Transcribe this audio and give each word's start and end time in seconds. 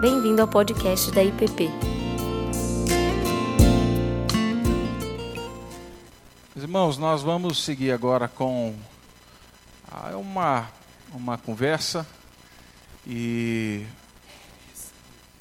Bem-vindo 0.00 0.40
ao 0.40 0.46
podcast 0.46 1.10
da 1.10 1.24
IPP. 1.24 1.68
Irmãos, 6.54 6.96
nós 6.96 7.20
vamos 7.22 7.64
seguir 7.64 7.90
agora 7.90 8.28
com 8.28 8.76
ah, 9.90 10.16
uma, 10.16 10.68
uma 11.12 11.36
conversa 11.36 12.06
e 13.04 13.84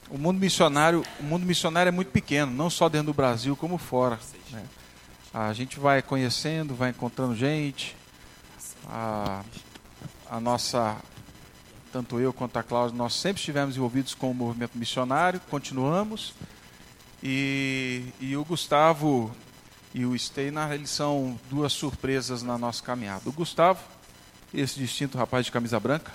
o 0.09 0.17
mundo 0.17 0.39
missionário, 0.39 1.03
o 1.19 1.23
mundo 1.23 1.45
missionário 1.45 1.89
é 1.89 1.91
muito 1.91 2.09
pequeno, 2.09 2.51
não 2.51 2.71
só 2.71 2.89
dentro 2.89 3.07
do 3.07 3.13
Brasil 3.13 3.55
como 3.55 3.77
fora. 3.77 4.17
né? 4.51 4.65
A 5.31 5.53
gente 5.53 5.79
vai 5.79 6.01
conhecendo, 6.01 6.73
vai 6.73 6.89
encontrando 6.89 7.35
gente. 7.35 7.95
A, 8.87 9.43
a 10.27 10.39
nossa, 10.39 10.97
tanto 11.91 12.19
eu 12.19 12.31
quanto 12.33 12.57
a 12.57 12.63
Cláudia, 12.63 12.97
nós 12.97 13.13
sempre 13.13 13.39
estivemos 13.39 13.75
envolvidos 13.75 14.13
com 14.13 14.31
o 14.31 14.33
movimento 14.33 14.77
missionário, 14.77 15.39
continuamos. 15.49 16.33
E, 17.23 18.03
e 18.19 18.37
o 18.37 18.45
Gustavo 18.45 19.35
e 19.93 20.05
o 20.05 20.17
Steiner, 20.17 20.71
eles 20.71 20.89
são 20.89 21.39
duas 21.49 21.73
surpresas 21.73 22.43
na 22.43 22.57
nossa 22.57 22.83
caminhada. 22.83 23.27
O 23.27 23.31
Gustavo, 23.31 23.79
esse 24.53 24.79
distinto 24.79 25.17
rapaz 25.17 25.45
de 25.45 25.51
camisa 25.51 25.79
branca, 25.79 26.11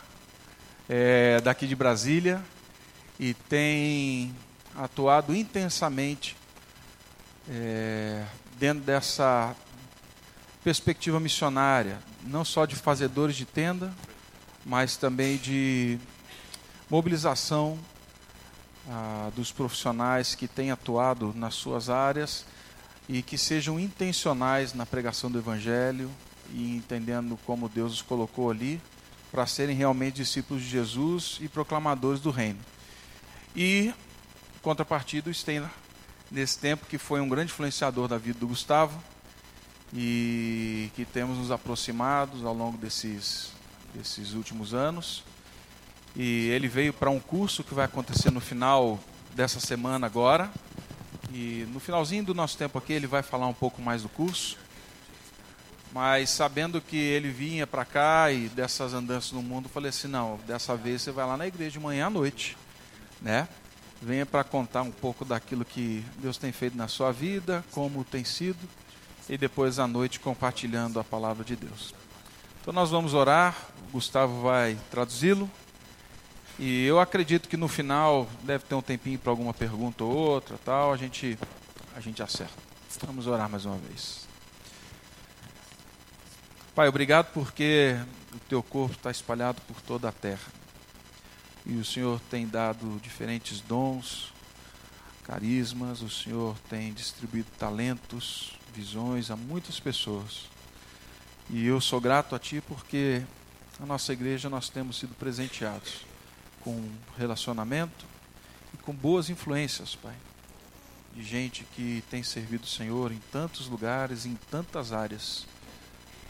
é 0.88 1.40
daqui 1.40 1.66
de 1.66 1.74
Brasília 1.74 2.42
e 3.18 3.34
tem 3.34 4.34
atuado 4.76 5.34
intensamente 5.34 6.36
é, 7.48 8.24
dentro 8.58 8.84
dessa 8.84 9.54
perspectiva 10.62 11.18
missionária, 11.18 11.98
não 12.22 12.44
só 12.44 12.64
de 12.64 12.76
fazedores 12.76 13.34
de 13.34 13.44
tenda, 13.44 13.92
mas 14.64 14.96
também 14.96 15.36
de 15.36 15.98
mobilização 16.88 17.78
ah, 18.88 19.30
dos 19.34 19.50
profissionais 19.52 20.34
que 20.34 20.48
têm 20.48 20.70
atuado 20.70 21.32
nas 21.34 21.54
suas 21.54 21.88
áreas 21.88 22.44
e 23.08 23.22
que 23.22 23.36
sejam 23.36 23.78
intencionais 23.78 24.74
na 24.74 24.86
pregação 24.86 25.30
do 25.30 25.38
Evangelho 25.38 26.10
e 26.52 26.76
entendendo 26.76 27.38
como 27.44 27.68
Deus 27.68 27.94
os 27.94 28.02
colocou 28.02 28.50
ali 28.50 28.80
para 29.30 29.46
serem 29.46 29.74
realmente 29.74 30.16
discípulos 30.16 30.62
de 30.62 30.68
Jesus 30.68 31.38
e 31.40 31.48
proclamadores 31.48 32.20
do 32.20 32.30
Reino. 32.30 32.60
E, 33.56 33.88
em 33.88 34.58
contrapartida, 34.60 35.30
o 35.30 35.34
Steiner, 35.34 35.70
nesse 36.30 36.58
tempo, 36.58 36.86
que 36.86 36.98
foi 36.98 37.20
um 37.20 37.28
grande 37.28 37.50
influenciador 37.50 38.08
da 38.08 38.18
vida 38.18 38.38
do 38.38 38.46
Gustavo 38.46 39.02
e 39.92 40.90
que 40.94 41.04
temos 41.04 41.38
nos 41.38 41.50
aproximados 41.50 42.44
ao 42.44 42.54
longo 42.54 42.76
desses, 42.76 43.52
desses 43.94 44.34
últimos 44.34 44.74
anos. 44.74 45.24
E 46.14 46.48
ele 46.48 46.68
veio 46.68 46.92
para 46.92 47.10
um 47.10 47.20
curso 47.20 47.64
que 47.64 47.74
vai 47.74 47.84
acontecer 47.84 48.30
no 48.30 48.40
final 48.40 48.98
dessa 49.34 49.60
semana 49.60 50.06
agora. 50.06 50.50
E 51.32 51.66
no 51.72 51.80
finalzinho 51.80 52.24
do 52.24 52.34
nosso 52.34 52.58
tempo 52.58 52.78
aqui 52.78 52.92
ele 52.92 53.06
vai 53.06 53.22
falar 53.22 53.46
um 53.46 53.54
pouco 53.54 53.80
mais 53.80 54.02
do 54.02 54.08
curso. 54.08 54.58
Mas 55.92 56.30
sabendo 56.30 56.80
que 56.80 56.96
ele 56.96 57.30
vinha 57.30 57.66
para 57.66 57.84
cá 57.84 58.30
e 58.32 58.48
dessas 58.48 58.94
andanças 58.94 59.32
no 59.32 59.42
mundo, 59.42 59.68
falei 59.68 59.90
assim, 59.90 60.08
não, 60.08 60.38
dessa 60.46 60.74
vez 60.74 61.02
você 61.02 61.10
vai 61.10 61.26
lá 61.26 61.36
na 61.36 61.46
igreja 61.46 61.72
de 61.72 61.80
manhã 61.80 62.06
à 62.06 62.10
noite, 62.10 62.56
né? 63.20 63.46
Venha 64.00 64.24
para 64.24 64.42
contar 64.42 64.82
um 64.82 64.90
pouco 64.90 65.24
daquilo 65.24 65.64
que 65.64 66.04
Deus 66.16 66.38
tem 66.38 66.50
feito 66.50 66.76
na 66.76 66.88
sua 66.88 67.12
vida, 67.12 67.62
como 67.72 68.04
tem 68.04 68.24
sido, 68.24 68.58
e 69.28 69.36
depois 69.36 69.78
à 69.78 69.86
noite 69.86 70.18
compartilhando 70.18 70.98
a 70.98 71.04
palavra 71.04 71.44
de 71.44 71.56
Deus. 71.56 71.94
Então 72.62 72.72
nós 72.72 72.90
vamos 72.90 73.12
orar, 73.12 73.56
o 73.88 73.90
Gustavo 73.94 74.40
vai 74.40 74.78
traduzi-lo, 74.88 75.50
e 76.60 76.84
eu 76.86 77.00
acredito 77.00 77.48
que 77.48 77.56
no 77.56 77.66
final 77.66 78.28
deve 78.44 78.62
ter 78.62 78.76
um 78.76 78.80
tempinho 78.80 79.18
para 79.18 79.32
alguma 79.32 79.52
pergunta 79.52 80.04
ou 80.04 80.12
outra, 80.12 80.56
tal, 80.64 80.92
a 80.92 80.96
gente 80.96 81.36
a 81.96 81.98
gente 81.98 82.22
acerta. 82.22 82.54
Vamos 83.04 83.26
orar 83.26 83.50
mais 83.50 83.64
uma 83.64 83.76
vez. 83.78 84.28
Pai, 86.72 86.86
obrigado 86.86 87.32
porque 87.34 87.96
o 88.32 88.38
teu 88.48 88.62
corpo 88.62 88.94
está 88.94 89.10
espalhado 89.10 89.60
por 89.62 89.80
toda 89.82 90.08
a 90.08 90.12
terra. 90.12 90.46
E 91.66 91.74
o 91.74 91.84
Senhor 91.84 92.20
tem 92.30 92.46
dado 92.46 93.00
diferentes 93.02 93.60
dons, 93.60 94.32
carismas, 95.24 96.00
o 96.00 96.08
Senhor 96.08 96.56
tem 96.70 96.92
distribuído 96.92 97.48
talentos, 97.58 98.52
visões 98.72 99.32
a 99.32 99.36
muitas 99.36 99.80
pessoas. 99.80 100.51
E 101.50 101.66
eu 101.66 101.80
sou 101.80 102.00
grato 102.00 102.34
a 102.34 102.38
Ti 102.38 102.62
porque 102.66 103.22
na 103.78 103.86
nossa 103.86 104.12
igreja 104.12 104.48
nós 104.48 104.68
temos 104.68 104.98
sido 104.98 105.14
presenteados 105.14 106.06
com 106.60 106.88
relacionamento 107.18 108.04
e 108.72 108.76
com 108.76 108.94
boas 108.94 109.28
influências, 109.28 109.94
Pai. 109.94 110.14
De 111.14 111.22
gente 111.22 111.64
que 111.74 112.02
tem 112.08 112.22
servido 112.22 112.64
o 112.64 112.68
Senhor 112.68 113.12
em 113.12 113.20
tantos 113.30 113.66
lugares, 113.66 114.24
em 114.24 114.34
tantas 114.50 114.92
áreas 114.92 115.46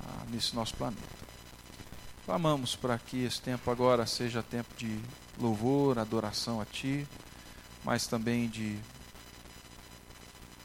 ah, 0.00 0.24
nesse 0.30 0.56
nosso 0.56 0.74
planeta. 0.74 1.02
Clamamos 2.24 2.74
para 2.74 2.98
que 2.98 3.24
esse 3.24 3.40
tempo 3.40 3.70
agora 3.70 4.06
seja 4.06 4.42
tempo 4.42 4.74
de 4.76 4.98
louvor, 5.38 5.98
adoração 5.98 6.60
a 6.60 6.64
Ti, 6.64 7.06
mas 7.84 8.06
também 8.06 8.48
de 8.48 8.78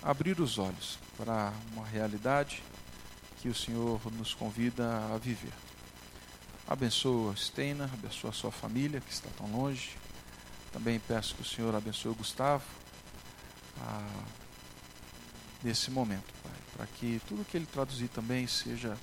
abrir 0.02 0.40
os 0.40 0.58
olhos 0.58 0.98
para 1.18 1.52
uma 1.74 1.86
realidade 1.86 2.64
que 3.42 3.50
o 3.50 3.56
Senhor 3.56 4.00
nos 4.14 4.34
convida 4.34 5.14
a 5.14 5.18
viver. 5.18 5.54
Abençoa 6.68 7.36
Steiner, 7.36 7.90
abençoa 7.94 8.32
a 8.32 8.34
sua 8.34 8.52
família 8.52 9.00
que 9.00 9.12
está 9.12 9.30
tão 9.38 9.52
longe. 9.52 9.92
Também 10.72 11.00
peço 11.00 11.36
que 11.36 11.42
o 11.42 11.46
Senhor 11.46 11.74
abençoe 11.74 12.12
o 12.12 12.16
Gustavo 12.16 12.66
nesse 15.64 15.90
momento, 15.92 16.34
Pai, 16.44 16.54
para 16.76 16.88
que 16.88 17.22
tudo 17.28 17.46
que 17.46 17.58
ele 17.58 17.66
traduzir 17.66 18.08
também 18.10 18.48
seja 18.48 18.98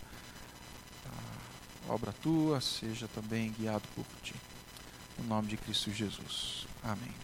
obra 1.89 2.13
tua, 2.23 2.61
seja 2.61 3.09
também 3.09 3.53
guiado 3.53 3.87
por 3.95 4.05
ti. 4.23 4.35
No 5.19 5.25
nome 5.25 5.49
de 5.49 5.57
Cristo 5.57 5.93
Jesus. 5.93 6.67
Amém. 6.83 7.15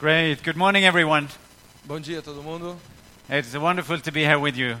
Great. 0.00 0.42
Good 0.42 0.56
morning, 0.56 0.86
everyone. 0.86 1.28
Bom 1.84 2.00
dia, 2.00 2.22
todo 2.22 2.42
mundo. 2.42 2.78
It's 3.28 3.54
wonderful 3.54 4.00
to 4.00 4.10
be 4.10 4.24
here 4.24 4.38
with 4.38 4.56
you. 4.56 4.78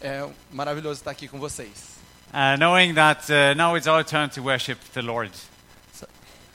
É 0.00 0.24
maravilhoso 0.52 1.00
estar 1.00 1.10
aqui 1.10 1.26
com 1.26 1.40
vocês. 1.40 1.98
Uh, 2.32 2.56
knowing 2.56 2.94
that 2.94 3.28
uh, 3.28 3.54
now 3.54 3.74
it's 3.74 3.88
our 3.88 4.04
turn 4.04 4.30
to 4.30 4.40
worship 4.40 4.78
the 4.94 5.02
Lord. 5.02 5.32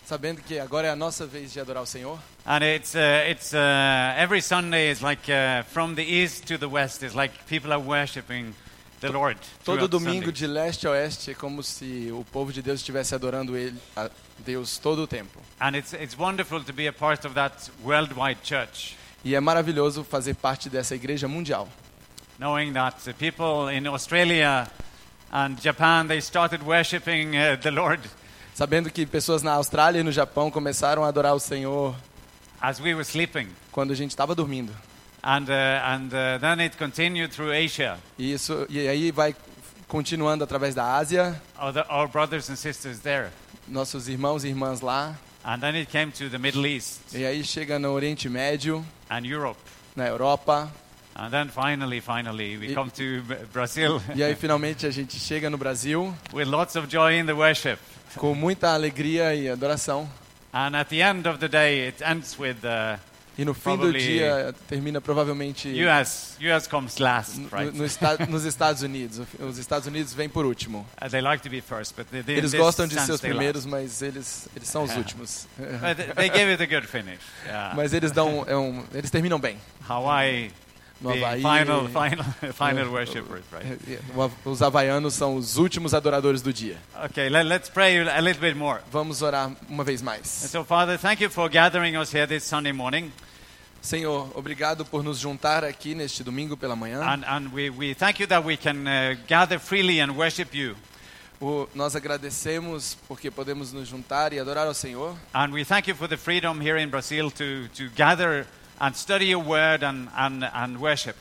Sabendo 0.06 0.42
que 0.42 0.58
agora 0.58 0.88
é 0.88 0.92
a 0.92 0.96
nossa 0.96 1.26
vez 1.26 1.52
de 1.52 1.60
adorar 1.60 1.84
o 1.84 1.86
Senhor. 1.86 2.18
And 2.46 2.64
it's, 2.64 2.96
uh, 2.96 3.30
it's 3.30 3.54
uh, 3.54 4.16
every 4.18 4.40
Sunday 4.40 4.90
is 4.90 5.02
like 5.02 5.30
uh, 5.30 5.64
from 5.64 5.96
the 5.96 6.04
east 6.04 6.48
to 6.48 6.58
the 6.58 6.70
west, 6.70 7.04
is 7.04 7.14
like 7.14 7.34
people 7.50 7.74
are 7.74 7.82
worshiping 7.82 8.56
the 9.00 9.10
Lord. 9.10 9.40
Todo 9.64 9.88
domingo, 9.88 10.32
de 10.32 10.48
leste 10.48 10.88
a 10.88 10.92
oeste, 10.92 11.32
é 11.32 11.34
como 11.34 11.62
se 11.64 12.10
o 12.12 12.26
povo 12.32 12.52
de 12.52 12.62
Deus 12.62 12.80
estivesse 12.80 13.14
adorando 13.16 13.56
ele, 13.58 13.78
a 13.96 14.10
Deus 14.40 14.78
todo 14.78 15.04
o 15.04 15.08
tempo. 15.08 15.40
And 15.60 15.76
it's, 15.78 15.94
it's 15.94 16.18
wonderful 16.18 16.64
to 16.64 16.74
be 16.74 16.88
a 16.88 16.94
part 16.94 17.26
of 17.26 17.34
that 17.36 17.72
worldwide 17.84 18.40
church, 18.44 18.96
E 19.24 19.36
é 19.36 19.40
maravilhoso 19.40 20.04
fazer 20.04 20.36
parte 20.36 20.70
dessa 20.70 20.96
igreja 20.96 21.28
mundial. 21.28 21.68
knowing 22.40 22.72
that 22.74 23.04
the 23.04 23.14
people 23.14 23.68
in 23.68 23.88
Australia 23.88 24.70
and 25.32 25.60
Japan, 25.60 26.08
they 26.08 26.22
started 26.22 26.62
worshiping 26.64 27.36
uh, 27.36 27.58
the 27.62 27.72
Lord 27.72 28.00
Sabendo 28.54 28.90
que 28.92 29.06
pessoas 29.06 29.44
na 29.44 29.52
Austrália 29.54 30.00
e 30.00 30.04
no 30.04 30.12
Japão 30.12 30.50
começaram 30.50 31.04
a 31.04 31.08
adorar 31.10 31.34
o 31.36 31.40
Senhor 31.40 31.96
as 32.60 32.80
we 32.80 32.94
were 32.94 33.04
sleeping. 33.04 33.48
quando 33.72 33.92
a 33.92 33.96
gente 33.96 34.12
estava 34.12 34.34
dormindo. 34.34 34.72
And, 35.24 35.50
uh, 35.50 35.54
and 35.54 36.14
uh, 36.14 36.38
then 36.40 36.60
it 36.62 36.78
continued 36.78 37.32
through 37.34 37.52
Asia. 37.52 37.98
E, 38.18 38.32
isso, 38.34 38.66
e 38.70 38.88
aí 38.88 39.12
vai 39.12 39.36
continuando 39.88 40.44
através 40.44 40.76
da 40.76 40.96
Ásia, 40.96 41.42
Our, 41.60 41.74
our 41.90 42.08
brothers 42.08 42.50
and 42.50 42.56
sisters 42.56 43.00
there. 43.00 43.30
nossos 43.68 44.08
irmãos 44.08 44.44
e 44.44 44.50
irmãs 44.50 44.82
lá. 44.82 45.16
And 45.44 45.60
then 45.60 45.76
it 45.76 45.90
came 45.92 46.12
to 46.12 46.30
the 46.30 46.38
Middle 46.38 46.66
East 46.68 47.00
E 47.14 47.26
aí 47.26 47.44
chega 47.44 47.80
no 47.80 47.94
Oriente 47.94 48.28
Médio, 48.30 48.86
and 49.10 49.26
Europe. 49.26 49.60
na 49.96 50.06
Europa. 50.08 50.70
And 51.16 51.30
then 51.32 51.48
finally, 51.50 52.00
finally, 52.00 52.58
we 52.58 52.72
I- 52.72 52.76
come 52.76 52.92
to 52.92 53.24
Brazil 53.52 54.00
E 54.14 54.22
aí 54.24 54.36
finalmente 54.36 54.86
a 54.86 54.92
gente 54.92 55.18
chega 55.20 55.50
no 55.50 55.58
Brasil 55.58 56.14
with 56.32 56.46
lots 56.48 56.76
of 56.76 56.88
joy 56.88 57.18
in 57.18 57.26
the 57.26 57.34
worship. 57.34 57.80
com 58.16 58.36
muita 58.36 58.74
alegria 58.74 59.34
e 59.34 59.50
adoração. 59.50 60.08
And 60.54 60.76
at 60.78 60.90
the 60.90 61.02
end 61.02 61.28
of 61.28 61.40
the 61.40 61.48
day, 61.48 61.88
it 61.88 62.04
ends 62.04 62.38
with 62.38 62.58
uh, 62.64 62.98
E 63.38 63.46
no 63.46 63.54
fim 63.54 63.78
do 63.78 63.94
dia 63.94 64.54
termina 64.68 65.00
provavelmente 65.00 65.68
US. 65.86 66.38
US 66.42 66.66
comes 66.68 66.98
last, 66.98 67.38
no- 67.40 67.50
right? 67.52 67.72
no 67.78 67.86
esta- 67.86 68.18
nos 68.28 68.46
Estados 68.46 68.82
Unidos. 68.82 69.22
Os 69.40 69.58
Estados 69.60 69.88
Unidos 69.88 70.14
vêm 70.14 70.28
por 70.28 70.44
último. 70.46 70.86
Uh, 71.00 71.08
they 71.10 71.22
like 71.22 71.44
to 71.44 71.50
be 71.50 71.62
first, 71.62 71.94
but 71.96 72.08
they, 72.08 72.36
Eles 72.36 72.54
gostam 72.56 72.88
de 72.88 73.00
ser 73.00 73.12
os 73.12 73.22
primeiros, 73.22 73.66
mas 73.66 74.02
eles, 74.02 74.48
eles 74.56 74.68
são 74.68 74.84
os 74.84 74.94
últimos. 74.98 75.48
they 76.16 76.30
gave 76.30 76.52
it 76.52 76.64
a 76.64 76.66
good 76.66 76.88
finish. 76.88 77.20
Yeah. 77.46 77.76
Mas 77.76 77.94
eles 77.94 78.12
dão, 78.12 78.44
é 78.48 78.58
um, 78.58 78.84
eles 78.94 79.12
terminam 79.12 79.40
bem. 79.40 79.58
Hawaii, 79.88 80.52
no 81.00 81.12
Havaí. 81.12 81.38
final, 81.42 81.88
final, 81.90 82.26
final 82.54 82.92
worshippers, 82.92 83.44
right? 83.54 84.00
Os 84.44 84.64
havaianos 84.64 85.14
são 85.14 85.36
os 85.36 85.58
últimos 85.58 85.94
adoradores 85.94 86.42
do 86.42 86.52
dia. 86.52 86.78
Okay, 87.06 87.30
let, 87.30 87.46
let's 87.46 87.70
pray 87.70 88.00
a 88.00 88.20
little 88.20 88.42
bit 88.42 88.56
more. 88.58 88.80
Vamos 88.92 89.22
orar 89.22 89.52
uma 89.70 89.84
vez 89.84 90.02
And 90.02 90.06
mais. 90.06 90.28
so, 90.28 90.64
Father, 90.66 90.98
thank 90.98 91.22
you 91.22 91.30
for 91.30 91.48
gathering 91.50 91.96
us 91.98 92.12
here 92.12 92.26
this 92.26 92.44
Sunday 92.44 92.74
morning. 92.74 93.12
Senhor, 93.82 94.30
obrigado 94.36 94.84
por 94.86 95.04
nos 95.04 95.20
juntar 95.20 95.64
aqui 95.64 95.96
neste 95.96 96.24
domingo 96.24 96.58
pela 96.58 96.76
manhã. 96.76 97.02
And, 97.02 97.24
and 97.26 97.50
we, 97.54 97.70
we 97.70 97.94
thank 97.94 98.20
you 98.20 98.28
that 98.28 98.44
we 98.46 98.58
can 98.58 98.86
uh, 98.88 99.16
gather 99.28 99.60
freely 99.60 100.02
and 100.02 100.12
worship 100.18 100.54
you. 100.54 100.76
O- 101.40 101.70
nós 101.76 101.96
agradecemos 101.96 102.98
porque 103.08 103.30
podemos 103.32 103.72
nos 103.72 103.88
juntar 103.88 104.34
e 104.34 104.40
adorar 104.40 104.68
ao 104.68 104.74
Senhor. 104.74 105.16
And 105.34 105.54
we 105.54 105.64
thank 105.64 105.88
you 105.88 105.96
for 105.96 106.08
the 106.08 106.18
freedom 106.18 106.60
here 106.60 106.78
in 106.82 106.90
Brazil 106.90 107.30
to, 107.32 107.68
to 107.76 107.90
gather 107.96 108.46
and 108.80 108.94
study 108.96 109.28
your 109.30 109.44
word 109.44 109.84
and, 109.84 110.10
and, 110.18 110.44
and 110.54 110.78
worship. 110.80 111.16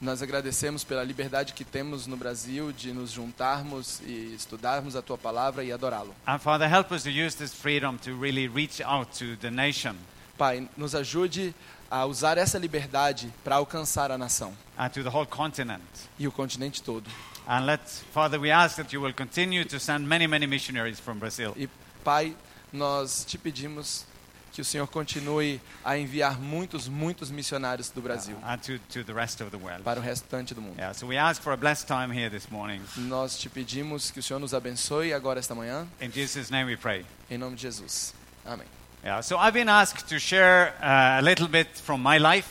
Nós 0.00 0.20
agradecemos 0.22 0.84
pela 0.84 1.02
liberdade 1.02 1.52
que 1.54 1.64
temos 1.64 2.06
no 2.06 2.16
Brasil 2.18 2.70
de 2.70 2.92
nos 2.92 3.10
juntarmos 3.12 4.00
e 4.06 4.34
estudarmos 4.34 4.94
a 4.94 5.00
tua 5.02 5.16
palavra 5.18 5.64
e 5.64 5.72
adorá-lo. 5.72 6.14
And 6.26 6.38
Father, 6.38 6.68
help 6.68 6.92
us 6.92 7.02
to 7.02 7.10
use 7.10 7.34
this 7.34 7.52
freedom 7.54 7.98
to 7.98 8.14
really 8.14 8.46
reach 8.46 8.80
out 8.82 9.10
to 9.18 9.36
the 9.36 9.50
nation 9.50 9.96
Pai, 10.36 10.68
nos 10.76 10.94
ajude 10.94 11.54
a 11.90 12.04
usar 12.06 12.36
essa 12.38 12.58
liberdade 12.58 13.32
para 13.44 13.56
alcançar 13.56 14.10
a 14.10 14.18
nação 14.18 14.52
and 14.78 14.88
to 14.90 15.02
the 15.02 15.08
whole 15.08 15.26
continent. 15.26 15.82
e 16.18 16.26
o 16.26 16.32
continente 16.32 16.82
todo. 16.82 17.08
And 17.48 17.64
let, 17.64 17.80
Father, 18.12 18.40
we 18.40 18.50
ask 18.50 18.76
that 18.76 18.92
you 18.94 19.00
will 19.00 19.14
continue 19.14 19.64
to 19.64 19.78
send 19.78 20.06
many, 20.06 20.26
many 20.26 20.46
missionaries 20.46 20.98
from 20.98 21.18
Brazil. 21.18 21.52
E 21.56 21.68
Pai, 22.02 22.36
nós 22.72 23.24
te 23.24 23.38
pedimos 23.38 24.04
que 24.52 24.60
o 24.60 24.64
Senhor 24.64 24.86
continue 24.88 25.60
a 25.84 25.96
enviar 25.98 26.40
muitos, 26.40 26.88
muitos 26.88 27.30
missionários 27.30 27.90
do 27.90 28.00
Brasil 28.00 28.36
and 28.42 28.56
to, 28.58 28.78
to 28.90 29.04
the 29.04 29.12
rest 29.12 29.40
of 29.42 29.50
the 29.50 29.56
world. 29.58 29.82
para 29.84 30.00
o 30.00 30.02
restante 30.02 30.54
do 30.54 30.62
mundo. 30.62 30.76
Yeah, 30.78 30.92
so 30.94 31.06
we 31.06 31.16
ask 31.18 31.40
for 31.42 31.52
a 31.52 31.56
blessed 31.56 31.86
time 31.86 32.10
here 32.10 32.30
this 32.30 32.50
morning. 32.50 32.80
Nós 32.96 33.38
te 33.38 33.48
pedimos 33.48 34.10
que 34.10 34.18
o 34.18 34.22
Senhor 34.22 34.40
nos 34.40 34.52
abençoe 34.54 35.12
agora 35.12 35.38
esta 35.38 35.54
manhã, 35.54 35.86
In 36.00 36.10
Jesus' 36.10 36.50
name 36.50 36.70
we 36.70 36.76
pray. 36.76 37.04
em 37.30 37.38
nome 37.38 37.54
de 37.54 37.62
Jesus. 37.62 38.12
Amém. 38.44 38.75
Yeah, 39.06 39.20
so 39.20 39.38
I've 39.38 39.54
been 39.54 39.68
asked 39.68 40.08
to 40.08 40.18
share 40.18 40.74
uh, 40.82 41.20
a 41.20 41.22
little 41.22 41.46
bit 41.46 41.68
from 41.78 42.02
my 42.02 42.18
life. 42.18 42.48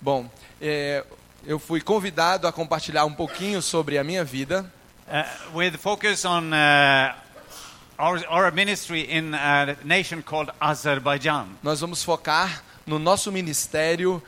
Bom, 0.00 0.28
é, 0.60 1.04
eu 1.46 1.60
fui 1.60 1.80
convidado 1.80 2.48
a 2.48 2.52
compartilhar 2.52 3.04
um 3.04 3.14
pouquinho 3.14 3.62
sobre 3.62 3.98
a 3.98 4.02
minha 4.02 4.24
vida, 4.24 4.68
Uh, 5.06 5.22
with 5.54 5.76
focus 5.76 6.24
on 6.24 6.52
uh, 6.52 7.14
our, 7.96 8.20
our 8.28 8.50
ministry 8.50 9.02
in 9.02 9.32
a 9.32 9.76
nation 9.84 10.20
called 10.22 10.50
Azerbaijan. 10.60 11.46
nós 11.62 11.80
vamos 11.80 12.02
focar 12.02 12.64
no 12.84 12.98
nosso 12.98 13.30
ministério 13.30 14.20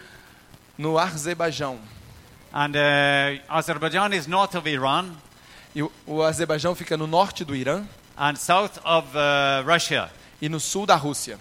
no 0.79 0.97
Azerbaijão. 0.97 1.81
And 2.53 2.77
uh, 2.77 3.43
Azerbaijan 3.49 4.13
is 4.13 4.29
north 4.29 4.55
of 4.55 4.69
Iran 4.69 5.11
E 5.75 5.83
o, 5.83 5.91
o 6.07 6.23
Azerbaijão 6.23 6.77
fica 6.77 6.97
no 6.97 7.09
norte 7.09 7.45
do 7.45 7.57
Irã 7.57 7.85
and 8.17 8.37
south 8.37 8.79
of 8.85 9.09
uh, 9.17 9.69
Russia. 9.69 10.09
e 10.41 10.49
no 10.49 10.61
sul 10.61 10.87
da 10.87 10.95
Rússia. 10.95 11.37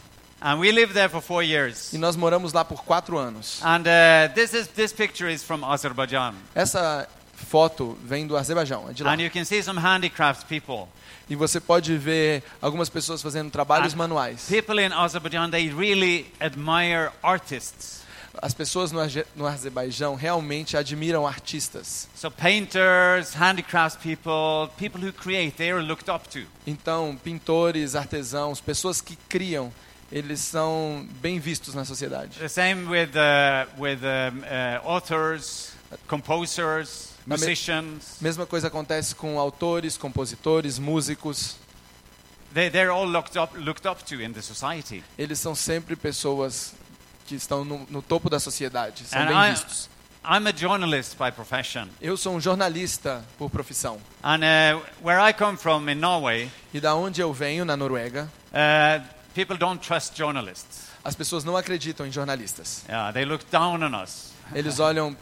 And 0.45 0.59
we 0.59 0.73
lived 0.73 0.93
there 0.93 1.07
for 1.07 1.21
four 1.21 1.41
years. 1.41 1.93
E 1.93 1.97
nós 1.97 2.17
moramos 2.17 2.51
lá 2.51 2.65
por 2.65 2.83
quatro 2.83 3.17
anos. 3.17 3.61
And 3.63 3.83
uh, 3.87 4.33
this, 4.35 4.53
is, 4.53 4.67
this 4.67 4.91
picture 4.91 5.31
is 5.31 5.41
from 5.41 5.63
Azerbaijan. 5.63 6.35
Essa 6.53 7.07
foto 7.33 7.97
vem 8.03 8.27
do 8.27 8.35
Azerbaijão, 8.35 8.89
é 8.89 8.93
de 8.93 9.03
lá. 9.03 9.13
And 9.13 9.21
you 9.21 9.29
can 9.31 9.45
see 9.45 9.63
some 9.63 9.79
handicraft 9.79 10.45
people. 10.47 10.89
E 11.29 11.35
você 11.35 11.61
pode 11.61 11.97
ver 11.97 12.43
algumas 12.61 12.89
pessoas 12.89 13.21
fazendo 13.21 13.49
trabalhos 13.51 13.93
Ah. 13.93 13.97
manuais. 13.97 14.47
People 14.49 14.81
in 14.83 14.91
Azerbaijan, 14.91 15.49
they 15.49 15.69
really 15.69 16.25
admire 16.41 17.11
artists. 17.23 18.03
As 18.41 18.53
pessoas 18.53 18.91
no, 18.91 18.99
no 19.35 19.45
Azerbaijão 19.47 20.15
realmente 20.15 20.75
admiram 20.75 21.25
artistas. 21.25 22.09
So 22.15 22.29
painters, 22.29 23.33
handicrafts 23.33 23.95
people, 24.01 24.67
people 24.77 24.99
who 24.99 25.13
create, 25.13 25.55
they 25.55 25.71
are 25.71 25.81
looked 25.81 26.09
up 26.11 26.27
to. 26.29 26.39
Então, 26.67 27.15
pintores, 27.23 27.95
artesãos, 27.95 28.59
pessoas 28.59 28.99
que 28.99 29.15
criam, 29.29 29.71
eles 30.13 30.39
são 30.41 31.07
bem 31.21 31.39
vistos 31.39 31.73
na 31.73 31.83
sociedade. 31.83 32.37
The 32.37 32.47
same 32.47 32.85
with, 32.87 33.09
uh, 33.15 33.81
with 33.81 33.99
um, 34.03 34.39
uh, 34.41 34.87
authors, 34.87 35.73
composers, 36.07 37.09
musicians. 37.25 38.17
Mesma 38.21 38.45
coisa 38.45 38.67
acontece 38.67 39.15
com 39.15 39.39
autores, 39.39 39.97
compositores, 39.97 40.77
músicos. 40.77 41.55
They, 42.53 42.69
they're 42.69 42.91
all 42.91 43.07
looked 43.07 43.37
up, 43.39 43.57
looked 43.57 43.87
up 43.87 44.03
to 44.05 44.21
in 44.21 44.31
the 44.33 44.41
society. 44.41 45.03
Eles 45.17 45.39
são 45.39 45.55
sempre 45.55 45.95
pessoas 45.95 46.73
que 47.25 47.33
estão 47.35 47.65
no, 47.65 47.87
no 47.89 48.01
topo 48.01 48.29
da 48.29 48.39
sociedade, 48.39 49.05
são 49.07 49.19
And 49.19 49.27
bem 49.27 49.35
I- 49.37 49.51
vistos. 49.51 49.89
I'm 50.25 50.47
a 50.47 50.53
journalist 50.55 51.17
by 51.17 51.31
profession. 51.31 51.87
Eu 51.99 52.15
sou 52.15 52.35
um 52.35 52.39
jornalista 52.39 53.25
por 53.37 53.49
profissão. 53.49 53.99
And 54.23 54.37
uh, 54.77 54.81
where 55.03 55.19
I 55.19 55.33
come 55.33 55.57
from 55.57 55.89
in 55.89 55.95
Norway, 55.95 56.49
E 56.73 56.79
da 56.79 56.95
onde 56.95 57.19
eu 57.19 57.33
venho, 57.33 57.65
na 57.65 57.75
Noruega, 57.75 58.29
uh, 58.53 59.03
people 59.33 59.57
don't 59.57 59.85
trust 59.85 60.15
journalists. 60.15 60.89
as 61.03 61.15
pessoas 61.15 61.43
não 61.43 61.57
acreditam 61.57 62.05
em 62.07 62.11
jornalistas. 62.11 62.83
Yeah, 62.87 63.11
they 63.11 63.25
look 63.25 63.45
down 63.51 63.83
on 63.83 64.01
us. 64.03 64.31
Eles 64.53 64.79
olham 64.79 65.15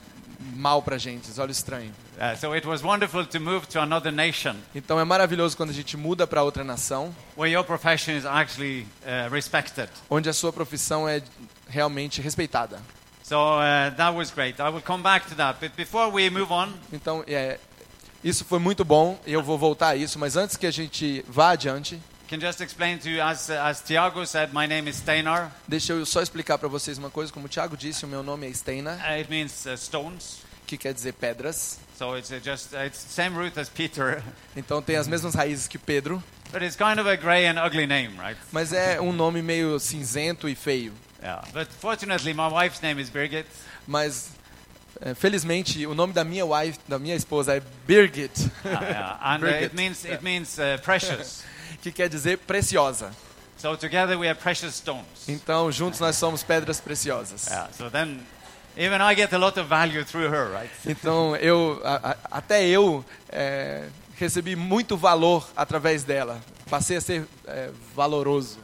mal 0.56 0.82
pra 0.82 0.98
gente, 0.98 1.26
eles 1.28 1.38
olham 1.40 1.52
estranho. 1.52 1.92
Uh, 2.18 2.36
so 2.40 2.54
it 2.54 2.68
was 2.68 2.84
wonderful 2.84 3.26
to 3.26 3.40
move 3.40 3.66
to 3.68 3.80
another 3.80 4.12
nation 4.12 4.56
Então 4.76 5.00
é 5.00 5.04
maravilhoso 5.04 5.58
quando 5.58 5.72
a 5.72 5.74
gente 5.74 5.98
muda 5.98 6.28
para 6.28 6.44
outra 6.44 6.64
nação, 6.64 7.16
where 7.36 7.52
your 7.52 7.64
profession 7.64 8.12
is 8.16 8.26
actually 8.26 8.88
uh, 9.04 9.30
respected. 9.32 9.90
onde 10.10 10.30
a 10.30 10.34
sua 10.34 10.52
profissão 10.54 11.08
é 11.10 11.22
realmente 11.68 12.22
respeitada. 12.22 12.80
So 13.24 13.38
uh, 13.38 13.92
that 13.96 14.16
was 14.16 14.30
great. 14.32 14.60
I 14.60 14.70
will 14.70 14.82
come 14.82 15.02
back 15.02 15.28
to 15.30 15.36
that. 15.36 15.60
But 15.60 15.76
before 15.76 16.12
we 16.12 16.30
move 16.30 16.52
on, 16.52 16.74
Então, 16.92 17.24
é, 17.28 17.60
isso 18.24 18.44
foi 18.46 18.60
muito 18.60 18.84
bom, 18.84 19.20
e 19.26 19.34
eu 19.34 19.42
vou 19.42 19.58
voltar 19.58 19.90
a 19.90 19.96
isso, 19.96 20.20
mas 20.20 20.36
antes 20.36 20.58
que 20.58 20.68
a 20.68 20.72
gente 20.72 21.24
vá 21.28 21.52
adiante, 21.52 22.00
can 22.32 22.40
just 22.40 22.62
explain 22.62 22.98
to 23.00 23.10
you, 23.10 23.22
as, 23.22 23.50
as 23.50 23.82
Tiago 23.82 24.24
said, 24.26 24.54
my 24.54 24.66
name 24.66 24.88
is 24.90 24.96
Steinar. 24.96 25.52
deixa 25.68 25.92
eu 25.92 26.06
só 26.06 26.22
explicar 26.22 26.58
para 26.58 26.70
vocês 26.70 26.98
uma 26.98 27.10
coisa. 27.10 27.32
Como 27.32 27.46
o 27.46 27.50
Thiago 27.50 27.76
disse, 27.76 28.06
o 28.06 28.08
meu 28.08 28.24
nome 28.24 28.48
é 28.50 28.54
Steinar, 28.54 28.98
Uh, 29.00 29.20
it 29.20 29.30
means 29.30 29.66
uh, 29.66 29.76
stones. 29.78 30.40
que 30.66 30.78
quer 30.78 30.94
dizer 30.94 31.12
pedras. 31.14 31.78
So 31.98 32.16
it's 32.18 32.32
uh, 32.32 32.40
just 32.42 32.74
uh, 32.74 32.86
it's 32.86 33.04
the 33.04 33.12
same 33.12 33.36
root 33.38 33.60
as 33.60 33.68
Peter, 33.68 34.24
Então 34.56 34.82
tem 34.82 34.96
as 34.96 35.08
mesmas 35.10 35.36
raízes 35.36 35.68
que 35.68 35.78
Pedro, 35.78 36.24
but 36.54 36.62
it's 36.64 36.78
kind 36.78 37.00
of 37.00 37.10
a 37.10 37.18
grey 37.18 37.46
and 37.48 37.60
ugly 37.60 37.86
name, 37.86 38.18
right? 38.18 38.40
mas 38.54 38.72
é 38.72 39.00
um 39.02 39.12
nome 39.12 39.42
meio 39.42 39.78
cinzento 39.80 40.48
e 40.48 40.56
feio. 40.56 40.94
Yeah. 41.22 41.44
But 41.54 41.68
fortunately, 41.80 42.34
my 42.34 42.48
wife's 42.48 42.82
name 42.82 43.00
is 43.02 43.10
Birgit, 43.10 43.46
Mas 43.86 44.30
é, 45.02 45.14
felizmente 45.14 45.86
o 45.86 45.94
nome 45.94 46.14
da 46.14 46.24
minha 46.24 46.46
wife, 46.46 46.80
da 46.88 46.98
minha 46.98 47.16
esposa 47.16 47.56
é 47.58 47.62
Birgit, 47.86 48.32
Uh, 48.64 48.70
yeah. 48.70 49.20
and 49.36 49.44
uh, 49.44 49.48
it 49.48 49.70
Birgit. 49.70 49.76
means 49.76 50.06
it 50.06 50.24
means 50.24 50.58
uh, 50.58 50.78
precious. 50.82 51.44
que 51.82 51.92
quer 51.92 52.10
dizer 52.10 52.38
preciosa. 52.40 53.12
So 53.58 53.76
together 53.78 54.18
we 54.18 54.28
are 54.28 54.36
precious 54.36 54.76
stones. 54.76 55.28
Então 55.28 55.72
juntos 55.72 56.00
nós 56.00 56.16
somos 56.16 56.44
pedras 56.44 56.80
preciosas. 56.80 57.46
Yeah. 57.48 57.70
So 57.78 57.90
then, 57.90 58.20
even 58.76 59.02
I 59.02 59.14
get 59.16 59.34
a 59.34 59.38
lot 59.38 59.60
of 59.60 59.68
value 59.68 60.04
through 60.04 60.30
her, 60.34 60.52
right? 60.52 60.72
Então 60.86 61.36
eu 61.36 61.80
a- 61.84 62.12
a- 62.12 62.18
até 62.38 62.66
eu 62.68 63.04
é, 63.30 63.88
recebi 64.18 64.56
muito 64.56 64.98
valor 64.98 65.48
através 65.56 66.04
dela. 66.04 66.40
Passei 66.70 66.98
a 66.98 67.02
ser 67.02 67.28
é, 67.48 67.70
valoroso. 67.96 68.58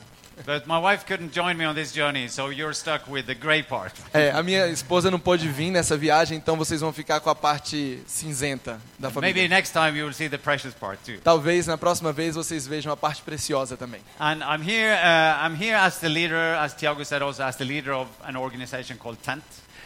But 0.45 0.67
my 0.67 0.79
wife 0.79 1.05
couldn't 1.05 1.33
join 1.33 1.57
me 1.57 1.65
on 1.65 1.73
this 1.73 1.91
journey, 1.91 2.29
so 2.29 2.49
you're 2.49 2.73
stuck 2.73 3.07
with 3.09 3.25
the 3.25 3.33
grey 3.33 3.63
part. 3.63 3.93
É, 4.13 4.31
a 4.31 4.43
minha 4.43 4.67
esposa 4.67 5.09
não 5.09 5.19
pôde 5.19 5.47
vir 5.49 5.71
nessa 5.71 5.97
viagem, 5.97 6.37
então 6.37 6.55
vocês 6.55 6.79
vão 6.81 6.93
ficar 6.93 7.19
com 7.19 7.29
a 7.29 7.35
parte 7.35 7.99
cinzenta 8.05 8.79
da 8.99 9.09
Maybe 9.09 9.13
família. 9.39 9.47
next 9.49 9.73
time 9.73 9.97
you 9.97 10.05
will 10.05 10.13
see 10.13 10.29
the 10.29 10.37
precious 10.37 10.73
part 10.75 10.99
too. 11.03 11.19
Talvez 11.23 11.65
na 11.65 11.77
próxima 11.77 12.13
vez 12.13 12.35
vocês 12.35 12.67
vejam 12.67 12.91
a 12.93 12.97
parte 12.97 13.21
preciosa 13.23 13.75
também. 13.75 14.01
And 14.19 14.39
I'm 14.43 14.61
here. 14.61 14.93
Uh, 14.93 15.47
I'm 15.47 15.55
here 15.61 15.75
as 15.75 15.97
the 15.97 16.07
leader, 16.07 16.55
as 16.59 16.73
Tiago 16.75 17.03
said, 17.03 17.21
also 17.23 17.41
as 17.43 17.55
the 17.55 17.65
leader 17.65 17.93
of 17.93 18.09
an 18.23 18.37
organization 18.37 18.95
called 18.97 19.19
Tent. 19.23 19.43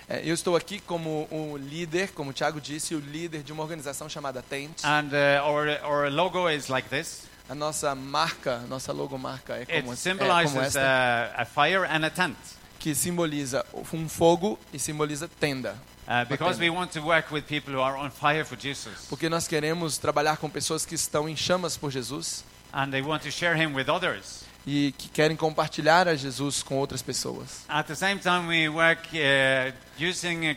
É, 0.10 0.22
eu 0.26 0.34
estou 0.34 0.58
aqui 0.58 0.82
como 0.82 1.28
o 1.32 1.56
líder, 1.58 2.10
como 2.10 2.32
o 2.32 2.34
Thiago 2.34 2.60
disse, 2.60 2.94
o 2.94 3.00
líder 3.00 3.44
de 3.44 3.54
uma 3.54 3.64
organização 3.64 4.10
chamada 4.10 4.44
Tent. 4.44 4.84
And 4.84 5.10
uh, 5.14 5.48
our 5.48 5.70
our 5.86 6.12
logo 6.12 6.50
is 6.50 6.68
like 6.68 6.90
this. 6.90 7.31
A 7.50 7.56
nossa 7.56 7.94
marca, 7.96 8.60
nossa 8.70 8.92
logomarca 8.94 9.56
é 9.56 9.62
It 9.62 9.82
como, 9.84 9.94
é 9.94 10.44
como 10.44 10.62
esta, 10.62 11.34
a 11.36 11.46
fire 11.46 11.86
and 11.86 12.06
a 12.06 12.10
tent. 12.10 12.38
que 12.80 12.96
simboliza 12.96 13.66
um 13.94 14.08
fogo 14.10 14.58
e 14.74 14.80
simboliza 14.80 15.30
tenda. 15.40 15.76
Uh, 16.08 16.26
because 16.28 16.60
we 16.60 16.70
want 16.70 16.92
to 16.92 17.00
work 17.02 17.32
with 17.32 17.44
people 17.44 17.74
who 17.74 17.82
are 17.82 17.96
on 17.96 18.10
fire 18.10 18.44
for 18.44 18.58
Jesus, 18.60 19.06
Porque 19.08 19.30
nós 19.30 19.48
queremos 19.48 19.98
trabalhar 19.98 20.38
com 20.38 20.50
pessoas 20.50 20.86
que 20.86 20.96
estão 20.96 21.30
em 21.30 21.36
chamas 21.36 21.78
por 21.78 21.92
Jesus 21.92 22.44
and 22.74 22.90
they 22.90 23.02
want 23.02 23.22
to 23.22 23.32
share 23.32 23.56
Him 23.56 23.74
with 23.76 23.90
others. 23.90 24.44
e 24.66 24.94
que 24.98 25.10
querem 25.10 25.36
compartilhar 25.36 26.08
a 26.08 26.16
Jesus 26.16 26.62
com 26.64 26.76
outras 26.78 27.02
pessoas. 27.02 27.66
At 27.68 27.88
the 27.88 27.96
same 27.96 28.20
time, 28.20 28.48
we 28.48 28.68
work 28.70 29.08
uh, 29.16 29.74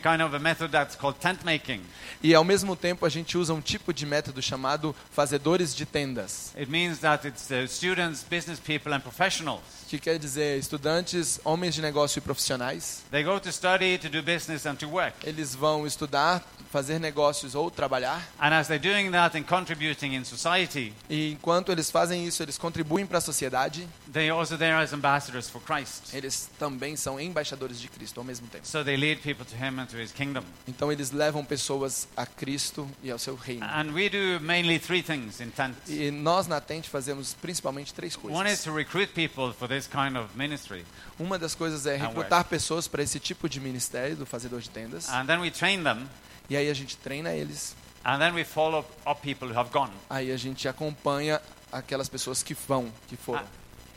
kind 0.03 0.23
of 0.23 0.35
a 0.35 0.39
method 0.39 0.71
that's 0.71 0.97
called 0.97 1.19
tent 1.21 1.45
making. 1.45 1.81
E 2.23 2.35
ao 2.35 2.45
mesmo 2.45 2.75
tempo 2.77 3.05
a 3.05 3.09
gente 3.09 3.37
usa 3.37 3.53
um 3.53 3.61
tipo 3.61 3.93
de 3.93 4.07
método 4.07 4.41
chamado 4.41 4.95
fazedores 5.11 5.75
de 5.75 5.85
tendas, 5.85 6.53
It 6.57 6.71
means 6.71 6.99
that 7.01 7.27
it's 7.27 7.51
uh, 7.51 7.67
students, 7.69 8.25
business 8.29 8.59
people, 8.59 8.93
and 8.95 9.01
professionals. 9.01 9.63
que 9.89 9.99
quer 9.99 10.19
dizer 10.19 10.59
estudantes, 10.59 11.39
homens 11.45 11.75
de 11.75 11.83
negócio 11.83 12.19
e 12.19 12.21
profissionais. 12.23 13.03
They 13.11 13.23
go 13.23 13.39
to 13.39 13.53
study, 13.53 13.99
to 13.99 14.09
do 14.09 14.23
business, 14.23 14.67
and 14.67 14.75
to 14.77 14.89
work. 14.89 15.15
Eles 15.25 15.55
vão 15.55 15.87
estudar, 15.87 16.43
fazer 16.73 16.99
negócios 16.99 17.55
ou 17.55 17.71
trabalhar. 17.71 18.21
And 18.41 18.55
as 18.55 18.67
they're 18.67 18.79
doing 18.83 19.11
that 19.13 19.37
and 19.37 19.43
contributing 19.45 20.15
in 20.17 20.25
society, 20.25 20.93
E 21.09 21.31
enquanto 21.33 21.71
eles 21.71 21.91
fazem 21.91 22.27
isso, 22.27 22.43
eles 22.43 22.57
contribuem 22.59 23.07
para 23.07 23.19
a 23.19 23.21
sociedade. 23.21 23.87
they're 24.13 24.33
also 24.33 24.57
there 24.57 24.75
as 24.75 24.93
ambassadors 24.93 25.49
for 25.49 25.61
Christ. 25.63 26.13
Eles 26.15 26.49
também 26.59 26.97
são 26.97 27.21
embaixadores 27.21 27.79
de 27.81 27.87
Cristo 27.89 28.19
ao 28.19 28.25
mesmo 28.25 28.49
tempo. 28.49 28.67
So 28.67 28.83
they 28.83 28.97
lead 28.97 29.21
people 29.25 29.45
to 29.45 29.57
Him 29.57 29.79
and 29.81 29.87
to 29.87 29.97
His 29.97 30.13
kingdom. 30.13 30.45
Então 30.69 30.93
eles 30.93 31.11
levam 31.11 31.45
pessoas 31.45 32.07
a 32.17 32.27
Cristo 32.27 32.89
e 33.03 33.11
ao 33.11 33.19
seu 33.19 33.35
reino. 33.35 33.65
And 33.65 33.93
we 33.93 34.09
do 34.09 34.39
mainly 34.41 34.79
three 34.79 35.03
things 35.03 35.41
in 35.41 35.51
tent. 35.51 35.75
E 35.89 36.11
nós 36.11 36.47
na 36.47 36.61
Tente 36.61 36.89
fazemos 36.91 37.35
principalmente 37.35 37.93
três 37.95 38.15
One 38.17 38.51
is 38.51 38.61
coisas. 38.61 38.65
to 38.65 38.73
recruit 38.75 39.13
people 39.15 39.53
for 39.53 39.67
this 39.69 39.87
kind 39.87 40.17
of 40.17 40.29
ministry, 40.37 40.85
Uma 41.19 41.39
das 41.39 41.55
coisas 41.55 41.87
é 41.87 41.97
recrutar 41.97 42.45
pessoas 42.45 42.87
para 42.87 43.03
esse 43.03 43.19
tipo 43.19 43.49
de 43.49 43.59
ministério 43.61 44.15
do 44.17 44.27
fazedor 44.27 44.61
de 44.61 44.69
tendas. 44.71 45.09
and 45.09 45.27
then 45.27 45.41
we 45.41 45.51
train 45.51 45.83
them, 45.83 46.07
E 46.51 46.57
aí 46.57 46.69
a 46.69 46.75
gente 46.75 46.97
treina 46.99 47.33
eles. 47.33 47.75
and 48.05 48.19
then 48.19 48.35
we 48.35 48.45
follow 48.45 48.85
up 49.07 49.21
people 49.23 49.49
who 49.49 49.59
have 49.59 49.71
gone. 49.71 49.91
Aí 50.11 50.31
a 50.31 50.37
gente 50.37 50.69
acompanha 50.69 51.41
aquelas 51.73 52.09
pessoas 52.09 52.43
que 52.43 52.53
vão, 52.55 52.93
que 53.09 53.17
foram. 53.17 53.43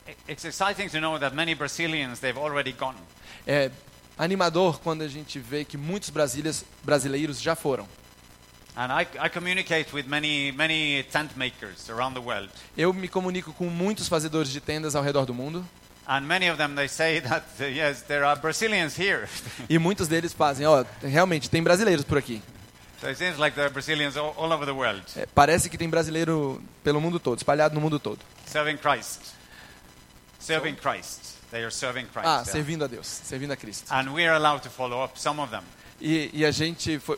It- 0.07 0.17
It's 0.31 0.45
exciting 0.45 0.87
to 0.89 1.01
know 1.01 1.19
that 1.19 1.35
many 1.35 1.53
Brazilians 1.53 2.19
they've 2.19 2.39
already 2.39 2.71
gone. 2.71 2.97
É 3.45 3.69
animador 4.17 4.79
quando 4.79 5.01
a 5.03 5.07
gente 5.07 5.39
vê 5.39 5.63
que 5.65 5.77
muitos 5.77 6.09
brasileiros, 6.83 7.41
já 7.41 7.55
foram. 7.55 7.87
And 8.75 8.89
I, 8.93 9.07
I 9.25 9.29
communicate 9.29 9.93
with 9.93 10.03
many 10.07 10.51
many 10.51 11.03
tent 11.11 11.31
makers 11.35 11.89
around 11.89 12.13
the 12.13 12.19
world, 12.21 12.49
Eu 12.77 12.93
me 12.93 13.07
comunico 13.07 13.51
com 13.53 13.65
muitos 13.69 14.07
fazedores 14.07 14.51
de 14.51 14.61
tendas 14.61 14.95
ao 14.95 15.01
redor 15.03 15.25
do 15.25 15.33
mundo. 15.33 15.65
and 16.07 16.21
many 16.21 16.49
of 16.49 16.57
them 16.57 16.75
they 16.75 16.87
say 16.87 17.19
that 17.27 17.43
yes, 17.59 18.03
there 18.03 18.23
are 18.23 18.39
Brazilians 18.39 18.95
here. 18.97 19.27
E 19.67 19.79
muitos 19.79 20.07
deles 20.07 20.31
fazem, 20.31 20.65
ó, 20.67 20.85
realmente 21.01 21.49
tem 21.49 21.63
brasileiros 21.63 22.05
por 22.05 22.17
aqui. 22.19 22.39
so 23.01 23.07
it 23.09 23.17
seems 23.17 23.37
like 23.39 23.55
there 23.55 23.65
are 23.65 23.73
Brazilians 23.73 24.15
all, 24.15 24.33
all 24.37 24.51
over 24.51 24.65
the 24.65 24.71
world 24.73 25.01
É, 25.15 25.25
parece 25.25 25.69
que 25.69 25.77
tem 25.77 25.89
brasileiro 25.89 26.61
pelo 26.83 27.01
mundo 27.01 27.19
todo, 27.19 27.37
espalhado 27.39 27.73
no 27.73 27.81
mundo 27.81 27.99
todo. 27.99 28.19
serving 28.45 28.77
Christ, 28.77 29.21
serving 30.39 30.75
serving 30.75 30.75
Christ. 30.75 31.36
Ah, 32.23 32.43
servindo 32.45 32.83
a 32.83 32.87
Deus, 32.87 33.07
servindo 33.07 33.51
a 33.51 33.55
Cristo. 33.55 33.91
And 33.93 34.09
we 34.13 34.25
are 34.27 34.35
allowed 34.35 34.61
to 34.63 34.69
follow 34.69 35.03
up 35.03 35.17
some 35.19 35.41
of 35.41 35.49
them. 35.51 35.63
E, 35.99 36.29
e 36.33 36.45
a 36.45 36.51
gente 36.51 36.99
foi- 36.99 37.17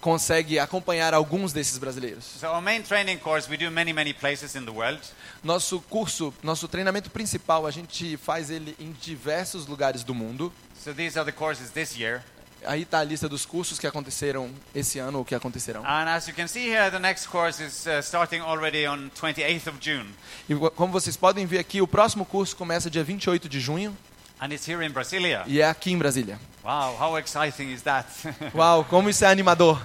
consegue 0.00 0.58
acompanhar 0.58 1.12
alguns 1.14 1.52
desses 1.52 1.78
brasileiros. 1.78 2.24
So 2.24 2.46
our 2.48 2.62
main 2.62 2.82
training 2.82 3.18
course 3.18 3.48
we 3.50 3.56
do 3.56 3.70
many 3.70 3.92
many 3.92 4.12
places 4.12 4.54
in 4.54 4.64
the 4.64 4.70
world. 4.72 5.00
Nosso 5.42 5.80
curso, 5.88 6.32
nosso 6.42 6.68
treinamento 6.68 7.10
principal, 7.10 7.66
a 7.66 7.70
gente 7.70 8.16
faz 8.16 8.50
ele 8.50 8.76
em 8.78 8.92
diversos 8.92 9.66
lugares 9.66 10.02
do 10.04 10.14
mundo. 10.14 10.52
So 10.82 10.92
these 10.92 11.18
are 11.18 11.24
the 11.30 11.36
courses 11.36 11.70
this 11.70 11.96
year. 11.96 12.22
Aí 12.64 12.82
está 12.82 12.98
a 12.98 13.04
lista 13.04 13.28
dos 13.28 13.46
cursos 13.46 13.78
que 13.78 13.86
aconteceram 13.86 14.50
esse 14.74 14.98
ano 14.98 15.18
ou 15.18 15.24
que 15.24 15.34
acontecerão. 15.34 15.82
And 15.84 16.08
as 16.10 16.26
you 16.28 16.34
can 16.34 16.46
see 16.48 16.68
here, 16.68 16.90
the 16.90 16.98
next 16.98 17.28
course 17.28 17.62
is 17.62 17.86
starting 18.04 18.40
already 18.40 18.86
on 18.86 19.10
28th 19.20 19.68
of 19.68 19.78
June. 19.80 20.06
E 20.48 20.54
co- 20.54 20.70
como 20.70 20.92
vocês 20.92 21.16
podem 21.16 21.46
ver 21.46 21.58
aqui, 21.58 21.80
o 21.80 21.86
próximo 21.86 22.24
curso 22.24 22.56
começa 22.56 22.90
dia 22.90 23.04
28 23.04 23.48
de 23.48 23.60
junho 23.60 23.96
And 24.40 24.48
it's 24.52 24.68
here 24.68 24.84
in 24.86 24.90
Brasilia. 24.90 25.42
e 25.46 25.60
é 25.60 25.68
aqui 25.68 25.90
em 25.92 25.98
Brasília. 25.98 26.38
Wow, 26.64 26.96
how 27.00 27.18
exciting 27.18 27.72
is 27.72 27.82
that? 27.82 28.08
Uau, 28.54 28.84
como 28.84 29.08
isso 29.10 29.24
é 29.24 29.28
animador! 29.28 29.80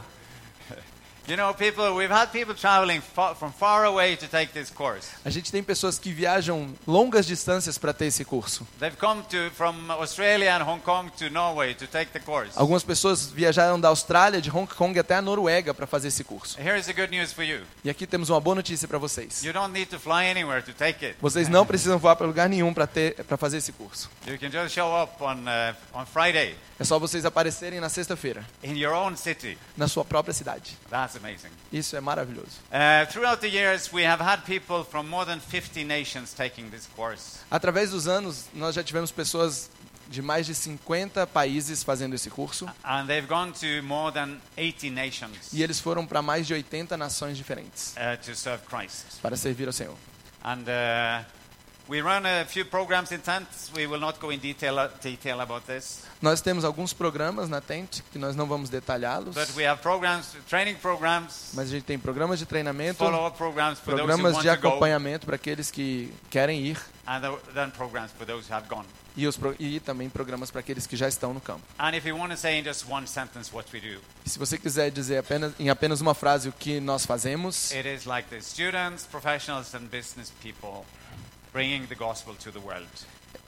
You 1.27 1.37
know, 1.37 1.53
people, 1.53 1.95
we've 1.95 2.11
had 2.11 2.31
people 2.31 2.53
traveling 2.53 3.01
fa- 3.01 3.35
from 3.35 3.51
far 3.51 3.85
away 3.85 4.15
to 4.17 4.27
take 4.27 4.51
this 4.53 4.69
course. 4.69 5.07
A 5.23 5.29
gente 5.29 5.51
tem 5.51 5.63
pessoas 5.63 5.97
que 5.97 6.11
viajam 6.11 6.73
longas 6.87 7.25
distâncias 7.25 7.77
para 7.77 7.93
ter 7.93 8.05
esse 8.05 8.25
curso. 8.25 8.67
They've 8.79 8.97
come 8.97 9.23
to, 9.23 9.51
from 9.55 9.89
Australia 9.91 10.55
and 10.55 10.63
Hong 10.63 10.79
Kong 10.81 11.09
to 11.17 11.29
Norway 11.29 11.73
to 11.75 11.87
take 11.87 12.11
the 12.11 12.19
course. 12.19 12.51
Algumas 12.55 12.83
pessoas 12.83 13.27
viajaram 13.27 13.79
da 13.79 13.89
Austrália, 13.89 14.41
de 14.41 14.49
Hong 14.49 14.67
Kong 14.67 14.97
até 14.99 15.15
a 15.15 15.21
Noruega 15.21 15.73
para 15.73 15.87
fazer 15.87 16.09
esse 16.09 16.23
curso. 16.23 16.59
Here's 16.59 16.85
the 16.85 16.93
good 16.93 17.15
news 17.15 17.31
for 17.31 17.43
you. 17.43 17.61
E 17.83 17.89
aqui 17.89 18.05
temos 18.05 18.29
uma 18.29 18.39
boa 18.39 18.55
notícia 18.55 18.87
para 18.87 18.97
vocês. 18.97 19.43
You 19.43 19.53
don't 19.53 19.71
need 19.73 19.87
to 19.87 19.99
fly 19.99 20.29
anywhere 20.29 20.61
to 20.61 20.73
take 20.73 21.05
it. 21.05 21.17
Vocês 21.21 21.47
não 21.47 21.65
precisam 21.65 21.97
voar 21.97 22.15
para 22.15 22.27
lugar 22.27 22.49
nenhum 22.49 22.73
para 22.73 22.87
ter 22.87 23.23
para 23.23 23.37
fazer 23.37 23.57
esse 23.57 23.71
curso. 23.71 24.09
You 24.27 24.37
can 24.37 24.49
just 24.49 24.73
show 24.73 25.01
up 25.01 25.21
on, 25.23 25.45
uh, 25.45 25.75
on 25.93 26.05
Friday 26.05 26.55
É 26.83 26.85
só 26.85 26.99
vocês 26.99 27.23
aparecerem 27.23 27.79
na 27.79 27.87
sexta-feira, 27.87 28.45
in 28.61 28.77
your 28.77 28.93
own 28.93 29.15
city. 29.15 29.57
na 29.77 29.87
sua 29.87 30.03
própria 30.03 30.33
cidade. 30.33 30.77
That's 30.89 31.15
amazing. 31.15 31.47
Isso 31.71 31.95
é 31.95 32.01
maravilhoso. 32.01 32.59
Uh, 32.69 33.09
throughout 33.09 33.39
the 33.39 33.47
years, 33.47 33.89
we 33.93 34.05
have 34.05 34.21
had 34.21 34.41
people 34.41 34.83
from 34.83 35.03
more 35.03 35.25
than 35.25 35.39
50 35.39 35.85
nations 35.85 36.33
taking 36.33 36.69
this 36.71 36.85
course. 36.93 37.39
Através 37.49 37.91
dos 37.91 38.05
anos, 38.05 38.47
nós 38.53 38.75
já 38.75 38.83
tivemos 38.83 39.13
pessoas 39.13 39.69
de 40.09 40.21
mais 40.21 40.45
de 40.45 40.53
50 40.53 41.25
países 41.27 41.83
fazendo 41.83 42.15
esse 42.15 42.29
curso. 42.29 42.69
And 42.83 43.07
they've 43.07 43.29
gone 43.29 43.53
to 43.53 43.81
more 43.81 44.11
than 44.11 44.39
80 44.57 44.89
nations 44.89 45.53
E 45.53 45.63
eles 45.63 45.79
foram 45.79 46.05
para 46.05 46.21
mais 46.21 46.45
de 46.45 46.53
80 46.53 46.97
nações 46.97 47.37
diferentes 47.37 47.95
uh, 47.95 48.17
to 48.25 48.35
serve 48.35 48.61
Christ. 48.67 49.21
para 49.21 49.37
servir 49.37 49.67
ao 49.67 49.73
Senhor. 49.73 49.95
And 50.43 50.63
uh, 50.63 51.25
we 51.87 52.01
run 52.01 52.25
a 52.25 52.45
few 52.45 52.65
programs 52.65 53.11
in 53.11 53.19
tents. 53.19 53.71
We 53.75 53.85
will 53.87 53.99
not 53.99 54.19
go 54.19 54.31
in 54.31 54.39
detail, 54.39 54.89
detail 55.01 55.41
about 55.41 55.65
this. 55.65 56.03
Nós 56.21 56.41
temos 56.41 56.63
alguns 56.63 56.93
programas 56.93 57.49
na 57.49 57.59
Tent 57.61 58.01
que 58.11 58.17
nós 58.17 58.35
não 58.35 58.45
vamos 58.47 58.69
detalhá-los, 58.69 59.35
But 59.35 59.49
we 59.55 59.65
have 59.65 59.81
programs, 59.81 60.35
training 60.47 60.75
programs, 60.75 61.51
mas 61.53 61.67
a 61.67 61.71
gente 61.71 61.83
tem 61.83 61.99
programas 61.99 62.39
de 62.39 62.45
treinamento, 62.45 62.97
follow-up 62.99 63.37
programs 63.37 63.79
for 63.79 63.91
those 63.91 64.01
who 64.01 64.07
programas 64.07 64.33
want 64.35 64.43
de 64.43 64.49
acompanhamento 64.49 65.25
para 65.25 65.35
aqueles 65.35 65.69
que 65.69 66.13
querem 66.29 66.61
ir 66.65 66.77
and 67.05 67.19
th- 67.21 67.39
then 67.53 67.69
programs 67.71 68.11
for 68.17 68.25
those 68.25 68.47
who 68.49 68.55
have 68.55 68.67
gone. 68.69 68.85
e, 69.17 69.27
os 69.27 69.37
e 69.59 69.79
também 69.81 70.09
programas 70.09 70.49
para 70.49 70.61
aqueles 70.61 70.87
que 70.87 70.95
já 70.95 71.07
estão 71.09 71.33
no 71.33 71.41
campo. 71.41 71.61
And 71.77 71.93
if 71.95 72.05
you 72.05 72.17
want 72.17 72.31
to 72.31 72.37
say 72.37 72.57
in 72.57 72.63
just 72.63 72.85
one 72.89 73.05
sentence 73.05 73.53
what 73.53 73.67
we 73.73 73.81
do, 73.81 73.99
E 74.25 74.29
se 74.29 74.39
você 74.39 74.57
quiser 74.57 74.89
dizer 74.91 75.17
apenas, 75.17 75.53
em 75.59 75.69
apenas 75.69 75.99
uma 75.99 76.13
frase 76.13 76.47
o 76.47 76.53
que 76.53 76.79
nós 76.79 77.05
fazemos, 77.05 77.71
it 77.73 77.87
is 77.87 78.05
like 78.05 78.29
the 78.29 78.39
students, 78.41 79.05
professionals, 79.05 79.75
and 79.75 79.87
business 79.91 80.31
people 80.41 80.85
bringing 81.53 81.85
the 81.87 81.95
gospel 81.95 82.33
to 82.35 82.51
the 82.51 82.59
world. 82.59 82.89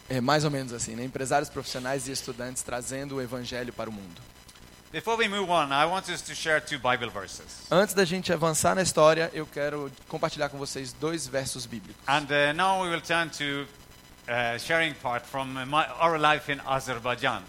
é 0.10 0.22
mais 0.22 0.46
ou 0.46 0.52
menos 0.52 0.72
assim, 0.72 0.96
né? 0.96 1.04
empresários 1.04 1.50
profissionais 1.50 2.08
e 2.08 2.12
estudantes 2.12 2.62
trazendo 2.62 3.16
o 3.16 3.22
evangelho 3.22 3.74
para 3.74 3.90
o 3.90 3.94
mundo. 3.94 4.22
Before 4.92 5.18
we 5.18 5.28
move 5.28 5.50
on, 5.52 5.74
I 5.74 5.86
want 5.86 6.08
us 6.08 6.22
to 6.22 6.34
share 6.34 6.62
two 6.62 6.80
Bible 6.80 7.10
verses. 7.10 7.68
Antes 7.70 7.94
da 7.94 8.06
gente 8.06 8.32
avançar 8.32 8.76
na 8.76 8.82
história, 8.82 9.30
eu 9.34 9.46
quero 9.46 9.92
compartilhar 10.08 10.48
com 10.48 10.58
vocês 10.58 10.94
dois 10.94 11.28
versos 11.28 11.66
bíblicos. 11.66 12.02
And 12.08 12.28
uh, 12.30 12.54
now 12.56 12.82
we 12.82 12.90
will 12.90 13.02
turn 13.02 13.30
to 13.32 13.68
uh, 14.32 14.58
sharing 14.58 14.94
part 14.94 15.26
from 15.28 15.48
my, 15.66 15.86
our 16.00 16.18
life 16.18 16.50
in 16.50 16.62
Azerbaijan. 16.66 17.42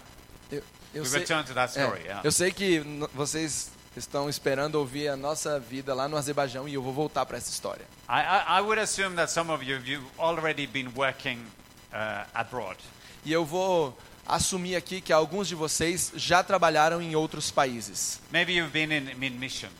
Eu, 0.51 0.61
eu 0.93 1.03
we 1.03 1.07
sei, 1.07 1.19
will 1.19 1.27
turn 1.27 1.45
to 1.45 1.53
that 1.53 1.79
é, 1.79 1.83
story. 1.83 2.01
yeah. 2.01 2.21
eu 2.21 2.31
sei 2.31 2.51
que 2.51 2.83
vocês 3.13 3.71
estão 3.97 4.29
esperando 4.29 4.75
ouvir 4.75 5.07
a 5.09 5.15
nossa 5.15 5.59
vida 5.59 5.93
lá 5.93 6.07
no 6.07 6.15
Azerbaijão 6.17 6.67
e 6.67 6.73
eu 6.73 6.81
vou 6.81 6.93
voltar 6.93 7.25
para 7.25 7.37
essa 7.37 7.49
história. 7.49 7.85
I, 8.09 8.19
I, 8.19 8.59
I 8.59 8.61
would 8.61 8.79
assume 8.79 9.15
that 9.15 9.31
some 9.31 9.51
of 9.51 9.63
you 9.63 9.77
you've 9.85 10.07
already 10.17 10.67
been 10.67 10.89
working 10.95 11.39
uh, 11.91 12.25
abroad. 12.33 12.77
E 13.25 13.31
eu 13.33 13.43
vou 13.45 13.97
assumir 14.25 14.75
aqui 14.75 15.01
que 15.01 15.11
alguns 15.13 15.47
de 15.47 15.55
vocês 15.55 16.11
já 16.15 16.43
trabalharam 16.43 17.01
em 17.01 17.15
outros 17.15 17.49
países. 17.51 18.19
Maybe 18.31 18.53
you've 18.53 18.71
been 18.71 18.91
in, 18.95 19.09
in 19.25 19.31
missions, 19.31 19.71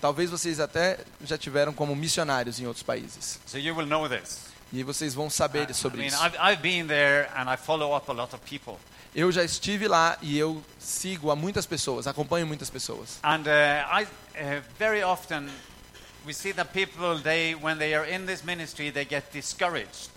Talvez 0.00 0.30
vocês 0.30 0.58
até 0.60 0.98
já 1.22 1.36
tiveram 1.36 1.74
como 1.74 1.94
missionários 1.94 2.58
em 2.58 2.66
outros 2.66 2.82
países. 2.82 3.38
so 3.46 3.58
you 3.58 3.74
will 3.76 3.86
know 3.86 4.08
this. 4.08 4.48
E 4.72 4.82
vocês 4.84 5.12
vão 5.14 5.28
saber 5.28 5.68
I 5.68 5.74
sobre 5.74 5.98
mean, 5.98 6.08
isso. 6.08 6.16
I've, 6.24 6.36
I've 6.38 6.62
been 6.62 6.86
there 6.86 7.28
and 7.36 7.52
I 7.52 7.56
follow 7.56 7.94
up 7.96 8.08
a 8.10 8.14
lot 8.14 8.34
of 8.34 8.38
people. 8.48 8.78
Eu 9.14 9.32
já 9.32 9.42
estive 9.42 9.88
lá 9.88 10.16
e 10.22 10.38
eu 10.38 10.62
sigo 10.78 11.30
a 11.30 11.36
muitas 11.36 11.66
pessoas, 11.66 12.06
acompanho 12.06 12.46
muitas 12.46 12.70
pessoas. 12.70 13.18
And 13.22 13.42
uh, 13.42 14.00
I, 14.00 14.04
uh, 14.04 14.62
very 14.78 15.02
often 15.02 15.50
we 16.24 16.32
see 16.32 16.52
that 16.52 16.72
people, 16.72 17.18
they, 17.20 17.54
when 17.54 17.76
they 17.78 17.94
are 17.94 18.08
in 18.08 18.26
this 18.26 18.44
ministry, 18.44 18.92
they 18.92 19.04
get 19.04 19.24
discouraged. 19.32 20.10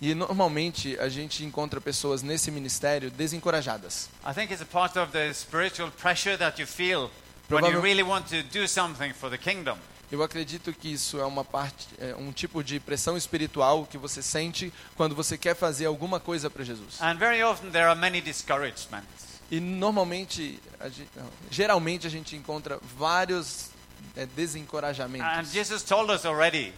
E 0.00 0.14
normalmente 0.14 0.98
a 0.98 1.08
gente 1.08 1.44
encontra 1.44 1.80
pessoas 1.80 2.22
nesse 2.22 2.50
ministério 2.50 3.08
desencorajadas. 3.10 4.08
I 4.26 4.34
think 4.34 4.52
it's 4.52 4.62
a 4.62 4.66
part 4.66 4.98
of 4.98 5.12
the 5.12 5.32
spiritual 5.32 5.92
pressure 5.92 6.36
that 6.36 6.60
you 6.60 6.66
feel 6.66 7.08
when 7.48 7.64
you 7.66 7.80
really 7.80 8.02
want 8.02 8.26
to 8.28 8.42
do 8.42 8.66
something 8.66 9.12
for 9.14 9.30
the 9.30 9.38
kingdom. 9.38 9.78
Eu 10.12 10.22
acredito 10.22 10.74
que 10.74 10.92
isso 10.92 11.18
é 11.18 11.24
uma 11.24 11.42
parte, 11.42 11.88
é 11.98 12.14
um 12.14 12.30
tipo 12.32 12.62
de 12.62 12.78
pressão 12.78 13.16
espiritual 13.16 13.86
que 13.86 13.96
você 13.96 14.20
sente 14.20 14.70
quando 14.94 15.14
você 15.14 15.38
quer 15.38 15.56
fazer 15.56 15.86
alguma 15.86 16.20
coisa 16.20 16.50
para 16.50 16.62
Jesus. 16.62 17.00
And 17.00 17.16
very 17.16 17.42
often 17.42 17.70
there 17.70 17.86
are 17.86 17.98
many 17.98 18.20
discouragements. 18.20 19.40
E 19.50 19.58
normalmente, 19.58 20.60
a 20.78 20.90
gente, 20.90 21.08
não, 21.16 21.26
geralmente 21.50 22.06
a 22.06 22.10
gente 22.10 22.36
encontra 22.36 22.78
vários 22.98 23.70
é, 24.14 24.24
And 24.24 24.28
desencorajamentos. 24.36 25.50
Jesus 25.50 25.82
told 25.82 26.12
us 26.12 26.26
already 26.26 26.74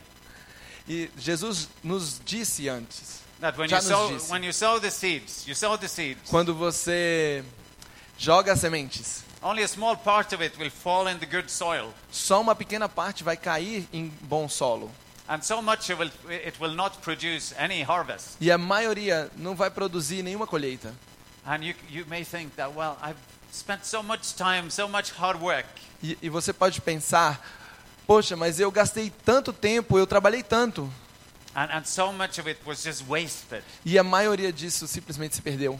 E 0.88 1.10
Jesus 1.18 1.68
nos 1.82 2.20
disse 2.24 2.68
antes 2.68 3.20
that 3.40 3.58
when 3.58 3.68
Já 3.68 3.78
nos 3.78 3.86
sow 3.86 4.12
disse. 4.12 4.30
when 4.30 4.44
you 4.44 4.52
sow 4.52 4.78
the 4.78 4.90
seeds, 4.90 5.44
you 5.44 5.56
sow 5.56 5.76
the 5.76 5.88
seeds. 5.88 6.30
Quando 6.30 6.54
você 6.54 7.42
joga 8.16 8.52
as 8.52 8.60
sementes, 8.60 9.24
Only 9.46 9.62
a 9.62 9.68
small 9.68 9.94
part 9.94 10.32
of 10.34 10.42
it 10.42 10.58
will 10.58 10.70
fall 10.70 11.06
in 11.06 11.18
the 11.18 11.26
good 11.26 11.50
soil, 11.50 11.92
só 12.10 12.40
uma 12.40 12.54
pequena 12.54 12.88
parte 12.88 13.22
vai 13.22 13.36
cair 13.36 13.86
em 13.92 14.10
bom 14.22 14.48
solo. 14.48 14.90
and 15.28 15.42
so 15.42 15.60
much 15.62 15.90
of 15.92 16.02
it, 16.02 16.12
it 16.30 16.58
will 16.60 16.74
not 16.74 16.96
produce 17.02 17.54
any 17.58 17.82
harvest. 17.82 18.36
E 18.40 18.50
a 18.50 18.56
maioria 18.56 19.30
não 19.36 19.54
vai 19.54 19.70
produzir 19.70 20.22
nenhuma 20.22 20.46
colheita. 20.46 20.94
And 21.46 21.62
you 21.62 21.74
you 21.90 22.06
may 22.06 22.24
think 22.24 22.56
that 22.56 22.72
well, 22.74 22.96
I've 23.02 23.18
spent 23.52 23.84
so 23.84 24.02
much 24.02 24.34
time, 24.34 24.70
so 24.70 24.88
much 24.88 25.12
hard 25.12 25.38
work, 25.42 25.68
E, 26.02 26.16
e 26.22 26.28
você 26.30 26.52
pode 26.52 26.80
pensar, 26.80 27.38
poxa, 28.06 28.34
mas 28.36 28.58
eu 28.58 28.70
gastei 28.70 29.12
tanto 29.26 29.52
tempo, 29.52 29.98
eu 29.98 30.06
trabalhei 30.06 30.42
tanto. 30.42 30.90
and, 31.54 31.68
and 31.70 31.84
so 31.84 32.10
much 32.12 32.38
of 32.40 32.48
it 32.48 32.58
was 32.66 32.82
just 32.82 33.04
wasted. 33.06 33.62
E 33.84 33.98
a 33.98 34.02
maioria 34.02 34.50
disso 34.50 34.88
simplesmente 34.88 35.36
se 35.36 35.42
perdeu. 35.42 35.78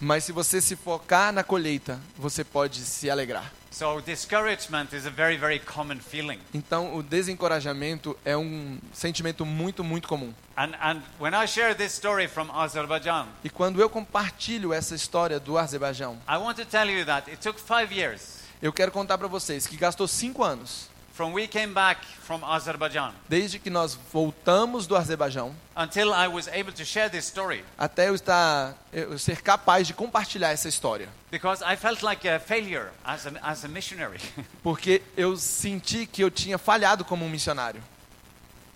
Mas 0.00 0.24
se 0.24 0.32
você 0.32 0.60
se 0.60 0.76
focar 0.76 1.32
na 1.32 1.44
colheita, 1.44 2.00
você 2.16 2.44
pode 2.44 2.80
se 2.80 3.10
alegrar. 3.10 3.52
So 3.70 4.02
discouragement 4.02 4.88
is 4.92 5.06
a 5.06 5.10
very, 5.10 5.38
very 5.38 5.58
common 5.58 5.96
feeling. 5.96 6.38
Então, 6.52 6.94
o 6.94 7.02
desencorajamento 7.02 8.16
é 8.22 8.36
um 8.36 8.78
sentimento 8.92 9.46
muito, 9.46 9.82
muito 9.82 10.06
comum. 10.06 10.34
And, 10.56 10.72
and 10.78 11.02
when 11.18 11.32
I 11.34 11.46
share 11.46 11.74
this 11.74 11.94
story 11.94 12.28
from 12.28 12.50
Azerbaijan, 12.52 13.28
E 13.42 13.48
quando 13.48 13.80
eu 13.80 13.88
compartilho 13.88 14.74
essa 14.74 14.94
história 14.94 15.40
do 15.40 15.56
Azerbaijão, 15.56 16.18
I 16.28 16.36
want 16.36 16.58
to 16.58 16.66
tell 16.66 16.88
you 16.88 17.06
that 17.06 17.30
it 17.30 17.40
took 17.40 17.58
five 17.58 17.94
years 17.94 18.42
eu 18.62 18.72
quero 18.72 18.92
contar 18.92 19.18
para 19.18 19.26
vocês 19.26 19.66
que 19.66 19.76
gastou 19.76 20.06
cinco 20.06 20.44
anos 20.44 20.88
from 21.22 21.32
we 21.32 21.46
came 21.46 21.72
back 21.72 22.04
from 22.04 22.42
Azerbaijan 22.42 23.12
desde 23.28 23.60
que 23.60 23.70
nós 23.70 23.96
voltamos 24.12 24.88
do 24.88 24.96
Azerbaijão 24.96 25.54
until 25.76 26.12
I 26.12 26.26
was 26.26 26.48
able 26.48 26.72
to 26.72 26.84
share 26.84 27.08
this 27.08 27.26
story 27.26 27.64
até 27.78 28.08
eu 28.08 28.14
estar 28.16 28.74
eu 28.92 29.16
ser 29.18 29.40
capaz 29.40 29.86
de 29.86 29.94
compartilhar 29.94 30.50
essa 30.50 30.68
história, 30.68 31.08
because 31.30 31.62
I 31.62 31.76
felt 31.76 32.02
like 32.02 32.28
a 32.28 32.40
failure 32.40 32.88
as 33.04 33.26
a, 33.26 33.32
as 33.40 33.64
a 33.64 33.68
missionary. 33.68 34.18
porque 34.64 35.00
eu 35.16 35.36
senti 35.36 36.06
que 36.06 36.24
eu 36.24 36.30
tinha 36.30 36.58
falhado 36.58 37.04
como 37.04 37.24
um 37.24 37.28
missionário. 37.28 37.80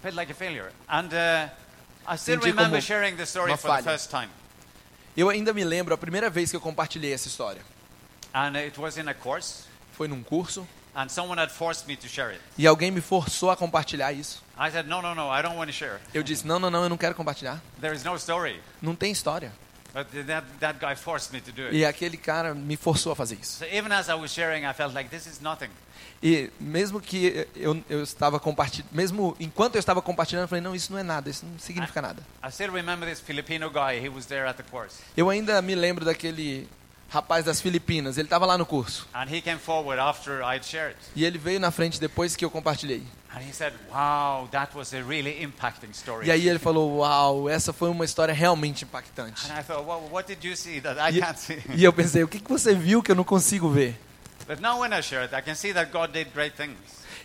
felt 0.00 0.14
like 0.14 0.30
a 0.30 0.34
failure. 0.34 0.70
And 0.88 1.08
uh, 1.12 1.48
I 2.06 2.16
still 2.16 2.38
remember 2.38 2.80
sharing 2.80 3.16
the 3.16 3.26
story 3.26 3.56
for 3.56 3.76
the 3.76 3.82
first 3.82 4.10
time. 4.10 4.28
Eu 5.16 5.28
ainda 5.30 5.52
me 5.52 5.64
lembro 5.64 5.94
a 5.94 5.98
primeira 5.98 6.30
vez 6.30 6.50
que 6.50 6.56
eu 6.56 6.60
compartilhei 6.60 7.12
essa 7.12 7.26
história. 7.26 7.62
And 8.32 8.56
it 8.56 8.78
was 8.78 8.98
in 8.98 9.08
a 9.08 9.14
course, 9.14 9.64
Foi 9.92 10.06
num 10.06 10.22
curso 10.22 10.68
and 10.96 11.08
someone 11.08 11.38
had 11.40 11.50
forced 11.50 11.86
me 11.86 11.96
to 11.96 12.08
share 12.08 12.30
it. 12.30 12.40
e 12.56 12.66
alguém 12.66 12.90
me 12.90 13.00
forçou 13.00 13.50
a 13.50 13.56
compartilhar 13.56 14.12
isso. 14.12 14.42
I 14.58 14.70
said, 14.70 14.88
no, 14.88 15.02
no, 15.02 15.14
no, 15.14 15.30
I 15.30 15.42
don't 15.42 15.56
want 15.56 15.68
to 15.68 15.72
share. 15.72 15.98
Eu 16.14 16.22
disse: 16.22 16.46
"Não, 16.46 16.58
não, 16.58 16.70
não, 16.70 16.82
eu 16.84 16.88
não 16.88 16.96
quero 16.96 17.14
compartilhar. 17.14 17.60
There 17.80 17.94
is 17.94 18.02
no 18.02 18.16
story. 18.16 18.60
Não 18.80 18.96
tem 18.96 19.12
história". 19.12 19.52
But 19.92 20.08
that, 20.26 20.46
that 20.60 20.78
guy 20.78 20.94
forced 20.94 21.32
me 21.32 21.40
to 21.40 21.52
do 21.52 21.62
it. 21.62 21.76
E 21.76 21.84
aquele 21.84 22.16
cara 22.16 22.54
me 22.54 22.76
forçou 22.76 23.12
a 23.12 23.16
fazer 23.16 23.38
isso. 23.40 23.58
So 23.58 23.64
even 23.64 23.92
as 23.92 24.08
I 24.08 24.14
was 24.14 24.30
sharing, 24.30 24.64
I 24.64 24.74
felt 24.74 24.94
like 24.94 25.08
this 25.08 25.26
is 25.26 25.40
nothing. 25.40 25.70
E 26.22 26.50
mesmo 26.58 27.00
que 27.00 27.46
eu, 27.54 27.82
eu 27.88 28.02
estava 28.02 28.40
compartilhando, 28.40 28.88
mesmo 28.92 29.36
enquanto 29.38 29.76
eu 29.76 29.78
estava 29.78 30.00
compartilhando, 30.02 30.44
eu 30.44 30.48
falei: 30.48 30.62
"Não, 30.62 30.74
isso 30.74 30.92
não 30.92 30.98
é 30.98 31.02
nada, 31.02 31.28
isso 31.30 31.44
não 31.44 31.58
significa 31.58 32.02
nada". 32.02 32.22
Eu 35.16 35.30
ainda 35.30 35.62
me 35.62 35.74
lembro 35.74 36.04
daquele 36.04 36.68
rapaz 37.08 37.44
das 37.44 37.60
Filipinas, 37.60 38.18
ele 38.18 38.26
estava 38.26 38.46
lá 38.46 38.58
no 38.58 38.66
curso. 38.66 39.08
And 39.14 39.26
he 39.30 39.40
came 39.40 39.58
forward 39.58 40.00
after 40.00 40.42
I'd 40.42 40.64
shared. 40.64 40.96
E 41.14 41.24
ele 41.24 41.38
veio 41.38 41.60
na 41.60 41.70
frente 41.70 42.00
depois 42.00 42.36
que 42.36 42.44
eu 42.44 42.50
compartilhei. 42.50 43.02
And 43.34 43.40
he 43.40 43.52
said, 43.52 43.74
wow, 43.90 44.48
that 44.50 44.74
was 44.74 44.94
a 44.94 45.02
really 45.02 45.42
impacting 45.42 45.90
story. 45.90 46.26
E 46.26 46.30
aí 46.30 46.48
ele 46.48 46.58
falou: 46.58 46.98
"Uau, 46.98 47.50
essa 47.50 47.70
foi 47.70 47.90
uma 47.90 48.04
história 48.04 48.32
realmente 48.32 48.84
impactante". 48.84 49.46
Thought, 49.66 49.86
well, 49.86 50.10
E, 51.74 51.80
e 51.80 51.84
eu 51.84 51.92
pensei: 51.92 52.22
"O 52.22 52.28
que 52.28 52.40
que 52.40 52.50
você 52.50 52.74
viu 52.74 53.02
que 53.02 53.10
eu 53.10 53.16
não 53.16 53.24
consigo 53.24 53.68
ver?" 53.68 53.94
But 54.48 54.60
now 54.60 54.80
when 54.80 54.92
I 54.92 55.02
share 55.02 55.22
it, 55.24 55.34
I 55.34 55.42
can 55.42 55.54
see 55.54 55.74
that 55.74 55.90
God 55.90 56.12
did 56.12 56.28
great 56.32 56.56
things. 56.56 56.78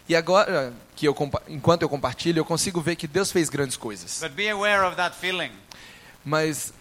E 0.10 0.16
agora 0.16 0.74
que 0.96 1.08
eu 1.08 1.16
enquanto 1.48 1.84
eu 1.84 1.90
compartilho, 1.90 2.40
eu 2.40 2.46
consigo 2.46 2.82
ver 2.82 2.98
que 2.98 3.08
Deus 3.08 3.32
fez 3.32 3.48
grandes 3.48 3.78
coisas. 3.78 4.20
But 4.20 4.32
be 4.32 4.50
aware 4.50 4.86
of 4.86 4.98
that 4.98 5.16
feeling 5.16 5.52
Mas 6.26 6.74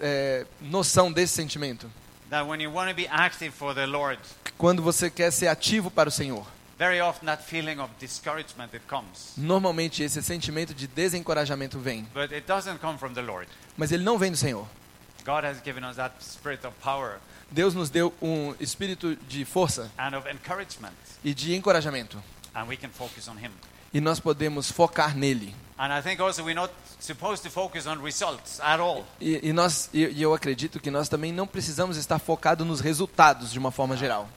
é, 0.00 0.46
noção 0.60 1.12
desse 1.12 1.34
sentimento, 1.34 1.90
that 2.30 2.46
when 2.48 2.60
you 2.62 2.72
want 2.72 2.88
to 2.88 2.94
be 2.94 3.06
active 3.10 3.50
for 3.52 3.74
the 3.74 3.86
Lord, 3.86 4.20
quando 4.58 4.82
você 4.82 5.10
quer 5.10 5.30
ser 5.30 5.48
ativo 5.48 5.90
para 5.90 6.08
o 6.08 6.12
Senhor, 6.12 6.46
very 6.78 7.00
often 7.00 7.26
that 7.26 7.42
feeling 7.44 7.78
of 7.80 7.90
discouragement 7.98 8.68
it 8.74 8.84
comes. 8.88 9.32
normalmente 9.36 10.02
esse 10.02 10.22
sentimento 10.22 10.74
de 10.74 10.86
desencorajamento 10.86 11.78
vem, 11.78 12.06
But 12.14 12.32
it 12.32 12.46
doesn't 12.46 12.78
come 12.80 12.98
from 12.98 13.12
the 13.14 13.22
Lord. 13.22 13.48
mas 13.76 13.92
ele 13.92 14.02
não 14.04 14.18
vem 14.18 14.30
do 14.30 14.36
Senhor. 14.36 14.66
God 15.24 15.44
has 15.44 15.60
given 15.64 15.84
us 15.84 15.96
that 15.96 16.14
spirit 16.22 16.64
of 16.66 16.74
power 16.82 17.18
Deus 17.50 17.74
nos 17.74 17.90
deu 17.90 18.12
um 18.20 18.54
espírito 18.60 19.14
de 19.28 19.44
força 19.44 19.90
and 19.98 20.16
of 20.16 20.28
encouragement, 20.28 20.94
e 21.24 21.32
de 21.34 21.54
encorajamento, 21.54 22.20
and 22.54 22.64
we 22.66 22.76
can 22.76 22.88
focus 22.88 23.28
on 23.28 23.36
Him. 23.36 23.50
E 23.92 24.00
nós 24.00 24.20
podemos 24.20 24.70
focar 24.70 25.16
nele. 25.16 25.54
And 25.78 25.96
I 25.96 26.00
think 26.00 26.22
also 26.22 26.42
we're 26.42 26.54
not 26.54 26.72
supposed 26.98 27.42
to 27.42 27.50
focus 27.50 27.86
on 27.86 28.02
results 28.02 28.60
at 28.60 28.80
all. 28.80 29.04
E, 29.20 29.48
e 29.48 29.52
nós, 29.52 29.90
e, 29.92 30.06
e 30.06 30.22
eu 30.22 30.32
acredito 30.32 30.80
que 30.80 30.90
nós 30.90 31.08
também 31.08 31.32
não 31.32 31.46
precisamos 31.46 31.98
estar 31.98 32.18
focados 32.18 32.66
nos 32.66 32.80
resultados 32.80 33.52
de 33.52 33.58
uma 33.58 33.70
forma 33.70 33.94
geral. 33.96 34.28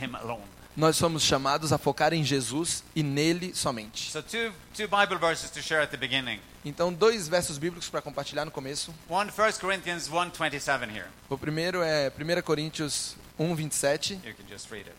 Him 0.00 0.16
alone. 0.16 0.42
Nós 0.76 0.96
somos 0.96 1.22
chamados 1.22 1.72
a 1.72 1.78
focar 1.78 2.12
em 2.12 2.22
Jesus 2.22 2.84
e 2.94 3.02
nele 3.02 3.54
somente. 3.54 4.10
So 4.10 4.20
two, 4.20 4.52
two 4.76 4.88
Bible 4.88 5.16
verses 5.16 5.50
to 5.50 5.62
share 5.62 5.82
at 5.82 5.90
the 5.90 5.96
beginning. 5.96 6.38
Então, 6.64 6.92
dois 6.92 7.28
versos 7.28 7.56
bíblicos 7.56 7.88
para 7.88 8.02
compartilhar 8.02 8.44
no 8.44 8.50
começo. 8.50 8.92
One, 9.08 9.30
1 9.30 9.58
Corinthians 9.58 10.08
1.27 10.10 10.90
here. 10.94 11.06
O 11.30 11.38
primeiro 11.38 11.82
é 11.82 12.08
1 12.10 12.42
Coríntios 12.42 13.16
1, 13.38 13.54
27. 13.54 14.14
You 14.14 14.34
can 14.34 14.44
just 14.50 14.70
read 14.70 14.86
it. 14.86 14.98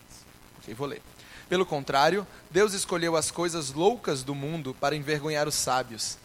Ok, 0.63 0.73
vou 0.73 0.87
ler. 0.87 1.01
Pelo 1.49 1.65
contrário, 1.65 2.25
Deus 2.51 2.73
escolheu 2.73 3.15
as 3.15 3.31
coisas 3.31 3.71
loucas 3.71 4.23
do 4.23 4.35
mundo 4.35 4.75
para 4.79 4.95
envergonhar 4.95 5.47
os 5.47 5.55
sábios. 5.55 6.17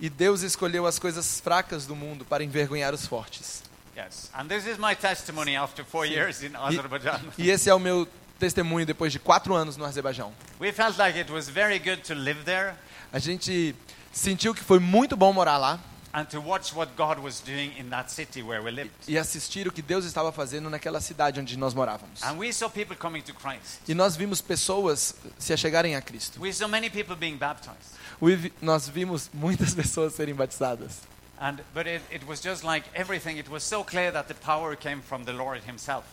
E 0.00 0.08
Deus 0.08 0.42
escolheu 0.42 0.86
as 0.86 0.98
coisas 0.98 1.40
fracas 1.40 1.84
do 1.86 1.96
mundo 1.96 2.24
para 2.24 2.44
envergonhar 2.44 2.94
os 2.94 3.06
fortes. 3.06 3.62
Yes. 3.96 4.30
And 4.32 4.46
this 4.46 4.64
is 4.64 4.78
my 4.78 4.94
testimony 4.94 5.56
after 5.56 5.84
four 5.84 6.06
years 6.06 6.42
in 6.42 6.54
Azerbaijan. 6.54 7.20
E 7.36 7.50
esse 7.50 7.68
é 7.68 7.74
o 7.74 7.80
meu 7.80 8.06
testemunho 8.38 8.86
depois 8.86 9.12
de 9.12 9.18
quatro 9.18 9.54
anos 9.54 9.76
no 9.76 9.84
Azerbaijão. 9.84 10.32
We 10.60 10.72
felt 10.72 10.96
like 10.96 11.18
it 11.18 11.32
was 11.32 11.48
very 11.48 11.80
good 11.80 12.02
to 12.02 12.14
live 12.14 12.44
there 12.44 12.74
A 13.12 13.18
gente 13.18 13.74
sentiu 14.12 14.54
que 14.54 14.62
foi 14.62 14.78
muito 14.78 15.16
bom 15.16 15.32
morar 15.32 15.56
lá 15.56 15.80
and 16.12 16.26
to 16.30 16.40
watch 16.40 16.74
what 16.74 16.90
God 16.96 17.18
was 17.18 17.40
doing 17.40 17.72
in 17.78 17.90
that 17.90 18.10
city 18.10 18.42
where 18.42 18.62
we 18.62 18.70
lived. 18.70 18.90
e 19.06 19.18
assistir 19.18 19.68
o 19.68 19.72
que 19.72 19.82
Deus 19.82 20.04
estava 20.04 20.32
fazendo 20.32 20.68
naquela 20.70 21.00
cidade 21.00 21.38
onde 21.40 21.56
nós 21.56 21.74
morávamos. 21.74 22.22
And 22.22 22.38
we 22.38 22.52
saw 22.52 22.68
people 22.70 22.96
coming 22.96 23.22
to 23.22 23.34
Christ. 23.34 23.80
E 23.88 23.94
nós 23.94 24.16
vimos 24.16 24.40
pessoas 24.40 25.14
se 25.38 25.52
achegarem 25.52 25.94
a 25.96 26.00
Cristo. 26.00 26.40
We 26.40 26.52
saw 26.52 26.66
many 26.68 26.88
people 26.90 27.14
being 27.16 27.36
baptized. 27.36 27.96
We 28.20 28.34
vi- 28.36 28.52
Nós 28.60 28.88
vimos 28.88 29.30
muitas 29.32 29.74
pessoas 29.76 30.14
serem 30.14 30.34
batizadas. 30.34 31.00
And, 31.40 31.58
but 31.72 31.86
it, 31.86 32.02
it 32.10 32.24
was 32.26 32.40
just 32.42 32.64
like 32.64 32.88
everything, 32.94 33.38
it 33.38 33.48
was 33.48 33.62
so 33.62 33.84
clear 33.84 34.10
that 34.12 34.26
the 34.26 34.34
power 34.34 34.74
came 34.74 35.00
from 35.00 35.24
the 35.24 35.32
Lord 35.32 35.62
Himself. 35.68 36.04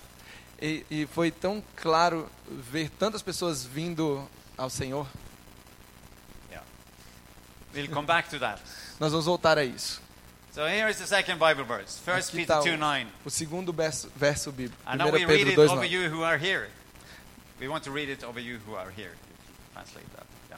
E, 0.62 0.86
e 0.90 1.06
foi 1.08 1.32
tão 1.32 1.64
claro 1.76 2.30
ver 2.48 2.90
tantas 2.92 3.22
pessoas 3.24 3.64
vindo 3.66 4.24
ao 4.58 4.70
Senhor. 4.70 5.08
We'll 7.76 7.90
come 7.90 8.06
back 8.08 8.30
to 8.30 8.40
that. 8.40 8.62
Nós 9.00 9.12
vamos 9.12 9.26
voltar 9.26 9.58
a 9.58 9.64
isso. 9.64 10.02
So 10.54 10.66
here 10.66 10.90
is 10.90 10.98
the 10.98 11.06
second 11.06 11.38
Bible 11.38 11.66
verse, 11.66 12.00
1 12.08 12.14
Aqui 12.14 12.32
Peter 12.32 12.54
tá 12.56 12.62
2 12.62 12.78
9. 12.78 13.08
o, 13.26 13.30
segundo 13.30 13.74
verso, 13.74 14.10
verso 14.16 14.52
bíblico. 14.54 14.82
And 14.88 14.96
1 14.96 14.98
now 14.98 15.12
we 15.12 15.26
read 15.26 15.46
Pedro 15.46 15.52
it 15.52 15.56
2, 15.56 15.62
over 15.74 15.82
9. 15.82 15.92
you 15.92 16.10
who 16.10 16.24
are 16.24 16.38
here. 16.38 16.70
We 17.60 17.68
want 17.68 17.84
to 17.84 17.92
read 17.92 18.10
it 18.10 18.24
over 18.24 18.40
you 18.40 18.60
who 18.66 18.76
are 18.76 18.90
here. 18.90 19.12
Translate 19.74 20.08
that. 20.16 20.26
Yeah. 20.50 20.58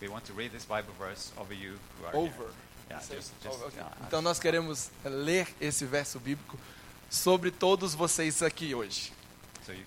We 0.00 0.08
want 0.08 0.24
to 0.26 0.32
read 0.32 0.52
this 0.52 0.64
Bible 0.64 0.94
verse 0.96 1.32
over 1.36 1.52
you 1.52 1.78
who 1.98 2.06
are 2.06 2.12
here. 2.12 2.20
Over. 2.20 2.52
Yeah, 2.88 2.98
just, 2.98 3.32
just, 3.42 3.62
ok. 3.62 3.72
yeah, 3.76 3.90
Então 4.06 4.22
nós 4.22 4.38
queremos 4.38 4.90
ler 5.04 5.48
esse 5.60 5.84
verso 5.84 6.18
bíblico 6.20 6.58
sobre 7.08 7.50
todos 7.50 7.94
vocês 7.94 8.42
aqui 8.42 8.74
hoje. 8.74 9.12
so 9.66 9.72
you. 9.72 9.84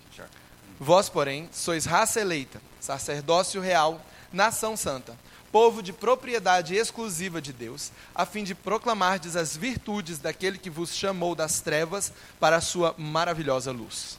Vós, 0.80 1.08
porém, 1.08 1.48
sois 1.52 1.86
raça 1.86 2.20
eleita, 2.20 2.62
sacerdócio 2.80 3.62
real, 3.62 4.02
nação 4.32 4.76
santa, 4.76 5.18
povo 5.54 5.84
de 5.84 5.94
propriedade 5.94 6.74
exclusiva 6.76 7.40
de 7.40 7.54
Deus, 7.54 7.92
a 8.16 8.26
fim 8.26 8.44
de 8.44 8.56
proclamardes 8.56 9.36
as 9.36 9.56
virtudes 9.56 10.18
daquele 10.18 10.58
que 10.58 10.68
vos 10.68 10.96
chamou 10.96 11.36
das 11.36 11.62
trevas 11.62 12.12
para 12.40 12.56
a 12.56 12.62
sua 12.62 12.96
maravilhosa 12.98 13.72
luz. 13.72 14.18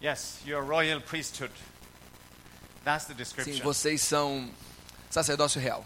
Yes, 0.00 0.38
you're 0.46 0.64
royal 0.64 1.00
priesthood. 1.00 1.52
That's 2.84 3.04
the 3.06 3.14
Sim, 3.14 3.18
description. 3.18 3.64
vocês 3.64 4.00
são 4.00 4.48
sacerdócio 5.10 5.60
real. 5.60 5.84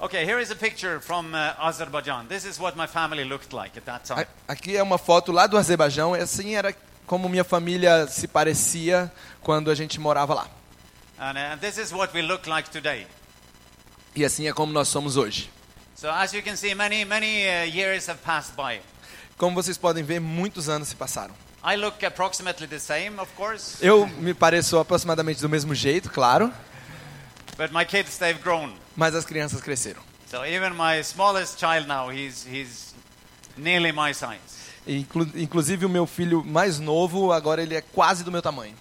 Okay, 0.00 0.24
here 0.24 0.40
is 0.40 0.52
a 0.52 0.56
picture 0.56 1.00
from 1.00 1.34
uh, 1.34 1.54
Azerbaijan. 1.58 2.26
This 2.28 2.44
is 2.44 2.60
what 2.60 2.76
my 2.76 2.86
family 2.86 3.24
looked 3.24 3.52
like 3.52 3.76
at 3.76 3.84
that 3.86 4.04
time. 4.04 4.26
Aqui 4.46 4.76
é 4.76 4.82
uma 4.82 4.98
foto 4.98 5.32
lá 5.32 5.48
do 5.48 5.56
Azerbaijão, 5.58 6.14
assim 6.14 6.54
era 6.54 6.72
como 7.08 7.28
minha 7.28 7.42
família 7.42 8.06
se 8.06 8.28
parecia 8.28 9.10
quando 9.40 9.68
a 9.68 9.74
gente 9.74 9.98
morava 9.98 10.34
lá. 10.34 10.48
And 11.20 11.36
uh, 11.36 11.56
this 11.60 11.78
is 11.78 11.92
what 11.92 12.14
we 12.14 12.22
look 12.22 12.46
like 12.46 12.70
today. 12.70 13.06
E 14.14 14.24
assim 14.24 14.48
é 14.48 14.52
como 14.52 14.72
nós 14.72 14.88
somos 14.88 15.16
hoje. 15.16 15.50
So 15.94 16.08
as 16.10 16.32
you 16.32 16.42
can 16.42 16.56
see, 16.56 16.74
many, 16.74 17.04
many 17.04 17.44
uh, 17.46 17.64
years 17.66 18.08
have 18.08 18.20
passed 18.22 18.54
by. 18.56 18.80
Como 19.36 19.54
vocês 19.54 19.76
podem 19.76 20.02
ver, 20.04 20.20
muitos 20.20 20.68
anos 20.68 20.88
se 20.88 20.94
passaram. 20.96 21.34
I 21.64 21.76
look 21.76 22.04
approximately 22.04 22.66
the 22.68 22.78
same, 22.78 23.18
of 23.18 23.28
course, 23.34 23.84
Eu 23.84 24.06
me 24.06 24.32
pareço 24.32 24.78
aproximadamente 24.78 25.40
do 25.40 25.48
mesmo 25.48 25.74
jeito, 25.74 26.08
claro, 26.08 26.52
but 27.56 27.72
my 27.72 27.84
kids, 27.84 28.16
they've 28.18 28.40
grown. 28.40 28.72
mas 28.96 29.14
as 29.14 29.24
crianças 29.24 29.60
cresceram. 29.60 30.00
So 30.30 30.44
even 30.44 30.70
my 30.70 31.02
smallest 31.02 31.58
child 31.58 31.88
now, 31.88 32.10
he's, 32.12 32.46
he's 32.46 32.94
nearly 33.56 33.90
my 33.90 34.14
size. 34.14 34.38
Inclu- 34.86 35.30
inclusive 35.34 35.84
o 35.84 35.88
meu 35.88 36.06
filho 36.06 36.44
mais 36.44 36.78
novo, 36.78 37.32
agora 37.32 37.60
ele 37.62 37.74
é 37.74 37.80
quase 37.80 38.22
do 38.22 38.30
meu 38.30 38.40
tamanho. 38.40 38.74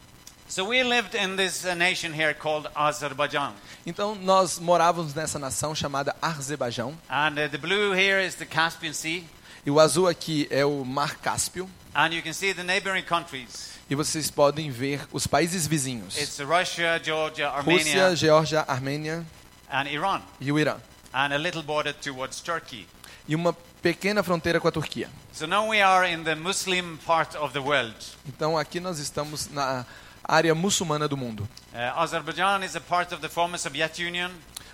So 0.50 0.64
we 0.70 0.82
lived 0.82 1.14
in 1.14 1.36
this 1.36 1.66
nation 1.76 2.14
here 2.14 2.34
called 2.34 2.70
Azerbaijan. 2.74 3.54
Então 3.86 4.16
nós 4.16 4.60
morávamos 4.60 5.14
nessa 5.14 5.38
nação 5.38 5.76
chamada 5.76 6.16
Azerbaijão. 6.22 6.98
And 7.10 7.34
uh, 7.34 7.50
the 7.50 7.58
blue 7.58 7.94
here 7.94 8.26
is 8.26 8.36
the 8.36 8.46
Caspian 8.46 8.94
Sea. 8.94 9.26
E 9.66 9.70
o 9.70 9.78
azul 9.78 10.08
aqui 10.08 10.48
é 10.50 10.66
o 10.66 10.86
Mar 10.86 11.18
Cáspio. 11.18 11.70
And 11.94 12.14
you 12.14 12.24
can 12.24 12.32
see 12.32 12.54
the 12.54 12.64
neighboring 12.64 13.04
countries. 13.04 13.72
E 13.90 13.96
vocês 13.96 14.32
podem 14.32 14.72
ver 14.72 15.06
os 15.12 15.28
países 15.28 15.68
vizinhos: 15.68 16.18
It's 16.18 16.40
Russia, 16.40 16.98
Georgia, 17.04 17.50
Rússia, 17.50 18.06
Armenia, 18.06 18.16
Geórgia, 18.16 18.66
Armênia 18.66 19.26
and 19.70 19.90
Iran. 19.90 20.22
e 20.40 20.50
o 20.50 20.58
Irã. 20.58 20.78
And 21.14 21.34
a 21.34 21.38
little 21.38 21.62
border 21.64 21.94
towards 21.94 22.40
Turkey. 22.40 22.88
E 23.28 23.36
uma 23.36 23.52
pequena 23.82 24.24
fronteira 24.24 24.62
com 24.62 24.68
a 24.70 24.72
Turquia. 24.72 25.10
So 25.34 25.46
now 25.46 25.68
we 25.68 25.82
are 25.82 26.10
in 26.10 26.24
the 26.24 26.36
Muslim 26.36 26.98
part 27.06 27.36
of 27.38 27.52
the 27.52 27.60
world. 27.60 27.96
Então 28.26 28.58
aqui 28.58 28.80
nós 28.80 28.98
estamos 29.00 29.50
na 29.50 29.86
área 30.28 30.54
muçulmana 30.54 31.08
do 31.08 31.16
mundo. 31.16 31.48
Uh, 31.74 32.00
Azerbaijan 32.00 32.64
is 32.64 32.76
a 32.76 32.82
part 32.82 33.14
of 33.14 33.22
the 33.22 33.30
former 33.30 33.58
Soviet 33.58 34.00
Union, 34.00 34.32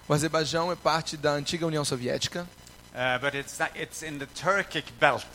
O 0.08 0.14
Azerbaijão 0.14 0.70
é 0.70 0.76
parte 0.76 1.16
da 1.16 1.32
antiga 1.32 1.66
União 1.66 1.86
Soviética, 1.86 2.42
uh, 2.94 3.20
but 3.22 3.34
it's, 3.34 3.58
it's 3.74 4.04
in 4.04 4.20
the 4.20 4.26
Turkic 4.26 4.92
belt. 5.00 5.26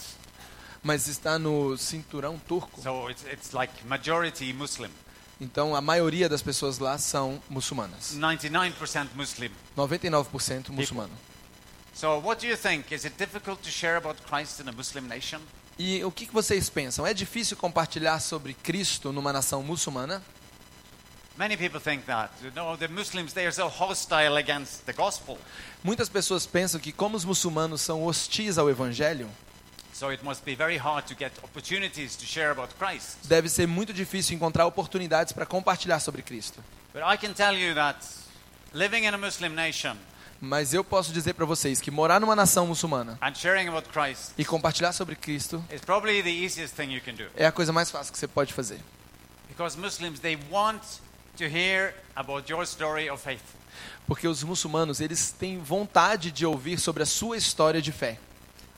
mas 0.83 1.07
está 1.09 1.39
no 1.39 1.77
cinturão 1.79 2.39
turco. 2.47 2.83
So 2.83 3.09
it's, 3.11 3.25
it's 3.25 3.53
like 3.53 3.73
majority 3.87 4.53
Muslim. 4.53 4.91
Então 5.41 5.75
a 5.75 5.81
maioria 5.81 6.29
das 6.29 6.43
pessoas 6.43 6.79
lá 6.79 6.99
são 6.99 7.43
muçulmanas. 7.49 8.15
99% 8.17 9.09
Muslim. 9.15 9.51
99% 9.77 10.71
muçulmano. 10.71 11.13
So 11.95 12.21
what 12.21 12.41
do 12.41 12.47
you 12.47 12.57
think? 12.57 12.95
Is 12.95 13.05
it 13.07 13.17
difficult 13.17 13.63
to 13.63 13.71
share 13.71 13.97
about 13.97 14.21
Christ 14.29 14.61
in 14.61 14.69
a 14.69 14.73
Muslim 14.73 15.09
nation? 15.09 15.41
E 15.79 16.03
o 16.05 16.11
que 16.11 16.27
que 16.27 16.35
vocês 16.35 16.69
pensam? 16.69 17.07
É 17.07 17.15
difícil 17.15 17.57
compartilhar 17.57 18.19
sobre 18.21 18.53
Cristo 18.53 19.13
numa 19.13 19.33
nação 19.33 19.63
muçulmana? 19.63 20.23
Many 21.37 21.57
people 21.57 21.79
think 21.81 22.05
that. 22.07 22.33
You 22.43 22.51
know, 22.51 22.77
the 22.77 22.89
Muslims, 22.89 23.33
they 23.33 23.45
are 23.47 23.55
so 23.55 23.69
hostile 23.69 24.37
against 24.37 24.85
the 24.87 24.93
gospel. 24.93 25.39
Muitas 25.85 26.09
pessoas 26.09 26.45
pensam 26.47 26.81
que 26.81 26.91
como 26.91 27.17
os 27.17 27.25
muçulmanos 27.25 27.81
são 27.81 28.03
hostis 28.05 28.59
ao 28.59 28.69
evangelho, 28.69 29.29
So 29.93 30.11
it 30.13 30.25
must 30.25 30.45
be 30.45 30.55
very 30.55 30.77
hard 30.77 31.07
to 31.09 31.15
get 31.19 31.33
opportunities 31.43 32.15
to 32.17 32.25
share 32.25 32.51
about 32.51 32.75
Christ. 32.77 33.19
deve 33.25 33.49
ser 33.49 33.67
muito 33.67 33.93
difícil 33.93 34.35
encontrar 34.37 34.65
oportunidades 34.67 35.33
para 35.33 35.45
compartilhar 35.47 36.01
sobre 36.01 36.23
Cristo. 36.23 36.63
But 36.93 37.03
I 37.03 37.17
can 37.17 37.33
tell 37.35 37.57
you 37.57 37.75
that 37.75 37.99
living 38.73 39.05
in 39.05 39.15
a 39.15 39.19
Muslim 39.19 39.51
nation 39.51 39.97
Mas 40.41 40.73
eu 40.73 40.85
posso 40.85 41.13
dizer 41.13 41.35
para 41.35 41.45
vocês 41.45 41.81
que 41.81 41.91
morar 41.91 42.21
numa 42.21 42.37
nação 42.37 42.67
muçulmana 42.67 43.19
e 44.37 44.45
compartilhar 44.45 44.93
sobre 44.93 45.17
Cristo 45.17 45.65
é 47.37 47.47
a 47.47 47.53
coisa 47.53 47.73
mais 47.73 47.91
fácil 47.91 48.13
que 48.13 48.19
você 48.19 48.29
pode 48.29 48.53
fazer. 48.53 48.81
Porque 54.07 54.29
os 54.29 54.43
muçulmanos, 54.45 55.01
eles 55.01 55.31
têm 55.33 55.59
vontade 55.59 56.31
de 56.31 56.47
ouvir 56.47 56.79
sobre 56.79 57.03
a 57.03 57.07
sua 57.07 57.37
história 57.37 57.83
de 57.83 57.91
fé. 57.93 58.19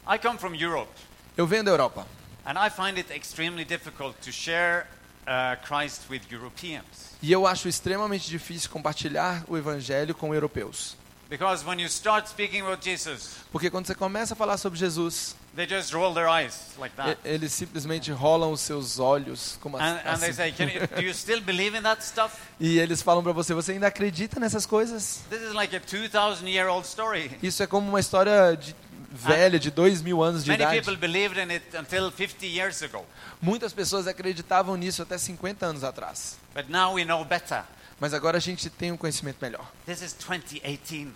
I 0.08 0.18
come 0.18 0.38
from 0.38 0.54
Europe, 0.54 0.90
Eu 1.36 1.46
venho 1.46 1.62
da 1.62 1.70
Europa 1.70 2.06
and 2.44 2.54
I 2.58 2.70
find 2.70 2.96
it 2.96 3.12
extremely 3.12 3.64
difficult 3.64 4.16
to 4.22 4.32
share 4.32 4.86
uh, 5.26 5.56
Christ 5.66 6.02
with 6.10 6.22
Europeans. 6.30 7.14
e 7.22 7.30
eu 7.30 7.46
acho 7.46 7.68
extremamente 7.68 8.28
difícil 8.28 8.70
compartilhar 8.70 9.44
o 9.46 9.56
evangelho 9.56 10.14
com 10.14 10.34
europeus. 10.34 10.96
Because 11.30 11.64
when 11.64 11.78
you 11.78 11.88
start 11.88 12.28
speaking 12.28 12.60
about 12.62 12.82
Jesus, 12.84 13.36
Porque 13.52 13.70
quando 13.70 13.86
você 13.86 13.94
começa 13.94 14.34
a 14.34 14.36
falar 14.36 14.56
sobre 14.58 14.76
Jesus, 14.78 15.36
they 15.54 15.64
just 15.64 15.92
roll 15.94 16.12
their 16.12 16.26
eyes 16.28 16.54
like 16.76 16.92
e- 16.92 16.96
that. 16.96 17.20
eles 17.24 17.52
simplesmente 17.52 18.10
rolam 18.10 18.50
os 18.50 18.60
seus 18.60 18.98
olhos 18.98 19.56
como 19.60 19.76
And, 19.78 20.00
and 20.04 20.18
they 20.18 20.30
assim. 20.30 20.32
say, 20.32 20.52
Can 20.52 20.64
you, 20.64 20.86
Do 20.88 21.02
you 21.02 21.14
still 21.14 21.40
believe 21.40 21.76
in 21.78 21.82
that 21.82 22.04
stuff? 22.04 22.36
E 22.58 22.78
eles 22.80 23.00
falam 23.00 23.22
para 23.22 23.32
você, 23.32 23.54
você 23.54 23.72
ainda 23.72 23.86
acredita 23.86 24.40
nessas 24.40 24.66
coisas? 24.66 25.20
This 25.30 25.40
is 25.40 25.52
like 25.54 25.74
a 25.74 25.78
2,000 25.78 26.48
year 26.48 26.68
old 26.68 26.84
story. 26.86 27.30
Isso 27.40 27.62
é 27.62 27.66
como 27.68 27.88
uma 27.88 28.00
história 28.00 28.56
de- 28.56 28.74
velha 29.12 29.58
de 29.58 29.70
dois 29.70 30.02
mil 30.02 30.22
anos 30.22 30.44
de 30.44 30.50
Many 30.50 30.62
idade. 30.62 30.96
believed 30.96 31.36
in 31.40 31.50
it 31.52 31.64
until 31.76 32.10
50 32.10 32.44
years 32.46 32.82
ago. 32.82 33.04
Muitas 33.40 33.72
pessoas 33.72 34.06
acreditavam 34.08 34.76
nisso 34.76 35.00
até 35.02 35.16
50 35.16 35.64
anos 35.66 35.84
atrás. 35.84 36.36
But 36.54 36.68
now 36.68 36.94
we 36.94 37.04
know 37.04 37.24
better. 37.24 37.64
Mas 38.00 38.14
agora 38.14 38.38
a 38.38 38.40
gente 38.40 38.70
tem 38.70 38.90
um 38.90 38.96
conhecimento 38.96 39.36
melhor. 39.40 39.70
This 39.86 40.00
is 40.02 40.14
2018. 40.14 41.12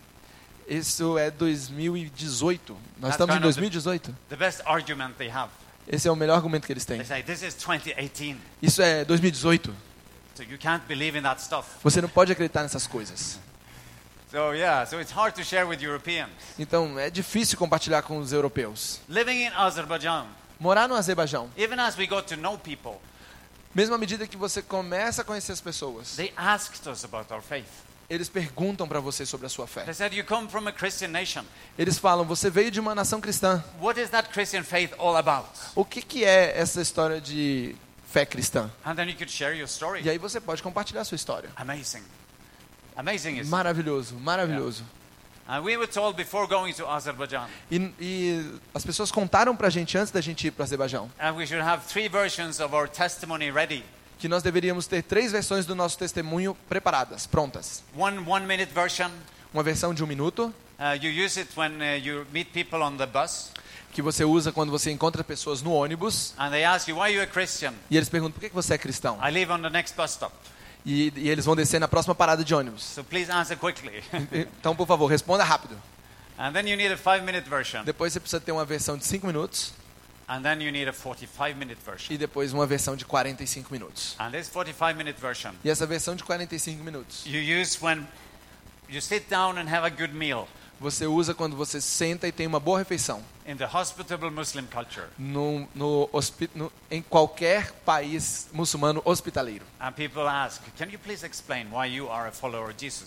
Isso 0.69 1.19
é 1.19 1.31
2018. 1.31 2.73
Nós 2.73 2.81
That's 3.01 3.15
estamos 3.15 3.35
em 3.35 3.39
kind 3.39 3.47
of 3.49 3.55
the- 3.55 3.61
2018. 3.61 4.17
The 4.29 4.37
best 4.37 4.63
argument 4.67 5.15
they 5.17 5.31
have. 5.31 5.51
Esse 5.89 6.09
é 6.09 6.11
o 6.11 6.17
melhor 6.17 6.37
argumento 6.37 6.67
que 6.67 6.73
eles 6.73 6.85
têm. 6.85 7.03
Say, 7.05 7.23
This 7.23 7.43
is 7.43 7.55
2018. 7.55 8.39
Isso 8.63 8.81
é 8.83 9.05
2018. 9.05 9.75
So 10.35 10.43
you 10.43 10.59
can't 10.59 10.85
believe 10.87 11.17
in 11.19 11.23
that 11.23 11.41
stuff. 11.43 11.69
Você 11.83 12.01
não 12.03 12.09
pode 12.09 12.33
acreditar 12.33 12.63
nessas 12.63 12.87
coisas. 12.87 13.39
So, 14.31 14.53
yeah, 14.53 14.85
so 14.85 15.01
it's 15.01 15.13
hard 15.13 15.35
to 15.37 15.45
share 15.45 15.65
with 15.65 15.81
Europeans. 15.81 16.31
Então 16.59 16.99
é 16.99 17.09
difícil 17.09 17.57
compartilhar 17.57 18.03
com 18.03 18.19
os 18.19 18.33
europeus. 18.33 19.01
Living 19.09 19.45
in 19.45 19.53
Azerbaijan, 19.55 20.27
Morar 20.59 20.89
no 20.89 20.95
Azerbaijão, 20.97 21.51
even 21.57 21.79
as 21.79 21.97
we 21.97 22.07
got 22.07 22.27
to 22.27 22.37
know 22.37 22.59
people, 22.59 22.95
mesmo 23.75 23.95
à 23.95 23.99
medida 23.99 24.27
que 24.27 24.37
você 24.37 24.63
começa 24.63 25.23
a 25.23 25.25
conhecer 25.25 25.53
as 25.53 25.61
pessoas, 25.61 26.17
they 26.17 26.33
asked 26.37 26.89
us 26.89 27.05
about 27.05 27.33
our 27.33 27.43
faith. 27.43 27.69
eles 28.09 28.29
perguntam 28.29 28.87
para 28.87 29.01
você 29.01 29.25
sobre 29.27 29.47
a 29.47 29.49
sua 29.49 29.67
fé. 29.67 29.85
They 29.85 29.95
said, 29.95 30.15
You 30.15 30.25
come 30.25 30.49
from 30.49 30.69
a 30.69 30.73
Christian 30.73 31.09
nation. 31.09 31.45
Eles 31.79 31.99
falam: 31.99 32.25
você 32.25 32.51
veio 32.51 32.71
de 32.71 32.81
uma 32.81 32.95
nação 32.95 33.21
cristã. 33.21 33.63
What 33.81 34.01
is 34.01 34.11
that 34.11 34.31
Christian 34.31 34.63
faith 34.63 34.93
all 34.99 35.17
about? 35.17 35.49
O 35.75 35.85
que, 35.85 36.03
que 36.03 36.25
é 36.25 36.59
essa 36.59 36.81
história 36.81 37.21
de 37.21 37.75
fé 38.11 38.25
cristã? 38.25 38.71
And 38.85 38.95
then 38.95 39.09
you 39.09 39.17
could 39.17 39.31
share 39.31 39.57
your 39.57 39.69
story. 39.69 40.03
E 40.05 40.11
aí 40.11 40.19
você 40.19 40.41
pode 40.41 40.63
compartilhar 40.63 41.03
a 41.03 41.05
sua 41.05 41.17
história. 41.17 41.51
Amazing. 41.57 42.03
Amazing. 42.97 43.43
Maravilhoso, 43.45 44.15
maravilhoso. 44.17 44.83
And 44.83 45.04
E, 47.71 47.93
e 48.01 48.51
as 48.75 48.85
pessoas 48.85 49.11
contaram 49.11 49.55
pra 49.55 49.69
gente 49.69 49.99
antes 49.99 50.11
da 50.11 50.21
gente 50.21 50.47
ir 50.47 50.51
para 50.51 50.63
o 50.63 50.65
Azerbaijão 50.65 51.11
and 51.21 51.33
we 51.33 51.47
should 51.47 51.63
have 51.63 51.83
three 51.87 52.09
versions 52.09 52.61
of 52.61 52.75
our 52.75 52.89
testimony 52.89 53.51
ready. 53.51 53.85
que 54.19 54.29
nós 54.29 54.43
deveríamos 54.43 54.87
ter 54.87 55.03
três 55.03 55.33
versões 55.33 55.67
do 55.67 55.75
nosso 55.75 55.99
testemunho 55.99 56.57
preparadas, 56.69 57.27
prontas. 57.27 57.83
One 57.97 58.19
one 58.27 58.47
minute 58.47 58.73
version. 58.73 59.11
Uma 59.53 59.63
versão 59.63 59.93
de 59.93 60.03
um 60.03 60.07
minuto, 60.07 60.53
Uh, 60.77 60.97
you 61.01 61.25
use 61.25 61.39
it 61.39 61.49
when 61.57 61.81
uh, 61.81 61.97
you 61.97 62.27
meet 62.33 62.49
people 62.53 62.83
on 62.83 62.97
the 62.97 63.07
bus 63.07 63.53
que 63.93 64.03
você 64.03 64.25
usa 64.25 64.51
quando 64.51 64.71
você 64.71 64.91
encontra 64.91 65.23
pessoas 65.23 65.63
no 65.63 65.73
ônibus 65.73 66.35
and 66.37 66.51
they 66.51 66.65
ask 66.65 66.89
you, 66.89 67.01
a 67.01 67.09
e 67.09 67.97
eles 67.97 68.09
perguntam 68.09 68.33
por 68.33 68.41
que 68.41 68.49
que 68.49 68.55
você 68.55 68.75
é 68.75 68.79
cristão. 68.79 69.17
E, 70.87 71.13
e 71.17 71.29
eles 71.31 71.45
vão 71.45 71.57
descer 71.57 71.79
na 71.81 71.89
próxima 71.89 72.15
parada 72.15 72.45
de 72.45 72.55
ônibus. 72.55 72.83
So 72.85 73.03
please 73.05 73.31
answer 73.33 73.57
quickly. 73.57 74.03
Então, 74.61 74.77
por 74.77 74.87
favor, 74.87 75.07
responda 75.07 75.43
rápido. 75.45 75.77
and 76.39 76.53
then 76.53 76.69
you 76.69 76.77
need 76.77 76.93
a 76.93 76.97
five 76.97 77.23
minute 77.25 77.49
version. 77.49 77.85
Depois 77.85 78.13
você 78.13 78.21
precisa 78.21 78.41
ter 78.41 78.53
uma 78.53 78.65
versão 78.65 78.97
de 78.99 79.05
5 79.07 79.27
minutos 79.27 79.73
And 80.27 80.41
then 80.43 80.63
you 80.63 80.73
need 80.73 80.89
a 80.89 80.93
45 80.93 81.57
minute 81.59 81.79
version. 81.85 82.13
e 82.15 82.19
depois 82.19 82.53
uma 82.53 82.67
versão 82.67 82.97
de 82.97 83.05
45 83.05 83.73
minutos. 83.73 84.17
And 84.19 84.31
this 84.33 84.49
45 84.49 84.97
minute 84.97 85.21
version 85.21 85.53
E 85.63 85.71
essa 85.71 85.87
versão 85.87 86.17
de 86.17 86.25
45 86.25 86.83
minutos 86.83 87.25
you 87.27 87.41
use 87.61 87.79
when 87.83 88.07
you 88.89 89.01
sit 89.01 89.29
down 89.31 89.59
and 89.59 89.69
have 89.69 89.85
a 89.87 89.91
good 89.91 90.13
meal 90.15 90.49
você 90.85 91.07
usa 91.07 91.35
quando 91.35 91.57
você 91.57 91.81
senta 91.81 92.29
e 92.29 92.33
tem 92.33 92.47
uma 92.47 92.61
boa 92.61 92.79
refeição. 92.79 93.23
in 93.47 93.57
the 93.57 93.67
hospitable 93.67 94.31
Muslim 94.31 94.67
culture. 94.67 95.07
no, 95.19 95.69
no, 95.75 96.09
no- 96.55 96.73
em 96.91 97.03
qualquer 97.03 97.73
país 97.85 98.49
muçulmano 98.53 99.03
hospitaleiro. 99.05 99.65
Ask? 99.81 100.63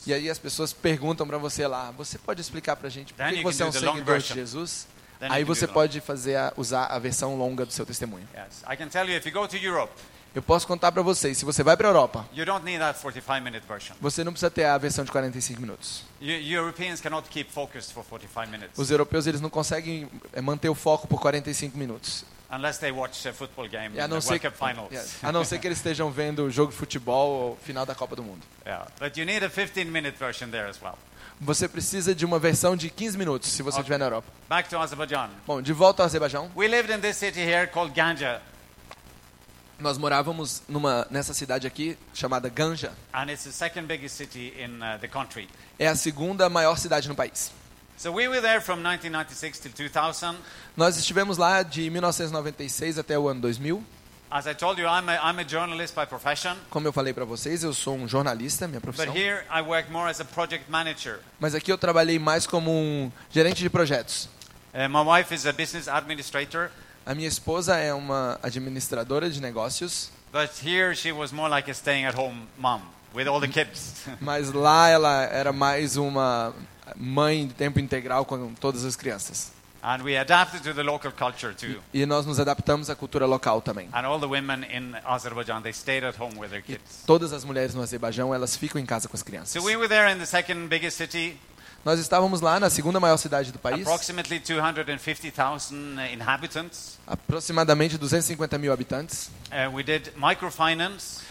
E 0.06 0.14
aí 0.14 0.30
as 0.30 0.40
pessoas 0.40 0.74
perguntam 0.74 1.28
para 1.28 1.38
você 1.38 1.66
lá, 1.68 1.92
você 1.92 2.18
pode 2.18 2.42
explicar 2.42 2.76
para 2.76 2.88
a 2.88 2.92
gente 2.92 3.14
por 3.14 3.26
que 3.30 3.44
você 3.44 3.64
é 3.64 3.66
um 3.66 3.72
seguidor 3.72 4.20
de. 4.20 4.34
Jesus? 4.34 4.88
Then 5.20 5.30
Aí 5.32 5.44
você 5.44 5.66
pode 5.68 6.00
fazer 6.00 6.36
a, 6.36 6.54
usar 6.56 6.86
a 6.86 7.00
versão 7.00 7.36
longa 7.36 7.66
do 7.66 7.74
seu 7.74 7.86
testemunho. 7.86 8.28
Yes, 8.36 8.62
I 8.72 8.78
can 8.78 8.88
tell 8.88 9.08
you 9.10 9.16
if 9.18 9.26
you 9.26 9.32
go 9.32 9.48
to 9.48 9.58
Europe, 9.58 9.92
Eu 10.38 10.42
posso 10.44 10.68
contar 10.68 10.92
para 10.92 11.02
vocês, 11.02 11.36
se 11.36 11.44
você 11.44 11.64
vai 11.64 11.76
para 11.76 11.88
a 11.88 11.90
Europa, 11.90 12.24
you 12.32 12.46
don't 12.46 12.64
need 12.64 12.78
that 12.78 13.00
45 13.02 13.44
minute 13.44 13.66
version. 13.68 13.96
você 14.00 14.24
não 14.24 14.32
precisa 14.32 14.52
ter 14.52 14.66
a 14.66 14.78
versão 14.78 15.04
de 15.04 15.12
45 15.12 15.60
minutos. 15.60 16.04
You, 16.22 16.60
Europeans 16.60 17.02
cannot 17.02 17.28
keep 17.28 17.52
focused 17.52 17.92
for 17.92 18.04
45 18.04 18.52
minutes. 18.52 18.78
Os 18.78 18.92
europeus 18.92 19.26
eles 19.26 19.42
não 19.42 19.50
conseguem 19.50 20.08
eh, 20.32 20.40
manter 20.40 20.70
o 20.70 20.76
foco 20.76 21.08
por 21.08 21.20
45 21.20 21.76
minutos. 21.76 22.24
unless 22.52 22.80
they 22.80 22.92
watch 22.92 23.28
a 23.28 23.34
football 23.34 23.68
game 23.68 23.98
não, 24.08 24.22
ser, 24.22 24.40
finals. 24.52 24.92
Yeah, 24.92 25.10
a 25.24 25.32
não 25.32 25.44
ser 25.44 25.58
que 25.58 25.68
eles 25.68 25.80
estejam 25.80 26.12
vendo 26.12 26.44
o 26.44 26.52
jogo 26.52 26.72
de 26.72 26.78
futebol 26.78 27.32
ou 27.32 27.58
final 27.64 27.84
da 27.84 27.96
Copa 27.96 28.16
do 28.16 28.22
Mundo. 28.22 28.42
Yeah, 28.64 28.86
but 29.00 29.18
you 29.18 29.26
need 29.26 29.44
a 29.44 29.50
15-minute 29.50 30.20
version 30.20 30.52
there 30.52 30.70
as 30.70 30.80
well. 30.80 31.00
Você 31.42 31.68
precisa 31.68 32.14
de 32.14 32.26
uma 32.26 32.38
versão 32.38 32.76
de 32.76 32.92
15 32.92 33.18
minutos 33.18 33.50
se 33.50 33.64
você 33.64 33.80
estiver 33.80 33.98
na 33.98 34.06
Europa. 34.06 34.28
Back 34.48 34.70
to 34.70 34.78
Azerbaijan. 34.78 35.32
Bom, 35.48 35.64
de 35.64 35.74
volta 35.74 36.04
ao 36.04 36.06
Azerbaijão, 36.06 36.52
We 36.56 36.68
lived 36.68 36.94
in 36.94 37.00
this 37.00 37.18
city 37.18 37.40
here 37.40 37.66
called 37.66 37.92
Ganja, 37.96 38.40
nós 39.80 39.98
morávamos 39.98 40.62
numa, 40.68 41.06
nessa 41.10 41.34
cidade 41.34 41.68
aqui 41.68 41.98
chamada 42.14 42.50
Ganja. 42.50 42.92
and 43.14 43.30
it's 43.30 43.44
the 43.44 43.52
second 43.52 43.88
biggest 43.88 44.16
city 44.16 44.54
in 44.58 44.82
uh, 44.82 44.98
the 45.00 45.08
country. 45.08 45.48
É 45.80 45.88
a 45.88 45.96
segunda 45.96 46.50
maior 46.50 46.78
cidade 46.78 47.08
no 47.08 47.16
país. 47.16 47.52
So 47.98 48.12
we 48.12 48.28
were 48.28 48.42
there 48.42 48.62
from 48.62 48.76
1996 48.84 49.60
till 49.60 49.72
2000. 49.72 50.36
Nós 50.76 50.98
estivemos 50.98 51.38
lá 51.38 51.64
de 51.64 51.90
1996 51.90 53.00
até 53.00 53.18
o 53.18 53.28
ano 53.28 53.42
2000. 53.42 53.84
As 54.30 54.46
I 54.46 54.54
told 54.54 54.80
you, 54.80 54.88
I'm 54.88 55.08
a, 55.10 55.16
I'm 55.32 55.40
a 55.40 55.44
journalist 55.48 55.96
by 55.96 56.06
profession, 56.06 56.56
Como 56.70 56.86
eu 56.86 56.92
falei 56.92 57.14
para 57.14 57.24
vocês, 57.24 57.64
eu 57.64 57.74
sou 57.74 57.96
um 57.96 58.08
jornalista, 58.10 58.68
minha 58.68 58.82
but 58.82 58.94
profissão. 58.94 59.16
here 59.16 59.44
I 59.50 59.62
work 59.62 59.90
more 59.90 60.10
as 60.12 60.20
a 60.20 60.26
project 60.26 60.70
manager. 60.70 61.20
Mas 61.40 61.56
aqui 61.56 61.72
eu 61.72 61.78
trabalhei 61.78 62.20
mais 62.20 62.46
como 62.46 62.70
um 62.70 63.10
gerente 63.32 63.62
de 63.64 63.70
projetos. 63.70 64.28
Uh, 64.74 64.90
my 64.90 65.02
wife 65.02 65.34
is 65.34 65.46
a 65.48 65.54
business 65.54 65.88
administrator, 65.88 66.70
A 67.08 67.16
minha 67.16 67.30
esposa 67.30 67.78
é 67.78 67.94
uma 67.94 68.38
administradora 68.44 69.30
de 69.30 69.40
negócios, 69.40 70.12
but 70.34 70.50
here 70.62 70.94
she 70.94 71.14
was 71.14 71.32
more 71.32 71.50
like 71.50 71.72
a 71.72 71.74
staying-at-home 71.74 72.48
mom 72.58 72.82
with 73.16 73.28
all 73.30 73.40
the 73.40 73.48
kids. 73.48 73.94
mas 74.20 74.52
lá 74.52 74.90
ela 74.90 75.24
era 75.24 75.54
mais 75.54 75.96
uma 75.96 76.54
mãe 76.98 77.48
de 77.48 77.54
tempo 77.54 77.80
integral 77.80 78.26
com 78.26 78.54
todas 78.56 78.84
as 78.84 78.98
crianças. 78.98 79.54
and 79.82 80.04
we 80.04 80.18
adapted 80.18 80.62
to 80.62 80.74
the 80.74 80.84
local 80.84 81.10
culture 81.14 81.54
too. 81.54 81.80
E 81.94 82.06
nós 82.06 82.26
nos 82.26 82.42
adaptamos 82.42 82.90
à 82.90 82.96
cultura 82.96 83.26
local 83.26 83.62
também. 83.62 83.88
And 83.94 84.06
all 84.06 84.20
the 84.20 84.26
women 84.28 84.66
in 84.70 84.94
Azerbaijan, 85.06 85.62
they 85.62 85.72
stayed 85.72 86.04
at 86.06 86.20
home 86.20 86.38
with 86.38 86.50
their 86.50 86.60
E 86.60 86.74
kids. 86.74 87.04
todas 87.06 87.32
as 87.32 87.46
mulheres 87.46 87.74
no 87.74 87.82
Azerbaijão, 87.82 88.36
elas 88.36 88.58
ficam 88.58 88.82
em 88.82 88.86
casa 88.86 89.08
com 89.08 89.16
as 89.16 89.24
crianças. 89.24 89.52
So 89.52 89.66
we 89.66 89.78
were 89.78 89.88
there 89.88 90.12
in 90.12 90.18
the 90.18 90.26
second 90.26 90.68
biggest 90.68 90.98
city, 90.98 91.40
Nós 91.86 92.02
estávamos 92.02 92.42
lá 92.42 92.60
na 92.60 92.70
segunda 92.70 93.00
maior 93.00 93.16
cidade 93.16 93.50
do 93.54 93.60
país, 93.60 93.88
approximately 93.88 94.40
250,000 94.40 95.98
inhabitants. 96.12 96.97
Aproximadamente 97.08 97.98
250 97.98 98.58
mil 98.58 98.72
habitantes. 98.74 99.30
Uh, 99.52 99.74
we 99.74 99.82
did 99.84 100.12
microfinance, 100.18 101.22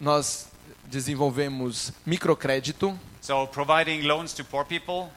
Nós 0.00 0.46
desenvolvemos 0.84 1.92
microcrédito, 2.04 2.98
so 3.20 3.46
providing 3.46 4.02
loans 4.06 4.32
to 4.32 4.44
poor 4.44 4.64
people. 4.64 5.08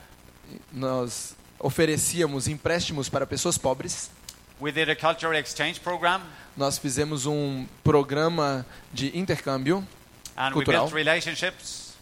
nós 0.71 1.35
oferecíamos 1.59 2.47
empréstimos 2.47 3.07
para 3.09 3.25
pessoas 3.25 3.57
pobres. 3.57 4.09
We 4.61 4.71
did 4.71 4.89
a 4.89 4.95
cultural 4.95 5.33
exchange 5.35 5.79
program, 5.79 6.21
Nós 6.57 6.77
fizemos 6.77 7.25
um 7.25 7.65
programa 7.83 8.65
de 8.93 9.17
intercâmbio, 9.17 9.85
and 10.35 10.51
Cultural. 10.51 10.85
we 10.85 10.91
built 10.91 11.07
relationships. 11.07 11.93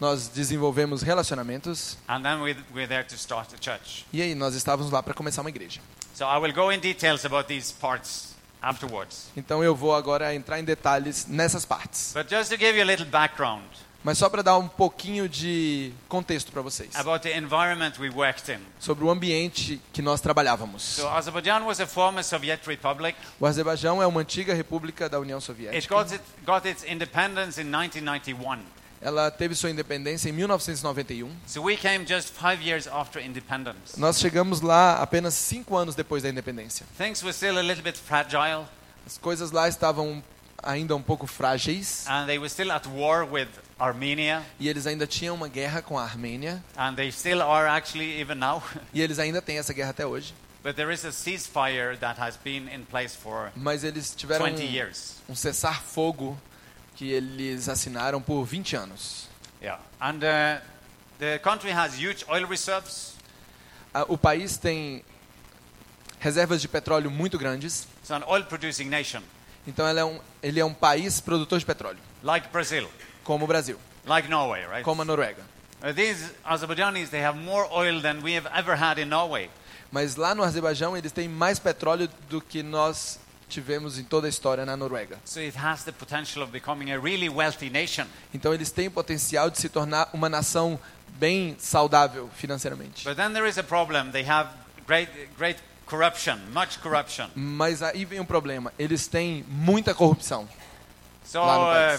nós 0.00 0.28
desenvolvemos 0.28 1.02
relacionamentos 1.02 1.96
And 2.08 2.20
then 2.22 2.40
we 2.42 2.54
we're 2.72 2.86
there 2.88 3.04
to 3.04 3.14
start 3.16 3.48
a 3.54 3.56
church. 3.60 4.04
e 4.12 4.20
aí 4.22 4.34
nós 4.34 4.54
estávamos 4.54 4.92
lá 4.92 5.02
para 5.02 5.14
começar 5.14 5.40
uma 5.40 5.50
igreja. 5.50 5.80
So 6.14 6.24
I 6.24 6.38
will 6.38 6.52
go 6.52 6.70
in 6.70 6.80
details 6.80 7.24
about 7.24 7.48
these 7.48 7.72
parts 7.72 8.34
afterwards. 8.62 9.30
Então 9.36 9.62
eu 9.62 9.74
vou 9.74 9.94
agora 9.94 10.34
entrar 10.34 10.60
em 10.60 10.64
detalhes 10.64 11.26
nessas 11.26 11.64
partes. 11.64 12.12
But 12.14 12.30
just 12.30 12.50
to 12.50 12.56
give 12.56 12.76
you 12.76 12.82
a 12.82 12.86
little 12.86 13.06
background 13.06 13.64
Mas 14.04 14.18
só 14.18 14.28
para 14.28 14.42
dar 14.42 14.58
um 14.58 14.68
pouquinho 14.68 15.26
de 15.26 15.90
contexto 16.08 16.52
para 16.52 16.60
vocês 16.60 16.94
about 16.94 17.26
the 17.26 17.36
environment 17.38 17.94
we 17.98 18.10
worked 18.10 18.52
in. 18.52 18.58
sobre 18.78 19.02
o 19.02 19.10
ambiente 19.10 19.80
que 19.94 20.02
nós 20.02 20.20
trabalhávamos. 20.20 20.82
So 20.82 21.08
Azerbaijan 21.08 21.64
was 21.64 21.80
a 21.80 21.86
former 21.86 22.22
Soviet 22.22 22.60
republic. 22.66 23.16
O 23.40 23.46
Azerbaijão 23.46 24.02
é 24.02 24.06
uma 24.06 24.20
antiga 24.20 24.52
república 24.52 25.08
da 25.08 25.18
União 25.18 25.40
Soviética. 25.40 25.98
it, 26.00 26.20
got 26.44 26.68
its 26.68 26.84
independence 26.84 27.58
in 27.58 27.64
1991. 27.64 28.58
Ela 29.04 29.30
teve 29.30 29.54
sua 29.54 29.68
independência 29.70 30.30
em 30.30 30.32
1991. 30.32 31.30
So 31.46 31.62
we 31.62 31.76
came 31.76 32.06
just 32.06 32.30
five 32.30 32.66
years 32.66 32.86
after 32.86 33.22
independence. 33.22 34.00
Nós 34.00 34.18
chegamos 34.18 34.62
lá 34.62 34.94
apenas 34.94 35.34
cinco 35.34 35.76
anos 35.76 35.94
depois 35.94 36.22
da 36.22 36.30
independência. 36.30 36.86
Things 36.96 37.22
were 37.22 37.34
still 37.34 37.58
a 37.58 37.62
little 37.62 37.82
bit 37.82 37.98
fragile, 37.98 38.64
As 39.06 39.18
coisas 39.18 39.50
lá 39.50 39.68
estavam 39.68 40.24
ainda 40.62 40.96
um 40.96 41.02
pouco 41.02 41.26
frágeis 41.26 42.06
and 42.08 42.24
they 42.24 42.38
were 42.38 42.48
still 42.48 42.72
at 42.72 42.88
war 42.88 43.26
with 43.30 43.48
Armenia, 43.78 44.42
e 44.58 44.70
eles 44.70 44.86
ainda 44.86 45.06
tinham 45.06 45.34
uma 45.34 45.48
guerra 45.48 45.82
com 45.82 45.98
a 45.98 46.02
Armênia 46.02 46.64
and 46.74 46.94
they 46.94 47.12
still 47.12 47.42
are 47.42 47.68
actually 47.68 48.18
even 48.18 48.36
now. 48.36 48.62
e 48.94 49.02
eles 49.02 49.18
ainda 49.18 49.42
têm 49.42 49.58
essa 49.58 49.74
guerra 49.74 49.90
até 49.90 50.06
hoje. 50.06 50.32
but 50.62 50.76
there 50.76 50.90
is 50.90 51.04
a 51.04 51.12
ceasefire 51.12 51.94
that 51.98 52.18
has 52.18 52.38
been 52.42 52.70
in 52.74 52.86
place 52.86 53.14
for 53.14 53.52
Mas 53.54 53.84
eles 53.84 54.14
tiveram 54.16 54.46
20 54.46 54.80
um, 55.28 55.32
um 55.32 55.34
cessar-fogo 55.34 56.38
que 56.96 57.10
eles 57.10 57.68
assinaram 57.68 58.20
por 58.20 58.44
20 58.44 58.76
anos. 58.76 59.28
Yeah, 59.60 59.80
and 60.00 60.18
uh, 60.22 60.60
the 61.18 61.38
country 61.38 61.72
has 61.72 61.94
huge 61.98 62.24
oil 62.28 62.46
reserves. 62.46 63.14
O 64.08 64.18
país 64.18 64.56
tem 64.56 65.04
reservas 66.20 66.60
de 66.60 66.68
petróleo 66.68 67.10
muito 67.10 67.38
grandes, 67.38 67.86
It's 68.00 68.10
an 68.10 68.22
oil-producing 68.26 68.86
nation, 68.86 69.22
então 69.66 69.88
ele 69.88 70.00
é 70.00 70.04
um, 70.04 70.20
ele 70.42 70.60
é 70.60 70.64
um 70.64 70.74
país 70.74 71.20
produtor 71.20 71.58
de 71.58 71.64
petróleo, 71.64 71.98
like 72.22 72.48
Brazil, 72.48 72.88
como 73.22 73.44
o 73.44 73.48
Brasil, 73.48 73.78
like 74.04 74.28
Norway, 74.28 74.66
right? 74.66 74.82
como 74.82 75.02
a 75.02 75.04
Noruega. 75.04 75.42
Uh, 75.82 75.92
these 75.92 76.32
Azerbaijanis, 76.44 77.10
they 77.10 77.22
have 77.22 77.38
more 77.38 77.68
oil 77.70 78.00
than 78.00 78.22
we 78.22 78.34
have 78.34 78.48
ever 78.54 78.74
had 78.74 78.98
in 78.98 79.06
Norway. 79.08 79.50
Mas 79.92 80.16
lá 80.16 80.34
no 80.34 80.42
Azerbaijão 80.42 80.96
eles 80.96 81.12
têm 81.12 81.28
mais 81.28 81.58
petróleo 81.58 82.08
do 82.28 82.40
que 82.40 82.62
nós 82.62 83.20
tivemos 83.48 83.98
em 83.98 84.04
toda 84.04 84.26
a 84.26 84.30
história 84.30 84.64
na 84.64 84.76
Noruega. 84.76 85.18
So 85.24 85.40
really. 87.02 87.30
Então 88.32 88.54
eles 88.54 88.70
têm 88.70 88.88
o 88.88 88.90
potencial 88.90 89.50
de 89.50 89.58
se 89.58 89.68
tornar 89.68 90.08
uma 90.12 90.28
nação 90.28 90.78
bem 91.18 91.56
saudável 91.58 92.28
financeiramente. 92.36 93.04
But 93.04 93.16
then 93.16 93.32
there 93.32 93.48
is 93.48 93.58
a 93.58 93.62
problem. 93.62 94.10
They 94.10 94.28
have 94.28 94.50
great, 94.86 95.10
great 95.36 95.60
corruption, 95.86 96.38
much 96.52 96.78
corruption. 96.80 97.28
Mas 97.34 97.82
aí 97.82 98.04
vem 98.04 98.20
um 98.20 98.24
problema. 98.24 98.72
Eles 98.78 99.06
têm 99.06 99.44
muita 99.48 99.94
corrupção. 99.94 100.48
So 101.24 101.40
uh, 101.40 101.98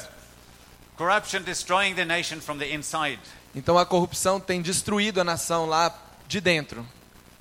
corruption 0.97 1.41
destroying 1.41 1.95
the 1.95 2.05
nation 2.05 2.39
from 2.39 2.57
the 2.57 2.73
inside. 2.73 3.19
Então 3.55 3.77
a 3.77 3.85
corrupção 3.85 4.39
tem 4.39 4.61
destruído 4.61 5.21
a 5.21 5.23
nação 5.23 5.65
lá 5.65 5.93
de 6.27 6.41
dentro. 6.41 6.85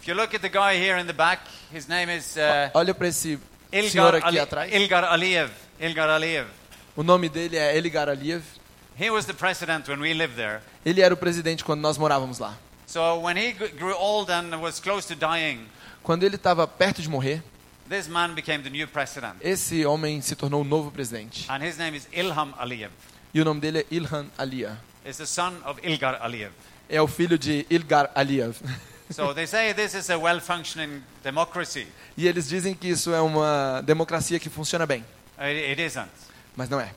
If 0.01 0.09
you 0.09 0.15
look 0.15 0.35
at 0.35 0.43
the 0.43 0.49
guy 0.49 0.77
here 0.77 1.01
in 1.01 1.07
the 1.07 1.13
back, 1.13 1.43
his 1.73 1.87
name 1.87 2.15
is 2.15 2.37
uh, 2.37 2.71
Olha 2.75 2.95
para 2.95 3.09
esse 3.09 3.39
senhor 3.83 4.15
Ilgar, 4.15 4.15
aqui 4.17 4.27
Ali- 4.29 4.39
atrás. 4.41 4.73
Ilgar 4.73 5.05
Aliyev. 5.05 5.51
Ilgar 5.81 6.09
Aliyev. 6.11 6.47
O 6.97 7.03
nome 7.03 7.29
dele 7.29 7.57
é 7.57 7.77
Eligar 7.77 8.09
Aliyev. 8.09 8.43
He 8.99 9.11
was 9.11 9.25
the 9.27 9.33
president 9.35 9.89
when 9.89 9.99
we 10.01 10.15
lived 10.15 10.37
there. 10.37 10.61
Ele 10.87 11.01
era 11.01 11.13
o 11.13 11.17
presidente 11.17 11.65
quando 11.65 11.81
nós 11.81 11.99
morávamos 11.99 12.39
lá. 12.39 12.55
So 12.87 13.17
when 13.21 13.37
he 13.37 13.53
grew 13.53 13.95
old 13.97 14.31
and 14.31 14.57
was 14.61 14.79
close 14.79 15.07
to 15.09 15.15
dying, 15.17 15.67
Quando 16.03 16.23
ele 16.23 16.37
estava 16.37 16.69
perto 16.69 17.03
de 17.03 17.09
morrer, 17.09 17.43
this 17.89 18.07
man 18.07 18.35
became 18.35 18.63
the 18.63 18.71
new 18.71 18.87
president. 18.87 19.35
esse 19.41 19.85
homem 19.85 20.21
se 20.21 20.37
tornou 20.37 20.61
o 20.61 20.65
novo 20.65 20.91
presidente. 20.93 21.47
And 21.51 21.59
his 21.65 21.77
name 21.77 21.97
is 21.97 22.07
Ilham 22.13 22.55
Aliyev. 22.59 22.93
E 23.33 23.41
o 23.41 23.45
nome 23.45 23.61
dele 23.61 23.79
é 23.81 23.87
Ilhan 23.91 24.27
Aliyev. 24.39 24.77
Is 25.05 25.17
the 25.17 25.27
son 25.27 25.55
of 25.67 25.81
Ilgar 25.83 26.23
Aliyev. 26.23 26.53
É 26.89 27.03
o 27.03 27.09
filho 27.09 27.37
de 27.37 27.67
Ilgar 27.69 28.11
Aliyev. 28.15 28.55
So 29.11 29.35
they 29.35 29.47
say 29.47 29.73
this 29.75 29.95
is 29.95 30.09
a 30.11 30.19
well-functioning 30.19 31.03
democracy. 31.23 31.87
E 32.17 32.27
eles 32.27 32.49
dizem 32.49 32.75
que 32.75 32.89
isso 32.89 33.13
é 33.13 33.21
uma 33.21 33.83
democracia 33.83 34.39
que 34.41 34.49
funciona 34.49 34.87
bem, 34.87 35.05
It, 35.39 35.71
it 35.71 35.83
isn't. 35.83 36.09
mas 36.57 36.69
não 36.69 36.81
é. 36.81 36.91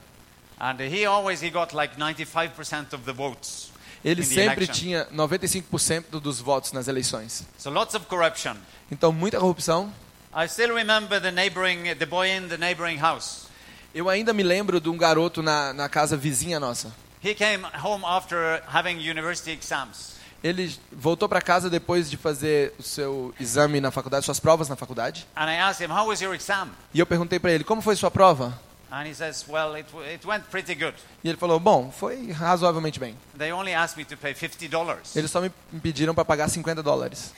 And 0.60 0.78
he 0.80 1.06
always 1.06 1.42
he 1.44 1.50
got 1.50 1.74
like 1.76 1.98
95% 2.00 2.94
of 2.94 3.04
the 3.04 3.14
votes. 3.14 3.72
Ele 4.06 4.24
sempre 4.24 4.64
election. 4.66 4.74
tinha 4.74 5.06
95% 5.14 6.20
dos 6.20 6.40
votos 6.40 6.72
nas 6.72 6.88
eleições. 6.88 7.44
So 7.58 7.70
lots 7.70 7.94
of 7.94 8.06
corruption. 8.06 8.56
Então, 8.92 9.12
muita 9.12 9.40
corrupção. 9.40 9.92
I 10.34 10.48
still 10.48 10.74
remember 10.74 11.20
the 11.20 11.32
neighboring, 11.32 11.96
the 11.96 12.06
boy 12.06 12.28
in 12.30 12.48
the 12.48 12.58
neighboring 12.58 12.98
house. 13.00 13.48
Eu 13.94 14.08
ainda 14.10 14.34
me 14.34 14.44
lembro 14.44 14.80
de 14.80 14.90
um 14.90 14.98
garoto 14.98 15.42
na, 15.42 15.74
na 15.74 15.90
casa 15.90 16.16
vizinha 16.16 16.60
nossa. 16.60 16.94
He 17.24 17.34
came 17.34 17.64
home 17.84 18.06
after 18.06 18.62
having 18.72 18.98
university 18.98 19.52
exams. 19.52 20.16
Ele 20.44 20.74
voltou 20.92 21.28
para 21.28 21.42
casa 21.42 21.70
depois 21.70 22.10
de 22.10 22.18
fazer 22.18 22.74
o 22.78 22.84
seu 22.84 23.34
exame 23.40 23.82
na 23.82 23.92
faculdade, 23.92 24.26
suas 24.26 24.40
provas 24.40 24.70
na 24.70 24.76
faculdade. 24.76 25.28
And 25.36 25.50
I 25.50 25.58
asked 25.58 25.86
him, 25.86 25.92
How 25.92 26.08
was 26.08 26.22
your 26.22 26.36
exam? 26.36 26.70
E 26.94 27.00
eu 27.00 27.06
perguntei 27.06 27.40
para 27.40 27.52
ele, 27.52 27.64
como 27.64 27.82
foi 27.82 27.96
sua 27.96 28.12
prova? 28.12 28.58
And 28.92 29.06
he 29.06 29.14
says, 29.14 29.46
Well, 29.48 29.76
it, 29.76 29.88
it 30.14 30.26
went 30.26 30.46
pretty 30.50 30.76
good. 30.76 30.96
E 31.24 31.30
ele 31.30 31.38
falou, 31.38 31.60
bom, 31.60 31.92
foi 31.92 32.32
razoavelmente 32.32 33.00
bem. 33.00 33.18
They 33.38 33.52
only 33.52 33.74
asked 33.74 33.98
me 33.98 34.06
to 34.06 34.16
pay 34.16 34.34
$50. 34.34 35.16
Eles 35.16 35.30
só 35.32 35.42
me 35.42 35.52
pediram 35.82 36.16
para 36.16 36.24
pagar 36.24 36.50
50 36.50 36.82
dólares. 36.82 37.34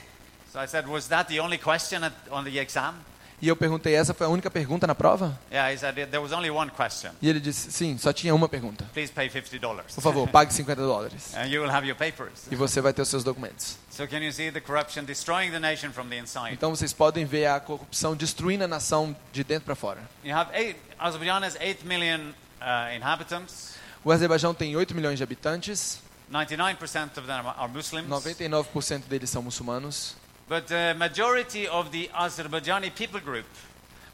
So 0.52 0.60
I 0.60 0.66
said, 0.66 0.86
Was 0.86 1.06
that 1.08 1.28
the 1.28 1.40
only 1.40 1.58
question 1.58 2.04
at, 2.04 2.12
on 2.30 2.44
the 2.44 2.58
exam? 2.58 2.94
E 3.42 3.48
eu 3.48 3.56
perguntei, 3.56 3.94
essa 3.94 4.12
foi 4.12 4.26
a 4.26 4.30
única 4.30 4.50
pergunta 4.50 4.86
na 4.86 4.94
prova? 4.94 5.38
Yeah, 5.50 5.72
he 5.72 5.78
said 5.78 5.94
there 5.94 6.18
was 6.18 6.30
only 6.32 6.50
one 6.50 6.70
question. 6.70 7.10
E 7.22 7.28
ele 7.28 7.40
disse, 7.40 7.72
sim, 7.72 7.96
só 7.96 8.12
tinha 8.12 8.34
uma 8.34 8.48
pergunta. 8.48 8.84
Please 8.92 9.10
pay 9.10 9.30
$50. 9.30 9.94
Por 9.94 10.02
favor, 10.02 10.28
pague 10.28 10.52
50 10.52 10.82
dólares. 10.82 11.32
and 11.38 11.46
you 11.46 11.62
will 11.62 11.70
have 11.70 11.86
your 11.86 11.96
papers. 11.96 12.46
E 12.50 12.54
você 12.54 12.80
vai 12.82 12.92
ter 12.92 13.00
os 13.00 13.08
seus 13.08 13.24
documentos. 13.24 13.78
So 13.90 14.06
can 14.06 14.18
you 14.18 14.32
see 14.32 14.50
the 14.50 14.60
corruption 14.60 15.04
destroying 15.04 15.50
the 15.50 15.58
nation 15.58 15.90
from 15.90 16.08
the 16.08 16.18
inside? 16.18 16.52
Então 16.52 16.70
vocês 16.74 16.92
podem 16.92 17.24
ver 17.24 17.46
a 17.46 17.58
corrupção 17.58 18.14
destruindo 18.14 18.64
a 18.64 18.68
nação 18.68 19.16
de 19.32 19.42
dentro 19.42 19.64
para 19.64 19.74
fora. 19.74 20.00
You 20.22 20.36
have 20.36 20.50
eight, 20.54 20.78
Azerbaijan 20.98 21.44
has 21.44 21.56
8 21.56 21.86
million 21.86 22.32
uh, 22.60 22.94
inhabitants. 22.94 23.74
O 24.04 24.12
Azerbaijão 24.12 24.54
tem 24.54 24.76
8 24.76 24.94
milhões 24.94 25.18
de 25.18 25.22
habitantes, 25.22 26.00
99% 26.32 27.18
of 27.18 27.26
them 27.26 27.46
are 27.56 27.72
Muslims. 27.72 28.08
99% 28.08 29.02
deles 29.08 29.28
são 29.28 29.42
muçulmanos, 29.42 30.14
But 30.50 30.66
the 30.66 30.94
majority 30.98 31.68
of 31.68 31.90
the 31.92 32.10
Azerbaijani 32.12 32.90
people 32.90 33.20
group 33.20 33.46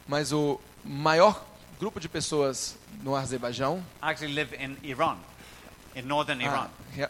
mas 0.07 0.31
o 0.31 0.59
maior 0.85 1.43
grupo 1.79 1.99
de 1.99 2.07
pessoas 2.07 2.77
no 3.01 3.15
Azerbaijão 3.15 3.83
actually 3.99 4.35
live 4.35 4.55
in 4.55 4.77
Iran, 4.83 5.17
in 5.95 6.03
northern 6.03 6.39
Iran. 6.43 6.67
Ah, 6.67 6.69
rea- 6.93 7.09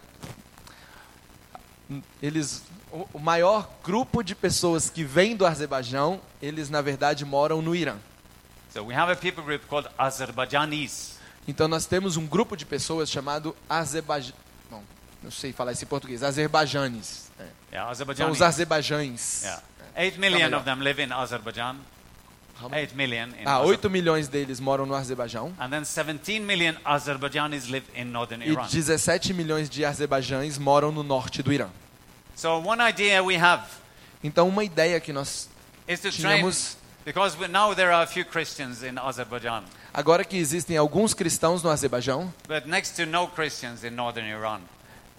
eles 2.22 2.64
o, 2.90 3.06
o 3.14 3.20
maior 3.20 3.70
grupo 3.84 4.24
de 4.24 4.34
pessoas 4.34 4.90
que 4.90 5.04
vêm 5.04 5.36
do 5.36 5.46
Azerbaijão, 5.46 6.22
eles 6.42 6.70
na 6.70 6.82
verdade 6.82 7.26
moram 7.26 7.62
no 7.62 7.76
Irã. 7.76 7.98
So 8.74 8.84
we 8.86 8.94
have 8.96 9.12
a 9.12 9.16
people 9.18 9.44
group 9.44 9.68
called 9.68 9.90
Azerbaijanis. 9.98 11.18
Então 11.46 11.68
nós 11.68 11.86
temos 11.86 12.16
um 12.16 12.26
grupo 12.26 12.56
de 12.56 12.66
pessoas 12.66 13.10
chamado 13.12 13.54
Azerbaijão. 13.70 14.34
Não 15.22 15.32
sei 15.32 15.52
falar 15.52 15.74
isso 15.74 15.84
em 15.84 15.88
português. 15.88 16.24
Azerbaijanes. 16.24 17.27
É. 17.40 17.46
Yeah, 17.74 17.94
São 18.16 18.32
os 18.32 18.42
azerbaijães. 18.42 19.44
Yeah. 19.44 19.64
8 19.98 20.20
million 20.20 20.40
melhor. 20.50 20.58
of 20.60 20.66
them 20.66 20.80
live 20.82 21.02
in 21.04 21.12
Azerbaijan. 21.12 21.76
8 22.72 22.96
million 22.96 23.28
in 23.40 23.46
Ah, 23.46 23.58
Azer- 23.60 23.68
8 23.70 23.90
milhões 23.90 24.28
deles 24.28 24.60
moram 24.60 24.86
no 24.88 24.96
Azerbaijão. 24.96 25.54
And 25.60 25.70
then 25.70 25.84
17 25.84 26.40
million 26.40 26.76
Azerbaijanis 26.84 27.68
live 27.68 27.86
in 27.96 28.06
northern 28.06 28.42
E 28.42 28.50
Iran. 28.52 28.66
17 28.68 29.32
milhões 29.34 29.70
de 29.70 29.86
azerbaijães 29.86 30.58
moram 30.58 30.92
no 30.92 31.04
norte 31.04 31.44
do 31.44 31.54
Irã. 31.54 31.70
So 32.36 32.58
one 32.66 32.82
idea 32.82 33.24
we 33.24 33.36
have 33.38 33.64
Então 34.24 34.48
uma 34.48 34.64
ideia 34.64 35.00
que 35.00 35.14
nós 35.14 35.48
tínhamos, 36.12 36.78
because 37.06 37.38
now 37.48 37.74
there 37.76 37.92
are 37.94 38.04
a 38.04 38.08
few 38.08 38.26
Christians 38.26 38.82
in 38.82 38.98
Azerbaijan, 38.98 39.64
agora 39.94 40.24
que 40.26 40.38
existem 40.38 40.76
alguns 40.78 41.14
cristãos 41.14 41.62
no 41.62 41.70
Azerbaijão, 41.70 42.34
but 42.48 42.66
next 42.66 42.96
to 42.96 43.06
no 43.06 43.28
Christians 43.28 43.84
in 43.84 43.92
northern 43.92 44.28
Iran. 44.28 44.62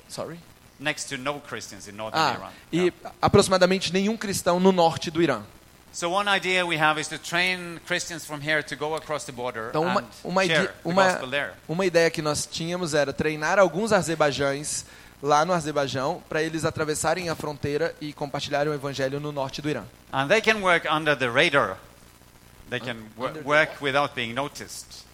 sorry. 0.09 0.41
Next 0.81 1.09
to 1.09 1.21
no 1.21 1.41
Christians 1.41 1.89
in 1.89 1.93
northern 1.97 2.21
Ah, 2.23 2.35
Iran. 2.39 2.51
e 2.73 2.77
Yeah. 2.79 2.97
aproximadamente 3.21 3.93
nenhum 3.93 4.17
cristão 4.17 4.61
no 4.61 4.71
norte 4.71 5.11
do 5.11 5.21
Irã. 5.21 5.43
So 5.93 6.11
one 6.13 6.29
idea 6.31 6.65
we 6.65 6.77
have 6.81 7.01
is 7.01 7.09
to 7.09 7.19
train 7.19 7.81
Christians 7.87 8.25
from 8.25 8.41
here 8.41 8.63
to 8.63 8.77
go 8.77 8.95
across 8.95 9.25
the 9.25 9.33
border 9.33 9.71
Então 9.71 9.83
uma, 9.83 10.05
uma, 10.23 10.45
share 10.45 10.65
ide- 10.65 10.69
the 10.69 10.89
uma, 10.89 11.05
gospel 11.05 11.31
there. 11.31 11.53
uma 11.69 11.85
ideia 11.85 12.11
que 12.11 12.23
nós 12.23 12.47
tínhamos 12.47 12.95
era 12.95 13.13
treinar 13.13 13.59
alguns 13.59 13.93
azerbaijães 13.93 14.85
lá 15.21 15.45
no 15.45 15.53
Azerbaijão 15.53 16.23
para 16.29 16.41
eles 16.43 16.65
atravessarem 16.65 17.29
a 17.29 17.35
fronteira 17.35 17.93
e 18.01 18.13
compartilharem 18.13 18.71
o 18.71 18.75
evangelho 18.75 19.19
no 19.19 19.33
norte 19.33 19.61
do 19.61 19.69
Irã. 19.69 19.83
And 20.13 20.29
they 20.29 20.41
can 20.41 20.61
work 20.61 20.87
under 20.89 21.17
the 21.19 21.29
radar. 21.29 21.77
They 22.71 22.79
can 22.79 22.97
the 23.17 23.41
work 23.45 23.83
without 23.83 24.15
being 24.15 24.33
noticed. 24.35 25.08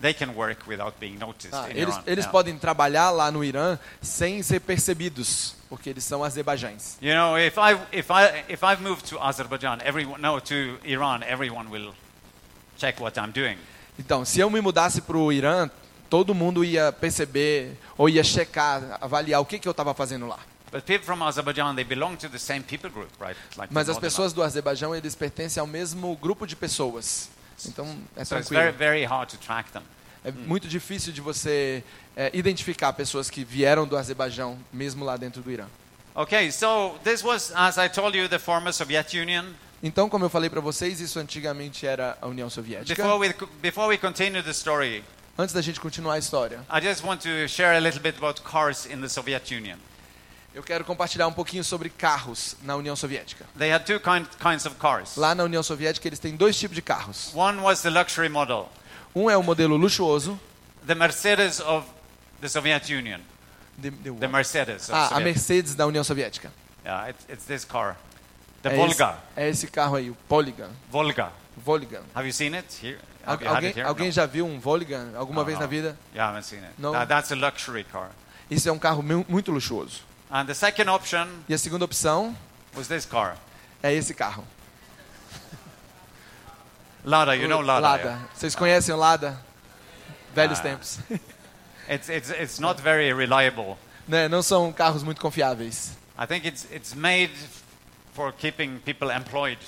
They 0.00 0.12
can 0.12 0.34
work 0.34 0.68
without 0.68 0.94
being 1.00 1.16
noticed 1.18 1.54
Ah, 1.54 1.70
eles 1.70 1.94
Iran. 1.94 2.02
eles 2.06 2.26
podem 2.26 2.58
trabalhar 2.58 3.10
lá 3.10 3.30
no 3.30 3.42
Irã 3.42 3.78
sem 4.02 4.42
ser 4.42 4.60
percebidos, 4.60 5.54
porque 5.70 5.88
eles 5.88 6.04
são 6.04 6.22
azerbaijães. 6.22 6.98
You 7.00 7.14
know, 7.14 7.38
if 7.38 7.56
I 7.56 7.74
if 7.92 8.10
I 8.10 8.44
if 8.52 8.62
I've 8.62 8.82
moved 8.82 9.08
to 9.08 9.18
Azerbaijan, 9.18 9.78
everyone 9.82 10.20
no 10.20 10.38
to 10.40 10.78
Iran, 10.84 11.20
everyone 11.26 11.70
will 11.70 11.94
check 12.76 13.00
what 13.00 13.18
I'm 13.18 13.30
doing. 13.30 13.56
Então, 13.98 14.24
se 14.26 14.38
eu 14.40 14.50
me 14.50 14.60
mudasse 14.60 15.00
para 15.00 15.16
o 15.16 15.32
Irã, 15.32 15.70
todo 16.10 16.34
mundo 16.34 16.62
ia 16.62 16.92
perceber 16.92 17.78
ou 17.96 18.08
ia 18.08 18.22
checar, 18.22 18.98
avaliar 19.00 19.40
o 19.40 19.46
que, 19.46 19.58
que 19.58 19.66
eu 19.66 19.70
estava 19.70 19.94
fazendo 19.94 20.26
lá. 20.26 20.38
But 20.70 20.84
people 20.84 21.06
from 21.06 21.22
Azerbaijan, 21.22 21.74
they 21.74 21.84
belong 21.84 22.16
to 22.16 22.28
the 22.28 22.38
same 22.38 22.60
people 22.60 22.90
group, 22.90 23.08
right? 23.18 23.36
Like 23.56 23.68
the 23.68 23.74
Mas 23.74 23.88
as 23.88 23.98
pessoas 23.98 24.34
do 24.34 24.42
Azerbaijão, 24.42 24.94
eles 24.94 25.14
pertencem 25.14 25.60
ao 25.60 25.66
mesmo 25.66 26.14
grupo 26.16 26.46
de 26.46 26.54
pessoas. 26.54 27.30
Então, 27.64 27.86
é 28.16 28.24
So 28.24 28.34
tranquilo. 28.34 28.60
very 28.62 28.72
very 28.76 29.04
hard 29.04 29.30
to 29.30 29.36
track 29.38 29.70
them. 29.72 29.82
É 30.24 30.32
muito 30.32 30.66
difícil 30.66 31.12
de 31.12 31.20
você 31.20 31.84
é, 32.16 32.30
identificar 32.34 32.92
pessoas 32.92 33.30
que 33.30 33.44
vieram 33.44 33.86
do 33.86 33.96
Azerbaijão, 33.96 34.58
mesmo 34.72 35.04
lá 35.04 35.16
dentro 35.16 35.40
do 35.40 35.50
Irã. 35.50 35.66
Okay, 36.14 36.50
so 36.50 36.98
this 37.04 37.22
was, 37.22 37.52
as 37.54 37.76
I 37.78 37.88
told 37.88 38.16
you, 38.18 38.28
the 38.28 38.38
former 38.38 38.72
Soviet 38.72 39.16
Union. 39.16 39.44
Então, 39.82 40.08
como 40.08 40.24
eu 40.24 40.30
falei 40.30 40.48
para 40.50 40.60
vocês, 40.60 41.00
isso 41.00 41.18
antigamente 41.18 41.86
era 41.86 42.16
a 42.20 42.26
União 42.26 42.48
Soviética. 42.50 42.94
Before 42.94 43.18
we 43.18 43.34
before 43.60 43.88
we 43.88 43.98
continue 43.98 44.42
the 44.42 44.50
story, 44.50 45.04
Antes 45.38 45.54
da 45.54 45.60
gente 45.60 45.78
continuar 45.78 46.14
a 46.14 46.18
história, 46.18 46.60
I 46.70 46.80
just 46.80 47.04
want 47.04 47.20
to 47.22 47.46
share 47.46 47.76
a 47.76 47.78
little 47.78 48.00
bit 48.00 48.16
about 48.16 48.40
cars 48.42 48.86
in 48.86 49.00
the 49.02 49.08
Soviet 49.08 49.54
Union. 49.54 49.78
Eu 50.56 50.62
quero 50.62 50.84
compartilhar 50.86 51.26
um 51.28 51.32
pouquinho 51.32 51.62
sobre 51.62 51.90
carros 51.90 52.56
na 52.62 52.74
União 52.76 52.96
Soviética. 52.96 53.44
They 53.58 53.70
had 53.70 53.84
two 53.84 54.00
kind, 54.00 54.26
kinds 54.42 54.64
of 54.64 54.76
cars. 54.76 55.14
Lá 55.16 55.34
na 55.34 55.44
União 55.44 55.62
Soviética, 55.62 56.08
eles 56.08 56.18
têm 56.18 56.34
dois 56.34 56.58
tipos 56.58 56.74
de 56.74 56.80
carros. 56.80 57.30
One 57.34 57.60
was 57.60 57.82
the 57.82 57.90
luxury 57.90 58.30
model, 58.30 58.68
Um 59.14 59.28
é 59.30 59.36
o 59.36 59.42
modelo 59.42 59.76
luxuoso, 59.76 60.40
the 60.86 60.94
Mercedes 60.94 61.60
of 61.60 61.86
the 62.40 62.48
Soviet 62.48 62.90
Union. 62.90 63.20
de- 63.76 63.90
de- 63.90 64.10
The 64.12 64.28
Mercedes. 64.28 64.88
Ah, 64.88 65.04
a 65.04 65.08
Soviet- 65.10 65.24
Mercedes 65.24 65.74
da 65.74 65.86
União 65.86 66.02
Soviética. 66.02 66.50
Yeah, 66.82 67.10
it's, 67.10 67.26
it's 67.28 67.44
this 67.44 67.62
car, 67.64 67.94
the 68.62 68.70
é 68.70 68.76
Volga. 68.76 69.18
Esse, 69.36 69.40
é 69.40 69.48
esse 69.50 69.66
carro 69.66 69.96
aí, 69.96 70.08
o 70.08 70.14
Polygon. 70.26 70.70
Volga. 70.90 71.30
Volgan. 71.58 72.00
Have 72.14 72.26
you 72.26 72.32
seen 72.32 72.54
it 72.54 72.66
here? 72.82 72.98
Al- 73.26 73.34
Have 73.34 73.44
you 73.44 73.50
had 73.50 73.54
alguém 73.56 73.68
it 73.68 73.78
here? 73.78 73.88
alguém 73.88 74.06
No. 74.06 74.12
já 74.12 74.24
viu 74.24 74.46
um 74.46 74.58
Volgan 74.58 75.12
alguma 75.16 75.40
No, 75.42 75.44
vez 75.46 75.58
no. 75.58 75.64
na 75.64 75.66
vida? 75.66 75.98
Yeah, 76.14 76.32
I 76.32 76.36
haven't 76.36 76.46
seen 76.48 76.64
it. 76.64 76.72
No. 76.78 76.92
That- 76.92 77.06
that's 77.08 77.30
a 77.32 77.34
luxury 77.34 77.84
car. 77.84 78.10
Isso 78.50 78.66
é 78.68 78.72
um 78.72 78.78
carro 78.78 79.02
mu- 79.02 79.26
muito 79.28 79.50
luxuoso. 79.50 80.00
And 80.30 80.46
the 80.46 80.54
second 80.54 80.88
option 80.90 81.26
E 81.48 81.54
a 81.54 81.58
segunda 81.58 81.84
opção 81.84 82.34
was 82.74 82.88
this 82.88 83.04
car, 83.06 83.36
é 83.82 83.92
esse 83.92 84.12
carro. 84.14 84.44
Lada. 87.04 87.36
You 87.36 87.48
know 87.48 87.60
Lada. 87.60 87.98
yeah? 87.98 88.28
Vocês 88.34 88.54
conhecem 88.54 88.94
o 88.94 88.98
Lada? 88.98 89.38
Velhos 90.34 90.58
Ah. 90.58 90.62
tempos. 90.62 90.98
It's, 91.88 92.08
it's, 92.08 92.30
it's 92.30 92.58
not 92.58 92.82
very 92.82 93.12
reliable. 93.12 93.78
né? 94.08 94.26
Não 94.28 94.42
são 94.42 94.72
carros 94.72 95.04
muito 95.04 95.20
confiáveis. 95.20 95.92
I 96.18 96.26
think 96.26 96.44
it's, 96.44 96.66
it's 96.72 96.94
made 96.94 97.32
for 98.12 98.32
keeping 98.32 98.80
people 98.80 99.08
employed. 99.14 99.60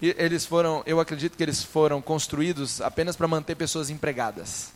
E 0.00 0.14
eles 0.16 0.46
foram, 0.46 0.82
eu 0.86 0.98
acredito 1.00 1.36
que 1.36 1.42
eles 1.42 1.62
foram 1.62 2.00
construídos 2.00 2.80
apenas 2.80 3.14
para 3.14 3.28
manter 3.28 3.56
pessoas 3.56 3.90
empregadas. 3.90 4.72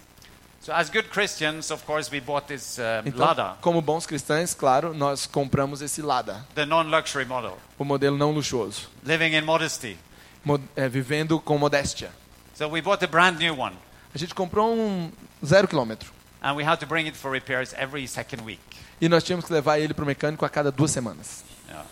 So 0.61 0.73
as 0.75 0.91
good 0.91 1.09
Christians, 1.09 1.71
of 1.71 1.85
course, 1.87 2.11
we 2.13 2.21
bought 2.21 2.47
this 2.47 2.79
uh, 2.79 3.03
Então, 3.07 3.19
Lada, 3.27 3.57
como 3.63 3.81
bons 3.81 4.05
cristãos, 4.07 4.53
claro, 4.55 4.93
nós 4.93 5.27
compramos 5.27 5.81
esse 5.81 6.03
Lada, 6.03 6.45
the 6.55 6.67
non-luxury 6.67 7.25
model, 7.25 7.57
o 7.79 7.85
modelo 7.85 8.17
não 8.19 8.31
luxuoso, 8.31 8.91
living 9.03 9.35
in 9.35 9.41
modesty. 9.43 9.97
Mo- 10.45 10.61
é, 10.77 10.87
vivendo 10.89 11.41
com 11.41 11.57
modéstia. 11.59 12.11
So 12.55 12.69
we 12.69 12.83
bought 12.83 13.03
a 13.03 13.09
brand 13.09 13.39
new 13.39 13.59
one, 13.59 13.75
A 14.15 14.19
gente 14.19 14.35
comprou 14.35 14.75
um 14.75 15.11
zero 15.45 15.67
quilômetro 15.67 16.13
and 16.43 16.55
we 16.55 16.63
had 16.67 16.77
to 16.81 16.87
bring 16.87 17.07
it 17.07 17.17
for 17.17 17.31
repairs 17.33 17.73
every 17.79 18.07
second 18.07 18.43
week. 18.45 18.61
e 19.01 19.09
nós 19.09 19.25
tínhamos 19.25 19.47
que 19.47 19.53
levar 19.55 19.79
ele 19.79 19.95
para 19.95 20.03
o 20.05 20.07
mecânico 20.07 20.45
a 20.45 20.49
cada 20.51 20.71
duas 20.71 20.91
semanas. 20.91 21.43
Yeah. 21.69 21.87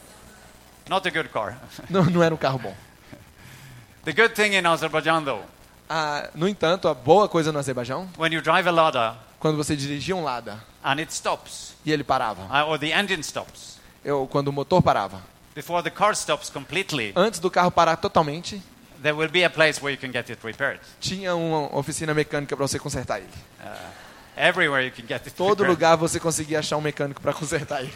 Not 0.90 1.08
a 1.08 1.10
good 1.10 1.30
car. 1.30 1.58
Não, 1.88 2.04
não 2.04 2.22
era 2.22 2.34
um 2.34 2.38
carro 2.38 2.58
bom. 2.58 2.74
the 4.04 4.12
good 4.12 4.34
thing 4.34 4.54
in 4.56 4.66
Azerbaijan, 4.66 5.22
though, 5.24 5.42
Ah, 5.88 6.28
no 6.34 6.46
entanto, 6.46 6.86
a 6.88 6.94
boa 6.94 7.28
coisa 7.28 7.50
no 7.50 7.58
Azerbaijão, 7.58 8.08
when 8.18 8.32
you 8.32 8.42
drive 8.42 8.68
a 8.68 8.70
Lada 8.72 9.16
quando 9.40 9.56
você 9.56 9.74
dirigia 9.74 10.14
um 10.14 10.22
Lada 10.22 10.62
and 10.84 10.98
it 10.98 11.12
stops, 11.12 11.74
e 11.84 11.90
ele 11.92 12.04
parava, 12.04 12.42
uh, 12.42 12.68
or 12.68 12.78
the 12.78 12.88
engine 12.92 13.20
stops, 13.22 13.78
eu, 14.04 14.26
quando 14.30 14.48
o 14.48 14.52
motor 14.52 14.82
parava, 14.82 15.22
before 15.54 15.82
the 15.82 15.90
car 15.90 16.12
stops 16.14 16.50
completely, 16.50 17.12
antes 17.16 17.40
do 17.40 17.50
carro 17.50 17.70
parar 17.70 17.96
totalmente, 17.96 18.62
there 19.02 19.16
will 19.16 19.30
be 19.30 19.44
a 19.44 19.50
place 19.50 19.80
where 19.82 19.92
you 19.92 19.98
can 19.98 20.12
get 20.12 20.28
it 20.28 20.38
repaired. 20.44 20.80
tinha 21.00 21.34
uma 21.34 21.74
oficina 21.76 22.12
mecânica 22.12 22.54
para 22.56 22.66
você 22.66 22.78
consertar 22.78 23.18
ele. 23.18 23.28
Everywhere 24.36 24.86
you 24.86 24.92
can 24.92 25.02
get 25.02 25.26
it 25.26 25.32
Todo 25.32 25.62
repaired. 25.62 25.70
lugar 25.70 25.96
você 25.96 26.20
conseguia 26.20 26.60
achar 26.60 26.76
um 26.76 26.80
mecânico 26.80 27.20
para 27.20 27.32
consertar 27.32 27.80
ele. 27.80 27.92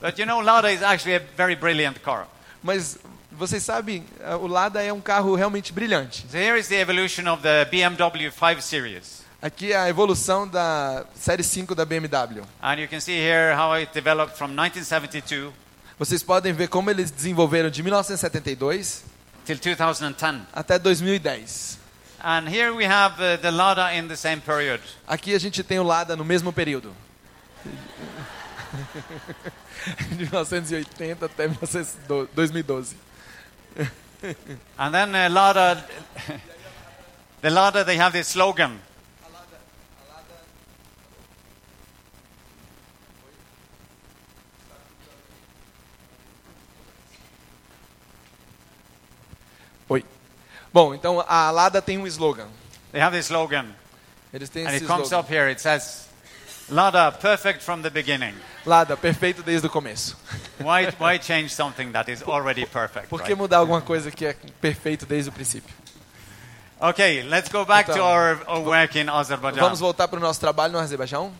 But 0.00 0.18
you 0.18 0.24
know, 0.24 0.40
Lada 0.40 0.72
is 0.72 0.82
actually 0.82 1.16
a 1.16 1.22
very 1.36 1.54
brilliant 1.54 2.00
car. 2.00 2.26
Mas 2.62 2.98
vocês 3.38 3.62
sabem, 3.62 4.04
ah, 4.24 4.36
o 4.36 4.46
Lada 4.46 4.82
é 4.82 4.92
um 4.92 5.00
carro 5.00 5.34
realmente 5.34 5.72
brilhante. 5.72 6.26
So 6.30 6.36
here 6.36 6.58
is 6.58 6.68
the 6.68 6.80
evolution 6.80 7.28
of 7.28 7.42
the 7.42 7.64
BMW 7.66 8.30
5 8.30 8.60
Series. 8.62 9.22
Aqui 9.40 9.72
é 9.72 9.76
a 9.76 9.88
evolução 9.88 10.46
da 10.46 11.04
série 11.14 11.42
5 11.42 11.74
da 11.74 11.84
BMW. 11.84 12.42
And 12.62 12.74
you 12.74 12.88
can 12.88 13.00
see 13.00 13.18
here 13.18 13.56
how 13.56 13.74
it 13.76 13.92
developed 13.92 14.36
from 14.38 14.48
1972 14.48 15.52
Vocês 15.98 16.22
podem 16.22 16.52
ver 16.52 16.68
como 16.68 16.90
eles 16.90 17.10
desenvolveram 17.10 17.70
de 17.70 17.82
1972 17.82 19.04
till 19.44 19.58
2010. 19.58 20.42
até 20.52 20.78
2010. 20.78 21.78
And 22.24 22.48
here 22.48 22.72
we 22.72 22.84
have 22.86 23.14
uh, 23.20 23.36
the 23.40 23.50
Lada 23.50 23.92
in 23.94 24.06
the 24.06 24.16
same 24.16 24.40
period. 24.40 24.80
Aqui 25.06 25.34
a 25.34 25.38
gente 25.38 25.62
tem 25.64 25.80
o 25.80 25.82
Lada 25.82 26.14
no 26.14 26.24
mesmo 26.24 26.52
período. 26.52 26.94
De 30.10 30.24
1980 30.24 31.26
até 31.26 31.48
1912 31.48 32.28
2012. 32.32 32.96
And 34.78 34.94
then 34.94 35.14
uh, 35.14 35.28
Lada, 35.30 35.84
the 37.40 37.50
Lada, 37.50 37.84
they 37.84 37.96
have 37.96 38.12
this 38.12 38.28
slogan. 38.28 38.78
Oi. 49.90 50.04
Bom, 50.72 50.94
então 50.94 51.20
a 51.20 51.50
Lada 51.50 51.82
tem 51.82 51.98
um 51.98 52.08
slogan. 52.08 52.48
They 52.92 53.00
have 53.00 53.16
this 53.16 53.26
slogan, 53.26 53.74
Eles 54.32 54.48
têm 54.48 54.66
and 54.66 54.74
esse 54.74 54.84
it 54.84 54.86
comes 54.86 55.12
up 55.12 55.28
here. 55.28 55.50
It 55.50 55.60
says, 55.60 56.08
"Lada, 56.72 57.12
perfect 57.12 57.62
from 57.62 57.82
the 57.82 57.90
beginning." 57.90 58.34
Lada, 58.66 58.96
perfeito 58.96 59.42
desde 59.42 59.66
o 59.66 59.70
começo. 59.70 60.16
Why, 60.60 60.88
why 60.98 61.18
change 61.18 61.50
something 61.54 61.90
that 61.92 62.10
is 62.10 62.22
already 62.22 62.64
perfect? 62.66 63.08
Por 63.08 63.22
que 63.22 63.34
mudar 63.34 63.58
alguma 63.58 63.80
coisa 63.80 64.10
que 64.10 64.24
é 64.26 64.34
perfeito 64.60 65.04
desde 65.06 65.28
o 65.28 65.32
princípio? 65.32 65.74
Okay, 66.80 67.22
let's 67.22 67.48
go 67.48 67.64
back 67.64 67.86
to 67.86 67.92
Então, 67.92 68.04
our, 68.04 68.40
our 68.46 68.60
work 68.60 68.98
in 68.98 69.08
Azerbaijan. 69.08 69.60
Vamos 69.60 69.78
voltar 69.80 70.08
para 70.08 70.18
o 70.18 70.20
nosso 70.20 70.40
trabalho 70.40 70.72
no 70.72 70.78
Azerbaijão. 70.80 71.32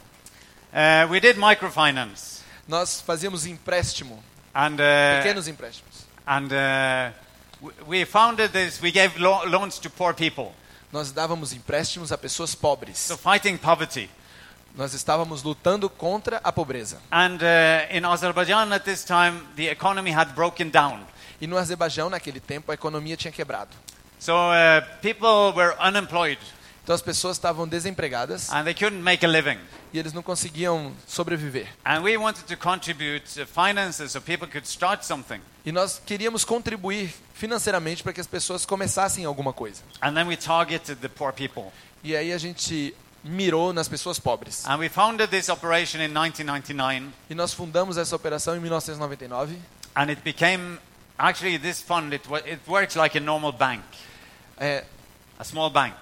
Uh, 0.73 1.09
we 1.11 1.21
did 1.21 1.37
microfinance, 1.37 2.41
Nós 2.69 3.01
fazíamos 3.01 3.45
empréstimo, 3.47 4.23
and 4.55 4.75
uh, 4.75 5.23
pequenos 5.23 5.49
empréstimos. 5.49 6.07
and 6.27 6.47
uh, 6.53 7.13
we 7.87 8.05
founded 8.05 8.53
this. 8.53 8.81
We 8.81 8.91
gave 8.93 9.19
lo- 9.21 9.45
loans 9.45 9.79
to 9.81 9.91
poor 9.91 10.15
people, 10.15 10.53
Nós 10.93 11.11
dávamos 11.13 11.53
empréstimos 11.53 12.13
a 12.13 12.17
pessoas 12.19 12.55
pobres. 12.55 12.99
so 12.99 13.17
fighting 13.17 13.57
poverty. 13.59 14.09
Nós 14.75 14.95
estávamos 14.95 15.43
lutando 15.43 15.91
contra 15.91 16.41
a 16.43 16.51
pobreza. 16.51 16.99
And 17.11 17.37
uh, 17.37 17.97
in 17.97 18.05
Azerbaijan 18.05 18.73
at 18.73 18.85
this 18.85 19.05
time, 19.05 19.43
the 19.57 19.69
economy 19.69 20.11
had 20.11 20.33
broken 20.35 20.71
down. 20.71 21.01
E 21.41 21.47
no 21.47 21.59
Azerbaijão, 21.59 22.09
naquele 22.09 22.41
tempo, 22.41 22.71
a 22.71 22.75
economia 22.75 23.17
tinha 23.17 23.33
quebrado. 23.33 23.71
So 24.19 24.33
uh, 24.33 24.81
people 25.03 25.53
were 25.55 25.75
unemployed 25.81 26.39
Então 26.83 26.95
as 26.95 27.03
pessoas 27.03 27.37
estavam 27.37 27.67
desempregadas 27.69 28.51
and 28.51 28.65
they 28.65 28.75
couldn't 28.75 29.03
make 29.03 29.25
a 29.25 29.29
living. 29.29 29.59
e 29.93 29.99
eles 29.99 30.13
não 30.13 30.23
conseguiam 30.23 30.93
sobreviver. 31.07 31.69
And 31.85 32.01
we 32.01 32.17
wanted 32.17 32.45
to 32.47 32.57
contribute 32.57 33.25
finances 33.47 34.13
so 34.13 34.21
people 34.21 34.49
could 34.49 34.67
start 34.67 35.05
something. 35.05 35.41
E 35.65 35.71
nós 35.71 36.01
queríamos 36.05 36.45
contribuir 36.45 37.15
financeiramente 37.35 38.03
para 38.03 38.13
que 38.13 38.21
as 38.21 38.27
pessoas 38.27 38.67
começassem 38.67 39.25
alguma 39.25 39.53
coisa. 39.53 39.83
And 40.01 40.15
then 40.15 40.27
we 40.27 40.37
targeted 40.37 41.01
the 41.01 41.09
poor 41.09 41.33
people. 41.33 41.73
E 42.03 42.17
aí 42.17 42.33
a 42.33 42.39
gente 42.39 42.95
mirou 43.25 43.73
nas 43.73 43.89
pessoas 43.89 44.19
pobres. 44.19 44.67
And 44.67 44.77
we 44.79 44.89
founded 44.89 45.29
this 45.31 45.49
operation 45.49 45.99
in 46.01 46.09
1999, 46.09 47.11
E 47.31 47.35
nós 47.35 47.53
fundamos 47.53 47.97
essa 47.97 48.15
operação 48.17 48.57
em 48.57 48.61
1999. 48.61 49.57
and 49.95 50.11
it 50.11 50.23
became 50.23 50.79
actually 51.19 51.59
this 51.59 51.81
fund. 51.83 52.13
It, 52.15 52.27
it 52.47 52.61
works 52.67 52.97
like 52.97 53.17
a 53.17 53.21
normal 53.21 53.53
bank, 53.53 53.83
É, 54.59 54.85
a 55.39 55.45
small 55.45 55.71
bank, 55.71 55.97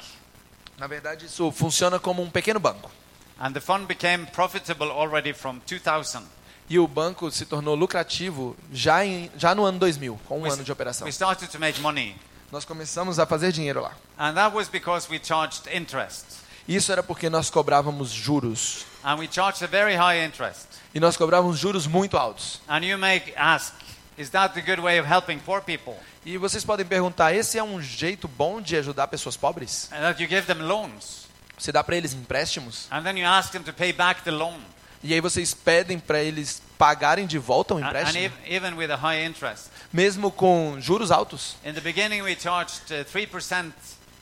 na 0.79 0.87
verdade, 0.87 1.27
isso 1.27 1.51
funciona 1.53 1.99
como 1.99 2.23
um 2.23 2.31
pequeno 2.31 2.59
banco. 2.61 2.91
and 3.39 3.53
the 3.53 3.61
fund 3.61 3.87
became 3.87 4.27
profitable 4.27 4.91
already 4.91 5.33
from 5.33 5.59
2000. 5.66 6.23
E 6.68 6.79
o 6.79 6.87
banco 6.87 7.31
se 7.33 7.45
tornou 7.47 7.75
lucrativo 7.75 8.57
já, 8.73 9.05
em, 9.05 9.29
já 9.37 9.55
no 9.57 9.64
ano 9.64 9.79
2000, 9.79 10.21
com 10.29 10.39
um 10.39 10.43
We, 10.43 10.51
ano 10.51 10.62
de 10.62 10.71
operação. 10.71 11.05
we 11.07 11.11
started 11.11 11.51
to 11.51 11.59
make 11.59 11.81
money, 11.81 12.14
Nós 12.53 12.64
começamos 12.64 13.18
a 13.18 13.27
fazer 13.27 13.51
dinheiro 13.53 13.81
lá. 13.81 13.93
and 14.18 14.35
that 14.35 14.55
was 14.55 14.68
because 14.68 15.11
we 15.11 15.18
charged 15.23 15.66
interest, 15.75 16.25
Isso 16.69 16.93
era 16.93 17.03
porque 17.03 17.29
nós 17.31 17.51
cobrávamos 17.51 18.11
juros. 18.11 18.85
and 19.05 19.17
we 19.19 19.27
charged 19.31 19.63
a 19.65 19.67
very 19.67 19.97
high 19.97 20.25
interest. 20.25 20.67
E 20.95 21.01
nós 21.01 21.17
cobrávamos 21.17 21.59
juros 21.59 21.87
muito 21.87 22.17
altos. 22.17 22.61
And 22.69 22.81
you 22.85 22.99
may 22.99 23.23
ask, 23.37 23.73
is 24.19 24.31
that 24.31 24.55
the 24.55 24.61
good 24.61 24.81
way 24.81 24.99
of 25.01 25.09
helping 25.09 25.39
poor 25.39 25.61
people? 25.61 25.95
E 26.25 26.37
vocês 26.37 26.65
podem 26.65 26.85
perguntar, 26.85 27.33
esse 27.35 27.57
é 27.59 27.63
um 27.63 27.81
jeito 27.81 28.29
bom 28.29 28.61
de 28.61 28.77
ajudar 28.77 29.09
pessoas 29.09 29.37
pobres? 29.37 29.89
And 29.93 30.01
that 30.01 30.23
you 30.23 30.29
give 30.29 30.43
them 30.47 30.63
loans, 30.63 31.27
Você 31.59 31.73
dá 31.73 31.83
para 31.85 31.97
eles 31.97 32.13
empréstimos 32.15 32.87
and 32.91 33.03
then 33.03 33.19
you 33.19 33.27
ask 33.27 33.51
them 33.53 33.63
to 33.63 33.73
pay 33.73 33.93
back 33.93 34.23
the 34.23 34.31
loan, 34.31 34.59
e 35.03 35.13
aí 35.15 35.21
vocês 35.21 35.55
pedem 35.55 35.99
para 35.99 36.21
eles 36.23 36.61
pagarem 36.79 37.27
de 37.27 37.39
volta 37.39 37.75
o 37.75 37.79
and, 37.79 37.85
and 37.85 37.89
empréstimo, 37.89 38.25
ev- 38.25 38.33
even 38.47 38.75
with 38.75 38.91
a 38.91 38.97
high 38.97 39.25
interest. 39.25 39.69
mesmo 39.93 40.31
com 40.31 40.77
juros 40.81 41.11
altos. 41.11 41.57
In 41.65 41.73
the 41.73 41.81
beginning, 41.81 42.21
we 42.23 42.37
charged 42.37 42.83
uh, 42.93 43.05
3% 43.05 43.73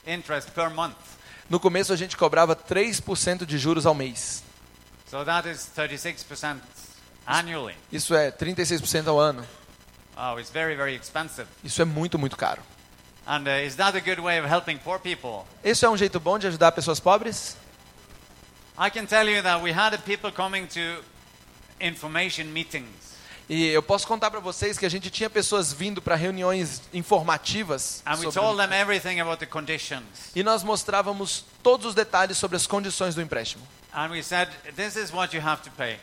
interest 0.07 0.51
per 0.53 0.71
month. 0.71 0.95
No 1.49 1.59
começo 1.59 1.93
a 1.93 1.97
gente 1.97 2.17
cobrava 2.17 2.55
3% 2.55 3.47
de 3.47 3.59
juros 3.59 3.87
ao 3.87 3.95
mês. 3.95 4.43
So 5.11 5.25
that 5.25 5.49
is 5.49 5.71
36% 5.75 6.61
annually. 7.27 7.75
Isso 7.91 8.15
é 8.15 8.31
36% 8.31 9.09
ao 9.09 9.19
ano. 9.19 9.47
Oh, 10.17 10.39
it's 10.39 10.51
very, 10.51 10.75
very 10.75 10.95
expensive. 10.95 11.47
Isso 11.65 11.81
é 11.81 11.85
muito, 11.85 12.19
muito 12.19 12.37
caro. 12.37 12.61
And 13.27 13.45
uh, 13.47 13.67
is 13.67 13.77
that 13.77 13.97
a 13.97 14.01
good 14.01 14.21
way 14.21 14.39
of 14.41 14.49
helping 14.49 14.79
poor 14.79 14.99
people? 14.99 15.47
Esse 15.63 15.85
é 15.85 15.89
um 15.89 15.97
jeito 15.97 16.19
bom 16.19 16.39
de 16.39 16.47
ajudar 16.47 16.73
pessoas 16.73 16.99
pobres? 16.99 17.57
I 18.79 18.91
can 18.91 19.07
tell 19.07 19.29
you 19.29 19.43
that 19.43 19.63
we 19.63 19.73
had 19.73 19.97
people 20.05 20.31
coming 20.31 20.67
to 20.67 21.03
information 21.81 22.47
meetings. 22.53 23.08
E 23.49 23.67
eu 23.69 23.83
posso 23.83 24.07
contar 24.07 24.31
para 24.31 24.41
vocês 24.41 24.77
que 24.77 24.85
a 24.85 24.89
gente 24.91 25.09
tinha 25.11 25.31
pessoas 25.31 25.73
vindo 25.73 26.03
para 26.03 26.15
reuniões 26.15 26.83
informativas 26.93 28.03
And 28.05 28.11
we 28.17 28.17
sobre- 28.31 28.41
told 28.41 28.59
them 28.59 28.73
everything 28.79 29.21
about 29.21 29.39
the 29.39 29.47
conditions. 29.47 30.03
e 30.35 30.43
nós 30.43 30.63
mostrávamos 30.63 31.45
todos 31.63 31.87
os 31.87 31.95
detalhes 31.95 32.37
sobre 32.37 32.57
as 32.57 32.67
condições 32.67 33.15
do 33.15 33.23
empréstimo. 33.23 33.67
And 33.93 34.11
we 34.11 34.23
said, 34.23 34.49
this 34.77 34.97
is 34.97 35.11
what 35.13 35.35
you 35.35 35.43
have 35.47 35.63
to 35.63 35.71
pay. 35.71 35.99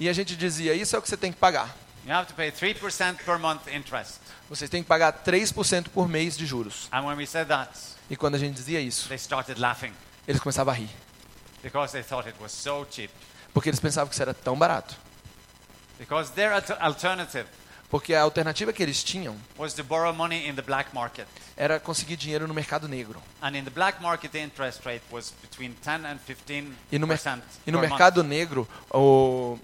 E 0.00 0.08
a 0.08 0.12
gente 0.12 0.34
dizia, 0.36 0.74
isso 0.74 0.96
é 0.96 0.98
o 0.98 1.02
que 1.02 1.08
você 1.08 1.16
tem 1.16 1.30
que 1.32 1.38
pagar. 1.38 1.74
You 2.04 2.12
have 2.14 2.26
to 2.26 2.34
pay 2.34 2.50
3% 2.50 3.16
per 3.24 3.38
month 3.38 3.68
interest. 3.72 4.14
Vocês 4.50 4.68
têm 4.68 4.82
que 4.82 4.88
pagar 4.88 5.12
3% 5.24 5.90
por 5.90 6.08
mês 6.08 6.36
de 6.36 6.46
juros. 6.46 6.88
And 6.90 7.02
when 7.06 7.16
we 7.16 7.26
said 7.26 7.46
that, 7.48 7.70
E 8.10 8.16
quando 8.16 8.34
a 8.34 8.38
gente 8.38 8.54
dizia 8.56 8.80
isso, 8.80 9.08
they 9.08 9.16
started 9.18 9.60
laughing 9.60 9.92
eles 10.26 10.40
começavam 10.40 10.72
a 10.74 10.76
rir. 10.76 10.88
because 11.62 11.92
they 11.92 12.02
thought 12.02 12.26
it 12.28 12.36
was 12.42 12.50
so 12.50 12.84
cheap. 12.90 13.10
Porque 13.54 13.68
eles 13.68 13.78
pensavam 13.80 14.08
que 14.08 14.14
isso 14.14 14.22
era 14.22 14.34
tão 14.34 14.56
barato. 14.58 14.96
Because 15.98 16.30
their 16.32 16.52
alter- 16.54 16.76
alternative 16.80 17.46
Porque 17.90 18.12
a 18.14 18.20
alternativa 18.22 18.70
que 18.72 18.82
eles 18.82 19.02
tinham 19.02 19.34
was 19.56 19.72
to 19.72 19.82
borrow 19.82 20.12
money 20.12 20.46
in 20.46 20.54
the 20.54 20.60
black 20.62 20.92
market. 20.92 21.26
era 21.56 21.80
conseguir 21.80 22.16
dinheiro 22.16 22.46
no 22.46 22.52
mercado 22.54 22.86
negro. 22.86 23.22
And 23.40 23.56
in 23.56 23.64
the 23.64 23.70
black 23.70 24.00
market, 24.02 24.30
the 24.30 24.38
interest 24.40 24.84
rate 24.84 25.02
was 25.10 25.32
between 25.40 25.74
10 25.82 26.04
and 26.04 26.20
15 26.20 26.74
E 26.92 26.98
no, 26.98 27.06
mer- 27.06 27.18
e 27.66 27.70
no 27.70 27.80
mercado 27.80 28.22
month. 28.22 28.28
negro, 28.30 28.68
o- 28.92 29.58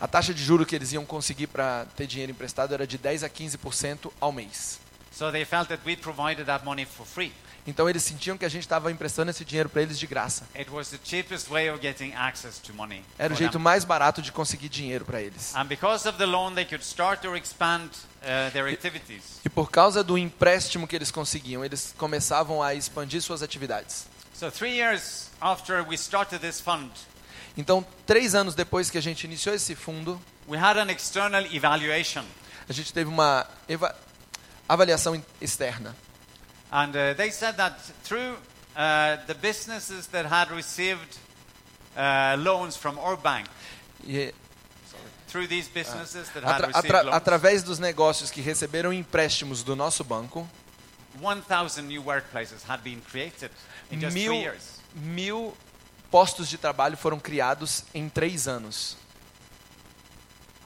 a 0.00 0.08
taxa 0.08 0.34
de 0.34 0.42
juro 0.42 0.66
que 0.66 0.74
eles 0.74 0.92
iam 0.92 1.06
conseguir 1.06 1.46
para 1.46 1.86
ter 1.96 2.06
dinheiro 2.08 2.32
emprestado 2.32 2.74
era 2.74 2.86
de 2.86 2.98
10 2.98 3.22
a 3.22 3.28
15% 3.30 4.12
ao 4.20 4.32
mês. 4.32 4.80
So 5.12 5.30
they 5.30 5.44
felt 5.44 5.68
that 5.68 5.80
we 5.86 5.94
provided 5.96 6.46
that 6.46 6.64
money 6.64 6.84
for 6.84 7.06
free. 7.06 7.32
Então 7.66 7.88
eles 7.88 8.02
sentiam 8.02 8.36
que 8.36 8.44
a 8.44 8.48
gente 8.48 8.62
estava 8.62 8.92
emprestando 8.92 9.30
esse 9.30 9.42
dinheiro 9.44 9.68
para 9.70 9.80
eles 9.80 9.98
de 9.98 10.06
graça. 10.06 10.44
It 10.54 10.70
was 10.70 10.90
the 10.90 10.98
cheapest 11.02 11.48
way 11.48 11.70
of 11.70 11.80
getting 11.80 12.12
access 12.14 12.58
to 12.58 12.74
money. 12.74 13.02
Era 13.18 13.32
o 13.32 13.36
jeito 13.36 13.52
them. 13.52 13.62
mais 13.62 13.84
barato 13.84 14.20
de 14.20 14.30
conseguir 14.30 14.68
dinheiro 14.68 15.04
para 15.04 15.20
eles. 15.22 15.54
And 15.56 15.64
because 15.64 16.06
of 16.06 16.18
the 16.18 16.26
loan, 16.26 16.54
they 16.54 16.66
could 16.66 16.84
start 16.84 17.24
or 17.26 17.36
expand 17.36 17.88
uh, 18.22 18.50
their 18.52 18.68
activities. 18.68 19.40
E 19.44 19.48
por 19.48 19.70
causa 19.70 20.04
do 20.04 20.18
empréstimo 20.18 20.86
que 20.86 20.94
eles 20.94 21.10
conseguiam, 21.10 21.64
eles 21.64 21.94
começavam 21.96 22.62
a 22.62 22.74
expandir 22.74 23.22
suas 23.22 23.42
atividades. 23.42 24.06
So 24.34 24.50
three 24.50 24.76
years 24.76 25.30
after 25.40 25.82
we 25.88 25.94
started 25.94 26.40
this 26.40 26.60
fund, 26.60 26.90
Então, 27.56 27.86
três 28.04 28.34
anos 28.34 28.54
depois 28.54 28.90
que 28.90 28.98
a 28.98 29.00
gente 29.00 29.24
iniciou 29.24 29.54
esse 29.54 29.74
fundo, 29.74 30.20
we 30.48 30.58
had 30.58 30.76
an 30.76 30.90
external 30.90 31.46
evaluation. 31.54 32.24
a 32.68 32.72
gente 32.72 32.92
teve 32.92 33.08
uma 33.08 33.46
avaliação 34.68 35.22
externa. 35.40 35.96
And 36.74 36.96
uh, 36.96 37.14
they 37.14 37.30
said 37.30 37.56
that 37.58 37.78
through 38.02 38.34
uh, 38.76 39.18
the 39.28 39.34
businesses 39.36 40.08
that 40.08 40.26
had 40.26 40.50
received 40.50 41.18
uh, 41.96 42.36
loans 42.36 42.76
from 42.76 42.98
our 42.98 43.16
bank, 43.16 43.46
E 44.04 44.32
through 45.28 45.46
these 45.46 45.68
businesses 45.68 46.28
that 46.30 46.42
had 46.42 46.62
atra- 46.62 46.66
received 46.66 46.86
atra- 46.86 47.02
loans, 47.04 47.14
através 47.16 47.62
dos 47.62 47.78
negócios 47.78 48.28
que 48.32 48.42
receberam 48.42 48.92
empréstimos 48.92 49.62
do 49.62 49.76
nosso 49.76 50.02
banco, 50.02 50.48
1,000 51.20 51.86
new 51.86 52.02
workplaces 52.02 52.64
had 52.64 52.82
been 52.82 53.00
created 53.02 53.52
in 53.92 54.00
just 54.00 54.12
mil, 54.12 54.32
three 54.32 54.40
years. 54.40 54.80
mil 54.96 55.54
postos 56.10 56.48
de 56.48 56.58
trabalho 56.58 56.96
foram 56.96 57.20
criados 57.20 57.84
em 57.94 58.08
três 58.08 58.48
anos. 58.48 58.96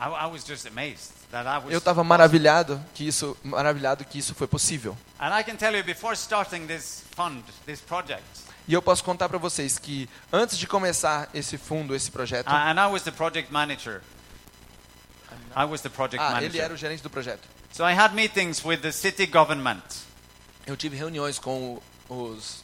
I, 0.00 0.09
I 0.09 0.26
was 0.26 0.42
just 0.42 0.66
amazed. 0.66 1.12
Eu 1.68 1.79
estava 1.79 2.03
maravilhado 2.03 2.83
que 2.95 3.07
isso, 3.07 3.37
maravilhado 3.43 4.05
que 4.05 4.18
isso 4.18 4.35
foi 4.35 4.47
possível. 4.47 4.97
E 8.66 8.72
eu 8.72 8.83
posso 8.83 9.05
contar 9.05 9.29
para 9.29 9.39
vocês 9.39 9.79
que 9.79 10.09
antes 10.33 10.59
de 10.59 10.66
começar 10.66 11.29
esse 11.35 11.59
fundo, 11.59 11.95
esse 11.95 12.11
projeto, 12.11 12.49
project 15.91 16.24
ah, 16.24 16.43
ele 16.43 16.59
era 16.59 16.72
o 16.72 16.76
gerente 16.76 17.03
do 17.03 17.11
projeto. 17.11 17.49
So 17.72 17.83
I 17.83 17.93
had 17.93 18.14
meetings 18.14 18.64
with 18.64 18.79
the 18.79 18.93
city 18.93 19.26
government 19.26 19.83
Eu 20.68 20.76
tive 20.76 20.95
reuniões 20.97 21.39
com 21.39 21.81
os 22.11 22.62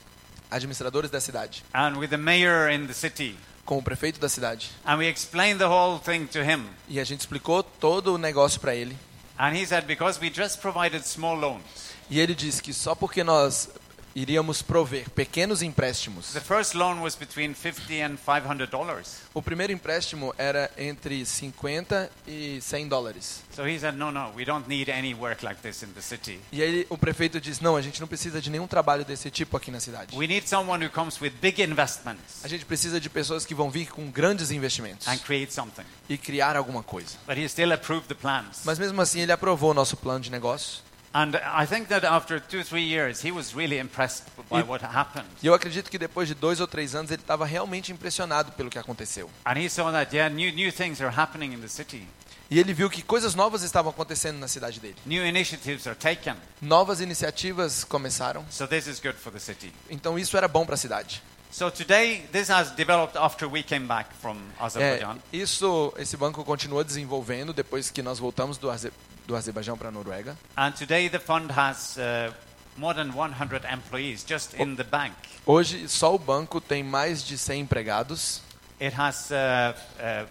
administradores 0.51 1.11
da 1.11 1.23
cidade, 1.23 1.65
and 1.73 1.97
with 1.97 2.09
the 2.09 2.19
mayor 2.19 2.71
in 2.71 2.87
the 2.87 2.93
city, 2.93 3.35
com 3.65 3.79
o 3.79 3.83
prefeito 3.83 4.21
da 4.21 4.29
cidade, 4.29 4.71
and 4.85 4.97
we 4.97 5.07
explained 5.09 5.59
the 5.59 5.67
whole 5.67 5.99
thing 5.99 6.27
to 6.27 6.41
him. 6.41 6.65
e 6.89 7.01
a 7.01 7.05
gente 7.05 7.21
explicou 7.21 7.63
todo 7.63 8.15
o 8.15 8.19
negócio 8.19 8.61
para 8.61 8.75
ele. 8.75 8.97
And 9.39 9.55
he 9.57 9.67
said, 9.67 9.87
because 9.87 10.21
we 10.21 10.31
just 10.33 10.61
provided 10.61 11.05
small 11.05 11.37
loans. 11.37 11.63
E 12.09 12.21
ele 12.21 12.35
disse 12.35 12.63
que 12.63 12.73
só 12.73 12.95
porque 12.95 13.25
nós 13.25 13.69
iríamos 14.15 14.63
prover 14.63 15.11
pequenos 15.11 15.63
empréstimos. 15.63 16.33
The 16.33 16.41
first 16.41 16.75
loan 16.75 17.01
was 17.01 17.17
between 17.17 17.55
50 17.55 18.03
and 18.03 18.17
500 18.17 18.71
dollars. 18.71 19.23
O 19.35 19.43
primeiro 19.43 19.73
empréstimo 19.73 20.33
era 20.39 20.71
entre 20.79 21.25
50 21.27 22.11
e 22.27 22.61
100 22.61 22.89
dólares. 22.89 23.43
So 23.55 23.67
he 23.67 23.79
said, 23.79 23.97
no, 23.97 24.11
no, 24.13 24.33
we 24.37 24.45
don't 24.45 24.69
need 24.69 24.91
any 24.91 25.15
work 25.15 25.45
like 25.45 25.61
this 25.63 25.83
in 25.83 25.89
the 25.89 26.01
city. 26.01 26.39
E 26.53 26.63
aí 26.63 26.87
o 26.89 26.97
prefeito 26.97 27.41
disse: 27.41 27.63
"Não, 27.63 27.77
a 27.77 27.83
gente 27.83 28.01
não 28.01 28.07
precisa 28.07 28.41
de 28.41 28.51
nenhum 28.51 28.67
trabalho 28.67 29.05
desse 29.05 29.31
tipo 29.31 29.57
aqui 29.57 29.71
na 29.71 29.81
cidade. 29.81 30.17
We 30.17 30.27
need 30.27 30.49
someone 30.49 30.85
who 30.85 30.91
comes 30.91 31.21
with 31.21 31.31
big 31.41 31.61
investments 31.63 32.45
A 32.45 32.49
gente 32.49 32.65
precisa 32.65 33.01
de 33.01 33.11
pessoas 33.11 33.45
que 33.45 33.55
vão 33.55 33.71
vir 33.71 33.87
com 33.89 34.11
grandes 34.11 34.51
investimentos 34.51 35.09
and 35.09 35.19
create 35.19 35.53
something. 35.53 35.85
e 36.09 36.17
criar 36.17 36.57
alguma 36.57 36.83
coisa." 36.83 37.17
But 37.27 37.37
he 37.39 37.49
still 37.49 37.73
approved 37.73 38.07
the 38.09 38.15
plans. 38.15 38.61
Mas 38.65 38.79
mesmo 38.79 39.01
assim 39.01 39.21
ele 39.21 39.33
aprovou 39.33 39.73
o 39.73 39.75
nosso 39.75 39.97
plano 39.97 40.21
de 40.21 40.31
negócio. 40.31 40.83
And 41.17 41.37
I 41.37 41.65
think 41.65 41.87
that 41.91 42.05
after 42.05 42.41
two, 42.41 42.65
three 42.65 42.83
years, 42.83 43.25
he 43.25 43.31
was 43.31 43.55
really 43.55 43.79
impressed 43.79 44.25
by 44.51 44.59
Yep. 44.59 44.69
what 44.69 44.85
happened. 44.85 45.27
E 45.41 45.47
eu 45.47 45.55
acredito 45.55 45.89
que 45.89 45.97
depois 45.97 46.27
de 46.27 46.35
dois 46.35 46.61
ou 46.61 46.67
três 46.67 46.93
anos 46.97 47.13
ele 47.13 47.23
estava 47.23 47.47
realmente 47.47 47.93
impressionado 47.93 48.51
pelo 48.53 48.69
que 48.69 48.79
aconteceu. 48.81 49.31
And 49.45 49.57
he 49.59 49.69
saw 49.71 49.93
that, 49.93 50.13
yeah, 50.15 50.29
new, 50.29 50.53
new 50.53 50.73
things 50.73 51.01
are 51.01 51.15
happening 51.17 51.53
in 51.55 51.61
the 51.61 51.69
city. 51.69 52.09
E 52.51 52.59
ele 52.59 52.75
viu 52.75 52.91
que 52.91 53.01
coisas 53.01 53.35
novas 53.37 53.63
estavam 53.63 53.91
acontecendo 53.91 54.39
na 54.39 54.49
cidade 54.49 54.81
dele. 54.81 54.97
New 55.07 55.25
initiatives 55.25 55.87
are 55.87 55.97
taken. 55.97 56.35
Novas 56.61 57.01
iniciativas 57.01 57.85
começaram. 57.85 58.45
So 58.51 58.67
this 58.67 58.87
is 58.89 58.99
good 58.99 59.17
for 59.17 59.33
the 59.33 59.39
city. 59.39 59.73
Então 59.89 60.19
isso 60.19 60.37
era 60.37 60.49
bom 60.49 60.67
para 60.67 60.75
a 60.75 60.79
cidade. 60.79 61.23
So 61.51 61.71
today, 61.71 62.27
this 62.33 62.51
has 62.51 62.73
developed 62.73 63.17
after 63.17 63.49
we 63.49 63.63
came 63.63 63.87
back 63.87 64.11
from 64.21 64.37
É, 64.59 64.65
Azerbaijan. 64.65 65.19
isso, 65.33 65.95
esse 65.97 66.17
banco 66.17 66.43
continua 66.45 66.83
desenvolvendo 66.83 67.53
depois 67.53 67.89
que 67.93 68.03
nós 68.03 68.19
voltamos 68.19 68.59
do, 68.59 68.69
Aze 68.69 68.93
do 69.27 69.35
Azerbaijão 69.37 69.77
para 69.77 69.89
a 69.89 69.93
Noruega. 69.93 70.37
And 70.57 70.73
today, 70.73 71.09
the 71.09 71.19
fund 71.19 71.51
has 71.53 71.97
uh, 71.97 72.33
more 72.77 72.95
than 72.95 73.13
100 73.15 73.65
employees 73.73 74.25
just 74.27 74.55
in 74.55 74.77
the 74.77 74.85
bank. 74.85 75.15
Hoje, 75.47 75.89
só 75.89 76.15
o 76.15 76.19
banco 76.19 76.61
tem 76.61 76.83
mais 76.83 77.23
de 77.23 77.37
100 77.39 77.61
empregados. 77.63 78.43
It 78.81 78.95
has 78.99 79.31
uh, 79.31 79.75
uh, 79.99 80.29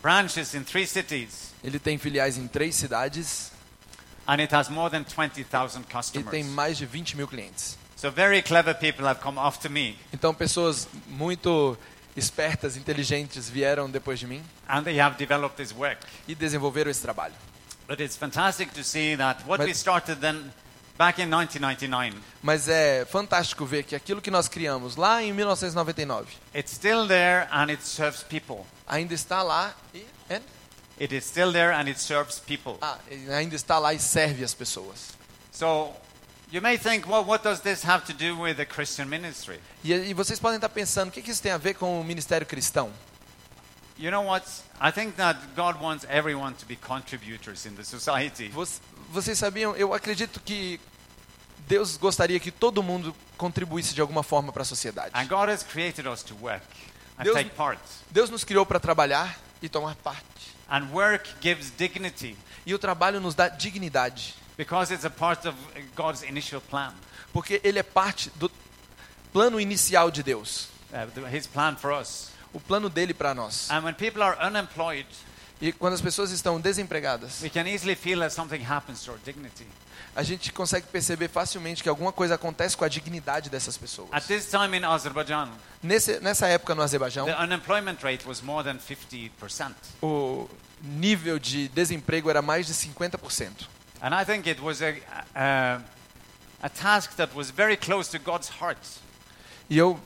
branches 0.00 0.54
in 0.54 0.62
three 0.64 0.86
cities, 0.86 1.52
Ele 1.62 1.78
tem 1.78 1.98
filiais 1.98 2.38
em 2.38 2.46
três 2.46 2.74
cidades 2.74 3.50
and 4.26 4.40
it 4.40 4.54
has 4.54 4.68
more 4.68 4.90
than 4.90 5.04
20,000 5.04 5.80
e 5.80 5.92
customers. 5.92 6.30
tem 6.30 6.44
mais 6.44 6.78
de 6.78 6.86
20 6.86 7.16
mil 7.16 7.26
clientes. 7.28 7.76
So 7.96 8.10
very 8.10 8.42
clever 8.42 8.74
people 8.74 9.06
have 9.06 9.20
come 9.20 9.38
after 9.38 9.70
me, 9.70 9.98
Então, 10.12 10.32
pessoas 10.32 10.88
muito 11.08 11.76
espertas, 12.16 12.76
inteligentes 12.76 13.50
vieram 13.50 13.90
depois 13.90 14.18
de 14.18 14.26
mim 14.26 14.42
and 14.68 14.82
they 14.84 14.98
have 15.00 15.16
developed 15.18 15.56
this 15.56 15.72
work. 15.76 16.00
e 16.26 16.34
desenvolveram 16.34 16.90
esse 16.90 17.02
trabalho. 17.02 17.34
But 17.90 17.98
it's 18.00 18.14
fantastic 18.16 18.72
to 18.74 18.84
see 18.84 19.16
that 19.16 19.42
what 19.48 19.58
But- 19.58 19.66
we 19.66 19.74
started 19.74 20.20
then 20.20 20.52
back 20.96 21.18
in 21.20 21.28
1999, 21.28 22.14
Mas 22.40 22.68
é 22.68 23.04
fantástico 23.04 23.66
ver 23.66 23.82
que 23.82 23.96
aquilo 23.96 24.22
que 24.22 24.30
nós 24.30 24.46
criamos 24.46 24.94
lá 24.94 25.20
em 25.20 25.32
1999 25.32 26.28
it's 26.54 26.70
still 26.72 27.08
there 27.08 27.48
and 27.50 27.68
it 27.68 27.84
serves 27.84 28.22
people. 28.22 28.64
ainda 28.86 29.12
está 29.12 29.42
lá 29.42 29.74
e, 29.92 30.06
and- 30.30 30.40
It 31.00 31.12
is 31.16 31.24
still 31.24 31.50
there 31.50 31.74
and 31.74 31.88
it 31.88 31.98
serves 32.00 32.38
people. 32.38 32.74
ah, 32.80 32.96
ainda 33.36 33.56
está 33.56 33.80
lá 33.80 33.92
e 33.92 33.98
serve 33.98 34.44
as 34.44 34.54
pessoas. 34.54 35.14
So 35.50 35.92
you 36.52 36.62
may 36.62 36.78
think, 36.78 37.08
well, 37.08 37.24
what 37.24 37.42
does 37.42 37.58
this 37.58 37.84
have 37.84 38.06
to 38.06 38.12
do 38.12 38.40
with 38.40 38.54
the 38.54 38.66
Christian 38.66 39.06
ministry? 39.06 39.58
E, 39.82 39.92
e 39.92 40.14
vocês 40.14 40.38
podem 40.38 40.58
estar 40.58 40.68
pensando, 40.68 41.08
o 41.08 41.10
que, 41.10 41.20
que 41.22 41.32
isso 41.32 41.42
tem 41.42 41.50
a 41.50 41.58
ver 41.58 41.74
com 41.74 42.00
o 42.00 42.04
ministério 42.04 42.46
cristão? 42.46 42.92
You 44.00 44.10
know 44.10 44.22
what? 44.26 44.44
I 44.80 44.90
think 44.90 45.16
that 45.16 45.36
God 45.54 45.78
wants 45.80 46.06
everyone 46.08 46.54
to 46.54 46.64
be 46.66 46.74
contributors 46.76 47.66
in 47.66 47.74
the 47.74 47.84
society. 47.84 48.48
Voc- 48.54 48.80
Vocês 49.12 49.36
sabiam, 49.38 49.76
eu 49.76 49.92
acredito 49.92 50.40
que 50.40 50.80
Deus 51.68 51.98
gostaria 51.98 52.40
que 52.40 52.50
todo 52.50 52.82
mundo 52.82 53.14
contribuísse 53.36 53.94
de 53.94 54.00
alguma 54.00 54.22
forma 54.22 54.52
para 54.52 54.62
a 54.62 54.64
sociedade. 54.64 55.10
And 55.12 55.26
God 55.26 55.50
has 55.50 55.62
created 55.62 56.06
us 56.06 56.22
to 56.22 56.34
work 56.40 56.64
and 57.18 57.24
Deus- 57.24 57.34
take 57.36 57.50
part. 57.50 57.78
Deus 58.10 58.30
nos 58.30 58.42
criou 58.42 58.64
para 58.64 58.80
trabalhar 58.80 59.38
e 59.60 59.68
tomar 59.68 59.94
parte. 59.96 60.24
And 60.68 60.88
work 60.92 61.28
gives 61.42 61.70
dignity 61.76 62.36
E 62.64 62.72
o 62.74 62.78
trabalho 62.78 63.20
nos 63.20 63.34
dá 63.34 63.48
dignidade, 63.48 64.34
because 64.56 64.92
it's 64.94 65.04
a 65.04 65.10
part 65.10 65.46
of 65.48 65.56
God's 65.96 66.22
initial 66.22 66.60
plan, 66.60 66.94
porque 67.32 67.60
ele 67.64 67.78
é 67.78 67.82
parte 67.82 68.30
do 68.36 68.50
plano 69.32 69.58
inicial 69.60 70.10
de 70.10 70.22
Deus, 70.22 70.68
uh, 70.92 71.26
His 71.34 71.46
plan 71.46 71.76
for 71.76 71.90
us. 71.92 72.30
O 72.52 72.60
plano 72.60 72.88
dele 72.88 73.14
para 73.14 73.34
nós. 73.34 73.70
And 73.70 73.82
when 73.84 73.94
people 73.94 74.22
are 74.22 74.36
unemployed, 74.46 75.06
E 75.60 75.72
quando 75.72 75.92
as 75.92 76.00
pessoas 76.00 76.30
estão 76.30 76.58
desempregadas, 76.60 77.42
we 77.42 77.50
can 77.50 77.66
easily 77.66 77.94
feel 77.94 78.18
that 78.20 78.32
something 78.34 78.64
happens 78.64 79.02
to 79.04 79.10
our 79.12 79.20
dignity. 79.24 79.66
a 80.16 80.22
gente 80.22 80.52
consegue 80.52 80.86
perceber 80.86 81.28
facilmente 81.28 81.82
que 81.82 81.88
alguma 81.88 82.10
coisa 82.12 82.34
acontece 82.34 82.76
com 82.76 82.84
a 82.84 82.88
dignidade 82.88 83.50
dessas 83.50 83.76
pessoas. 83.76 84.08
At 84.10 84.24
this 84.26 84.46
time 84.50 84.76
in 84.76 84.84
Azerbaijan, 84.84 85.50
Nesse, 85.82 86.18
nessa 86.20 86.46
época 86.48 86.74
no 86.74 86.82
Azerbaijão, 86.82 87.26
the 87.26 87.36
unemployment 87.42 87.98
rate 88.02 88.26
was 88.26 88.40
more 88.42 88.64
than 88.64 88.78
50%. 88.78 89.74
o 90.02 90.48
nível 90.82 91.38
de 91.38 91.68
desemprego 91.68 92.30
era 92.30 92.40
mais 92.40 92.66
de 92.66 92.72
50%. 92.74 93.68
And 94.02 94.14
I 94.18 94.24
think 94.24 94.48
it 94.48 94.62
was 94.62 94.80
a, 94.80 94.94
a, 95.34 95.80
a 96.62 96.68
task 96.70 97.14
that 97.16 97.36
was 97.36 97.50
very 97.50 97.76
close 97.76 98.10
to 98.10 98.18
God's 98.18 98.48
heart. 98.48 98.78
E 99.68 99.76
eu 99.76 100.00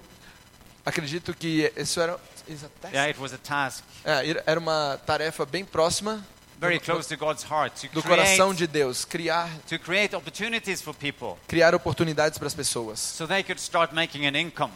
acredito 0.85 1.33
que 1.33 1.73
isso 1.77 2.01
era, 2.01 2.19
is 2.49 2.63
a 2.65 2.69
task? 2.81 2.95
Yeah, 2.95 3.09
it 3.11 3.19
was 3.21 3.33
a 3.33 3.39
task 3.39 3.85
É, 4.05 4.43
era 4.47 4.59
uma 4.61 5.01
tarefa 5.07 5.45
bem 5.47 5.65
próxima 5.65 6.25
very 6.59 6.79
close 6.79 7.09
to 7.09 7.17
God's 7.17 7.43
heart 7.43 7.75
to 7.81 7.89
do 7.95 8.03
coração 8.03 8.49
create, 8.55 8.57
de 8.59 8.67
Deus, 8.67 9.05
criar, 9.05 9.51
to 9.69 9.79
create 9.79 10.15
opportunities 10.17 10.81
for 10.81 10.95
people 10.95 11.37
criar 11.49 11.75
oportunidades 11.75 12.39
para 12.39 12.47
as 12.47 12.55
pessoas. 12.55 12.99
so 13.01 13.27
they 13.27 13.43
could 13.43 13.61
start 13.61 13.93
making 13.95 14.27
an 14.27 14.37
income 14.37 14.73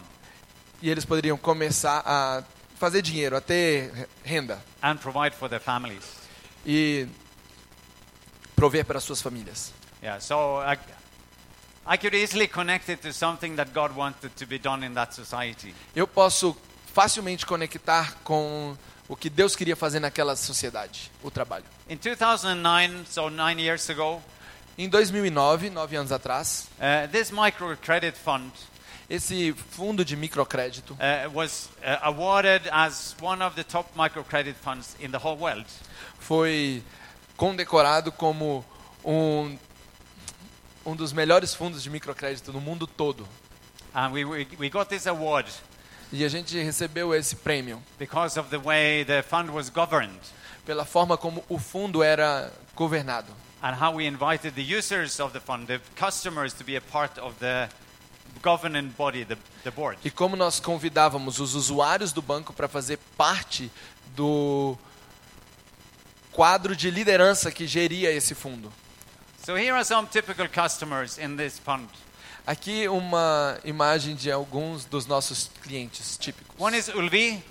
E 0.81 0.89
eles 0.89 1.03
poderiam 1.05 1.37
começar 1.37 2.01
a 2.05 2.41
fazer 2.79 3.01
dinheiro, 3.01 3.35
a 3.35 3.41
ter 3.41 4.07
renda 4.23 4.61
and 4.81 4.95
provide 4.97 5.35
for 5.35 5.49
their 5.49 5.59
families. 5.61 6.03
e 6.65 7.07
prover 8.55 8.83
para 8.85 8.99
suas 8.99 9.21
famílias. 9.21 9.73
Yeah, 10.01 10.19
so 10.19 10.59
I, 10.61 10.77
I 11.85 11.97
could 11.97 12.13
easily 12.15 12.47
connect 12.47 12.89
it 12.89 13.01
to 13.01 13.11
something 13.13 13.55
that 13.55 13.71
God 13.73 13.91
wanted 13.95 14.31
to 14.37 14.45
be 14.45 14.57
done 14.57 14.85
in 14.85 14.93
that 14.93 15.13
society. 15.13 15.73
Eu 15.95 16.07
posso 16.07 16.55
facilmente 16.99 17.45
conectar 17.45 18.13
com 18.25 18.75
o 19.07 19.15
que 19.15 19.29
Deus 19.29 19.55
queria 19.55 19.73
fazer 19.73 20.01
naquela 20.01 20.35
sociedade, 20.35 21.09
o 21.23 21.31
trabalho. 21.31 21.63
In 21.87 21.95
2009, 21.95 23.05
so 23.09 23.29
nine 23.29 23.61
years 23.61 23.89
ago, 23.89 24.21
Em 24.77 24.89
2009, 24.89 25.69
nove 25.69 25.95
anos 25.95 26.11
atrás, 26.11 26.67
uh, 26.77 27.07
this 27.09 27.31
microcredit 27.31 28.17
fund 28.17 28.51
esse 29.09 29.53
fundo 29.53 30.03
de 30.03 30.17
microcrédito 30.17 30.93
uh, 30.93 31.31
was 31.33 31.69
uh, 31.77 31.99
awarded 32.01 32.67
as 32.69 33.15
one 33.21 33.41
of 33.41 33.55
the 33.55 33.63
top 33.63 33.89
microcredit 33.95 34.55
funds 34.61 34.97
in 34.99 35.09
the 35.09 35.17
whole 35.17 35.37
world. 35.37 35.65
foi 36.19 36.83
condecorado 37.37 38.11
como 38.11 38.65
um, 39.05 39.57
um 40.85 40.95
dos 40.97 41.13
melhores 41.13 41.55
fundos 41.55 41.81
de 41.81 41.89
microcrédito 41.89 42.51
no 42.51 42.59
mundo 42.59 42.85
todo. 42.85 43.25
And 43.93 44.11
we, 44.11 44.25
we, 44.25 44.47
we 44.59 44.69
got 44.69 44.89
this 44.89 45.07
award 45.07 45.49
E 46.11 46.25
a 46.25 46.29
gente 46.29 46.57
recebeu 46.61 47.13
esse 47.13 47.35
prêmio 47.35 47.81
because 47.99 48.39
of 48.39 48.49
the 48.49 48.57
way 48.57 49.05
the 49.05 49.21
fund 49.21 49.51
was 49.51 49.69
governed 49.69 50.19
pela 50.65 50.85
forma 50.85 51.17
como 51.17 51.43
o 51.47 51.57
fundo 51.57 52.03
era 52.03 52.51
governado 52.75 53.31
and 53.61 53.73
how 53.73 53.91
we 53.91 54.05
invited 54.05 54.55
the 54.55 54.61
users 54.61 55.19
of 55.19 55.33
the 55.33 55.39
fund, 55.39 55.67
the 55.67 55.79
customers, 55.95 56.53
to 56.53 56.63
be 56.63 56.75
a 56.75 56.81
part 56.81 57.17
of 57.19 57.37
the 57.39 57.69
governing 58.41 58.89
body, 58.97 59.23
the, 59.23 59.37
the 59.63 59.71
board. 59.71 59.97
e 60.03 60.09
como 60.09 60.35
nós 60.35 60.59
convidávamos 60.59 61.39
os 61.39 61.55
usuários 61.55 62.13
do 62.13 62.21
banco 62.21 62.53
para 62.53 62.67
fazer 62.67 62.97
parte 63.17 63.71
do 64.15 64.77
quadro 66.31 66.75
de 66.75 66.89
liderança 66.89 67.51
que 67.51 67.67
geria 67.67 68.11
esse 68.11 68.33
fundo. 68.33 68.71
So 69.43 69.57
here 69.57 69.73
are 69.73 69.85
some 69.85 70.07
typical 70.07 70.47
customers 70.47 71.17
in 71.17 71.35
this 71.35 71.59
fund. 71.59 71.89
Aqui 72.49 72.87
uma 72.87 73.59
imagem 73.63 74.15
de 74.15 74.31
alguns 74.31 74.83
dos 74.83 75.05
nossos 75.05 75.51
clientes 75.61 76.17
típicos. 76.17 76.55
One 76.57 76.75
is 76.75 76.87
Ulvi. 76.87 77.43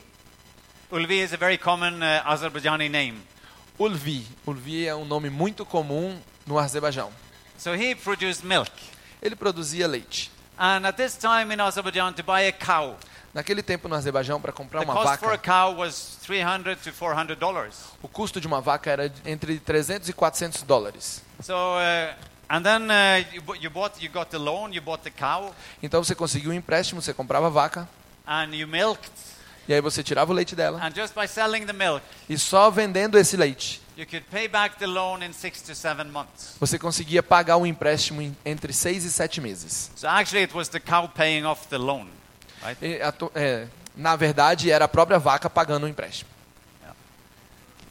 Ulvi 0.90 1.22
is 1.22 1.32
a 1.32 1.36
very 1.36 1.56
common 1.56 2.00
uh, 2.00 2.20
Azerbaijani 2.24 2.88
name. 2.88 3.22
Ulvi. 3.78 4.26
Ulvi 4.44 4.88
é 4.88 4.96
um 4.96 5.04
nome 5.04 5.30
muito 5.30 5.64
comum 5.64 6.18
no 6.44 6.58
Azerbaijão. 6.58 7.12
So 7.56 7.76
he 7.76 7.94
produced 7.94 8.44
milk. 8.44 8.72
Ele 9.22 9.36
produzia 9.36 9.86
leite. 9.86 10.32
And 10.58 10.84
at 10.84 10.96
this 10.96 11.16
time 11.16 11.54
in 11.54 11.60
Azerbaijan, 11.60 12.14
to 12.14 12.24
buy 12.24 12.48
a 12.48 12.52
cow, 12.52 12.96
Naquele 13.32 13.62
tempo 13.62 13.86
no 13.86 13.94
Azerbaijão, 13.94 14.40
para 14.40 14.50
comprar 14.50 14.80
the 14.80 14.84
uma 14.84 14.94
cost 14.94 15.20
for 15.20 15.28
a 15.28 15.36
vaca, 15.36 15.44
cow 15.44 15.76
was 15.76 16.18
300 16.22 16.76
to 16.82 16.92
400 16.92 17.38
dollars. 17.38 17.76
o 18.02 18.08
custo 18.08 18.40
de 18.40 18.48
uma 18.48 18.60
vaca 18.60 18.90
era 18.90 19.12
entre 19.24 19.60
300 19.60 20.08
e 20.08 20.12
400 20.12 20.62
dólares. 20.64 21.22
So, 21.40 21.52
uh, 21.54 22.16
then 22.62 22.88
uh, 22.90 23.24
you, 23.60 23.70
bought, 23.70 24.02
you 24.02 24.08
got 24.10 24.30
the 24.30 24.38
loan, 24.38 24.72
you 24.72 24.80
bought 24.80 25.02
the 25.04 25.10
cow, 25.10 25.54
Então 25.82 26.02
você 26.02 26.14
conseguia 26.14 26.50
um 26.50 26.54
empréstimo, 26.54 27.00
você 27.02 27.12
comprava 27.12 27.46
a 27.46 27.50
vaca, 27.50 27.88
and 28.26 28.54
you 28.54 28.66
milked. 28.66 29.10
e 29.68 29.74
aí 29.74 29.80
você 29.82 30.02
tirava 30.02 30.32
o 30.32 30.34
leite 30.34 30.56
dela, 30.56 30.80
And 30.82 30.92
just 30.94 31.14
by 31.14 31.26
selling 31.28 31.66
the 31.66 31.72
milk, 31.74 32.02
e 32.28 32.38
só 32.38 32.70
vendendo 32.70 33.18
esse 33.18 33.36
leite, 33.36 33.82
you 33.98 34.06
could 34.06 34.24
pay 34.30 34.48
back 34.48 34.76
the 34.78 34.86
loan 34.86 35.22
in 35.22 35.32
six 35.32 35.60
to 35.62 35.74
seven 35.74 36.06
months. 36.06 36.54
você 36.58 36.78
conseguia 36.78 37.22
pagar 37.22 37.56
o 37.58 37.66
empréstimo 37.66 38.22
em- 38.22 38.36
entre 38.46 38.72
seis 38.72 39.04
e 39.04 39.10
sete 39.12 39.40
meses. 39.40 39.90
So 39.96 40.08
actually, 40.08 40.44
it 40.44 40.54
was 40.56 40.68
the 40.68 40.80
cow 40.80 41.06
paying 41.08 41.44
off 41.44 41.66
the 41.68 41.76
loan, 41.76 42.06
right? 42.64 42.78
E 42.82 43.02
a 43.02 43.12
é, 43.34 43.66
na 43.94 44.16
verdade, 44.16 44.70
era 44.70 44.86
a 44.86 44.88
própria 44.88 45.18
vaca 45.18 45.50
pagando 45.50 45.84
o 45.84 45.88
empréstimo, 45.88 46.30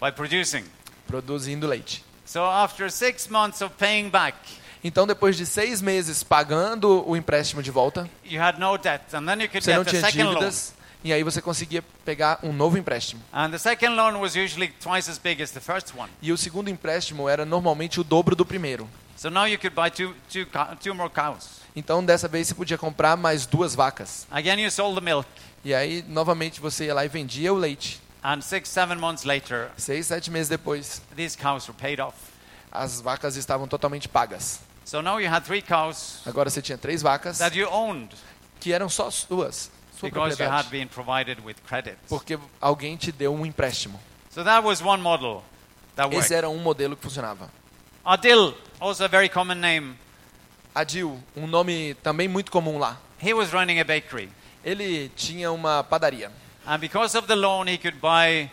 By 0.02 0.12
producing. 0.12 0.64
produzindo 1.08 1.68
leite. 1.68 2.04
So 2.28 2.42
after 2.44 2.92
six 2.92 3.28
months 3.30 3.62
of 3.62 3.74
paying 3.80 4.10
back, 4.10 4.38
Então, 4.84 5.08
depois 5.08 5.36
de 5.36 5.46
seis 5.46 5.82
meses 5.82 6.22
pagando 6.24 7.04
o 7.10 7.16
empréstimo 7.18 7.64
de 7.64 7.72
volta, 7.72 8.08
you 8.24 8.40
had 8.42 8.60
no 8.60 8.78
debt, 8.78 9.04
and 9.16 9.26
then 9.26 9.42
you 9.42 9.50
could 9.50 9.64
você 9.64 9.74
não 9.76 9.84
tinha 9.84 10.02
dívidas, 10.12 10.74
e 11.04 11.12
aí 11.12 11.24
você 11.24 11.42
conseguia 11.42 11.84
pegar 12.06 12.40
um 12.44 12.54
novo 12.54 12.78
empréstimo. 12.78 13.22
And 13.34 13.50
the 13.50 13.58
second 13.58 13.96
loan 13.96 14.18
was 14.20 14.36
usually 14.36 14.68
twice 14.80 15.10
as 15.10 15.18
big 15.18 15.42
as 15.42 15.52
the 15.52 15.60
first 15.62 15.94
one. 15.98 16.10
E 16.22 16.32
o 16.32 16.38
segundo 16.38 16.70
empréstimo 16.70 17.28
era 17.28 17.44
normalmente 17.46 18.00
o 18.00 18.04
dobro 18.04 18.36
do 18.36 18.46
primeiro. 18.46 18.88
So 19.16 19.30
now 19.32 19.48
you 19.48 19.58
could 19.58 19.76
buy 19.76 19.90
two, 19.90 20.14
two, 20.32 20.46
cow- 20.46 20.76
two 20.76 20.94
more 20.94 21.10
cows. 21.10 21.62
Então, 21.76 22.04
dessa 22.06 22.28
vez, 22.28 22.48
você 22.48 22.54
podia 22.54 22.78
comprar 22.78 23.16
mais 23.18 23.46
duas 23.46 23.74
vacas. 23.74 24.28
Again, 24.30 24.62
you 24.62 24.70
sold 24.70 25.00
the 25.00 25.02
milk, 25.04 25.28
E 25.66 25.74
aí, 25.74 26.04
novamente, 26.08 26.60
você 26.62 26.86
ia 26.86 26.94
lá 26.94 27.04
e 27.04 27.08
vendia 27.08 27.52
o 27.52 27.56
leite. 27.58 28.00
And 28.28 28.42
six, 28.42 28.68
seven 28.68 29.00
months 29.00 29.24
later, 29.26 29.72
Seis, 29.78 30.08
sete 30.08 30.30
meses 30.30 30.50
depois, 30.50 31.02
these 31.16 31.36
cows 31.36 31.66
were 31.68 31.74
paid 31.74 32.00
off. 32.02 32.16
as 32.72 33.00
vacas 33.00 33.38
estavam 33.38 33.68
totalmente 33.68 34.10
pagas. 34.10 34.60
So 34.84 35.02
now 35.02 35.18
you 35.18 35.30
had 35.30 35.44
three 35.46 35.62
cows 35.62 36.22
Agora 36.26 36.50
você 36.50 36.62
tinha 36.62 36.78
três 36.78 37.02
vacas 37.02 37.38
that 37.38 37.58
you 37.58 37.68
owned 37.70 38.14
que 38.60 38.74
eram 38.74 38.90
só 38.90 39.10
suas, 39.10 39.72
sua 39.98 40.10
because 40.10 40.42
you 40.42 40.50
had 40.50 40.70
been 40.70 40.88
provided 40.88 41.40
with 41.46 41.56
credit. 41.66 41.98
porque 42.10 42.38
alguém 42.60 42.98
te 42.98 43.12
deu 43.12 43.34
um 43.34 43.46
empréstimo. 43.46 44.00
So 44.30 44.44
that 44.44 44.64
was 44.66 44.82
one 44.82 45.02
model 45.02 45.44
that 45.96 46.08
worked. 46.08 46.20
Esse 46.20 46.34
era 46.34 46.50
um 46.50 46.58
modelo 46.60 46.96
que 46.96 47.04
funcionava. 47.04 47.50
Adil, 48.06 48.54
also 48.80 49.06
a 49.06 49.08
very 49.08 49.30
common 49.30 49.56
name. 49.56 49.98
Adil, 50.76 51.18
um 51.36 51.48
nome 51.48 51.94
também 52.04 52.28
muito 52.28 52.52
comum 52.52 52.78
lá. 52.78 52.98
He 53.22 53.34
was 53.34 53.52
running 53.52 53.80
a 53.80 53.86
bakery. 53.86 54.30
Ele 54.64 55.10
tinha 55.16 55.52
uma 55.52 55.84
padaria. 55.84 56.32
And 56.68 56.80
because 56.80 57.18
of 57.18 57.28
the 57.28 57.36
loan, 57.36 57.68
he 57.68 57.78
could 57.78 57.98
buy 58.02 58.50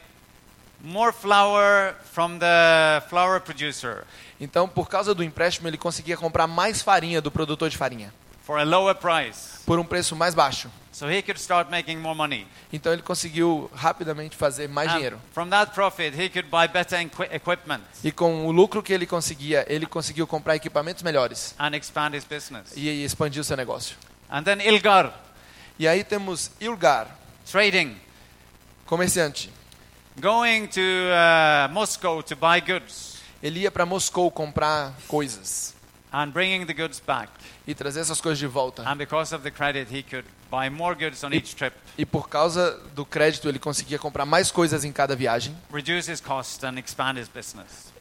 more 0.83 1.13
flour 1.13 1.95
from 2.13 2.39
the 2.39 3.03
flour 3.09 3.41
producer 3.41 4.05
Então, 4.41 4.69
por 4.69 4.89
causa 4.89 5.15
do 5.15 5.23
empréstimo, 5.25 5.69
ele 5.69 5.79
conseguia 5.79 6.17
comprar 6.17 6.47
mais 6.47 6.83
farinha 6.83 7.21
do 7.21 7.31
produtor 7.31 7.71
de 7.71 7.77
farinha 7.77 8.13
for 8.45 8.59
a 8.59 8.63
lower 8.63 8.95
price. 8.95 9.61
por 9.65 9.79
um 9.79 9.85
preço 9.85 10.15
mais 10.15 10.35
baixo. 10.35 10.71
So 10.93 11.11
he 11.11 11.23
could 11.23 11.41
start 11.41 11.71
making 11.71 11.97
more 11.97 12.15
money. 12.17 12.47
Então, 12.73 12.93
ele 12.93 13.03
conseguiu 13.03 13.69
rapidamente 13.75 14.37
fazer 14.37 14.69
mais 14.69 14.91
And 14.91 14.95
dinheiro. 14.95 15.21
from 15.33 15.49
that 15.49 15.73
profit, 15.73 16.15
he 16.17 16.29
could 16.29 16.49
buy 16.49 16.69
better 16.69 17.01
equi- 17.01 17.35
equipment 17.35 17.81
E 18.05 18.13
com 18.13 18.47
o 18.47 18.53
lucro 18.53 18.81
que 18.83 18.93
ele 18.93 19.07
conseguia, 19.07 19.65
ele 19.69 19.87
conseguiu 19.87 20.25
comprar 20.27 20.55
equipamentos 20.55 21.03
melhores 21.03 21.55
and 21.59 21.75
expand 21.77 22.15
his 22.15 22.25
business. 22.25 22.73
e 22.77 22.89
expandir 23.05 23.41
o 23.41 23.45
seu 23.45 23.57
negócio. 23.57 23.97
And 24.31 24.43
then 24.45 24.61
Ilgar, 24.61 25.13
E 25.79 25.89
aí 25.89 26.05
temos 26.05 26.51
Ilgar, 26.61 27.09
trading, 27.51 27.97
comerciante. 28.87 29.51
going 30.21 30.67
to 30.69 30.81
uh, 30.81 31.73
Moscow 31.73 32.23
to 32.23 32.37
buy 32.37 32.61
goods 32.61 33.15
Ele 33.43 33.61
ia 33.61 33.71
para 33.71 33.85
Moscou 33.85 34.31
comprar 34.31 34.95
coisas 35.09 35.75
and 36.13 36.29
bringing 36.31 36.65
the 36.67 36.73
goods 36.73 37.01
back. 37.05 37.31
e 37.67 37.75
trazer 37.75 38.01
essas 38.01 38.21
coisas 38.21 38.39
de 38.39 38.47
volta. 38.47 38.83
And 38.89 38.97
because 38.97 39.35
of 39.35 39.43
the 39.43 39.51
credit, 39.51 39.89
he 39.95 40.03
could 40.03 40.25
buy 40.51 40.69
more 40.71 40.95
goods 40.95 41.23
on 41.25 41.33
each 41.33 41.55
trip, 41.57 41.75
E 41.99 42.05
por 42.07 42.29
causa 42.29 42.79
do 42.95 43.05
crédito, 43.05 43.49
ele 43.49 43.59
conseguia 43.59 43.99
comprar 43.99 44.25
mais 44.25 44.51
coisas 44.53 44.85
em 44.85 44.93
cada 44.93 45.17
viagem. 45.17 45.57
reduce 45.73 46.11
his 46.11 46.21
cost, 46.21 46.65
and 46.65 46.79
expand 46.79 47.19
his 47.19 47.29
business. 47.29 47.93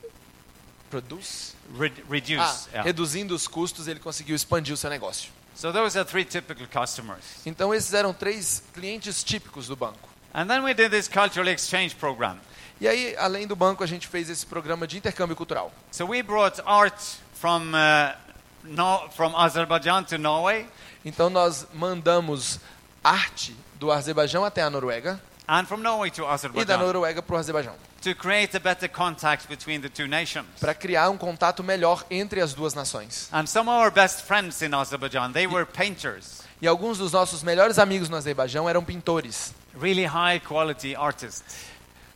Produz? 0.89 1.55
Re- 1.77 1.91
reduce. 2.09 2.39
Ah, 2.39 2.65
yeah. 2.71 2.83
reduzindo 2.83 3.33
os 3.33 3.47
custos, 3.47 3.87
ele 3.87 3.99
conseguiu 3.99 4.35
expandir 4.35 4.73
o 4.73 4.77
seu 4.77 4.89
negócio. 4.89 5.31
So 5.55 5.71
those 5.71 5.97
are 5.97 6.05
three 6.05 6.25
typical 6.25 6.67
customers. 6.67 7.23
Então 7.45 7.73
esses 7.73 7.93
eram 7.93 8.13
três 8.13 8.63
clientes 8.73 9.23
típicos 9.23 9.67
do 9.67 9.75
banco. 9.75 10.09
And 10.33 10.47
then 10.47 10.63
we 10.63 10.73
did 10.73 10.91
this 10.91 11.07
cultural 11.07 11.47
exchange 11.47 11.95
program. 11.95 12.39
E 12.81 12.87
aí, 12.87 13.15
além 13.17 13.45
do 13.45 13.55
banco, 13.55 13.83
a 13.83 13.87
gente 13.87 14.07
fez 14.07 14.29
esse 14.29 14.45
programa 14.45 14.87
de 14.87 14.97
intercâmbio 14.97 15.35
cultural. 15.35 15.71
So 15.91 16.07
we 16.07 16.23
brought 16.23 16.59
art 16.65 16.99
from, 17.35 17.71
uh, 17.71 18.15
no, 18.63 19.09
from 19.11 19.35
Azerbaijan 19.35 20.03
to 20.05 20.17
Norway 20.17 20.67
Então 21.05 21.29
nós 21.29 21.67
mandamos 21.73 22.59
arte 23.03 23.55
do 23.75 23.91
Azerbaijão 23.91 24.45
até 24.45 24.61
a 24.61 24.69
Noruega 24.69 25.19
and 25.45 25.65
from 25.65 25.77
Norway 25.77 26.09
to 26.09 26.21
e 26.21 26.25
da 26.25 26.31
Azerbaijan 26.31 26.77
Noruega 26.77 27.21
para 27.21 27.35
o 27.35 27.37
Azerbaijão, 27.37 27.75
to 28.03 28.13
create 28.13 28.55
a 28.55 28.59
better 28.59 28.87
contact 28.89 29.47
between 29.47 29.81
the 29.81 29.89
two 29.89 30.07
nations. 30.07 30.45
para 30.59 30.73
criar 30.75 31.09
um 31.09 31.17
contato 31.17 31.63
melhor 31.63 32.03
entre 32.11 32.41
as 32.41 32.53
duas 32.53 32.73
nações. 32.73 33.29
And 33.31 33.47
some 33.47 33.69
of 33.69 33.77
our 33.81 33.89
best 33.91 34.23
friends 34.25 34.61
in 34.61 34.73
Azerbaijan, 34.73 35.31
they 35.31 35.47
were 35.47 35.65
painters, 35.65 36.41
E 36.61 36.67
alguns 36.67 36.97
dos 36.97 37.11
nossos 37.11 37.43
melhores 37.43 37.77
amigos 37.79 38.09
no 38.09 38.15
Azerbaijão 38.17 38.67
eram 38.69 38.83
pintores, 38.83 39.53
really 39.79 40.05
high 40.05 40.39
quality 40.39 40.95
artists. 40.95 41.71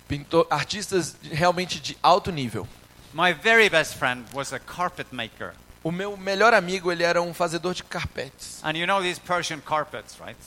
pintor, 0.08 0.48
artistas 0.50 1.16
realmente 1.32 1.80
de 1.82 1.98
alto 2.02 2.32
nível. 2.32 2.68
My 3.14 3.34
very 3.34 3.68
best 3.70 3.96
friend 3.96 4.26
was 4.34 4.54
a 4.54 4.60
carpet 4.60 5.08
maker. 5.12 5.54
O 5.84 5.92
meu 5.92 6.16
melhor 6.18 6.54
amigo 6.54 6.92
ele 6.92 7.04
era 7.04 7.22
um 7.22 7.34
fazedor 7.34 7.74
de 7.74 7.84
carpetes. 7.84 8.62
And 8.64 8.78
you 8.78 8.86
know 8.86 9.02
these 9.02 9.20
Persian 9.20 9.62
carpets, 9.62 10.18
right? 10.20 10.38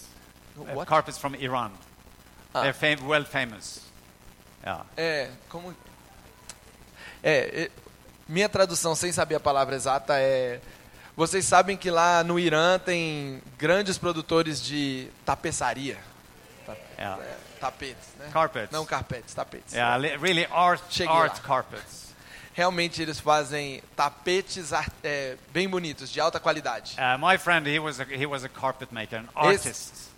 What? 0.57 0.87
carpets 0.87 1.19
from 1.19 1.35
Iran. 1.35 1.71
Ah. 2.55 2.63
They're 2.63 2.75
fam- 2.75 3.07
well 3.07 3.25
famous. 3.25 3.81
Yeah. 4.63 4.85
É, 4.97 5.31
como. 5.49 5.75
É, 7.23 7.65
é, 7.65 7.71
minha 8.29 8.49
tradução 8.49 8.95
sem 8.95 9.13
saber 9.13 9.35
a 9.37 9.41
palavra 9.41 9.75
exata 9.75 10.15
é. 10.19 10.61
Vocês 11.17 11.45
sabem 11.45 11.77
que 11.77 11.91
lá 11.91 12.23
no 12.25 12.39
Irã 12.39 12.79
tem 12.79 13.43
grandes 13.59 13.99
produtores 13.99 14.63
de 14.63 15.09
tapeçaria. 15.25 15.99
Ta- 16.67 16.77
Yeah. 16.99 17.23
é, 17.23 17.37
tapetes, 17.59 18.09
né? 18.19 18.29
Carpets. 18.33 18.71
Não 18.71 18.85
carpetes, 18.87 19.35
tapetes. 19.35 19.73
Yeah, 19.75 19.97
li- 19.97 20.17
really 20.19 20.47
art, 20.51 20.83
Cheguei 20.91 21.15
art 21.15 21.35
lá. 21.37 21.41
carpets. 21.43 22.15
Realmente 22.53 23.01
eles 23.01 23.19
fazem 23.19 23.83
tapetes 23.97 24.71
é, 25.03 25.37
bem 25.53 25.69
bonitos, 25.69 26.11
de 26.11 26.21
alta 26.21 26.39
qualidade. 26.39 26.97
Uh, 26.99 27.19
my 27.19 27.39
friend, 27.39 27.67
he 27.69 27.79
was 27.79 28.01
a, 28.01 28.05
he 28.05 28.27
was 28.27 28.45
a 28.45 28.49
carpet 28.49 28.93
maker, 28.93 29.21
an 29.21 29.29
artist, 29.35 29.67
Esse 29.67 30.10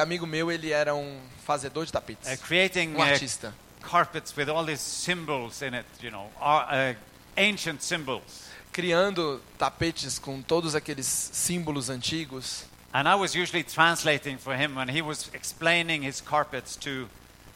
amigo 0.00 0.26
meu, 0.26 0.50
ele 0.52 0.70
era 0.70 0.94
um 0.94 1.18
fazedor 1.46 1.86
de 1.86 1.92
tapetes. 1.92 2.30
uh, 2.30 2.36
creating 2.46 2.94
Um 2.94 2.98
uh, 2.98 3.02
artista. 3.02 3.54
carpets 3.80 4.34
with 4.36 4.48
all 4.50 4.64
these 4.64 4.82
symbols 4.82 5.62
in 5.62 5.74
it, 5.74 5.86
you 6.02 6.10
know, 6.10 6.30
ar- 6.40 6.68
uh, 6.70 6.94
ancient 7.36 7.82
symbols. 7.82 8.50
Criando 8.72 9.40
tapetes 9.58 10.18
com 10.18 10.40
todos 10.42 10.74
aqueles 10.74 11.06
símbolos 11.06 11.88
antigos. 11.90 12.64
And 12.92 13.08
I 13.08 13.14
was 13.14 13.34
usually 13.34 13.62
translating 13.64 14.36
for 14.38 14.54
him 14.54 14.76
when 14.76 14.88
he 14.88 15.00
was 15.02 15.30
explaining 15.32 16.02
his 16.04 16.20
carpets 16.20 16.76
to 16.76 17.08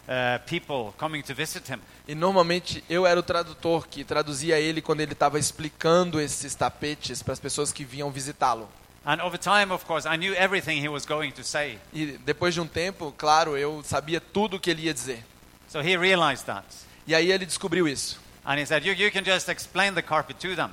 uh, 0.08 0.38
people 0.46 0.92
coming 0.98 1.22
to 1.22 1.34
visit 1.34 1.68
him. 1.70 1.80
E 2.06 2.14
normalmente 2.14 2.82
eu 2.88 3.06
era 3.06 3.18
o 3.18 3.22
tradutor 3.22 3.86
que 3.86 4.04
traduzia 4.04 4.58
ele 4.58 4.80
quando 4.80 5.00
ele 5.00 5.12
estava 5.12 5.38
explicando 5.38 6.20
esses 6.20 6.54
tapetes 6.54 7.22
para 7.22 7.32
as 7.32 7.40
pessoas 7.40 7.72
que 7.72 7.84
vinham 7.84 8.10
visitá-lo. 8.10 8.68
And 9.06 9.20
over 9.20 9.36
time, 9.38 9.70
of 9.72 9.84
course, 9.84 10.06
I 10.08 10.16
knew 10.16 10.34
everything 10.34 10.80
he 10.82 10.88
was 10.88 11.04
going 11.04 11.32
to 11.32 11.44
say. 11.44 11.78
E 11.92 12.18
depois 12.24 12.54
de 12.54 12.60
um 12.60 12.66
tempo, 12.66 13.12
claro, 13.18 13.56
eu 13.56 13.82
sabia 13.84 14.20
tudo 14.20 14.56
o 14.56 14.60
que 14.60 14.70
ele 14.70 14.82
ia 14.84 14.94
dizer. 14.94 15.22
So 15.68 15.80
he 15.80 15.96
realized 15.96 16.46
that. 16.46 16.64
E 17.06 17.14
aí 17.14 17.30
ele 17.30 17.44
descobriu 17.44 17.86
isso. 17.86 18.18
And 18.46 18.58
he 18.58 18.64
said, 18.66 18.84
you, 18.84 18.94
you 18.94 19.10
can 19.10 19.22
just 19.24 19.48
explain 19.48 19.94
the 19.94 20.02
carpet 20.02 20.38
to 20.40 20.54
them. 20.56 20.70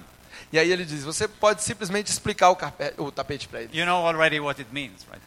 E 0.52 0.58
aí 0.60 0.72
ele 0.72 0.86
diz: 0.86 1.04
você 1.04 1.28
pode 1.28 1.62
simplesmente 1.64 2.08
explicar 2.10 2.52
o, 2.52 2.58
o 2.98 3.12
tapete 3.12 3.48
para 3.48 3.62
eles. 3.64 3.76
You 3.76 3.86
know 3.86 4.06
already 4.06 4.40
what 4.40 4.60
it 4.62 4.74
means, 4.74 5.06
right? 5.12 5.22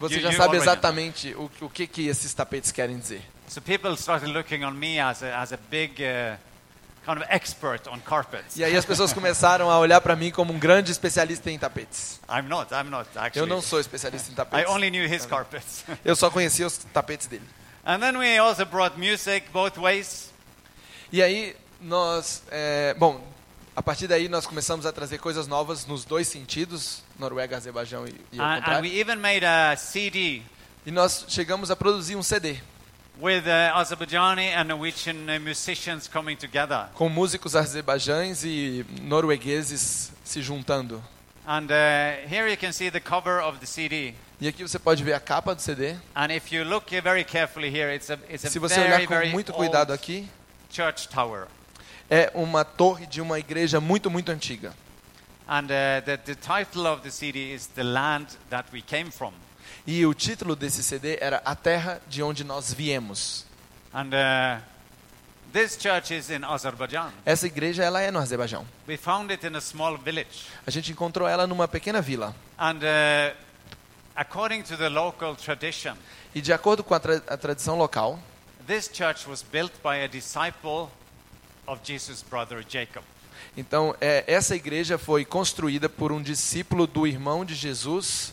Você 0.00 0.16
you- 0.16 0.20
já 0.22 0.30
you 0.30 0.36
sabe 0.36 0.56
already 0.56 0.64
know. 0.64 0.72
exatamente 0.72 1.34
o, 1.34 1.50
o 1.60 1.70
que, 1.70 1.86
que 1.86 2.08
esses 2.08 2.32
tapetes 2.34 2.72
querem 2.72 2.98
dizer. 2.98 3.22
So 3.48 3.60
people 3.60 3.92
started 3.96 4.28
looking 4.32 4.64
on 4.64 4.72
me 4.72 4.98
as 4.98 5.22
a, 5.22 5.40
as 5.40 5.52
a 5.52 5.58
big 5.70 6.02
uh, 6.02 6.36
kind 7.04 7.18
of 7.18 7.26
expert 7.28 7.86
on 7.88 7.98
carpets. 8.00 8.56
E 8.56 8.64
aí 8.64 8.76
as 8.76 8.84
pessoas 8.84 9.12
começaram 9.12 9.70
a 9.70 9.78
olhar 9.78 10.00
para 10.00 10.16
mim 10.16 10.30
como 10.30 10.52
um 10.52 10.58
grande 10.58 10.90
especialista 10.90 11.50
em 11.50 11.58
tapetes. 11.58 12.20
I'm 12.28 12.48
not, 12.48 12.72
I'm 12.72 12.90
not 12.90 13.08
Eu 13.14 13.22
actually. 13.22 13.48
não 13.48 13.60
sou 13.60 13.78
especialista 13.80 14.30
em 14.30 14.32
I 14.32 14.36
tapetes. 14.36 14.70
only 14.70 14.90
knew 14.90 15.04
his 15.06 15.26
carpets. 15.26 15.84
Eu 16.04 16.16
só 16.16 16.30
conhecia 16.30 16.66
os 16.66 16.78
tapetes 16.78 17.26
dele. 17.26 17.44
and 17.86 17.98
then 18.00 18.16
we 18.16 18.38
also 18.38 18.64
brought 18.64 18.98
music 18.98 19.46
both 19.52 19.76
ways. 19.78 20.30
E 21.12 21.22
aí 21.22 21.54
nós, 21.80 22.42
é, 22.50 22.94
bom, 22.94 23.22
a 23.76 23.82
partir 23.82 24.06
daí 24.06 24.28
nós 24.28 24.46
começamos 24.46 24.86
a 24.86 24.92
trazer 24.92 25.18
coisas 25.18 25.46
novas 25.46 25.84
nos 25.86 26.04
dois 26.04 26.26
sentidos, 26.28 27.02
Noruega, 27.18 27.56
Azerbaijão 27.56 28.06
e, 28.06 28.14
e 28.32 28.40
ao 28.40 28.46
And, 28.46 28.50
and 28.52 28.56
contrário. 28.60 28.90
we 28.90 28.98
even 29.00 29.16
made 29.16 29.44
a 29.44 29.76
CD 29.76 30.42
E 30.86 30.90
nós 30.90 31.26
chegamos 31.28 31.70
a 31.70 31.76
produzir 31.76 32.16
um 32.16 32.22
CD 32.22 32.56
with 33.20 33.46
uh, 33.46 33.76
Azerbaijani 33.76 34.48
and 34.54 34.68
Norwegian 34.68 35.28
uh, 35.28 35.38
musicians 35.40 36.08
coming 36.08 36.36
together. 36.36 36.88
com 36.94 37.08
músicos 37.08 37.54
azerbaijães 37.54 38.44
e 38.44 38.84
noruegueses 39.02 40.12
se 40.24 40.42
juntando. 40.42 41.02
And 41.46 41.66
uh, 41.70 42.26
here 42.28 42.48
you 42.48 42.56
can 42.56 42.72
see 42.72 42.90
the 42.90 43.00
cover 43.00 43.40
of 43.40 43.58
the 43.58 43.66
CD. 43.66 44.14
E 44.40 44.48
aqui 44.48 44.62
você 44.62 44.78
pode 44.78 45.04
ver 45.04 45.12
a 45.12 45.20
capa 45.20 45.54
do 45.54 45.60
CD. 45.62 45.94
And 46.14 46.32
if 46.32 46.52
you 46.52 46.64
look 46.64 46.90
very 47.02 47.24
carefully 47.24 47.68
here, 47.68 47.94
it's 47.94 48.10
a, 48.10 48.18
it's 48.28 48.44
a 48.44 48.50
Se 48.50 48.58
você 48.58 48.76
very, 48.76 49.06
olhar 49.06 49.22
com 49.22 49.28
muito 49.30 49.52
cuidado 49.52 49.92
aqui, 49.92 50.28
church 50.70 51.08
tower. 51.08 51.46
é 52.10 52.30
uma 52.34 52.64
torre 52.64 53.06
de 53.06 53.20
uma 53.20 53.38
igreja 53.38 53.80
muito, 53.80 54.10
muito 54.10 54.30
antiga. 54.32 54.74
And 55.46 55.64
uh, 55.64 56.00
the, 56.04 56.16
the 56.16 56.34
title 56.34 56.86
of 56.86 57.02
the 57.02 57.10
CD 57.10 57.52
is 57.52 57.66
The 57.66 57.84
Land 57.84 58.28
That 58.48 58.70
We 58.72 58.80
Came 58.80 59.10
From. 59.10 59.32
E 59.86 60.06
o 60.06 60.14
título 60.14 60.56
desse 60.56 60.82
CD 60.82 61.18
era 61.20 61.42
A 61.44 61.54
Terra 61.54 62.00
de 62.08 62.22
Onde 62.22 62.42
Nós 62.42 62.72
Viemos. 62.72 63.44
And 63.92 64.08
uh, 64.08 64.62
this 65.52 65.76
church 65.80 66.14
is 66.16 66.30
in 66.30 66.42
Azerbaijan. 66.42 67.12
Essa 67.24 67.46
igreja 67.46 67.84
ela 67.84 68.00
é 68.00 68.10
no 68.10 68.18
Azerbaijão. 68.18 68.66
We 68.88 68.96
found 68.96 69.30
it 69.30 69.46
in 69.46 69.54
a 69.54 69.60
small 69.60 69.98
village. 69.98 70.46
A 70.66 70.70
gente 70.70 70.90
encontrou 70.90 71.28
ela 71.28 71.46
numa 71.46 71.68
pequena 71.68 72.00
vila. 72.00 72.34
And 72.58 72.78
uh, 72.78 73.36
according 74.16 74.62
to 74.62 74.76
the 74.76 74.88
local 74.88 75.36
tradition, 75.36 75.96
E 76.34 76.40
de 76.40 76.52
acordo 76.52 76.82
com 76.82 76.94
a, 76.94 76.98
tra 76.98 77.22
a 77.28 77.36
tradição 77.36 77.76
local, 77.76 78.18
this 78.66 78.90
church 78.92 79.28
was 79.28 79.42
built 79.42 79.72
by 79.82 80.02
a 80.02 80.08
disciple 80.08 80.88
of 81.66 81.80
Jesus' 81.84 82.22
brother 82.22 82.64
Jacob. 82.68 83.04
então 83.56 83.94
é, 84.00 84.24
essa 84.26 84.56
igreja 84.56 84.98
foi 84.98 85.24
construída 85.24 85.88
por 85.88 86.10
um 86.10 86.20
discípulo 86.20 86.86
do 86.86 87.06
irmão 87.06 87.44
de 87.44 87.54
Jesus, 87.54 88.32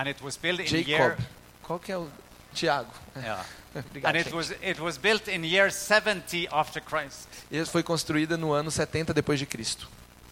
And 0.00 0.08
it 0.08 0.24
was 0.24 0.38
built 0.38 0.60
in 0.60 0.66
year 0.66 1.10
Jacob. 1.10 1.24
Qual 1.62 1.78
que 1.78 1.92
é 1.92 1.98
o 1.98 2.08
Tiago? 2.54 2.90
yeah. 3.16 3.44
Obrigado. 3.74 4.16
And 4.16 4.18
it 4.18 4.34
was 4.34 4.50
it 4.62 4.80
was 4.80 4.96
built 4.96 5.28
in 5.28 5.44
year 5.44 5.70
70 5.70 6.48
after 6.50 6.80
Christ. 6.80 7.28
E 7.50 7.62
foi 7.66 7.82
construída 7.82 8.38
no 8.38 8.52
ano 8.52 8.70
70 8.70 9.12
depois 9.12 9.38
de 9.38 9.44
Cristo. 9.44 9.88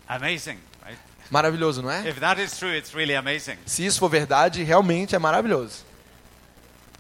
Amazing, 0.09 0.59
right? 0.85 0.99
Maravilhoso, 1.31 1.83
não 1.83 1.91
é? 1.91 2.09
If 2.09 2.19
that 2.19 2.41
is 2.43 2.57
true, 2.59 2.75
it's 2.75 2.95
really 2.95 3.15
amazing. 3.15 3.59
Se 3.67 3.85
isso 3.85 3.99
for 3.99 4.09
verdade, 4.09 4.63
realmente 4.63 5.15
é 5.15 5.19
maravilhoso. 5.19 5.85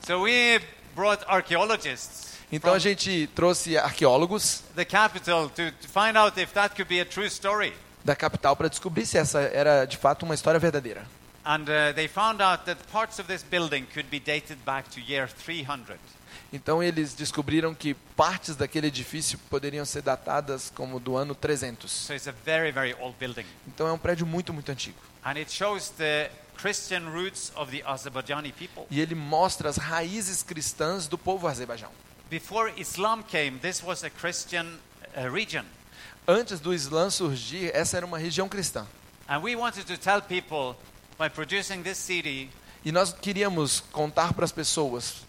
So 0.06 0.24
we 0.24 0.60
brought 0.94 1.24
archaeologists 1.26 2.28
Então 2.52 2.74
a 2.74 2.78
gente 2.78 3.28
trouxe 3.34 3.78
arqueólogos 3.78 4.62
the 4.74 4.84
capital 4.84 5.48
to, 5.48 5.72
to 5.72 5.88
find 5.88 6.18
out 6.18 6.38
if 6.38 6.52
that 6.52 6.74
could 6.74 6.88
be 6.88 7.00
a 7.00 7.06
true 7.06 7.26
story. 7.26 7.72
da 8.04 8.14
capital 8.14 8.54
para 8.54 8.68
descobrir 8.68 9.06
se 9.06 9.16
essa 9.16 9.40
era 9.40 9.86
de 9.86 9.96
fato 9.96 10.24
uma 10.24 10.34
história 10.34 10.60
verdadeira. 10.60 11.06
And 11.49 11.62
uh, 11.62 11.94
they 11.94 12.09
found 12.09 12.42
out 12.42 12.66
that 12.66 12.76
parts 12.92 13.18
of 13.18 13.26
this 13.26 13.42
building 13.42 13.86
could 13.94 14.11
be 14.11 14.20
dated 14.20 14.59
back 14.66 14.90
to 14.90 15.01
year 15.01 15.26
300. 15.26 15.99
Então 16.53 16.82
eles 16.82 17.14
descobriram 17.14 17.74
que 17.74 17.94
partes 18.14 18.55
daquele 18.55 18.88
edifício 18.88 19.38
poderiam 19.49 19.86
ser 19.86 20.03
datadas 20.03 20.70
como 20.74 21.01
do 21.01 21.16
ano 21.16 21.34
300. 21.34 21.90
So 21.90 22.12
it's 22.12 22.28
a 22.28 22.32
very, 22.44 22.70
very 22.70 22.94
old 23.01 23.16
building. 23.18 23.46
Então 23.66 23.88
é 23.88 23.92
um 23.92 23.96
prédio 23.96 24.26
muito, 24.26 24.53
muito 24.53 24.70
antigo. 24.70 24.99
And 25.24 25.38
it 25.38 25.51
shows 25.51 25.88
the 25.96 26.30
Christian 26.59 27.09
roots 27.09 27.51
of 27.57 27.70
the 27.70 27.82
Azerbaijani 27.82 28.53
people. 28.53 28.84
E 28.90 29.01
ele 29.01 29.14
mostra 29.14 29.70
as 29.70 29.78
raízes 29.78 30.42
cristãs 30.42 31.09
do 31.09 31.16
povo 31.16 31.49
azerbaijão. 31.49 31.90
Before 32.28 32.70
Islam 32.76 33.22
came, 33.22 33.59
this 33.59 33.82
was 33.82 34.05
a 34.05 34.11
Christian 34.11 34.66
uh, 35.16 35.32
region. 35.32 35.64
Antes 36.26 36.61
do 36.61 36.74
Islã 36.74 37.09
surgir, 37.09 37.74
essa 37.74 37.96
era 37.96 38.05
uma 38.05 38.18
região 38.18 38.51
cristã. 38.51 38.86
And 39.26 39.38
we 39.38 39.57
wanted 39.57 39.86
to 39.86 39.96
tell 39.96 40.20
people 40.20 40.76
E 42.84 42.92
nós 42.92 43.12
queríamos 43.12 43.80
contar 43.90 44.32
para 44.32 44.44
as 44.44 44.52
pessoas, 44.52 45.26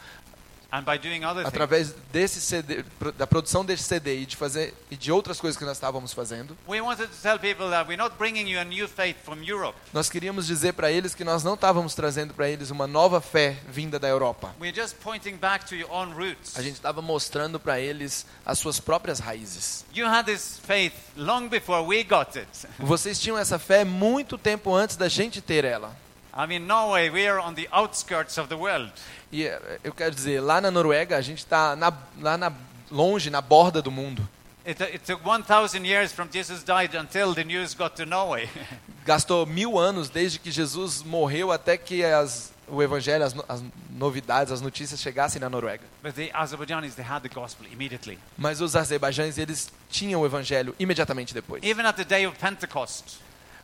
através 0.72 1.96
desse 2.12 2.40
CD, 2.40 2.84
da 3.18 3.26
produção 3.26 3.66
desse 3.66 3.84
CD 3.84 4.20
e 4.22 4.26
de 4.26 4.36
fazer 4.36 4.74
e 4.92 4.96
de 4.96 5.12
outras 5.12 5.40
coisas 5.40 5.58
que 5.58 5.66
nós 5.66 5.78
estávamos 5.78 6.14
fazendo, 6.14 6.58
we 6.68 6.80
wanted 6.80 7.08
to 7.08 7.22
tell 7.22 7.40
people 7.40 7.70
that 7.70 7.88
we're 7.88 7.98
not 7.98 8.16
bringing 8.18 8.48
you 8.48 8.60
a 8.60 8.64
new 8.64 8.88
faith 8.88 9.18
from 9.24 9.38
Europe. 9.44 9.78
nós 9.94 10.10
queríamos 10.10 10.46
dizer 10.46 10.74
para 10.74 10.92
eles 10.92 11.16
que 11.16 11.24
nós 11.24 11.44
não 11.44 11.56
estávamos 11.56 11.96
trazendo 11.96 12.34
para 12.34 12.50
eles 12.50 12.70
uma 12.70 12.88
nova 12.88 13.20
fé 13.20 13.58
vinda 13.68 13.98
da 13.98 14.08
Europa. 14.08 14.54
We're 14.60 14.76
just 14.76 14.96
pointing 14.98 15.38
back 15.38 15.66
to 15.66 15.76
your 15.76 15.92
own 15.92 16.14
roots. 16.14 16.58
A 16.58 16.62
gente 16.62 16.76
estava 16.76 17.02
mostrando 17.02 17.60
para 17.60 17.80
eles 17.80 18.26
as 18.46 18.60
suas 18.60 18.80
próprias 18.80 19.20
raízes. 19.20 19.86
You 19.94 20.08
had 20.08 20.26
this 20.26 20.60
faith 20.66 20.94
long 21.18 21.48
before 21.48 21.82
we 21.86 22.04
got 22.04 22.38
it. 22.38 22.48
Vocês 22.78 23.20
tinham 23.20 23.38
essa 23.38 23.58
fé 23.58 23.84
muito 23.84 24.38
tempo 24.38 24.74
antes 24.74 24.96
da 24.96 25.10
gente 25.10 25.42
ter 25.42 25.66
ela. 25.66 25.96
I 26.40 26.48
mean, 26.48 26.68
Norway, 26.68 27.10
we 27.10 27.28
are 27.28 27.38
on 27.38 27.54
the 27.54 27.68
outskirts 27.70 28.38
of 28.38 28.48
the 28.48 28.56
world. 28.56 28.90
E 29.30 29.46
eh, 29.46 29.80
eu 29.84 29.92
quero 29.92 30.16
dizer, 30.16 30.40
lá 30.40 30.62
na 30.62 30.72
Noruega 30.72 31.18
a 31.18 31.22
gente 31.22 31.40
está 31.40 31.76
lá 32.18 32.38
na, 32.38 32.54
longe, 32.90 33.30
na 33.30 33.42
borda 33.42 33.82
do 33.82 33.92
mundo. 33.92 34.26
It, 34.66 34.82
it 34.84 35.06
took 35.06 35.22
1,000 35.26 35.84
years 35.84 36.14
from 36.14 36.30
Jesus 36.32 36.64
died 36.64 36.96
until 36.96 37.34
the 37.34 37.44
news 37.44 37.74
got 37.74 37.98
to 37.98 38.06
Norway. 38.06 38.48
Gastou 39.06 39.46
mil 39.46 39.78
anos 39.78 40.10
desde 40.10 40.40
que 40.40 40.50
Jesus 40.50 41.04
morreu 41.04 41.52
até 41.52 41.78
que 41.78 42.06
as, 42.06 42.54
o 42.70 42.82
evangelho, 42.82 43.26
as, 43.26 43.36
as 43.50 43.62
novidades, 43.90 44.54
as 44.54 44.62
notícias 44.62 45.02
chegassem 45.02 45.42
na 45.42 45.50
Noruega. 45.50 45.84
but 46.02 46.16
the 46.16 46.32
Azerbaijanis, 46.34 46.96
they 46.96 47.06
had 47.06 47.22
the 47.22 47.28
gospel 47.28 47.68
immediately. 47.70 48.18
Mas 48.38 48.62
os 48.62 48.78
azerbaijães, 48.78 49.38
eles 49.38 49.70
tinham 49.90 50.22
o 50.22 50.26
evangelho 50.26 50.74
imediatamente 50.80 51.34
depois. 51.34 51.62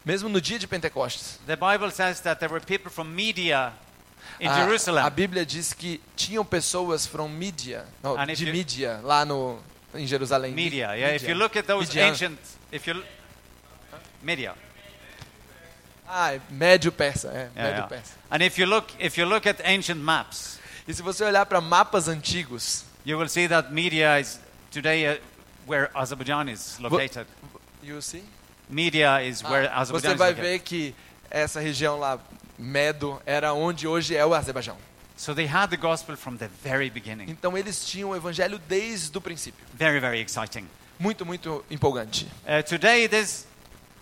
Mesmo 0.05 0.29
no 0.29 0.39
dia 0.39 0.59
de 0.59 0.67
Pentecostes. 0.67 1.39
the 1.47 1.55
Bible 1.55 1.89
says 1.91 2.21
that 2.21 2.39
there 2.39 2.51
were 2.51 2.63
people 2.63 2.91
from 2.91 3.13
Media 3.15 3.73
in 4.39 4.47
a, 4.47 4.55
Jerusalem. 4.63 5.03
a 5.03 5.09
Bíblia 5.09 5.45
diz 5.45 5.73
que 5.73 5.99
tinham 6.15 6.45
pessoas 6.45 7.07
from 7.07 7.27
não, 8.03 8.15
if 8.29 8.37
de 8.37 8.51
Mídia, 8.51 8.99
lá 9.03 9.25
no, 9.25 9.59
em 9.93 10.05
Jerusalém. 10.05 10.53
Media, 10.53 10.95
yeah. 10.95 11.15
If 11.15 11.27
you 11.27 11.35
look 11.35 11.57
at 11.57 11.65
those 11.65 11.87
Midian. 11.87 12.09
ancient, 12.09 12.39
if 12.71 12.87
you, 12.87 13.03
Media, 14.21 14.53
Ah, 16.07 16.33
é 16.35 16.41
Médio 16.51 16.91
Persa, 16.91 17.29
é, 17.29 17.31
yeah, 17.31 17.49
Médio 17.55 17.69
yeah. 17.71 17.87
Persa. 17.87 18.13
And 18.29 18.43
if 18.43 18.59
you 18.59 18.67
look, 18.67 18.93
if 18.99 19.17
you 19.17 19.25
look 19.25 19.47
at 19.47 19.59
ancient 19.65 19.99
maps, 19.99 20.59
E 20.87 20.93
se 20.93 21.01
você 21.01 21.23
olhar 21.23 21.47
para 21.47 21.59
mapas 21.59 22.07
antigos, 22.07 22.85
you 23.03 23.17
will 23.17 23.27
see 23.27 23.47
that 23.47 23.71
Media 23.73 24.19
is 24.19 24.39
today 24.69 25.07
uh, 25.07 25.19
where 25.65 25.89
Azerbaijan 25.95 26.47
is 26.47 26.79
located. 26.79 27.25
you 27.81 27.99
see? 28.01 28.23
Media 28.69 29.21
is 29.21 29.41
where 29.43 29.67
Ah, 29.67 29.81
Azerbaijan 29.81 30.09
você 30.09 30.15
vai 30.15 30.33
ver 30.33 30.59
que 30.59 30.93
essa 31.29 31.59
região 31.59 31.99
lá, 31.99 32.19
Medo, 32.57 33.21
era 33.25 33.53
onde 33.53 33.87
hoje 33.87 34.15
é 34.15 34.25
o 34.25 34.33
Azerbaijão. 34.33 34.77
So 35.17 35.33
they 35.33 35.45
had 35.47 35.69
the 35.69 35.77
gospel 35.77 36.17
from 36.17 36.35
the 36.35 36.49
very 36.63 36.89
beginning. 36.89 37.29
Então 37.29 37.57
eles 37.57 37.85
tinham 37.85 38.09
o 38.09 38.15
evangelho 38.15 38.59
desde 38.67 39.17
o 39.17 39.21
princípio. 39.21 39.65
Very, 39.73 39.99
very 39.99 40.19
exciting. 40.21 40.67
Muito, 40.99 41.25
muito 41.25 41.63
empolgante. 41.69 42.27
Uh, 42.43 42.63
today, 42.67 43.07
this 43.07 43.45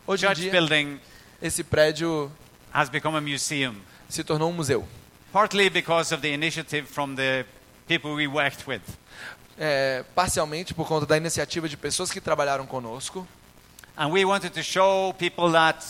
Hoje 0.08 0.26
em 0.26 0.34
dia, 0.34 0.52
building 0.52 1.00
esse 1.42 1.64
prédio 1.64 2.32
has 2.74 2.90
become 2.90 3.18
a 3.18 3.22
museum, 3.22 3.76
se 4.10 4.24
tornou 4.24 4.50
um 4.50 4.54
museu. 4.54 4.88
partly 5.32 5.70
because 5.70 6.14
of 6.14 6.22
the 6.22 6.30
initiative 6.32 6.88
from 6.88 7.16
the 7.16 7.46
people 7.88 8.14
we 8.14 8.28
worked 8.28 8.68
with. 8.68 8.82
É, 9.58 10.04
parcialmente 10.16 10.74
por 10.74 10.88
conta 10.88 11.06
da 11.06 11.16
iniciativa 11.18 11.68
de 11.70 11.78
pessoas 11.78 12.12
que 12.12 12.20
trabalharam 12.22 12.66
conosco. 12.66 13.28
And 13.96 14.12
we 14.12 14.26
wanted 14.26 14.54
to 14.54 14.64
show 14.64 15.14
people 15.18 15.52
that 15.52 15.86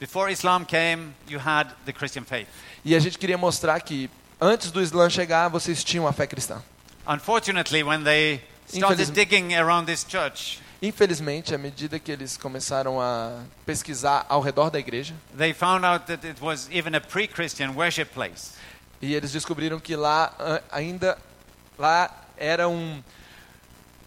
before 0.00 0.28
Islam 0.30 0.64
came, 0.64 1.14
you 1.28 1.38
had 1.38 1.68
the 1.84 1.92
Christian 1.92 2.24
faith. 2.24 2.48
E 2.84 2.94
a 2.94 2.98
gente 2.98 3.18
queria 3.18 3.38
mostrar 3.38 3.80
que 3.80 4.10
antes 4.40 4.70
do 4.70 4.82
Islã 4.82 5.08
chegar, 5.08 5.48
vocês 5.48 5.82
tinham 5.84 6.06
a 6.06 6.12
fé 6.12 6.26
cristã. 6.26 6.62
Unfortunately, 7.06 7.82
when 7.82 8.02
they 8.02 8.40
started 8.66 9.12
digging 9.12 9.54
around 9.54 9.86
this 9.86 10.04
church, 10.04 10.60
Infelizmente, 10.82 11.54
à 11.54 11.58
medida 11.58 11.98
que 11.98 12.12
eles 12.12 12.36
começaram 12.36 13.00
a 13.00 13.44
pesquisar 13.64 14.26
ao 14.28 14.42
redor 14.42 14.70
da 14.70 14.78
igreja, 14.78 15.14
they 15.36 15.54
found 15.54 15.86
out 15.86 16.04
that 16.06 16.26
it 16.26 16.42
was 16.42 16.68
even 16.70 16.94
a 16.94 17.00
pre-Christian 17.00 17.70
worship 17.74 18.06
place. 18.12 18.52
e 19.00 19.14
eles 19.14 19.32
descobriram 19.32 19.80
que 19.80 19.96
lá 19.96 20.32
ainda 20.70 21.16
lá 21.78 22.10
era 22.36 22.68
um 22.68 23.02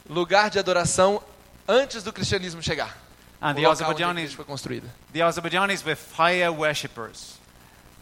lugar 0.08 0.50
de 0.50 0.60
adoração 0.60 1.22
antes 1.68 2.04
do 2.04 2.14
cristianismo 2.14 2.62
chegar. 2.62 2.96
And 3.42 3.52
o 3.52 3.56
the 3.56 3.66
Azerbaijanis, 3.68 4.34
foi 4.34 4.46
construída. 4.46 4.88
the 5.14 5.22
Azerbaijanis 5.22 5.84
were 5.84 5.96
fire 5.96 6.50
worshippers. 6.50 7.38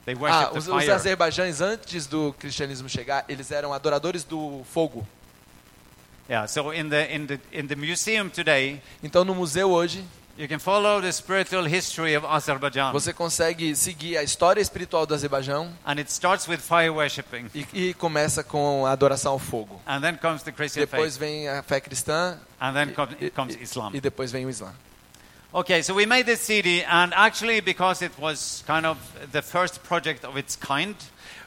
They 0.06 0.16
Ah, 0.26 0.52
os, 0.54 0.68
os 0.68 0.74
fire. 0.84 0.92
azerbaijães 0.92 1.60
antes 1.62 2.08
do 2.08 2.34
cristianismo 2.40 2.88
chegar, 2.88 3.26
eles 3.28 3.52
eram 3.52 3.74
adoradores 3.74 4.24
do 4.24 4.64
fogo. 4.72 5.06
Yeah, 6.30 6.48
so 6.48 6.74
in 6.74 6.90
the, 6.90 7.14
in, 7.16 7.26
the, 7.28 7.40
in 7.54 7.68
the 7.68 7.76
museum 7.76 8.30
today, 8.30 8.82
Então 9.04 9.24
no 9.24 9.34
museu 9.36 9.70
hoje, 9.72 10.04
you 10.38 10.48
can 10.48 10.60
follow 10.60 11.02
the 11.02 11.12
spiritual 11.12 11.66
history 11.66 12.16
of 12.18 12.26
Azerbaijan. 12.26 12.92
você 12.92 13.14
consegue 13.14 13.76
seguir 13.76 14.18
a 14.18 14.24
história 14.24 14.60
espiritual 14.62 15.06
do 15.06 15.14
Azerbaijão 15.14 15.72
And 15.86 15.94
it 16.00 16.12
starts 16.12 16.48
with 16.48 16.58
fire 16.60 16.90
worshipping. 16.90 17.50
e, 17.54 17.66
e 17.74 17.94
começa 17.94 18.44
com 18.44 18.86
a 18.86 18.92
adoração 18.92 19.34
ao 19.34 19.40
fogo. 19.40 19.80
And 19.86 20.02
then 20.02 20.16
comes 20.18 20.42
the 20.44 20.52
Christian 20.52 20.82
Depois 20.82 21.16
faith. 21.16 21.20
vem 21.20 21.48
a 21.50 21.62
fé 21.64 21.80
cristã 21.80 22.38
And 22.60 22.74
then 22.74 22.90
e, 23.22 23.30
comes 23.30 23.56
e- 23.56 23.64
Islam. 23.64 23.92
e 23.94 24.02
depois 24.02 24.32
vem 24.32 24.46
o 24.46 24.50
Islã. 24.50 24.74
Okay, 25.58 25.82
so 25.82 25.96
we 25.96 26.06
made 26.06 26.28
this 26.28 26.42
CD, 26.42 26.84
and 26.84 27.12
actually, 27.16 27.62
because 27.62 28.04
it 28.04 28.12
was 28.20 28.64
kind 28.68 28.86
of 28.86 29.00
the 29.32 29.42
first 29.42 29.82
project 29.82 30.24
of 30.24 30.38
its 30.38 30.56
kind, 30.56 30.96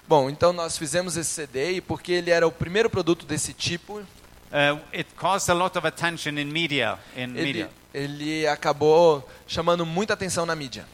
Bom, 0.09 0.29
então 0.29 0.53
nós 0.53 0.77
fizemos 0.77 1.17
esse 1.17 1.31
CD 1.31 1.75
e 1.75 1.81
porque 1.81 2.11
ele 2.11 2.33
era 2.33 2.45
o 2.45 2.51
primeiro 2.51 2.91
produto 2.91 3.25
desse 3.25 3.55
tipo, 3.55 4.01
uh, 4.01 4.81
it 4.93 5.09
caused 5.17 5.49
a 5.49 5.55
lot 5.55 5.79
of 5.79 5.87
attention 5.87 6.39
in 6.39 6.47
media. 6.47 6.99
In 7.17 7.37
ele, 7.37 7.45
media. 7.45 7.71
ele 7.95 8.49
acabou 8.49 9.25
chamando 9.47 9.87
muita 9.87 10.15
atenção 10.15 10.45
na 10.45 10.57
mídia. 10.57 10.85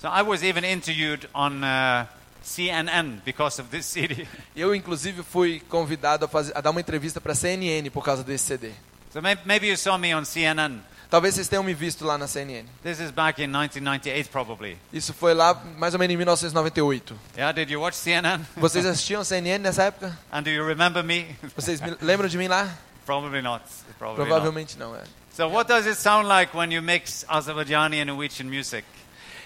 So 0.00 0.08
I 0.08 0.22
was 0.22 0.42
even 0.42 0.64
interviewed 0.64 1.28
on 1.32 1.62
uh, 1.62 2.06
CNN 2.42 3.20
because 3.24 3.60
of 3.60 3.70
this 3.70 3.86
CD. 3.94 4.26
Eu, 4.56 4.74
inclusive, 4.74 5.22
fui 5.22 5.60
convidado 5.68 6.24
a, 6.24 6.28
fazer, 6.28 6.50
a 6.56 6.60
dar 6.60 6.72
uma 6.72 6.80
entrevista 6.80 7.20
para 7.20 7.36
CNN 7.36 7.88
por 7.90 8.02
causa 8.02 8.24
desse 8.24 8.46
CD. 8.46 8.72
so 9.12 9.22
may- 9.22 9.38
maybe 9.44 9.68
you 9.68 9.76
saw 9.76 9.96
me 9.96 10.12
on 10.12 10.24
CNN. 10.24 10.80
Talvez 11.10 11.34
vocês 11.34 11.48
tenham 11.48 11.62
me 11.62 11.74
visto 11.74 12.04
lá 12.04 12.18
na 12.18 12.26
CNN. 12.26 12.64
This 12.82 13.00
is 13.00 13.10
back 13.10 13.40
in 13.42 13.48
1998, 13.48 14.30
probably. 14.30 14.76
Isso 14.92 15.12
foi 15.14 15.34
lá 15.34 15.54
mais 15.76 15.94
ou 15.94 16.00
menos 16.00 16.14
em 16.14 16.16
1998. 16.16 17.14
Yeah, 17.36 17.52
did 17.52 17.70
you 17.70 17.80
watch 17.80 17.96
CNN? 17.96 18.44
Vocês 18.56 18.84
assistiam 18.84 19.22
CNN 19.22 19.58
nessa 19.58 19.84
época? 19.84 20.16
and 20.32 20.42
do 20.42 20.50
you 20.50 20.66
remember 20.66 21.02
me? 21.04 21.36
Vocês 21.56 21.80
me 21.80 21.96
lembram 22.00 22.28
de 22.28 22.36
mim 22.38 22.48
lá? 22.48 22.68
probably 23.04 23.42
not. 23.42 23.62
Probably 23.98 24.24
not. 24.24 24.28
Provavelmente 24.28 24.78
não, 24.78 24.94
é. 24.94 25.02
So, 25.34 25.48
what 25.48 25.68
does 25.68 25.86
it 25.86 25.96
sound 25.96 26.28
like 26.28 26.56
when 26.56 26.70
you 26.72 26.80
mix 26.80 27.24
Azerbaijani 27.28 28.00
and 28.00 28.06
Norwegian 28.06 28.48
music? 28.48 28.84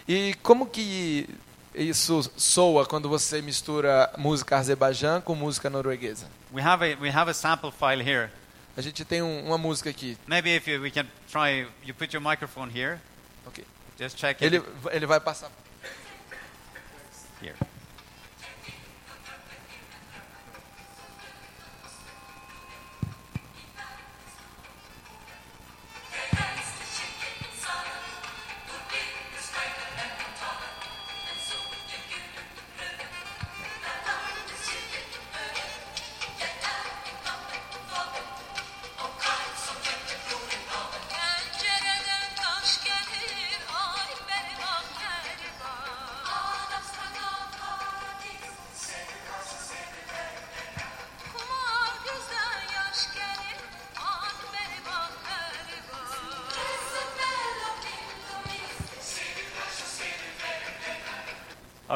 E 0.06 0.34
como 0.42 0.66
que 0.66 1.28
isso 1.74 2.30
soa 2.36 2.86
quando 2.86 3.08
você 3.08 3.40
mistura 3.42 4.10
música 4.16 4.56
azerbaijã 4.56 5.20
com 5.20 5.34
música 5.34 5.70
norueguesa? 5.70 6.26
We 6.52 6.62
have 6.62 6.82
a 6.82 6.96
we 7.00 7.10
have 7.10 7.30
a 7.30 7.34
sample 7.34 7.70
file 7.70 8.02
here. 8.02 8.30
A 8.78 8.80
gente 8.80 9.04
tem 9.04 9.20
um- 9.20 9.44
uma 9.44 9.58
música 9.58 9.90
aqui. 9.90 10.16
Maybe 10.28 10.54
if 10.54 10.68
you, 10.68 10.80
we 10.80 10.88
can 10.88 11.04
try, 11.28 11.66
you 11.84 11.92
put 11.92 12.14
your 12.14 12.22
microphone 12.22 12.70
here. 12.72 13.00
Ok. 13.44 13.64
Just 13.98 14.16
check 14.16 14.40
Ele, 14.40 14.58
it 14.58 14.66
ele 14.92 15.04
vai 15.04 15.18
passar. 15.18 15.50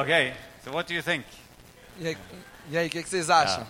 Okay. 0.03 0.33
So, 0.63 0.71
what 0.71 0.87
do 0.87 0.93
you 0.93 1.01
think? 1.01 1.25
E 1.99 2.07
aí, 2.07 2.17
e 2.69 2.77
aí, 2.77 2.87
o 2.87 2.89
que, 2.89 3.03
que 3.03 3.09
vocês 3.09 3.29
acham? 3.29 3.65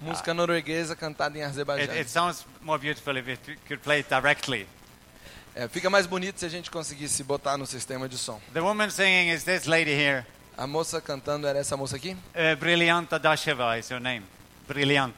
Música 0.00 0.34
norueguesa 0.34 0.94
cantada 0.96 1.38
em 1.38 1.42
It, 1.42 1.50
azerbaijano. 1.50 1.98
it 1.98 2.10
sounds 2.10 2.44
more 2.60 2.78
beautiful 2.80 3.16
if 3.16 3.28
it 3.28 3.58
could 3.66 3.82
play 3.82 4.00
it 4.00 4.08
directly. 4.08 4.66
É, 5.54 5.68
fica 5.68 5.88
mais 5.88 6.06
bonito 6.06 6.40
se 6.40 6.46
a 6.46 6.48
gente 6.48 6.70
conseguisse 6.70 7.22
botar 7.22 7.56
no 7.56 7.64
sistema 7.66 8.08
de 8.08 8.18
som. 8.18 8.40
The 8.52 8.60
woman 8.60 8.90
singing 8.90 9.30
is 9.30 9.44
this 9.44 9.66
lady 9.66 9.92
here. 9.92 10.26
A 10.56 10.66
moça 10.66 11.00
cantando 11.00 11.46
era 11.46 11.58
essa 11.58 11.76
moça 11.76 11.96
aqui? 11.96 12.16
Uh, 12.34 12.56
Briljanta 12.58 13.18
Dasheva 13.18 13.78
is 13.78 13.90
her 13.90 14.00
name. 14.00 14.24
Brilliant. 14.66 15.14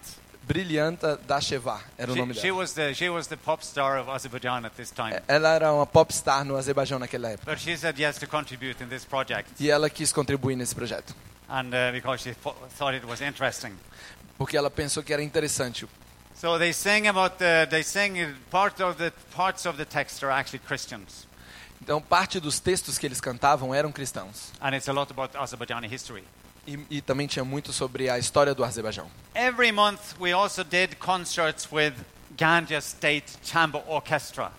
Brilhanta 0.46 1.18
Dasheva 1.26 1.80
era 1.98 2.10
o 2.12 2.14
She, 2.14 2.20
nome 2.20 2.34
she 2.34 2.42
dela. 2.42 2.58
was 2.58 2.72
the 2.74 2.94
she 2.94 3.08
was 3.08 3.26
the 3.26 3.36
pop 3.36 3.62
star 3.64 3.98
of 3.98 4.08
Azerbaijan 4.08 4.64
at 4.64 4.72
this 4.76 4.90
time. 4.92 5.12
É, 5.14 5.22
Ela 5.26 5.54
era 5.54 5.72
uma 5.72 5.86
popstar 5.86 6.44
no 6.44 6.56
Azerbaijão 6.56 6.98
naquela 7.00 7.30
época. 7.30 7.50
But 7.50 7.60
she 7.60 7.76
said 7.76 7.98
yes 7.98 8.16
to 8.18 8.26
contribute 8.28 8.80
in 8.82 8.86
this 8.88 9.04
project, 9.04 9.50
E 9.58 9.68
ela 9.70 9.90
quis 9.90 10.12
contribuir 10.12 10.54
nesse 10.56 10.74
projeto. 10.74 11.14
and 11.48 11.68
uh, 11.74 11.92
because 11.92 12.22
she 12.22 12.32
thought 12.78 12.94
it 12.96 13.04
was 13.06 13.20
interesting. 13.20 13.72
Porque 14.38 14.56
ela 14.56 14.70
pensou 14.70 15.02
que 15.02 15.12
era 15.12 15.22
interessante. 15.22 15.86
So 16.34 16.58
they 16.58 16.72
sing 16.72 17.08
about 17.08 17.38
the 17.38 17.66
they 17.68 17.82
sing 17.82 18.14
part 18.50 18.80
of 18.82 18.98
the 18.98 19.10
parts 19.34 19.66
of 19.66 19.76
the 19.78 19.84
text 19.84 20.22
are 20.22 20.30
actually 20.32 20.60
Christians, 20.64 21.26
Então, 21.82 22.00
parte 22.00 22.38
dos 22.40 22.58
textos 22.60 22.98
que 22.98 23.06
eles 23.06 23.20
cantavam 23.20 23.74
eram 23.74 23.90
cristãos. 23.90 24.52
and 24.60 24.76
it's 24.76 24.88
a 24.88 24.92
lot 24.92 25.10
about 25.10 25.34
Azerbaijani 25.36 25.88
history. 25.88 26.24
E, 26.66 26.78
e 26.90 27.00
também 27.00 27.26
tinha 27.26 27.44
muito 27.44 27.72
sobre 27.72 28.10
a 28.10 28.18
história 28.18 28.54
do 28.54 28.64
Azerbaijão. 28.64 29.08
Every 29.34 29.70
month 29.70 30.00
we 30.20 30.32
also 30.32 30.64
did 30.64 30.96
concerts 30.96 31.68
with 31.70 31.94
Ganja 32.36 32.78
State 32.78 33.38
Chamber 33.42 33.82
Orchestra. 33.86 34.52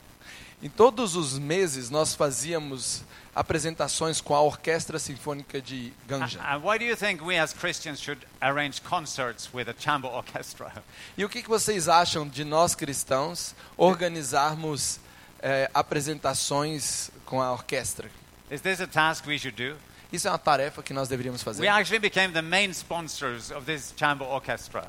Em 0.62 0.70
todos 0.70 1.16
os 1.16 1.38
meses, 1.38 1.90
nós 1.90 2.16
fazíamos 2.16 3.04
apresentações 3.36 4.20
com 4.20 4.34
a 4.34 4.42
Orquestra 4.42 4.98
Sinfônica 4.98 5.62
de 5.62 5.94
Ganja. 6.08 6.42
And 6.42 6.58
why 6.64 6.80
do 6.80 6.86
you 6.86 6.98
think 6.98 7.24
we 7.24 7.38
as 7.38 7.54
Christians 7.54 8.00
should 8.02 8.26
arrange 8.42 8.82
concerts 8.82 9.48
with 9.54 9.70
a 9.70 9.76
chamber 9.78 10.08
orchestra? 10.08 10.72
E 11.16 11.24
o 11.24 11.30
que, 11.30 11.44
que 11.44 11.50
vocês 11.50 11.88
acham 11.88 12.28
de 12.28 12.44
nós 12.44 12.74
cristãos 12.74 13.54
organizarmos 13.78 15.00
eh, 15.40 15.70
apresentações 15.72 17.12
com 17.26 17.40
a 17.40 17.52
orquestra? 17.52 18.10
Is 18.50 18.62
this 18.62 18.82
a 18.82 18.88
task 18.88 19.28
we 19.28 19.38
should 19.38 19.56
do? 19.56 19.78
Isso 20.12 20.28
é 20.28 20.32
uma 20.32 20.38
tarefa 20.38 20.82
que 20.82 20.94
nós 20.94 21.08
deveríamos 21.10 21.44
fazer. 21.44 21.62
We 21.62 21.68
actually 21.68 22.00
became 22.00 22.34
the 22.34 22.42
main 22.42 22.70
sponsors 22.72 23.52
of 23.52 23.66
this 23.66 23.94
chamber 23.98 24.26
orchestra. 24.26 24.86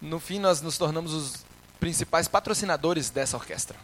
No 0.00 0.18
fim, 0.18 0.38
nós 0.40 0.60
nos 0.60 0.76
tornamos 0.76 1.12
os 1.12 1.44
principais 1.78 2.26
patrocinadores 2.26 3.10
dessa 3.10 3.36
orquestra. 3.36 3.76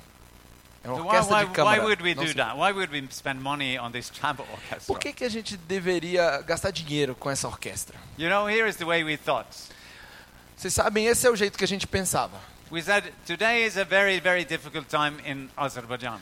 É 0.83 0.89
uma 0.89 0.97
So 0.97 1.03
why, 1.03 1.09
orquestra 1.09 1.37
why, 1.37 1.41
de 1.45 1.51
why 1.51 1.55
câmara. 1.55 1.83
would 1.85 2.03
we 2.03 2.15
do 2.15 2.35
that? 2.35 2.57
Why 2.57 2.73
would 2.73 2.93
we 2.93 3.07
spend 3.13 3.41
money 3.41 3.79
on 3.79 3.91
this 3.93 4.11
chamber 4.13 4.45
orchestra? 4.53 4.87
Por 4.87 4.99
que, 4.99 5.13
que 5.13 5.25
a 5.25 5.29
gente 5.29 5.57
deveria 5.57 6.41
gastar 6.43 6.71
dinheiro 6.71 7.15
com 7.15 7.31
essa 7.31 7.47
orquestra? 7.49 7.97
You 8.19 8.29
know, 8.29 8.49
here 8.49 8.69
is 8.69 8.77
the 8.77 8.85
way 8.85 9.05
we 9.05 9.17
thought. 9.17 9.49
Vocês 10.57 10.73
sabem, 10.75 11.07
esse 11.07 11.27
é 11.27 11.31
o 11.31 11.37
jeito 11.37 11.57
que 11.59 11.65
a 11.65 11.69
gente 11.69 11.87
pensava. 11.87 12.39
We 12.73 12.83
said 12.83 13.13
today 13.27 13.65
is 13.65 13.77
a 13.79 13.85
very, 13.85 14.19
very 14.21 14.45
difficult 14.45 14.89
time 14.89 15.17
in 15.25 15.49
Azerbaijan. 15.57 16.19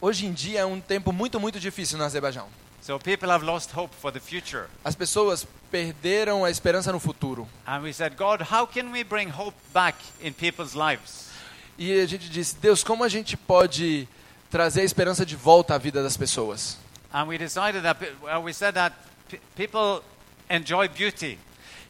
Hoje 0.00 0.26
em 0.26 0.32
dia 0.32 0.60
é 0.60 0.66
um 0.66 0.80
tempo 0.80 1.12
muito, 1.12 1.38
muito 1.38 1.60
difícil 1.60 1.98
no 1.98 2.04
Azerbaijão. 2.04 2.48
So 2.88 2.98
people 2.98 3.28
have 3.28 3.44
lost 3.44 3.70
hope 3.72 3.94
for 3.94 4.10
the 4.10 4.18
future. 4.18 4.66
As 4.82 4.96
pessoas 4.96 5.46
perderam 5.70 6.42
a 6.42 6.50
esperança 6.50 6.90
no 6.90 6.98
futuro. 6.98 7.46
And 7.66 7.82
we 7.82 7.92
said, 7.92 8.16
God, 8.16 8.40
how 8.40 8.66
can 8.66 8.90
we 8.90 9.04
bring 9.04 9.28
hope 9.28 9.54
back 9.74 9.98
in 10.22 10.32
people's 10.32 10.74
lives? 10.74 11.28
E 11.76 11.92
a 12.00 12.06
gente 12.06 12.30
disse, 12.30 12.56
Deus, 12.56 12.82
como 12.82 13.04
a 13.04 13.08
gente 13.10 13.36
pode 13.36 14.08
trazer 14.50 14.80
a 14.80 14.84
esperança 14.84 15.26
de 15.26 15.36
volta 15.36 15.74
à 15.74 15.78
vida 15.78 16.02
das 16.02 16.16
pessoas? 16.16 16.78
And 17.12 17.26
we 17.26 17.36
decided 17.36 17.82
that, 17.82 18.02
well, 18.22 18.42
we 18.42 18.54
said 18.54 18.72
that 18.76 18.96
pe- 19.28 19.40
people 19.54 20.02
enjoy 20.48 20.88
beauty. 20.88 21.38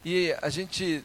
E 0.03 0.35
a 0.41 0.49
gente 0.49 1.01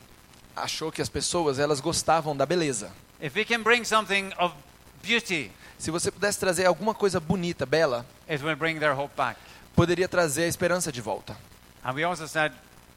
achou 0.56 0.90
que 0.90 1.02
as 1.02 1.08
pessoas, 1.08 1.60
elas 1.60 1.78
gostavam 1.78 2.36
da 2.36 2.44
beleza. 2.44 2.90
If 3.22 3.36
we 3.36 3.44
can 3.44 3.62
bring 3.62 3.84
something 3.84 4.32
of 4.40 4.56
beauty, 5.04 5.52
Se 5.78 5.90
você 5.90 6.10
pudesse 6.10 6.38
trazer 6.38 6.66
alguma 6.66 6.94
coisa 6.94 7.20
bonita, 7.20 7.66
bela, 7.66 8.06
it 8.28 8.42
will 8.42 8.56
bring 8.56 8.78
their 8.78 8.98
hope 8.98 9.14
back. 9.16 9.38
Poderia 9.74 10.08
trazer 10.08 10.44
a 10.44 10.48
esperança 10.48 10.90
de 10.90 11.00
volta. 11.00 11.36
And 11.84 11.92
we 11.92 12.04
also 12.04 12.26
said, 12.26 12.52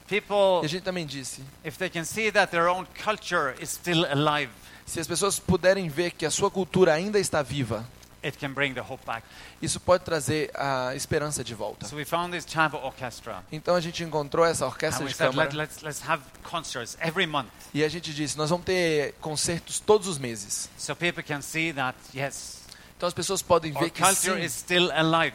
E 0.10 0.22
people, 0.22 0.64
a 0.64 0.68
gente 0.68 0.84
também 0.84 1.06
disse, 1.06 1.44
if 1.64 1.78
they 1.78 1.90
can 1.90 2.06
see 2.06 2.32
that 2.32 2.50
their 2.52 2.70
own 2.70 2.86
culture 3.04 3.54
is 3.62 3.70
still 3.72 4.06
alive, 4.06 4.50
se 4.86 5.00
as 5.00 5.08
pessoas 5.08 5.38
puderem 5.38 5.90
ver 5.90 6.12
que 6.12 6.26
a 6.26 6.32
sua 6.32 6.50
cultura 6.50 6.94
ainda 6.94 7.20
está 7.20 7.42
viva, 7.44 7.86
it 8.24 8.38
can 8.38 8.54
bring 8.54 8.74
the 8.74 8.82
hope 8.82 9.06
back. 9.06 9.26
isso 9.62 9.82
pode 9.82 10.06
trazer 10.06 10.50
a 10.56 10.96
esperança 10.96 11.44
de 11.44 11.54
volta. 11.54 11.86
So 11.88 11.98
we 11.98 12.06
found 12.06 12.32
this 12.32 12.46
chamber 12.50 12.78
orchestra. 12.78 13.44
Então 13.52 13.76
a 13.76 13.82
gente 13.82 14.02
encontrou 14.02 14.46
essa 14.46 14.66
orquestra 14.66 15.06
de 15.06 15.14
said, 15.14 15.32
câmara 15.32 15.50
Let, 15.50 15.58
let's, 15.58 15.82
let's 15.82 16.02
have 16.08 16.24
concerts 16.42 16.98
every 17.02 17.28
month 17.28 17.50
e 17.74 17.84
a 17.84 17.90
gente 17.90 18.14
disse, 18.14 18.38
nós 18.38 18.50
vamos 18.50 18.66
ter 18.66 19.14
concertos 19.20 19.80
todos 19.82 20.08
os 20.08 20.18
meses. 20.18 20.70
so 20.78 20.96
people 20.96 21.22
can 21.22 21.42
see 21.42 21.74
that, 21.74 21.98
yes, 22.16 22.57
Então 22.98 23.08
as 23.08 23.14
pessoas 23.14 23.44
podem 23.44 23.72
our 23.74 23.84
ver 23.84 23.92
que 23.92 24.04
sim, 24.16 24.32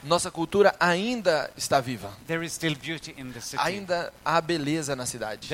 nossa 0.02 0.32
cultura 0.32 0.74
ainda 0.80 1.48
está 1.56 1.80
viva. 1.80 2.12
Ainda 3.58 4.12
há 4.24 4.40
beleza 4.40 4.96
na 4.96 5.06
cidade. 5.06 5.48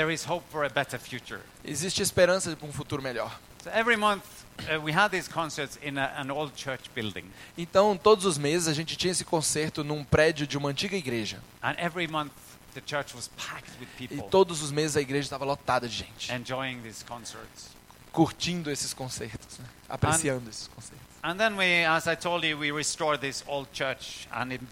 Existe 1.63 2.03
esperança 2.03 2.57
para 2.57 2.67
um 2.67 2.73
futuro 2.73 3.03
melhor. 3.03 3.39
So 3.63 3.71
every 3.71 3.97
month 3.97 4.23
uh, 4.61 4.81
we 4.83 4.93
had 4.93 5.11
these 5.11 5.29
concerts 5.29 5.79
in 5.83 5.99
a, 5.99 6.21
an 6.21 6.31
old 6.31 6.53
church 6.57 6.89
building. 6.95 7.25
Então, 7.57 7.97
todos 7.97 8.25
os 8.25 8.39
meses 8.39 8.69
a 8.69 8.73
gente 8.73 8.97
tinha 8.97 9.11
esse 9.11 9.25
concerto 9.25 9.83
num 9.85 10.05
prédio 10.05 10.47
de 10.47 10.57
uma 10.57 10.71
antiga 10.71 10.97
igreja. 10.97 11.41
And 11.61 11.75
every 11.77 12.07
month 12.07 12.33
the 12.75 12.83
church 12.87 13.15
was 13.15 13.29
packed 13.29 13.71
with 13.81 13.89
E 14.11 14.23
todos 14.31 14.63
os 14.63 14.71
meses 14.71 14.97
a 14.97 15.01
igreja 15.01 15.27
estava 15.27 15.45
lotada 15.45 15.89
de 15.89 15.97
gente, 15.97 16.33
enjoying 16.33 16.81
these 16.83 17.05
concerts. 17.05 17.77
curtindo 18.13 18.71
esses 18.71 18.95
concertos, 18.95 19.59
né? 19.59 19.67
apreciando 19.89 20.49
esses 20.49 20.69
concertos. 20.69 21.08
And 21.29 21.37
then 21.39 21.59
we, 21.59 21.85
as 21.85 22.09
I 22.09 22.15
told 22.15 22.43
you, 22.43 22.57
we 22.57 22.71
restored 22.71 23.21
this 23.21 23.45
old 23.47 23.71
church 23.71 24.27
and 24.33 24.51
it 24.51 24.63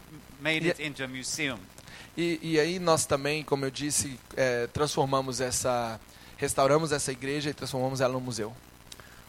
made 0.41 0.65
it 0.65 0.81
into 0.81 1.05
a 1.05 1.07
museum. 1.07 1.59
E, 2.17 2.39
e 2.43 2.59
aí 2.59 2.79
nós 2.79 3.05
também, 3.05 3.45
como 3.45 3.67
eu 3.67 3.71
disse, 3.71 4.19
eh, 4.35 4.67
transformamos 4.73 5.39
essa, 5.39 6.01
restauramos 6.39 6.93
essa 6.93 7.13
igreja 7.13 7.51
e 7.51 7.53
transformamos 7.53 8.01
ela 8.01 8.15
num 8.15 8.21
museu. 8.21 8.57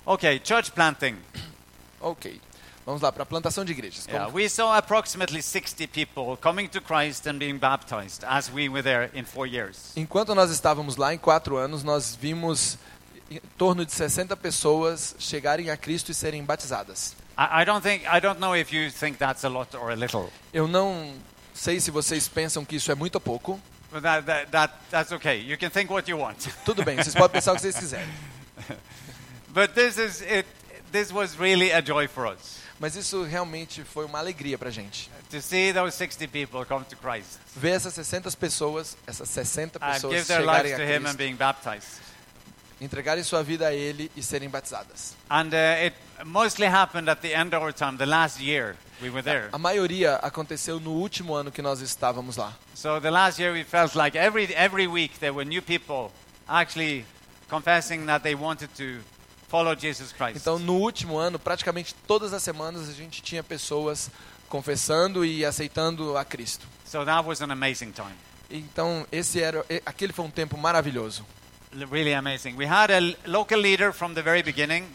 Okay, 0.06 0.40
church 0.42 0.72
planting. 0.72 1.18
Ok, 2.00 2.40
vamos 2.86 3.02
lá 3.02 3.12
para 3.12 3.24
a 3.24 3.26
plantação 3.26 3.66
de 3.66 3.72
igrejas. 3.72 4.06
Yeah, 4.06 4.32
we 4.32 4.48
saw 4.48 4.78
approximately 4.78 5.42
60 5.42 5.88
people 5.88 6.38
coming 6.40 6.68
to 6.70 6.80
Christ 6.80 7.26
and 7.28 7.40
being 7.40 7.58
baptized 7.58 8.24
as 8.24 8.52
we 8.54 8.70
were 8.70 8.84
there 8.84 9.10
in 9.16 9.26
four 9.26 9.48
years. 9.48 9.94
Enquanto 9.98 10.36
nós 10.36 10.52
estávamos 10.52 10.96
lá 10.96 11.16
em 11.16 11.18
quatro 11.18 11.58
anos, 11.58 11.84
nós 11.84 12.16
vimos 12.16 12.78
em 13.30 13.42
torno 13.58 13.86
de 13.86 13.92
60 13.92 14.36
pessoas 14.38 15.16
chegarem 15.20 15.70
a 15.70 15.78
Cristo 15.78 16.12
e 16.12 16.14
serem 16.14 16.44
batizadas. 16.44 17.16
I, 17.38 17.62
I 17.62 17.66
don't 17.66 17.82
think 17.82 18.06
I 18.06 18.20
don't 18.20 18.40
know 18.40 18.56
if 18.56 18.72
you 18.74 18.92
think 18.92 19.18
that's 19.18 19.46
a 19.46 19.50
lot 19.50 19.76
or 19.76 19.92
a 19.92 19.96
little, 19.96 20.32
Eu 20.54 20.68
não 20.68 21.14
sei 21.54 21.80
se 21.80 21.92
vocês 21.92 22.28
pensam 22.28 22.66
que 22.66 22.76
isso 22.78 22.92
é 22.92 22.96
muito 22.96 23.16
ou 23.16 23.22
pouco. 23.22 23.60
but 23.92 24.02
that, 24.02 24.26
that, 24.26 24.52
that 24.52 24.74
that's 24.90 25.12
okay. 25.12 25.40
You 25.40 25.58
can 25.58 25.70
think 25.70 25.92
what 25.92 26.10
you 26.10 26.18
want. 26.18 26.48
Tudo 26.66 26.84
bem, 26.84 26.98
vocês 26.98 27.16
podem 27.16 27.34
pensar 27.34 27.54
o 27.54 27.56
que 27.56 27.62
vocês 27.62 27.78
quiserem. 27.78 28.08
but 29.50 29.74
this 29.74 29.98
is 29.98 30.22
it. 30.22 30.48
This 30.92 31.12
was 31.12 31.38
really 31.38 31.72
a 31.74 31.82
joy 31.82 32.08
for 32.08 32.26
us 32.28 32.60
Mas 32.80 32.96
isso 32.96 33.24
realmente 33.24 33.84
foi 33.84 34.06
uma 34.06 34.20
alegria 34.20 34.58
pra 34.58 34.70
gente. 34.70 35.10
to 35.30 35.42
see 35.42 35.74
those 35.74 35.94
60 35.98 36.30
people 36.30 36.64
come 36.64 36.86
to 36.86 36.96
Christ 36.96 37.40
Ver 37.54 37.72
essas 37.72 37.94
60 37.94 38.32
pessoas, 38.32 38.96
essas 39.06 39.28
60 39.30 39.78
and 39.78 39.94
pessoas 39.94 40.14
give 40.14 40.28
their 40.28 40.46
lives 40.46 40.72
chegarem 40.72 40.74
a 40.74 40.78
to 40.78 40.84
Him 40.84 41.08
and 41.08 41.18
being 41.18 41.36
baptized. 41.36 42.07
Entregarem 42.80 43.24
sua 43.24 43.44
vida 43.44 43.68
a 43.68 43.74
Ele 43.74 44.12
e 44.16 44.24
serem 44.24 44.50
batizadas. 44.50 45.16
And 45.30 45.50
uh, 45.50 45.86
it 45.86 45.96
mostly 46.26 46.68
happened 46.68 47.10
at 47.10 47.22
the 47.22 47.34
end 47.34 47.56
of 47.56 47.64
our 47.64 47.74
time, 47.74 47.98
the 47.98 48.06
last 48.06 48.40
year 48.40 48.76
we 49.02 49.10
were 49.10 49.24
there. 49.24 49.50
A 49.52 49.58
maioria 49.58 50.16
aconteceu 50.18 50.80
no 50.80 50.92
último 50.92 51.34
ano 51.36 51.52
que 51.52 51.62
nós 51.62 51.82
estávamos 51.82 52.38
lá. 52.38 52.54
So 52.76 53.00
the 53.00 53.12
last 53.12 53.40
year 53.40 53.54
we 53.54 53.64
felt 53.64 53.96
like 53.96 54.18
every 54.18 54.54
every 54.54 54.88
week 54.88 55.20
there 55.20 55.34
were 55.34 55.48
new 55.48 55.62
people 55.62 56.12
actually 56.48 57.06
confessing 57.50 58.06
that 58.06 58.24
they 58.24 58.36
wanted 58.36 58.70
to 58.76 59.02
follow 59.48 59.76
Jesus 59.76 60.12
Christ. 60.12 60.38
Então, 60.38 60.60
no 60.60 60.76
último 60.76 61.18
ano, 61.18 61.40
praticamente 61.40 61.96
todas 62.06 62.34
as 62.34 62.44
semanas 62.44 62.90
a 62.90 62.94
gente 62.94 63.22
tinha 63.22 63.44
pessoas 63.44 64.10
confessando 64.50 65.26
e 65.26 65.46
aceitando 65.46 66.18
a 66.18 66.24
Cristo. 66.24 66.68
So 66.86 67.04
that 67.06 67.28
was 67.28 67.42
an 67.42 67.52
amazing 67.52 67.92
time. 67.92 68.16
Então, 68.50 69.06
esse 69.12 69.42
era 69.42 69.66
aquele 69.86 70.14
foi 70.14 70.26
um 70.26 70.30
tempo 70.30 70.58
maravilhoso. 70.58 71.26
Really 71.86 72.14
amazing. 72.14 72.56
We 72.58 72.66
had 72.66 72.90
a 72.92 73.16
local 73.28 73.60
leader 73.60 73.94
from 73.94 74.14
the 74.16 74.22
very 74.24 74.42
beginning. 74.42 74.86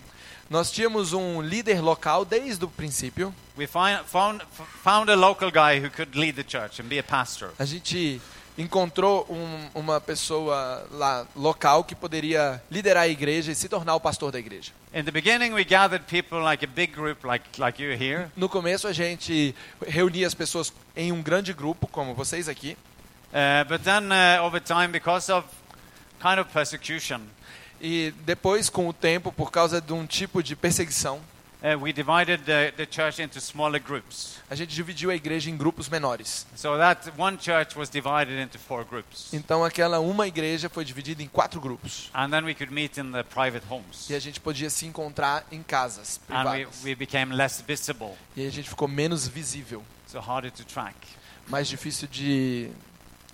Nós 0.51 0.71
tínhamos 0.71 1.13
um 1.13 1.41
líder 1.41 1.81
local 1.81 2.25
desde 2.25 2.65
o 2.65 2.69
princípio. 2.69 3.33
We 3.57 3.67
find, 3.67 4.01
found 4.07 4.43
found 4.83 5.11
a 5.11 5.15
local 5.15 5.51
guy 5.51 5.79
who 5.79 5.91
could 5.91 6.17
lead 6.19 6.35
the 6.35 6.43
church 6.45 6.81
and 6.81 6.89
be 6.89 6.99
a 6.99 7.03
pastor. 7.03 7.51
A 7.59 7.65
gente 7.65 8.21
encontrou 8.59 9.25
um- 9.31 9.69
uma 9.81 10.01
pessoa 10.01 10.87
lá 10.91 11.27
local 11.37 11.85
que 11.85 11.95
poderia 11.95 12.61
liderar 12.71 13.05
a 13.05 13.09
igreja 13.09 13.53
e 13.53 13.55
se 13.55 13.69
tornar 13.69 13.95
o 13.95 14.01
pastor 14.01 14.33
da 14.33 14.39
igreja. 14.39 14.73
In 14.93 15.05
the 15.05 15.11
beginning 15.13 15.53
we 15.55 15.65
gathered 15.65 16.05
people 16.07 16.41
like 16.43 16.65
a 16.65 16.69
big 16.69 16.93
group 16.93 17.25
like 17.25 17.45
like 17.59 17.81
you 17.83 17.93
here. 17.97 18.29
No 18.37 18.49
começo 18.49 18.89
a 18.89 18.93
gente 18.93 19.55
reunia 19.87 20.27
as 20.27 20.35
pessoas 20.35 20.73
em 20.97 21.13
um 21.13 21.23
grande 21.23 21.53
grupo, 21.53 21.87
como 21.87 22.13
vocês 22.15 22.49
aqui. 22.49 22.77
Uh, 23.33 23.65
but 23.67 23.81
then 23.83 24.11
uh, 24.13 24.45
over 24.45 24.61
time 24.61 24.89
because 24.89 25.33
of 25.33 25.47
kind 26.23 26.39
of 26.41 26.51
persecution, 26.53 27.21
E 27.85 28.13
depois, 28.25 28.71
com 28.71 28.87
o 28.89 28.93
tempo, 28.93 29.33
por 29.33 29.51
causa 29.51 29.81
de 29.81 29.93
um 29.93 30.07
tipo 30.07 30.41
de 30.41 30.55
perseguição, 30.55 31.19
uh, 31.63 31.77
we 31.81 31.93
divided 31.93 32.41
the, 32.45 32.71
the 32.77 32.87
church 32.89 33.21
into 33.21 33.39
smaller 33.41 33.81
groups. 33.83 34.37
a 34.49 34.55
gente 34.55 34.73
dividiu 34.73 35.11
a 35.11 35.17
igreja 35.17 35.51
em 35.51 35.57
grupos 35.57 35.89
menores. 35.89 36.47
So 36.55 36.77
that 36.79 37.11
one 37.19 37.37
church 37.41 37.77
was 37.77 37.91
divided 37.91 38.41
into 38.41 38.57
four 38.57 38.85
groups. 38.85 39.33
Então 39.35 39.65
aquela 39.65 39.99
uma 39.99 40.29
igreja 40.29 40.69
foi 40.69 40.85
dividida 40.85 41.25
em 41.25 41.27
quatro 41.27 41.61
grupos. 41.61 42.09
And 42.15 42.31
then 42.31 42.45
we 42.45 42.55
could 42.55 42.73
meet 42.73 42.99
in 42.99 43.11
the 43.11 43.25
private 43.25 43.67
homes. 43.69 44.09
E 44.09 44.15
a 44.15 44.21
gente 44.21 44.39
podia 44.39 44.71
se 44.71 44.87
encontrar 44.87 45.45
em 45.51 45.61
casas 45.61 46.21
And 46.31 46.45
we, 46.45 46.51
privadas. 46.61 46.85
we 46.85 46.95
became 46.95 47.35
less 47.35 47.61
visible, 47.67 48.13
E 48.37 48.47
a 48.47 48.51
gente 48.51 48.69
ficou 48.69 48.87
menos 48.87 49.27
visível, 49.27 49.83
so 50.07 50.21
harder 50.21 50.53
to 50.53 50.65
track. 50.65 50.95
mais 51.49 51.67
difícil 51.67 52.07
de 52.07 52.71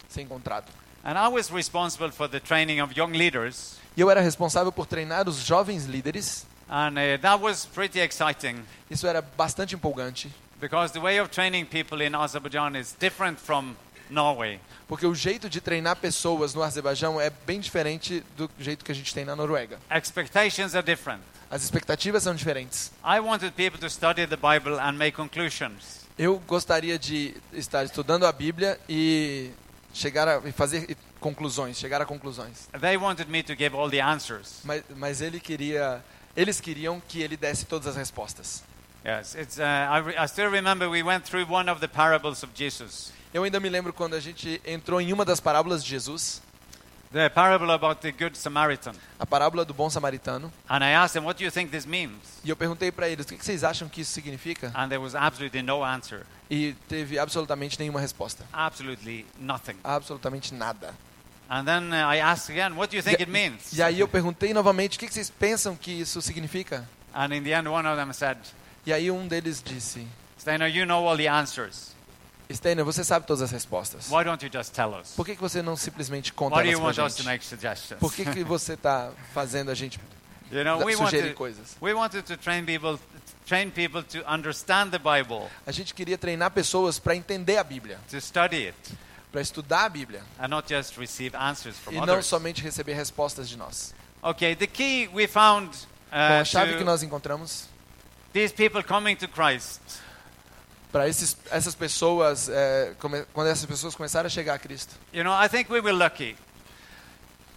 ser 0.09 0.22
encontrado. 0.22 0.72
And 1.09 1.17
I 1.17 1.27
was 1.29 1.51
responsible 1.51 2.11
for 2.11 2.29
the 2.29 2.39
training 2.39 2.83
of 2.83 2.95
young 2.95 3.13
leaders. 3.13 3.79
E 3.97 4.01
eu 4.03 4.11
era 4.11 4.21
responsável 4.21 4.71
por 4.71 4.85
treinar 4.85 5.27
os 5.27 5.37
jovens 5.39 5.87
líderes. 5.87 6.47
And 6.69 6.91
uh, 6.99 7.19
that 7.23 7.43
was 7.43 7.65
pretty 7.65 7.99
exciting 7.99 8.63
Isso 8.91 9.07
era 9.07 9.23
bastante 9.23 9.75
empolgante, 9.75 10.31
because 10.61 10.93
the 10.93 11.01
way 11.01 11.19
of 11.19 11.31
training 11.31 11.65
people 11.65 12.05
in 12.05 12.15
Azerbaijan 12.15 12.77
is 12.77 12.95
different 13.01 13.41
from 13.41 13.75
Norway. 14.11 14.61
porque 14.87 15.07
o 15.07 15.15
jeito 15.15 15.49
de 15.49 15.63
treinar 15.63 15.97
pessoas 15.97 16.53
no 16.53 16.63
Azerbaijão 16.63 17.19
é 17.19 17.31
bem 17.31 17.59
diferente 17.59 18.23
do 18.37 18.51
jeito 18.59 18.85
que 18.85 18.93
a 18.93 18.95
gente 18.95 19.15
tem 19.15 19.25
na 19.25 19.35
Noruega. 19.35 19.79
Expectations 19.91 20.75
are 20.75 20.85
different. 20.85 21.23
As 21.51 21.63
expectativas 21.63 22.25
são 22.25 22.35
diferentes. 22.35 22.93
I 23.03 23.19
wanted 23.19 23.53
people 23.53 23.81
to 23.81 23.89
study 23.89 24.27
the 24.27 24.37
Bible 24.37 24.79
and 24.79 24.93
make 24.93 25.13
conclusions. 25.13 26.07
Eu 26.19 26.39
gostaria 26.47 26.99
de 26.99 27.35
estar 27.55 27.83
estudando 27.85 28.27
a 28.27 28.33
Bíblia 28.33 28.79
e 28.87 29.53
chegar 29.99 30.28
a 30.28 30.40
fazer 30.53 30.96
conclusões, 31.20 31.76
chegar 31.78 32.01
a 32.01 32.07
conclusões. 32.07 32.68
They 32.80 32.96
wanted 32.96 33.28
me 33.28 33.42
to 33.42 33.55
give 33.55 33.76
all 33.76 33.90
the 33.90 34.01
answers. 34.01 34.61
Mas, 34.64 34.82
mas 34.96 35.20
ele 35.20 35.40
queria, 35.40 36.03
eles 36.36 36.61
queriam 36.61 37.03
que 37.07 37.20
ele 37.20 37.36
desse 37.36 37.66
todas 37.66 37.88
as 37.88 37.96
respostas. 37.96 38.62
Yes, 39.05 39.34
it's, 39.34 39.59
uh, 39.59 39.62
I, 39.62 40.24
I 40.24 40.26
still 40.26 40.51
remember 40.51 40.88
we 40.88 41.03
went 41.03 41.24
through 41.24 41.46
one 41.49 41.70
of 41.70 41.80
the 41.80 41.88
parables 41.88 42.42
of 42.42 42.53
Jesus. 42.55 43.12
Eu 43.32 43.44
ainda 43.44 43.61
me 43.61 43.68
lembro 43.68 43.92
quando 43.92 44.14
a 44.14 44.20
gente 44.20 44.61
entrou 44.64 45.01
em 45.01 45.12
uma 45.12 45.24
das 45.24 45.40
parábolas 45.40 45.84
de 45.84 45.90
Jesus, 45.90 46.42
The 47.11 47.31
parable 47.31 47.71
about 47.71 48.03
the 48.03 48.13
Good 48.13 48.37
Samaritan. 48.37 48.95
a 49.19 49.27
parábola 49.27 49.65
do 49.65 49.73
bom 49.73 49.89
samaritano, 49.89 50.53
And 50.69 50.85
I 50.85 50.91
asked 50.93 51.15
them, 51.15 51.25
What 51.25 51.39
do 51.39 51.45
you 51.45 51.51
think 51.51 51.71
this 51.71 51.87
means? 51.87 52.19
e 52.45 52.51
eu 52.51 52.57
perguntei 52.57 52.93
para 52.93 53.09
eles 53.09 53.25
o 53.25 53.29
que 53.31 53.43
vocês 53.43 53.65
acham 53.65 53.89
que 53.89 54.03
isso 54.03 54.13
significa, 54.13 54.71
And 54.75 54.89
there 54.89 54.99
was 55.01 55.15
absolutely 55.15 55.63
no 55.63 55.83
answer. 55.83 56.27
e 56.51 56.75
teve 56.87 57.19
absolutamente 57.19 57.79
nenhuma 57.79 57.99
resposta, 58.01 58.45
Absolutely 58.53 59.25
nothing. 59.39 59.77
absolutamente 59.83 60.53
nada. 60.53 60.95
And 61.51 61.65
then 61.65 61.91
uh, 61.95 62.13
I 62.13 62.21
asked 62.21 62.51
again, 62.55 62.77
What 62.77 62.91
do 62.91 62.97
you 62.99 63.03
think 63.03 63.23
it 63.23 63.31
means? 63.31 63.73
E 63.73 63.83
aí 63.83 63.99
eu 64.01 64.07
perguntei 64.09 64.53
novamente 64.53 64.99
o 64.99 65.01
que 65.01 65.07
que 65.07 65.15
vocês 65.15 65.31
pensam 65.31 65.75
que 65.75 65.91
isso 65.91 66.21
significa, 66.21 66.87
And 67.15 67.35
in 67.35 67.43
the 67.43 67.53
end, 67.59 67.67
one 67.69 67.89
of 67.89 67.97
them 67.97 68.13
said, 68.13 68.37
e 68.85 68.93
aí 68.93 69.11
um 69.11 69.27
deles 69.27 69.63
disse: 69.65 70.07
Steiner, 70.39 70.69
you 70.69 70.85
know 70.85 71.09
all 71.09 71.17
the 71.17 71.27
answers. 71.27 71.97
Steiner, 72.51 72.84
você 72.84 73.05
sabe 73.05 73.26
todas 73.26 73.42
as 73.42 73.51
respostas. 73.51 74.09
Why 74.11 74.24
don't 74.24 74.44
you 74.44 74.51
just 74.53 74.72
tell 74.72 74.94
us? 74.94 75.12
Por 75.14 75.26
que, 75.26 75.34
que 75.34 75.40
você 75.40 75.61
não 75.61 75.76
simplesmente 75.76 76.32
conta 76.32 76.57
Why 76.57 76.64
do 76.64 76.70
you 76.70 76.86
us 76.86 76.96
to 76.96 77.22
gente? 77.22 77.24
make 77.24 77.44
suggestions? 77.44 78.01
Por 78.01 78.12
que, 78.12 78.24
que 78.24 78.42
você 78.44 78.72
está 78.72 79.11
fazendo 79.34 79.70
a 79.70 79.74
gente 79.74 80.01
You 80.51 80.64
know, 80.64 80.78
we 80.78 80.96
sugerir 80.96 81.22
wanted, 81.24 81.34
coisas? 81.34 81.76
we 81.80 81.92
wanted 81.92 82.24
to 82.24 82.36
train 82.38 82.64
people, 82.64 82.99
train 83.46 83.70
people 83.70 84.03
to 84.03 84.24
understand 84.26 84.90
the 84.90 84.99
Bible, 84.99 85.51
A 85.66 85.72
gente 85.72 85.92
queria 85.92 86.16
treinar 86.16 86.51
pessoas 86.51 86.99
para 86.99 87.14
entender 87.14 87.59
a 87.59 87.64
Bíblia, 87.64 87.99
to 88.11 88.18
study 88.18 88.68
it, 88.68 88.99
para 89.30 89.42
estudar 89.42 89.84
a 89.84 89.88
Bíblia, 89.90 90.22
and 90.38 90.49
not 90.49 90.66
just 90.66 90.96
receive 90.96 91.36
answers 91.36 91.76
from 91.76 91.92
e 91.92 91.96
não 91.96 92.05
others. 92.05 92.26
somente 92.26 92.62
receber 92.62 92.94
respostas 92.94 93.46
de 93.46 93.59
nós. 93.59 93.94
Okay, 94.22 94.57
the 94.57 94.66
key 94.66 95.09
we 95.12 95.26
found 95.26 95.68
Bom, 96.11 96.16
uh, 96.16 96.40
a 96.40 96.44
chave 96.46 96.78
que 96.78 96.84
nós 96.84 97.03
encontramos 97.03 97.68
these 98.32 98.53
people 98.53 98.82
coming 98.82 99.16
to 99.16 99.28
Christ 99.28 99.80
para 100.93 101.07
essas 101.09 101.74
pessoas, 101.74 102.49
é, 102.49 102.95
come- 102.99 103.24
quando 103.32 103.49
essas 103.49 103.66
pessoas 103.66 103.95
começaram 103.95 104.26
a 104.26 104.30
chegar 104.30 104.55
a 104.55 104.59
Cristo. 104.59 104.95
You 105.12 105.22
know, 105.24 105.32
I 105.34 105.49
think 105.49 105.70
we 105.72 105.80
were 105.80 105.93
lucky 105.93 106.36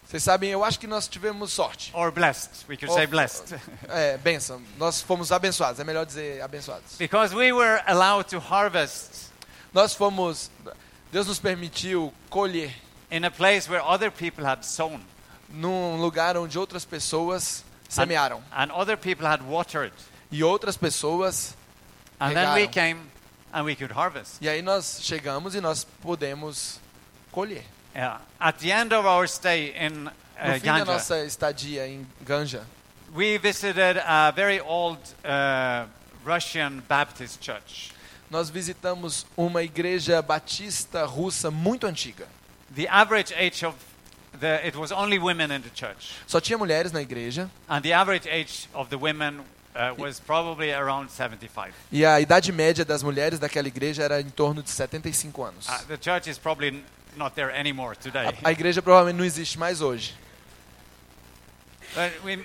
Vocês 0.08 0.24
sabem, 0.24 0.50
eu 0.50 0.62
acho 0.64 0.78
que 0.78 0.88
nós 0.88 1.08
tivemos 1.08 1.54
sorte. 1.54 1.90
or 1.94 2.12
blessed. 2.12 2.66
We 2.68 2.76
could 2.76 2.92
Or- 2.92 2.98
say 2.98 3.08
blessed. 3.08 3.56
É, 3.88 4.18
bênção. 4.18 4.62
Nós 4.78 5.02
fomos 5.02 5.32
abençoados, 5.32 5.80
é 5.80 5.84
melhor 5.86 6.06
dizer 6.06 6.42
abençoados. 6.42 6.98
because 6.98 7.34
we 7.34 7.54
were 7.54 7.82
allowed 7.88 8.30
to 8.30 8.38
harvest 8.40 9.32
Nós 9.74 9.94
fomos, 9.96 10.52
Deus 11.14 11.28
nos 11.28 11.40
permitiu 11.40 12.14
colher 12.30 12.74
in 13.10 13.24
a 13.24 13.32
place 13.32 13.70
where 13.70 13.82
other 13.82 14.12
people 14.12 14.46
had 14.46 14.64
sown 14.64 15.00
num 15.50 15.96
lugar 16.02 16.36
onde 16.36 16.58
outras 16.60 16.84
pessoas 16.84 17.64
semearam 17.88 18.42
and 18.52 18.70
other 18.74 18.98
people 18.98 19.26
had 19.26 19.42
watered. 19.42 19.94
e 20.30 20.44
outras 20.44 20.76
pessoas 20.76 21.56
And 22.20 22.34
then 22.34 22.50
we 22.54 22.66
Regaram. 22.68 22.72
came 22.74 23.02
and 23.54 23.66
we 23.66 23.76
could 23.76 23.92
harvest. 23.94 24.38
E 24.42 24.50
aí 24.50 24.62
nós 24.62 25.00
chegamos 25.04 25.56
e 25.56 25.62
nós 25.62 25.86
podemos 26.02 26.80
colher. 27.32 27.64
Yeah. 27.96 28.22
At 28.40 28.60
the 28.60 28.72
end 28.72 28.94
of 28.94 29.06
our 29.06 29.28
stay 29.28 29.74
in 29.76 30.04
No 30.04 30.10
uh, 30.10 30.60
fim 30.60 30.66
da 30.66 30.80
Ganja, 30.80 30.86
nossa 30.86 31.26
estadia 31.26 31.88
em 31.88 32.08
Ganja, 32.26 32.64
we 33.14 33.38
visited 33.38 33.98
a 34.06 34.32
very 34.32 34.60
old 34.62 35.00
uh, 35.24 35.88
Russian 36.26 36.82
Baptist 36.88 37.44
church. 37.44 37.92
nós 38.30 38.50
visitamos 38.50 39.26
uma 39.36 39.62
igreja 39.62 40.22
batista 40.22 41.06
russa 41.06 41.52
muito 41.52 41.86
antiga. 41.86 42.26
The 42.74 42.88
average 42.88 43.34
age 43.34 43.66
of 43.66 43.76
the 44.40 44.66
it 44.66 44.78
was 44.78 44.92
only 44.94 45.20
women 45.20 45.52
in 45.52 45.62
the 45.62 45.70
church, 45.70 46.14
Só 46.26 46.40
tinha 46.40 46.58
mulheres 46.58 46.94
na 46.94 47.02
igreja 47.02 47.50
and 47.68 47.82
the 47.82 47.92
average 47.92 48.30
age 48.30 48.70
of 48.74 48.90
the 48.90 48.96
women 48.96 49.42
uh, 49.76 49.94
was 49.98 50.20
probably 50.20 50.72
around 50.74 51.10
75. 51.10 51.74
e 51.92 52.06
a 52.06 52.20
idade 52.20 52.52
média 52.52 52.84
das 52.86 53.04
mulheres 53.04 53.40
daquela 53.40 53.68
igreja 53.68 54.04
era 54.04 54.22
em 54.22 54.30
torno 54.30 54.62
de 54.62 54.70
75 54.70 55.44
anos. 55.44 55.68
Uh, 55.68 55.86
the 55.88 55.98
church 55.98 56.30
is 56.30 56.38
probably 56.38 56.84
not 57.16 57.36
there 57.36 57.52
anymore 57.52 57.96
today. 57.96 58.28
A, 58.44 58.50
a 58.50 58.52
igreja 58.52 58.82
provavelmente 58.82 59.18
não 59.18 59.26
existe 59.26 59.58
mais 59.58 59.82
hoje. 59.82 60.16
But 61.94 62.24
we 62.24 62.44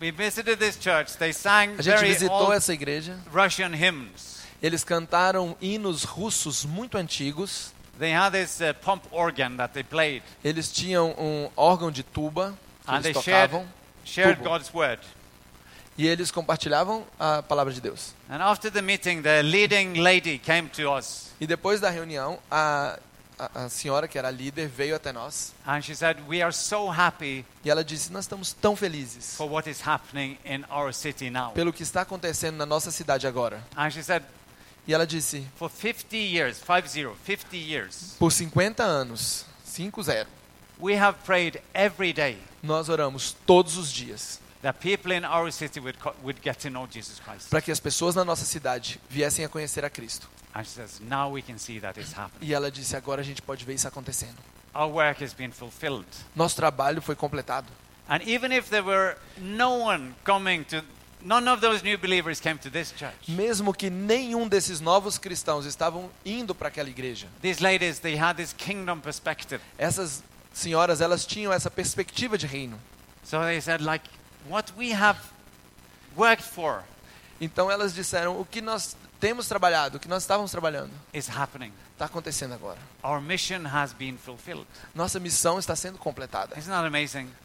we 0.00 0.10
visited 0.10 0.58
this 0.58 0.76
church. 0.78 1.16
They 1.18 1.32
sang 1.32 1.74
A 1.78 1.82
gente 1.82 1.96
very 1.96 2.08
visitou 2.08 2.52
essa 2.52 2.72
igreja. 2.72 3.18
Russian 3.32 3.70
hymns. 3.74 4.36
Eles 4.62 4.84
cantaram 4.84 5.56
hinos 5.60 6.04
russos 6.04 6.64
muito 6.64 6.96
antigos. 6.96 7.72
They 7.98 8.12
had 8.12 8.32
this 8.32 8.60
uh, 8.60 8.74
pump 8.74 9.06
organ 9.10 9.56
that 9.56 9.72
they 9.72 9.82
played. 9.82 10.22
Eles 10.44 10.70
tinham 10.70 11.14
um 11.18 11.50
órgão 11.56 11.90
de 11.90 12.02
tuba 12.02 12.54
que 12.84 12.90
And 12.90 12.98
eles 13.04 13.22
shared, 13.22 13.50
tocavam. 13.52 13.66
shared 14.04 14.36
tubo. 14.36 14.48
God's 14.50 14.72
word. 14.72 15.00
E 15.98 16.06
eles 16.06 16.30
compartilhavam 16.30 17.06
a 17.18 17.42
palavra 17.42 17.72
de 17.72 17.80
Deus. 17.80 18.14
And 18.28 18.42
after 18.42 18.70
the 18.70 18.82
meeting, 18.82 19.22
the 19.22 19.42
leading 19.42 19.94
lady 20.00 20.38
came 20.38 20.68
to 20.70 20.90
us 20.90 21.30
E 21.40 21.46
depois 21.46 21.80
da 21.80 21.88
reunião, 21.90 22.38
a, 22.50 22.98
a, 23.38 23.64
a 23.64 23.68
senhora, 23.68 24.06
que 24.06 24.18
era 24.18 24.28
a 24.28 24.30
líder, 24.30 24.68
veio 24.68 24.94
até 24.96 25.12
nós. 25.12 25.52
and 25.66 25.80
she 25.82 25.94
said, 25.94 26.18
We 26.28 26.42
are 26.42 26.52
so 26.52 26.90
happy 26.90 27.44
E 27.64 27.70
ela 27.70 27.82
disse: 27.84 28.12
Nós 28.12 28.24
estamos 28.24 28.52
tão 28.52 28.76
felizes 28.76 29.36
for 29.36 29.50
what 29.50 29.68
is 29.70 29.80
happening 29.86 30.38
in 30.44 30.64
our 30.70 30.92
city 30.92 31.30
now. 31.30 31.52
pelo 31.52 31.72
que 31.72 31.82
está 31.82 32.02
acontecendo 32.02 32.56
na 32.56 32.66
nossa 32.66 32.90
cidade 32.90 33.26
agora. 33.26 33.62
Said, 34.02 34.22
E 34.86 34.92
ela 34.94 35.06
disse: 35.06 35.46
For 35.56 35.70
50 35.70 36.14
years, 36.16 36.58
50, 36.58 37.14
50 37.24 37.56
years, 37.56 38.16
Por 38.18 38.30
50 38.30 38.82
anos, 38.82 39.44
5-0, 39.66 40.26
we 40.78 40.94
have 40.94 41.18
prayed 41.24 41.60
every 41.72 42.12
day 42.12 42.38
nós 42.62 42.88
oramos 42.88 43.34
todos 43.46 43.76
os 43.78 43.90
dias 43.92 44.40
that 44.66 44.80
people 44.80 45.12
in 45.12 45.24
our 45.24 45.48
city 45.52 45.78
would, 45.78 45.96
co- 46.00 46.14
would 46.24 46.40
get 46.42 46.58
to 46.58 46.68
know 46.68 46.88
Jesus 46.90 47.20
Christ. 47.20 47.48
para 47.48 47.60
que 47.62 47.70
as 47.70 47.78
pessoas 47.78 48.16
na 48.16 48.24
nossa 48.24 48.44
cidade 48.44 49.00
viessem 49.08 49.44
a 49.44 49.48
conhecer 49.48 49.84
a 49.84 49.88
Cristo. 49.90 50.26
And 50.52 50.64
she 50.64 50.70
says, 50.72 51.00
Now 51.00 51.30
we 51.30 51.40
can 51.42 51.56
see 51.58 51.78
that 51.80 51.96
it's 52.00 52.12
happening. 52.12 52.48
E 52.48 52.52
ela 52.52 52.68
disse: 52.70 52.96
Agora 52.96 53.20
a 53.20 53.24
gente 53.24 53.40
pode 53.42 53.64
ver 53.64 53.74
isso 53.74 53.86
acontecendo. 53.86 54.36
Nosso 56.34 56.56
trabalho 56.56 57.00
foi 57.00 57.14
completado. 57.14 57.66
And 58.08 58.22
even 58.26 58.52
if 58.52 58.68
there 58.70 58.82
were 58.82 59.16
no 59.38 59.78
one 59.84 60.14
coming 60.24 60.64
to, 60.64 60.82
none 61.22 61.48
of 61.48 61.60
those 61.60 61.82
new 61.82 61.98
believers 61.98 62.40
came 62.40 62.58
to 62.58 62.70
this 62.70 62.92
church. 62.96 63.28
Mesmo 63.30 63.72
que 63.72 63.90
nenhum 63.90 64.48
desses 64.48 64.80
novos 64.80 65.18
cristãos 65.18 65.64
estavam 65.66 66.10
indo 66.24 66.54
para 66.54 66.68
aquela 66.68 66.88
igreja, 66.88 67.26
These 67.42 67.62
ladies, 67.62 67.98
they 68.00 68.16
had 68.16 68.36
this 68.36 68.52
kingdom 68.52 69.00
perspective. 69.00 69.60
essas 69.78 70.22
senhoras 70.52 71.00
elas 71.00 71.24
tinham 71.26 71.52
essa 71.52 71.70
perspectiva 71.70 72.38
de 72.38 72.46
reino. 72.46 72.78
So 73.24 73.40
they 73.40 73.60
said, 73.60 73.80
like, 73.82 74.08
what 74.48 74.72
we 74.76 74.92
have 74.92 75.18
worked 76.16 76.44
for 76.44 76.82
Então 77.40 77.70
elas 77.70 77.94
disseram: 77.94 78.40
o 78.40 78.44
que 78.44 78.60
nós 78.60 78.96
temos 79.20 79.48
trabalhado, 79.48 79.96
o 79.96 80.00
que 80.00 80.08
nós 80.08 80.22
estávamos 80.22 80.50
trabalhando, 80.50 80.90
is 81.12 81.28
happening. 81.28 81.72
está 81.92 82.06
acontecendo 82.06 82.54
agora. 82.54 82.78
Our 83.02 83.20
mission 83.20 83.66
has 83.66 83.92
been 83.92 84.16
fulfilled. 84.18 84.66
Nossa 84.94 85.18
missão 85.18 85.58
está 85.58 85.74
sendo 85.74 85.98
completada. 85.98 86.56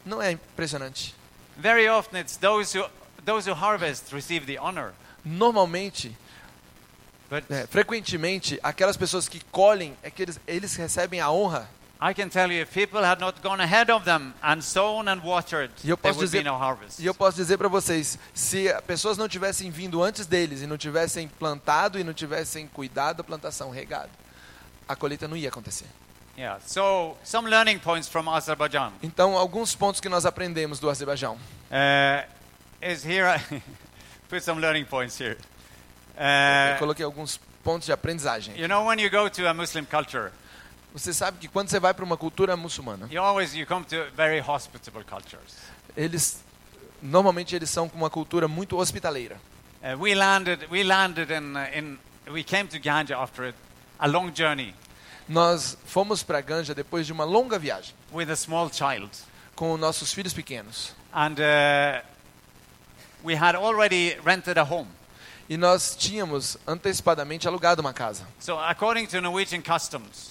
Não 0.04 0.20
é 0.20 0.32
impressionante? 0.32 1.14
Very 1.56 1.88
often 1.88 2.20
it's 2.20 2.36
those 2.36 2.76
who, 2.76 2.86
those 3.24 3.48
who 3.48 3.54
harvest 3.54 4.12
receive 4.12 4.46
the 4.46 4.60
honor. 4.60 4.92
Normalmente, 5.24 6.16
é, 7.30 7.66
frequentemente, 7.66 8.58
aquelas 8.62 8.96
pessoas 8.96 9.28
que 9.28 9.40
colhem 9.50 9.96
é 10.02 10.10
que 10.10 10.22
eles, 10.22 10.40
eles 10.46 10.74
recebem 10.76 11.20
a 11.20 11.30
honra. 11.30 11.68
I 12.04 12.12
can 12.14 12.28
tell 12.28 12.50
you, 12.50 12.62
if 12.62 12.72
people 12.74 13.00
had 13.04 13.20
not 13.20 13.40
gone 13.42 13.62
ahead 13.62 13.88
of 13.92 14.04
them 14.04 14.34
and 14.42 14.60
sown 14.60 15.08
and 15.08 15.20
watered, 15.22 15.70
eu 15.84 15.96
there 15.96 16.12
would 16.12 16.18
be 16.32 16.38
dizer- 16.38 16.42
no 16.44 16.56
harvest. 16.58 16.98
E 17.00 17.06
eu 17.06 17.14
posso 17.14 17.36
dizer 17.36 17.56
para 17.58 17.68
vocês, 17.68 18.18
se 18.34 18.68
as 18.68 18.80
pessoas 18.80 19.16
não 19.16 19.28
tivessem 19.28 19.70
vindo 19.70 20.02
antes 20.02 20.26
deles 20.26 20.62
e 20.62 20.66
não 20.66 20.76
tivessem 20.76 21.28
plantado 21.28 22.00
e 22.00 22.02
não 22.04 22.12
tivessem 22.12 22.66
cuidado 22.66 23.18
da 23.18 23.24
plantação, 23.24 23.70
regado, 23.70 24.10
a 24.88 24.96
colheita 24.96 25.28
não 25.28 25.36
ia 25.36 25.48
acontecer. 25.48 25.86
Yeah. 26.36 26.58
So 26.66 27.16
some 27.22 27.48
learning 27.48 27.78
points 27.78 28.08
from 28.08 28.28
Azerbaijan 28.28 28.92
Então, 29.02 29.36
alguns 29.36 29.74
pontos 29.76 30.00
que 30.00 30.08
nós 30.08 30.24
aprendemos 30.26 30.80
do 30.80 30.88
Azerbaijão. 30.90 31.34
uh, 31.70 32.26
is 32.82 33.04
here. 33.04 33.26
I 33.28 33.62
put 34.28 34.42
some 34.42 34.60
learning 34.60 34.86
points 34.86 35.20
here. 35.20 35.36
Eu 36.16 36.76
Uh, 36.76 36.78
coloquei 36.78 37.04
alguns 37.04 37.38
pontos 37.62 37.86
de 37.86 37.92
aprendizagem. 37.92 38.54
you 38.58 38.66
know, 38.66 38.86
when 38.86 38.98
you 39.00 39.08
go 39.10 39.28
to 39.30 39.46
a 39.46 39.54
Muslim 39.54 39.84
culture, 39.84 40.32
Você 40.92 41.12
sabe 41.12 41.38
que 41.38 41.48
quando 41.48 41.68
você 41.68 41.80
vai 41.80 41.94
para 41.94 42.04
uma 42.04 42.16
cultura 42.16 42.56
muçulmana, 42.56 43.08
you 43.10 43.22
always 43.22 43.54
you 43.54 43.66
come 43.66 43.84
to 43.86 43.96
very 44.14 44.40
hospitable 44.40 45.04
cultures. 45.04 45.54
eles 45.96 46.42
normalmente 47.00 47.56
eles 47.56 47.70
são 47.70 47.88
com 47.88 47.96
uma 47.96 48.10
cultura 48.10 48.46
muito 48.46 48.76
hospitaleira. 48.76 49.40
Uh, 49.82 49.98
we 50.00 50.14
landed. 50.14 50.66
We 50.70 50.82
landed 50.84 51.30
in 51.32 51.56
uh, 51.56 51.78
in. 51.78 51.98
We 52.30 52.44
came 52.44 52.68
to 52.68 52.78
Ganja 52.78 53.16
after 53.18 53.48
a, 53.48 53.54
a 53.98 54.06
long 54.06 54.30
journey 54.32 54.74
Nós 55.28 55.76
fomos 55.86 56.22
para 56.22 56.40
Ganja 56.40 56.74
depois 56.74 57.06
de 57.06 57.12
uma 57.12 57.24
longa 57.24 57.58
viagem 57.58 57.94
with 58.12 58.30
a 58.30 58.36
small 58.36 58.70
child, 58.72 59.10
com 59.56 59.76
nossos 59.76 60.12
filhos 60.12 60.32
pequenos. 60.32 60.94
and 61.14 61.34
uh, 61.40 62.00
we 63.24 63.34
had 63.34 63.54
already 63.56 64.16
rented 64.24 64.58
a 64.58 64.62
home. 64.64 64.88
E 65.48 65.56
nós 65.56 65.96
tínhamos 65.96 66.56
antecipadamente 66.66 67.48
alugado 67.48 67.80
uma 67.80 67.92
casa. 67.92 68.26
So 68.38 68.58
according 68.58 69.06
to 69.06 69.20
Norwegian 69.20 69.62
customs, 69.62 70.30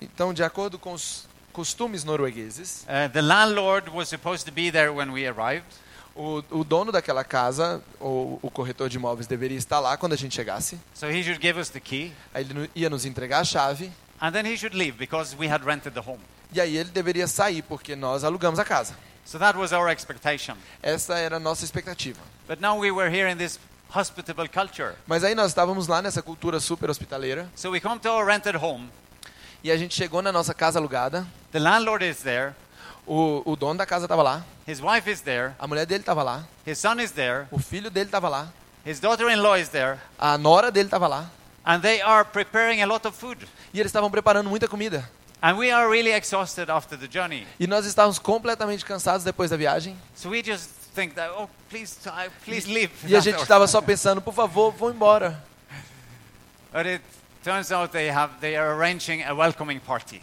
Então, 0.00 0.32
de 0.32 0.42
acordo 0.42 0.78
com 0.78 0.92
os 0.92 1.28
costumes 1.52 2.04
noruegueses, 2.04 2.84
uh, 2.84 3.10
the 3.12 3.20
landlord 3.20 3.90
was 3.90 4.08
supposed 4.08 4.46
to 4.46 4.52
be 4.52 4.70
there 4.70 4.90
when 4.92 5.10
we 5.10 5.26
arrived. 5.26 5.66
o, 6.14 6.42
o 6.50 6.64
dono 6.64 6.90
daquela 6.92 7.22
casa, 7.24 7.82
ou 7.98 8.38
o 8.42 8.50
corretor 8.50 8.88
de 8.88 8.96
imóveis, 8.96 9.26
deveria 9.26 9.56
estar 9.56 9.78
lá 9.80 9.96
quando 9.96 10.12
a 10.12 10.16
gente 10.16 10.34
chegasse. 10.34 10.78
So 10.94 11.06
he 11.10 11.22
should 11.22 11.40
give 11.40 11.58
us 11.58 11.68
the 11.70 11.80
key, 11.80 12.12
Aí 12.34 12.44
ele 12.48 12.70
ia 12.74 12.90
nos 12.90 13.04
entregar 13.04 13.40
a 13.40 13.44
chave. 13.44 13.90
and 14.20 14.32
then 14.32 14.44
he 14.44 14.56
should 14.56 14.76
leave 14.76 14.98
because 14.98 15.34
we 15.36 15.48
had 15.50 15.64
rented 15.64 15.94
the 15.94 16.00
home. 16.00 16.20
E 16.52 16.60
aí 16.60 16.76
ele 16.76 16.90
deveria 16.90 17.26
sair, 17.26 17.62
porque 17.62 17.94
nós 17.94 18.24
alugamos 18.24 18.58
a 18.58 18.64
casa. 18.64 18.94
So 19.24 19.38
that 19.38 19.56
was 19.56 19.72
our 19.72 19.88
expectation. 19.90 20.56
Essa 20.82 21.16
era 21.18 21.36
a 21.36 21.40
nossa 21.40 21.64
expectativa. 21.64 22.18
But 22.48 22.60
now 22.60 22.76
we 22.78 22.90
were 22.90 23.08
here 23.08 23.30
in 23.30 23.36
this 23.36 23.58
hospitable 23.94 24.48
culture. 24.48 24.94
Mas 25.06 25.22
aí 25.22 25.34
nós 25.34 25.48
estávamos 25.52 25.86
lá 25.86 26.02
nessa 26.02 26.20
cultura 26.22 26.58
super 26.58 26.90
hospitaleira. 26.90 27.48
So 27.54 27.70
we 27.70 27.80
come 27.80 28.00
to 28.00 28.08
our 28.10 28.26
rented 28.26 28.56
home. 28.56 28.88
E 29.62 29.70
a 29.70 29.76
gente 29.76 29.94
chegou 29.94 30.22
na 30.22 30.32
nossa 30.32 30.54
casa 30.54 30.78
alugada. 30.78 31.26
The 31.52 31.58
landlord 31.58 32.02
is 32.02 32.22
there. 32.22 32.54
O, 33.06 33.42
o 33.44 33.56
dono 33.56 33.76
da 33.78 33.84
casa 33.84 34.06
estava 34.06 34.22
lá. 34.22 34.44
His 34.66 34.80
wife 34.80 35.10
is 35.10 35.20
there. 35.20 35.52
A 35.58 35.66
mulher 35.66 35.84
dele 35.84 36.00
estava 36.00 36.22
lá. 36.22 36.44
His 36.66 36.78
son 36.78 36.98
is 36.98 37.10
there. 37.10 37.46
O 37.50 37.58
filho 37.58 37.90
dele 37.90 38.06
estava 38.06 38.28
lá. 38.28 38.48
His 38.86 39.00
daughter-in-law 39.00 39.58
is 39.58 39.68
there. 39.68 39.98
A 40.18 40.38
nora 40.38 40.70
dele 40.70 40.86
estava 40.86 41.06
lá. 41.06 41.30
And 41.62 41.80
they 41.80 42.00
are 42.00 42.24
preparing 42.24 42.80
a 42.80 42.86
lot 42.86 43.06
of 43.06 43.14
food. 43.14 43.46
E 43.74 43.78
eles 43.78 43.90
estavam 43.90 44.10
preparando 44.10 44.48
muita 44.48 44.66
comida. 44.66 45.06
And 45.42 45.56
we 45.58 45.70
are 45.70 45.90
really 45.90 46.12
exhausted 46.12 46.70
after 46.70 46.96
the 46.98 47.06
journey. 47.06 47.46
E 47.58 47.66
nós 47.66 47.84
estávamos 47.84 48.18
completamente 48.18 48.82
cansados 48.84 49.24
depois 49.24 49.50
da 49.50 49.58
viagem. 49.58 49.94
So 50.14 50.30
we 50.30 50.42
just 50.42 50.70
think 50.94 51.14
that, 51.16 51.30
oh, 51.36 51.48
please, 51.68 51.96
please 52.46 52.66
leave. 52.66 52.92
E 53.06 53.14
a 53.14 53.20
gente 53.20 53.40
estava 53.42 53.66
só 53.66 53.82
pensando, 53.82 54.22
por 54.22 54.32
favor, 54.32 54.72
vão 54.72 54.90
embora. 54.90 55.42
But 56.72 56.86
it 56.86 57.02
turns 57.42 57.70
out 57.72 57.92
they 57.92 58.10
have 58.10 58.34
they 58.40 58.56
are 58.56 58.72
arranging 58.72 59.22
a 59.22 59.32
welcoming 59.34 59.78
party. 59.80 60.22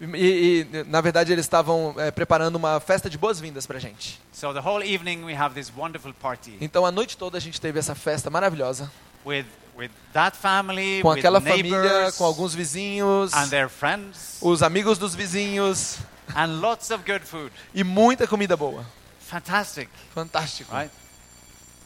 E, 0.00 0.66
e, 0.72 0.84
na 0.88 1.00
verdade 1.00 1.32
eles 1.32 1.44
estavam 1.44 1.94
é, 1.96 2.10
preparando 2.10 2.56
uma 2.56 2.80
festa 2.80 3.08
de 3.08 3.16
boas-vindas 3.16 3.66
pra 3.66 3.78
gente. 3.78 4.20
So 4.32 4.52
the 4.52 4.58
whole 4.60 4.84
evening 4.84 5.22
we 5.24 5.34
have 5.36 5.54
this 5.54 5.70
wonderful 5.76 6.12
party 6.14 6.56
Então 6.60 6.84
a 6.84 6.90
noite 6.90 7.16
toda 7.16 7.38
a 7.38 7.40
gente 7.40 7.60
teve 7.60 7.78
essa 7.78 7.94
festa 7.94 8.28
maravilhosa 8.28 8.90
with 9.24 9.46
with 9.76 9.90
that 10.12 10.36
family, 10.36 11.00
com 11.02 11.08
with 11.10 11.18
aquela 11.20 11.40
família, 11.40 11.80
neighbors, 11.80 12.16
com 12.16 12.24
alguns 12.24 12.54
vizinhos, 12.54 13.32
and 13.32 13.48
their 13.48 13.68
friends, 13.68 14.38
os 14.40 14.62
amigos 14.62 14.98
dos 14.98 15.14
vizinhos 15.14 15.98
and 16.34 16.60
lots 16.60 16.90
of 16.90 17.02
good 17.10 17.24
food. 17.24 17.52
e 17.72 17.82
muita 17.84 18.26
comida 18.26 18.56
boa. 18.56 18.84
Fantastic, 19.20 19.88
Fantástico. 20.14 20.74
right? 20.74 20.92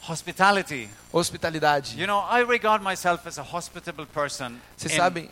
Hospitality. 0.07 0.89
Hospitalidade. 1.13 1.97
You 1.99 2.07
know, 2.07 2.19
I 2.29 2.41
regard 2.43 2.81
myself 2.83 3.27
as 3.27 3.37
a 3.37 3.43
hospitable 3.43 4.05
person 4.05 4.59
Vocês 4.77 4.93
in, 4.93 4.95
sabem, 4.97 5.29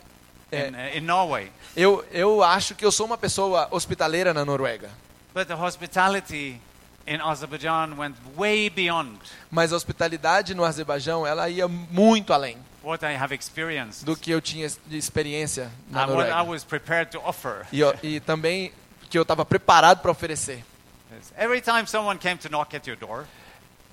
é, 0.52 0.68
in, 0.68 0.74
uh, 0.74 0.98
in 0.98 1.00
Norway. 1.02 1.50
eu, 1.76 2.04
eu 2.12 2.42
acho 2.42 2.74
que 2.74 2.84
eu 2.84 2.92
sou 2.92 3.06
uma 3.06 3.16
pessoa 3.18 3.68
hospitaleira 3.70 4.32
na 4.34 4.44
Noruega. 4.44 4.90
But 5.34 5.48
the 5.48 5.54
hospitality 5.54 6.60
in 7.06 7.20
Azerbaijan 7.20 7.94
went 7.96 8.16
way 8.36 8.68
beyond 8.70 9.18
Mas 9.50 9.72
a 9.72 9.76
hospitalidade 9.76 10.54
no 10.54 10.64
Azerbaijão, 10.64 11.26
ela 11.26 11.48
ia 11.48 11.68
muito 11.68 12.32
além 12.32 12.56
what 12.82 13.04
I 13.04 13.14
have 13.16 13.34
experienced 13.34 14.04
do 14.04 14.16
que 14.16 14.30
eu 14.30 14.40
tinha 14.40 14.68
de 14.86 14.96
experiência 14.96 15.70
na 15.90 16.04
and 16.04 16.06
what 16.14 16.28
I 16.28 16.30
Noruega. 16.32 16.50
was 16.50 16.64
prepared 16.64 17.10
to 17.10 17.18
offer. 17.24 17.66
E, 17.72 17.80
eu- 17.80 17.94
e 18.02 18.20
também 18.20 18.72
que 19.10 19.18
eu 19.18 19.22
estava 19.22 19.44
preparado 19.44 20.00
para 20.00 20.10
oferecer. 20.10 20.64
Yes. 21.12 21.32
Every 21.38 21.60
time 21.60 21.86
someone 21.86 22.18
came 22.18 22.36
to 22.38 22.48
knock 22.48 22.74
at 22.76 22.86
your 22.86 22.96
door, 22.96 23.24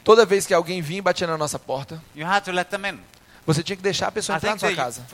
Toda 0.04 0.26
vez 0.26 0.46
que 0.46 0.54
alguém 0.54 0.82
vinha 0.82 1.00
e 1.00 1.02
batia 1.02 1.26
na 1.26 1.38
nossa 1.38 1.58
porta, 1.58 2.02
you 2.16 2.26
had 2.26 2.44
to 2.44 2.52
let 2.52 2.68
them 2.68 2.86
in. 2.90 3.00
você 3.46 3.64
tinha 3.64 3.76
que 3.76 3.82
deixar 3.82 4.08
a 4.08 4.12
pessoa 4.12 4.38
entrar 4.38 4.52
na 4.52 4.60
sua 4.60 4.76
casa. 4.76 5.06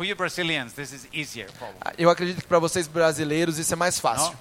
Eu 1.98 2.10
acredito 2.10 2.42
que 2.42 2.48
para 2.48 2.60
vocês 2.60 2.88
brasileiros 2.88 3.58
isso 3.58 3.74
é 3.74 3.76
mais 3.76 4.00
fácil. 4.00 4.36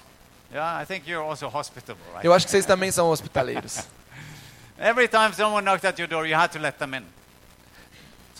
Eu 2.23 2.33
acho 2.33 2.45
que 2.45 2.51
vocês 2.51 2.65
também 2.65 2.91
são 2.91 3.09
hospitaleiros. 3.09 3.79
Every 4.79 5.09
time 5.09 5.33
someone 5.33 5.65
knocked 5.65 5.85
at 5.85 5.99
your 5.99 6.07
door, 6.07 6.25
you 6.25 6.35
had 6.35 6.51
to 6.51 6.59
let 6.59 6.77
them 6.77 6.95
in. 6.95 7.03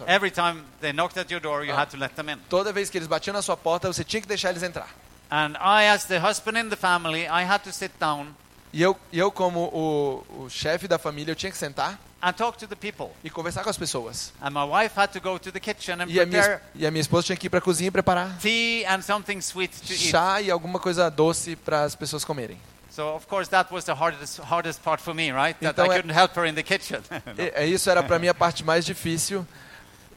Every 0.08 0.32
time 0.32 0.64
they 0.80 0.94
knocked 0.94 1.20
at 1.20 1.30
your 1.30 1.42
door, 1.42 1.66
you 1.66 1.74
had 1.74 1.90
to 1.90 1.98
let 1.98 2.16
them 2.16 2.30
in. 2.30 2.38
Toda 2.50 2.72
vez 2.72 2.90
que 2.90 2.98
eles 2.98 3.08
batiam 3.08 3.34
na 3.34 3.42
sua 3.42 3.58
porta, 3.58 3.92
você 3.92 4.04
tinha 4.04 4.22
que 4.22 4.28
deixar 4.28 4.52
eles 4.52 4.64
entrar. 4.64 4.88
And 5.30 5.58
I, 5.60 5.90
as 5.90 6.06
the 6.06 6.18
husband 6.18 6.58
in 6.58 6.70
the 6.70 6.78
family, 6.78 7.24
I 7.24 7.44
had 7.44 7.60
to 7.64 7.72
sit 7.74 7.92
down 8.00 8.34
E 8.72 8.82
eu, 8.82 8.96
e 9.12 9.18
eu 9.18 9.32
como 9.32 9.62
o, 9.74 10.44
o 10.46 10.50
chefe 10.50 10.88
da 10.88 11.00
família, 11.00 11.32
eu 11.32 11.36
tinha 11.36 11.52
que 11.52 11.58
sentar 11.58 12.00
and 12.22 12.34
talk 12.34 12.58
to 12.58 12.68
the 12.68 12.76
people. 12.76 13.08
e 13.24 13.30
conversar 13.30 13.64
com 13.64 13.70
as 13.70 13.78
pessoas. 13.78 14.32
And 14.42 14.52
my 14.52 14.64
wife 14.66 14.94
had 15.00 15.08
to 15.14 15.22
go 15.22 15.40
to 15.40 15.52
the 15.52 15.60
kitchen 15.60 15.94
and 16.02 16.08
E 16.10 16.20
a 16.20 16.26
minha, 16.26 16.42
prepare 16.44 16.62
e 16.76 16.86
a 16.86 16.92
minha 16.92 17.02
esposa 17.02 17.28
tinha 17.28 17.38
que 17.38 17.48
ir 17.48 17.50
para 17.50 17.60
a 17.60 17.62
cozinha 17.62 17.88
e 17.88 17.92
preparar 17.92 18.38
tea 18.40 18.86
and 18.88 19.02
something 19.02 19.38
sweet 19.42 19.74
to 19.82 19.94
eat. 19.94 20.10
chá 20.12 20.42
e 20.42 20.52
alguma 20.52 20.80
coisa 20.80 21.10
doce 21.10 21.56
para 21.56 21.84
as 21.84 21.96
pessoas 21.96 22.24
comerem. 22.26 22.58
So 22.92 22.96
So 23.04 23.16
of 23.16 23.28
course 23.28 23.50
that 23.52 23.74
was 23.74 23.86
the 23.86 23.94
hardest 23.94 24.40
hardest 24.42 24.82
part 24.82 25.02
for 25.02 25.14
me, 25.16 25.32
right? 25.32 25.58
That 25.62 25.72
Então 25.74 25.86
I 25.86 25.90
é- 25.90 26.02
couldn't 26.02 26.14
help 26.14 26.36
her 26.38 26.46
in 26.46 26.54
the 26.56 26.64
kitchen. 26.64 27.00
E- 27.38 27.52
é, 27.56 27.66
isso 27.66 27.90
era 27.90 28.04
para 28.04 28.20
mim 28.20 28.28
a 28.28 28.34
parte 28.34 28.64
mais 28.64 28.86
difícil, 28.86 29.48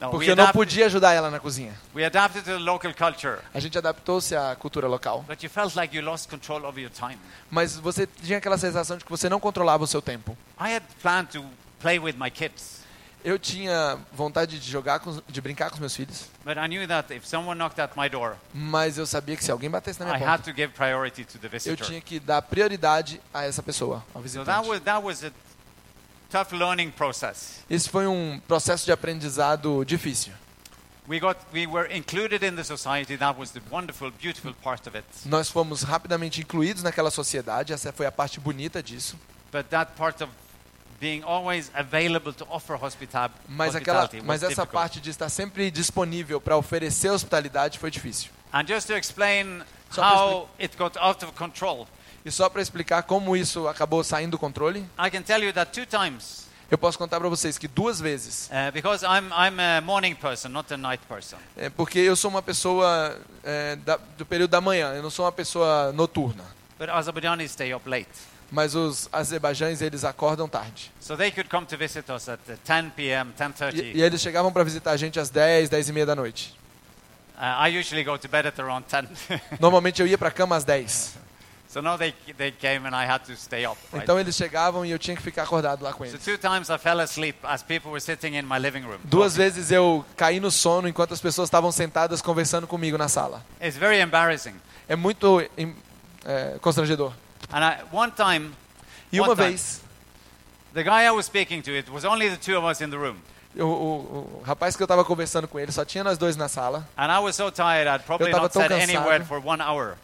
No, 0.02 0.10
porque 0.10 0.26
we, 0.26 0.32
eu 0.32 0.36
não 0.36 0.50
podia 0.52 0.86
ajudar 0.86 1.12
ela 1.12 1.30
na 1.30 1.38
cozinha. 1.38 1.72
we 1.94 2.04
adapted 2.04 2.44
to 2.44 2.50
the 2.50 2.58
local 2.58 2.92
culture, 2.92 3.38
A 3.54 3.60
gente 3.60 3.78
adaptou-se 3.78 4.34
à 4.34 4.54
cultura 4.56 4.88
local, 4.88 5.24
but 5.28 5.42
you 5.42 5.48
felt 5.48 5.74
like 5.76 5.96
you 5.96 6.02
lost 6.04 6.28
control 6.28 6.64
of 6.66 6.80
your 6.80 6.90
time. 6.90 7.18
mas 7.50 7.76
você 7.76 8.06
tinha 8.06 8.38
aquela 8.38 8.58
sensação 8.58 8.96
de 8.98 9.04
que 9.04 9.10
você 9.10 9.28
não 9.28 9.38
controlava 9.38 9.84
o 9.84 9.86
seu 9.86 10.02
tempo. 10.02 10.36
I 10.60 10.74
had 10.74 10.82
planned 11.00 11.30
to 11.32 11.44
play 11.80 11.98
with 11.98 12.14
my 12.18 12.30
kids, 12.30 12.82
Eu 13.24 13.38
tinha 13.38 13.98
vontade 14.12 14.58
de 14.58 14.68
jogar, 14.68 14.98
com, 14.98 15.22
de 15.28 15.40
brincar 15.40 15.68
com 15.70 15.74
os 15.74 15.80
meus 15.80 15.94
filhos, 15.94 16.26
I 16.44 18.08
door, 18.10 18.34
mas 18.52 18.98
eu 18.98 19.06
sabia 19.06 19.36
que 19.36 19.44
se 19.44 19.52
alguém 19.52 19.70
batesse 19.70 20.00
na 20.00 20.06
I 20.06 20.08
minha 20.18 20.28
had 20.28 20.38
porta, 20.38 20.50
to 20.52 20.56
give 20.56 20.72
priority 20.74 21.24
to 21.24 21.38
the 21.38 21.48
eu 21.64 21.76
tinha 21.76 22.00
que 22.00 22.18
dar 22.18 22.42
prioridade 22.42 23.20
a 23.32 23.44
essa 23.44 23.62
pessoa, 23.62 24.04
ao 24.12 24.22
So 24.22 24.44
that 24.44 24.62
visitante. 24.62 24.68
was 24.68 24.80
that 24.80 25.04
was 25.04 25.24
a 25.24 25.30
tough 26.32 26.52
learning 26.52 26.90
process. 26.90 27.60
Esse 27.68 27.88
foi 27.88 28.06
um 28.06 28.40
processo 28.48 28.84
de 28.86 28.90
aprendizado 28.92 29.84
difícil. 29.84 30.32
We 31.06 31.20
got 31.20 31.36
we 31.52 31.66
were 31.66 31.92
included 31.94 32.42
in 32.42 32.54
the 32.56 32.64
society. 32.64 33.16
That 33.18 33.38
was 33.38 33.50
the 33.50 33.60
wonderful, 33.70 34.10
beautiful 34.10 34.54
part 34.62 34.88
of 34.88 34.96
it. 34.96 35.04
Nós 35.26 35.50
fomos 35.50 35.82
rapidamente 35.82 36.40
incluídos 36.40 36.82
naquela 36.82 37.10
sociedade, 37.10 37.72
essa 37.72 37.92
foi 37.92 38.06
a 38.06 38.12
parte 38.12 38.40
bonita 38.40 38.82
disso. 38.82 39.18
But 39.52 39.66
that 39.70 39.92
part 39.96 40.22
of 40.22 40.30
being 41.00 41.22
always 41.24 41.70
available 41.74 42.32
to 42.32 42.46
offer 42.48 42.76
hospitab- 42.80 43.32
Mas, 43.48 43.74
aquela, 43.74 44.08
mas 44.24 44.42
essa 44.42 44.48
difficult. 44.50 44.70
parte 44.72 45.00
de 45.00 45.10
estar 45.10 45.28
sempre 45.28 45.68
disponível 45.70 46.40
para 46.40 46.56
oferecer 46.56 47.10
hospitalidade 47.10 47.78
foi 47.78 47.90
difícil. 47.90 48.30
And 48.52 48.64
just 48.66 48.86
to 48.86 48.94
explain 48.94 49.62
Só 49.90 50.02
how 50.02 50.48
it 50.60 50.76
got 50.78 50.96
out 50.96 51.24
of 51.24 51.32
control, 51.32 51.88
E 52.24 52.30
só 52.30 52.48
para 52.48 52.62
explicar 52.62 53.02
como 53.02 53.36
isso 53.36 53.66
acabou 53.66 54.02
saindo 54.04 54.32
do 54.32 54.38
controle, 54.38 54.80
I 54.98 55.10
can 55.10 55.22
tell 55.22 55.42
you 55.42 55.52
that 55.52 55.72
two 55.72 55.84
times, 55.86 56.46
eu 56.70 56.78
posso 56.78 56.96
contar 56.96 57.18
para 57.18 57.28
vocês 57.28 57.58
que 57.58 57.66
duas 57.66 58.00
vezes, 58.00 58.48
uh, 58.50 58.70
because 58.72 59.04
I'm 59.04 59.26
I'm 59.32 59.58
a 59.60 59.80
morning 59.80 60.14
person, 60.14 60.48
not 60.50 60.72
a 60.72 60.76
night 60.76 61.02
person. 61.08 61.36
é, 61.56 61.68
porque 61.68 61.98
eu 61.98 62.14
sou 62.14 62.30
uma 62.30 62.40
pessoa 62.42 63.18
é, 63.42 63.76
da- 63.76 63.98
do 64.16 64.24
período 64.24 64.50
da 64.50 64.60
manhã, 64.60 64.94
eu 64.94 65.02
não 65.02 65.10
sou 65.10 65.24
uma 65.24 65.32
pessoa 65.32 65.92
noturna. 65.92 66.44
But 66.78 66.88
Azerbaijanis 66.90 67.50
stay 67.52 67.74
up 67.74 67.88
late, 67.88 68.08
Mas 68.50 68.74
os 68.74 69.08
azerbaijães, 69.12 69.80
eles 69.80 70.04
acordam 70.04 70.46
tarde. 70.48 70.92
so 71.00 71.16
they 71.16 71.30
could 71.30 71.48
come 71.50 71.66
to 71.66 71.76
visit 71.76 72.08
us 72.12 72.28
at 72.28 72.38
uh, 72.48 72.56
10 72.64 72.90
p.m., 72.94 73.32
10:30. 73.36 73.74
E, 73.82 73.96
e 73.96 74.02
eles 74.02 74.20
chegavam 74.20 74.52
para 74.52 74.62
visitar 74.62 74.92
a 74.92 74.96
gente 74.96 75.18
às 75.18 75.28
10, 75.30 75.68
10 75.70 75.88
e 75.88 75.92
meia 75.92 76.06
da 76.06 76.14
noite. 76.14 76.54
Uh, 77.36 77.66
I 77.66 77.78
usually 77.80 78.04
go 78.04 78.16
to 78.16 78.28
bed 78.28 78.46
at 78.46 78.58
around 78.60 78.84
10. 78.88 79.08
Normalmente 79.58 80.00
eu 80.00 80.06
ia 80.06 80.16
para 80.18 80.28
a 80.28 80.30
cama 80.30 80.54
às 80.54 80.64
10. 80.64 81.14
So 81.72 81.80
now 81.80 81.96
they 81.96 82.12
they 82.36 82.50
came 82.52 82.86
and 82.86 82.94
I 82.94 83.06
had 83.10 83.24
to 83.26 83.36
stay 83.36 83.64
up. 83.64 83.78
Right? 83.92 84.02
Então 84.04 84.18
eles 84.20 84.36
chegavam 84.36 84.84
e 84.84 84.90
eu 84.90 84.98
tinha 84.98 85.16
que 85.16 85.22
ficar 85.22 85.44
acordado 85.44 85.82
lá 85.82 85.92
com 85.92 86.04
so 86.04 86.10
eles. 86.10 86.24
two 86.24 86.36
times 86.38 86.68
I 86.70 86.78
fell 86.78 87.00
asleep 87.00 87.38
as 87.42 87.62
people 87.62 87.90
were 87.90 88.00
sitting 88.00 88.34
in 88.36 88.42
my 88.42 88.58
living 88.58 88.82
room. 88.82 88.98
Duas 89.04 89.34
vezes 89.36 89.70
eu 89.70 90.04
caí 90.16 90.38
no 90.40 90.50
sono 90.50 90.86
enquanto 90.88 91.14
as 91.14 91.20
pessoas 91.20 91.46
estavam 91.46 91.72
sentadas 91.72 92.20
conversando 92.20 92.66
comigo 92.66 92.98
na 92.98 93.08
sala. 93.08 93.42
It's 93.60 93.76
very 93.76 94.00
embarrassing. 94.00 94.54
É 94.88 94.94
muito 94.96 95.40
é, 96.24 96.58
constrangedor. 96.60 97.12
And 97.52 97.64
I, 97.64 97.78
one 97.92 98.12
time, 98.12 98.52
E 99.12 99.20
uma 99.20 99.34
time, 99.34 99.48
vez, 99.50 99.80
the 100.74 100.82
guy 100.82 101.04
I 101.06 101.10
was 101.10 101.26
speaking 101.26 101.60
to, 101.62 101.70
it 101.70 101.90
was 101.90 102.04
only 102.04 102.28
the 102.30 102.36
two 102.36 102.56
of 102.56 102.64
us 102.66 102.80
in 102.80 102.90
the 102.90 102.96
room. 102.96 103.16
o, 103.54 103.62
o- 103.64 104.40
o 104.40 104.42
rapaz 104.44 104.74
que 104.76 104.82
eu 104.82 104.86
estava 104.86 105.04
conversando 105.04 105.46
com 105.46 105.58
ele, 105.58 105.70
só 105.70 105.84
tinha 105.84 106.02
nós 106.02 106.16
dois 106.16 106.36
na 106.36 106.48
sala. 106.48 106.88
And 106.96 107.12
I 107.12 107.18
was 107.18 107.36
so 107.36 107.50
tired, 107.50 107.86
I'd 107.88 108.04
probably 108.06 108.30
tava 108.30 108.44
not 108.44 108.52
said 108.54 108.72
any 108.72 108.96
word 108.96 109.26
for 109.26 109.40
one 109.44 109.62
hour. 109.62 109.96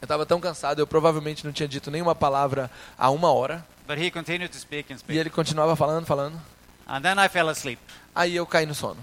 Eu 0.00 0.04
estava 0.04 0.26
tão 0.26 0.40
cansado, 0.40 0.78
eu 0.80 0.86
provavelmente 0.86 1.44
não 1.44 1.52
tinha 1.52 1.68
dito 1.68 1.90
nenhuma 1.90 2.14
palavra 2.14 2.70
há 2.98 3.10
uma 3.10 3.32
hora. 3.32 3.64
But 3.88 3.98
he 3.98 4.10
continued 4.10 4.50
to 4.52 4.58
speak 4.58 4.92
and 4.92 4.96
E 4.96 4.98
speak. 4.98 5.18
ele 5.18 5.30
continuava 5.30 5.74
falando, 5.76 6.04
falando. 6.06 6.38
And 6.86 7.00
then 7.00 7.18
I 7.18 7.28
fell 7.28 7.48
asleep. 7.48 7.80
Aí 8.14 8.36
eu 8.36 8.46
caí 8.46 8.66
no 8.66 8.74
sono. 8.74 8.98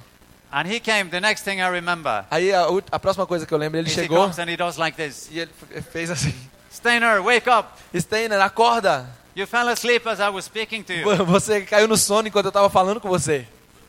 And 0.51 0.67
he 0.67 0.79
came, 0.79 1.09
the 1.09 1.19
next 1.19 1.43
thing 1.43 1.57
I 1.61 1.67
remember, 1.69 2.25
Aí 2.29 2.53
a, 2.53 2.65
a 2.91 2.99
próxima 2.99 3.25
coisa 3.25 3.45
que 3.45 3.51
eu 3.53 3.57
lembro, 3.57 3.79
ele 3.79 3.89
he 3.89 3.93
chegou 3.93 4.19
comes 4.21 4.37
and 4.37 4.49
he 4.51 4.55
does 4.55 4.77
like 4.77 4.95
this. 4.95 5.27
e 5.31 5.39
ele 5.39 5.51
fez 5.91 6.11
assim. 6.11 6.33
Steiner, 6.71 7.21
wake 7.23 7.49
up! 7.49 7.69
Steiner, 7.99 8.39
acorda! 8.41 9.07
You 9.35 9.47
fell 9.47 9.67
asleep 9.69 10.07
as 10.07 10.19
I 10.19 10.29
was 10.29 10.45
speaking 10.45 10.83
to 10.83 10.93
you. 10.93 11.25
Você 11.25 11.61
caiu 11.61 11.87
no 11.87 11.97
sono 11.97 12.27
enquanto 12.27 12.45
eu 12.45 12.49
estava 12.49 12.69
falando 12.69 13.01
com 13.01 13.09
você. 13.09 13.47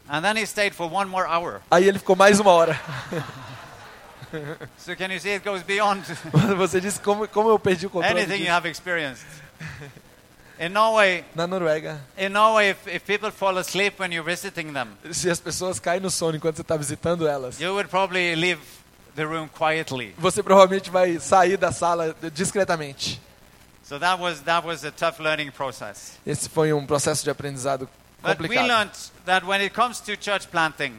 And 0.08 0.22
then 0.22 0.36
he 0.38 0.46
stayed 0.46 0.74
for 0.74 0.90
one 0.90 1.10
more 1.10 1.26
hour. 1.28 1.60
Aí 1.70 1.86
ele 1.86 1.98
ficou 1.98 2.16
mais 2.16 2.40
uma 2.40 2.50
hora. 2.52 2.80
So 4.78 4.94
can 4.96 5.10
you 5.10 5.18
see 5.20 5.34
it 5.34 5.44
goes 5.44 5.62
beyond 5.62 6.02
Você 6.56 6.80
disse 6.80 7.00
como, 7.00 7.26
como 7.28 7.50
eu 7.50 7.58
perdi 7.58 7.86
o 7.86 7.90
controle 7.90 8.18
anything 8.18 8.34
you 8.34 8.38
disso. 8.44 8.52
have 8.52 8.68
experienced? 8.68 9.24
In 10.58 10.68
Norway, 10.72 11.24
Na 11.34 11.46
Noruega, 11.46 12.00
in 12.16 12.28
Norway, 12.32 12.70
if, 12.70 12.86
if 12.86 13.04
people 13.04 13.30
fall 13.32 13.58
asleep 13.58 13.98
when 13.98 14.12
you're 14.12 14.24
visiting 14.28 14.72
them, 14.72 14.88
se 15.10 15.28
as 15.28 15.40
pessoas 15.40 15.80
caem 15.80 16.00
no 16.00 16.10
sono 16.10 16.36
enquanto 16.36 16.56
você 16.56 16.62
está 16.62 16.76
visitando 16.76 17.26
elas, 17.26 17.58
you 17.60 17.72
would 17.74 17.88
probably 17.90 18.36
leave 18.36 18.60
the 19.16 19.24
room 19.24 19.48
quietly. 19.48 20.14
você 20.16 20.42
provavelmente 20.42 20.90
vai 20.90 21.18
sair 21.18 21.56
da 21.56 21.72
sala 21.72 22.14
discretamente. 22.32 23.20
So 23.82 23.98
that 23.98 24.20
was 24.20 24.40
that 24.42 24.64
was 24.66 24.84
a 24.84 24.90
tough 24.92 25.18
learning 25.20 25.50
process. 25.50 26.18
Esse 26.24 26.48
foi 26.48 26.72
um 26.72 26.86
processo 26.86 27.24
de 27.24 27.30
aprendizado 27.30 27.88
But 28.22 28.40
we 28.40 28.48
complicado. 28.48 28.66
learned 28.68 28.92
that 29.26 29.44
when 29.44 29.60
it 29.60 29.74
comes 29.74 30.00
to 30.00 30.16
church 30.16 30.48
planting 30.50 30.94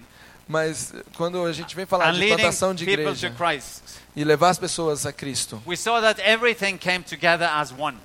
Mas 0.47 0.93
quando 1.17 1.43
a 1.43 1.51
gente 1.51 1.75
vem 1.75 1.85
falar 1.85 2.11
de 2.11 2.27
plantação 2.27 2.73
de 2.73 2.83
igreja 2.83 3.31
Christ, 3.31 3.81
e 4.15 4.23
levar 4.23 4.49
as 4.49 4.59
pessoas 4.59 5.05
a 5.05 5.11
Cristo, 5.11 5.61
we 5.65 5.75
saw 5.75 5.99
that 5.99 6.21
everything 6.21 6.77
came 6.77 7.03
together 7.03 7.49
as 7.49 7.71
one. 7.71 7.97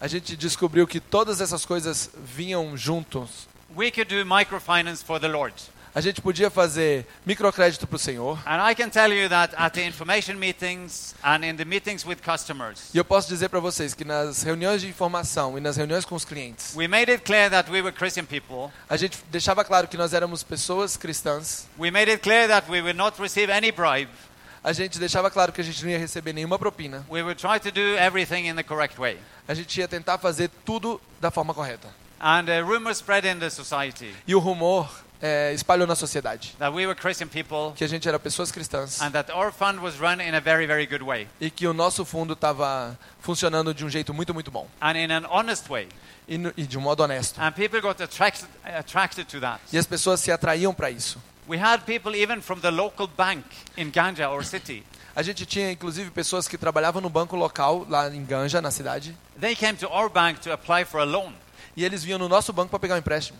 a 0.00 0.08
gente 0.08 0.36
descobriu 0.36 0.86
que 0.86 0.98
todas 0.98 1.40
essas 1.40 1.64
coisas 1.64 2.10
vinham 2.16 2.76
juntos. 2.76 3.46
We 3.76 3.90
could 3.90 4.14
do 4.14 4.24
microfinance 4.24 5.02
for 5.04 5.20
the 5.20 5.28
Lord. 5.28 5.54
A 5.94 6.00
gente 6.00 6.22
podia 6.22 6.48
fazer 6.48 7.06
microcrédito 7.26 7.86
para 7.86 7.96
o 7.96 7.98
Senhor. 7.98 8.38
And 8.46 8.70
I 8.70 8.74
can 8.74 8.88
tell 8.88 9.12
you 9.12 9.28
that 9.28 9.54
at 9.58 9.74
the 9.74 9.84
information 9.86 10.36
meetings 10.36 11.14
and 11.22 11.44
in 11.44 11.54
the 11.56 11.66
meetings 11.66 12.06
with 12.06 12.16
customers, 12.24 12.88
E 12.94 12.98
eu 12.98 13.04
posso 13.04 13.28
dizer 13.28 13.50
para 13.50 13.60
vocês 13.60 13.92
que 13.92 14.02
nas 14.04 14.42
reuniões 14.42 14.80
de 14.80 14.88
informação 14.88 15.58
e 15.58 15.60
nas 15.60 15.76
reuniões 15.76 16.06
com 16.06 16.14
os 16.14 16.24
clientes, 16.24 16.74
we 16.74 16.88
made 16.88 17.10
it 17.10 17.22
clear 17.24 17.50
that 17.50 17.70
we 17.70 17.82
were 17.82 17.92
Christian 17.94 18.24
people. 18.24 18.72
a 18.88 18.96
gente 18.96 19.18
deixava 19.30 19.62
claro 19.64 19.86
que 19.86 19.98
nós 19.98 20.14
éramos 20.14 20.42
pessoas 20.42 20.96
cristãs. 20.96 21.66
We 21.78 21.90
made 21.90 22.10
it 22.10 22.22
clear 22.22 22.48
that 22.48 22.70
we 22.70 22.80
would 22.80 22.96
not 22.96 23.20
receive 23.20 23.52
any 23.52 23.70
bribe. 23.70 24.10
A 24.64 24.72
gente 24.72 24.98
deixava 24.98 25.30
claro 25.30 25.52
que 25.52 25.60
a 25.60 25.64
gente 25.64 25.82
não 25.84 25.90
ia 25.90 25.98
receber 25.98 26.32
nenhuma 26.32 26.58
propina. 26.58 27.04
We 27.10 27.20
would 27.22 27.38
try 27.38 27.60
to 27.60 27.70
do 27.70 27.98
everything 27.98 28.48
in 28.48 28.54
the 28.54 28.62
correct 28.62 28.98
way. 28.98 29.18
A 29.46 29.52
gente 29.52 29.78
ia 29.78 29.86
tentar 29.88 30.16
fazer 30.16 30.48
tudo 30.64 30.98
da 31.20 31.30
forma 31.30 31.52
correta. 31.52 31.88
And 32.18 32.46
a 32.48 32.62
rumor 32.62 32.92
spread 32.92 33.26
in 33.28 33.40
the 33.40 33.50
society 33.50 34.14
E 34.26 34.34
o 34.34 34.38
rumor 34.38 34.88
eh, 35.22 35.52
espalhou 35.54 35.86
na 35.86 35.94
sociedade 35.94 36.54
that 36.58 36.74
we 36.74 36.84
were 36.86 36.98
Christian 36.98 37.28
people 37.28 37.72
que 37.76 37.84
a 37.84 37.88
gente 37.88 38.06
era 38.08 38.18
pessoas 38.18 38.50
cristãs 38.50 38.98
very, 40.42 40.66
very 40.66 41.28
e 41.40 41.50
que 41.50 41.66
o 41.66 41.72
nosso 41.72 42.04
fundo 42.04 42.32
estava 42.32 42.98
funcionando 43.20 43.72
de 43.72 43.84
um 43.84 43.88
jeito 43.88 44.12
muito, 44.12 44.34
muito 44.34 44.50
bom. 44.50 44.68
and 44.80 44.96
in 44.98 45.12
an 45.12 45.24
honest 45.30 45.68
way. 45.68 45.88
E, 46.28 46.38
no- 46.38 46.52
e 46.56 46.62
de 46.64 46.78
um 46.78 46.80
modo 46.80 47.02
honesto. 47.02 47.40
And 47.40 47.50
people 47.52 47.80
got 47.80 48.00
attracted, 48.00 48.48
attracted 48.64 49.26
to 49.26 49.40
that. 49.40 49.60
E 49.72 49.78
as 49.78 49.86
pessoas 49.86 50.20
se 50.20 50.30
atraíam 50.30 50.72
para 50.72 50.90
isso. 50.90 51.20
We 51.48 51.58
had 51.60 51.80
people 51.84 52.16
even 52.16 52.40
from 52.40 52.60
the 52.60 52.70
local 52.70 53.08
bank 53.08 53.44
in 53.76 53.90
Ganja, 53.90 54.28
our 54.30 54.44
city. 54.44 54.84
A 55.14 55.22
gente 55.22 55.44
tinha 55.44 55.70
inclusive 55.72 56.10
pessoas 56.10 56.46
que 56.48 56.56
trabalhavam 56.56 57.02
no 57.02 57.10
banco 57.10 57.36
local 57.36 57.84
lá 57.88 58.08
em 58.08 58.24
Ganja, 58.24 58.62
na 58.62 58.70
cidade, 58.70 59.14
They 59.40 59.54
came 59.56 59.76
to 59.78 59.88
our 59.88 60.08
bank 60.08 60.40
to 60.40 60.52
apply 60.52 60.84
for 60.84 61.00
a 61.00 61.04
loan. 61.04 61.32
e 61.76 61.84
eles 61.84 62.04
vinham 62.04 62.18
no 62.18 62.28
nosso 62.28 62.52
banco 62.52 62.70
para 62.70 62.78
pegar 62.78 62.94
um 62.94 62.98
empréstimo. 62.98 63.38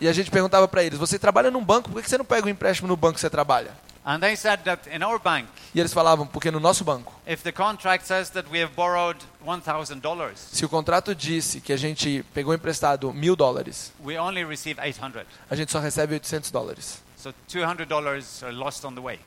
E, 0.00 0.08
a 0.08 0.12
gente 0.12 0.30
perguntava 0.30 0.66
para 0.66 0.82
eles: 0.82 0.98
"Você 0.98 1.18
trabalha 1.18 1.50
num 1.50 1.62
banco? 1.62 1.90
Por 1.90 2.02
que 2.02 2.08
você 2.08 2.16
não 2.16 2.24
pega 2.24 2.46
um 2.46 2.50
empréstimo 2.50 2.88
no 2.88 2.96
banco 2.96 3.14
que 3.14 3.20
você 3.20 3.30
trabalha?" 3.30 3.70
And 4.04 4.18
they 4.18 4.34
said 4.34 4.60
that 4.64 4.88
in 4.90 5.04
our 5.04 5.20
bank, 5.20 5.46
E 5.72 5.78
eles 5.78 5.92
falavam: 5.92 6.26
"Porque 6.26 6.50
no 6.50 6.58
nosso 6.58 6.82
banco, 6.82 7.12
if 7.26 7.42
the 7.42 7.52
contract 7.52 8.04
says 8.04 8.30
that 8.30 8.48
we 8.50 8.60
have 8.60 8.72
borrowed 8.74 9.20
$1,000, 9.46 10.32
se 10.36 10.64
o 10.64 10.68
contrato 10.68 11.14
disse 11.14 11.60
que 11.60 11.72
a 11.72 11.76
gente 11.76 12.24
pegou 12.34 12.52
emprestado 12.52 13.12
mil 13.12 13.36
dólares, 13.36 13.92
we 14.04 14.18
only 14.18 14.44
receive 14.44 14.80
800. 14.80 15.24
a 15.48 15.54
gente 15.54 15.70
só 15.70 15.78
recebe 15.78 16.14
800 16.16 16.50
dólares. 16.50 17.00
So 17.16 17.32
$200 17.48 18.42
are 18.42 18.52
lost 18.52 18.84
on 18.84 18.94
the 18.94 19.00
way. 19.00 19.20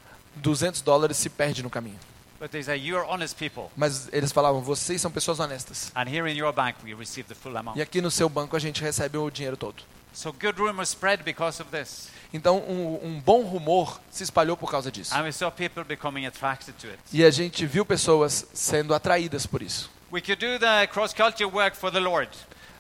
200 0.44 0.82
dólares 0.82 1.16
se 1.16 1.30
perde 1.30 1.64
no 1.64 1.70
caminho. 1.70 1.98
But 2.40 2.52
they 2.52 2.62
say, 2.62 2.78
you're 2.78 3.06
honest 3.08 3.38
people. 3.38 3.72
Mas 3.78 4.10
eles 4.12 4.32
falavam: 4.32 4.62
"Vocês 4.62 5.02
são 5.02 5.10
pessoas 5.10 5.40
honestas." 5.40 5.92
And 5.96 6.08
here 6.08 6.30
in 6.30 6.38
your 6.38 6.52
bank, 6.52 6.78
we 6.84 6.94
receive 6.94 7.28
the 7.28 7.36
full 7.36 7.56
amount. 7.56 7.78
E 7.78 7.82
aqui 7.82 8.02
no 8.02 8.12
seu 8.12 8.28
banco 8.28 8.56
a 8.56 8.60
gente 8.60 8.82
recebe 8.82 9.18
o 9.18 9.30
dinheiro 9.30 9.56
todo. 9.56 9.84
So 10.14 10.32
good 10.32 10.58
rumors 10.58 10.90
spread 10.90 11.24
because 11.24 11.62
of 11.62 11.72
this. 11.72 12.10
Então, 12.34 12.58
um, 12.60 13.00
um 13.04 13.20
bom 13.20 13.44
rumor 13.44 14.00
se 14.10 14.24
espalhou 14.24 14.58
por 14.58 14.70
causa 14.70 14.92
disso. 14.92 15.14
And 15.16 15.24
we 15.24 15.32
saw 15.32 15.50
people 15.50 15.84
becoming 15.84 16.26
attracted 16.26 16.76
to 16.80 16.88
it. 16.88 17.00
E 17.12 17.24
a 17.24 17.32
gente 17.32 17.66
viu 17.66 17.86
pessoas 17.86 18.46
sendo 18.54 18.94
atraídas 18.94 19.46
por 19.46 19.62
isso. 19.62 19.90
We 20.12 20.22
could 20.22 20.36
do 20.36 20.60
the 20.60 20.88
cross-culture 20.88 21.50
work 21.50 21.76
for 21.76 21.92
the 21.92 22.00
Lord. 22.00 22.30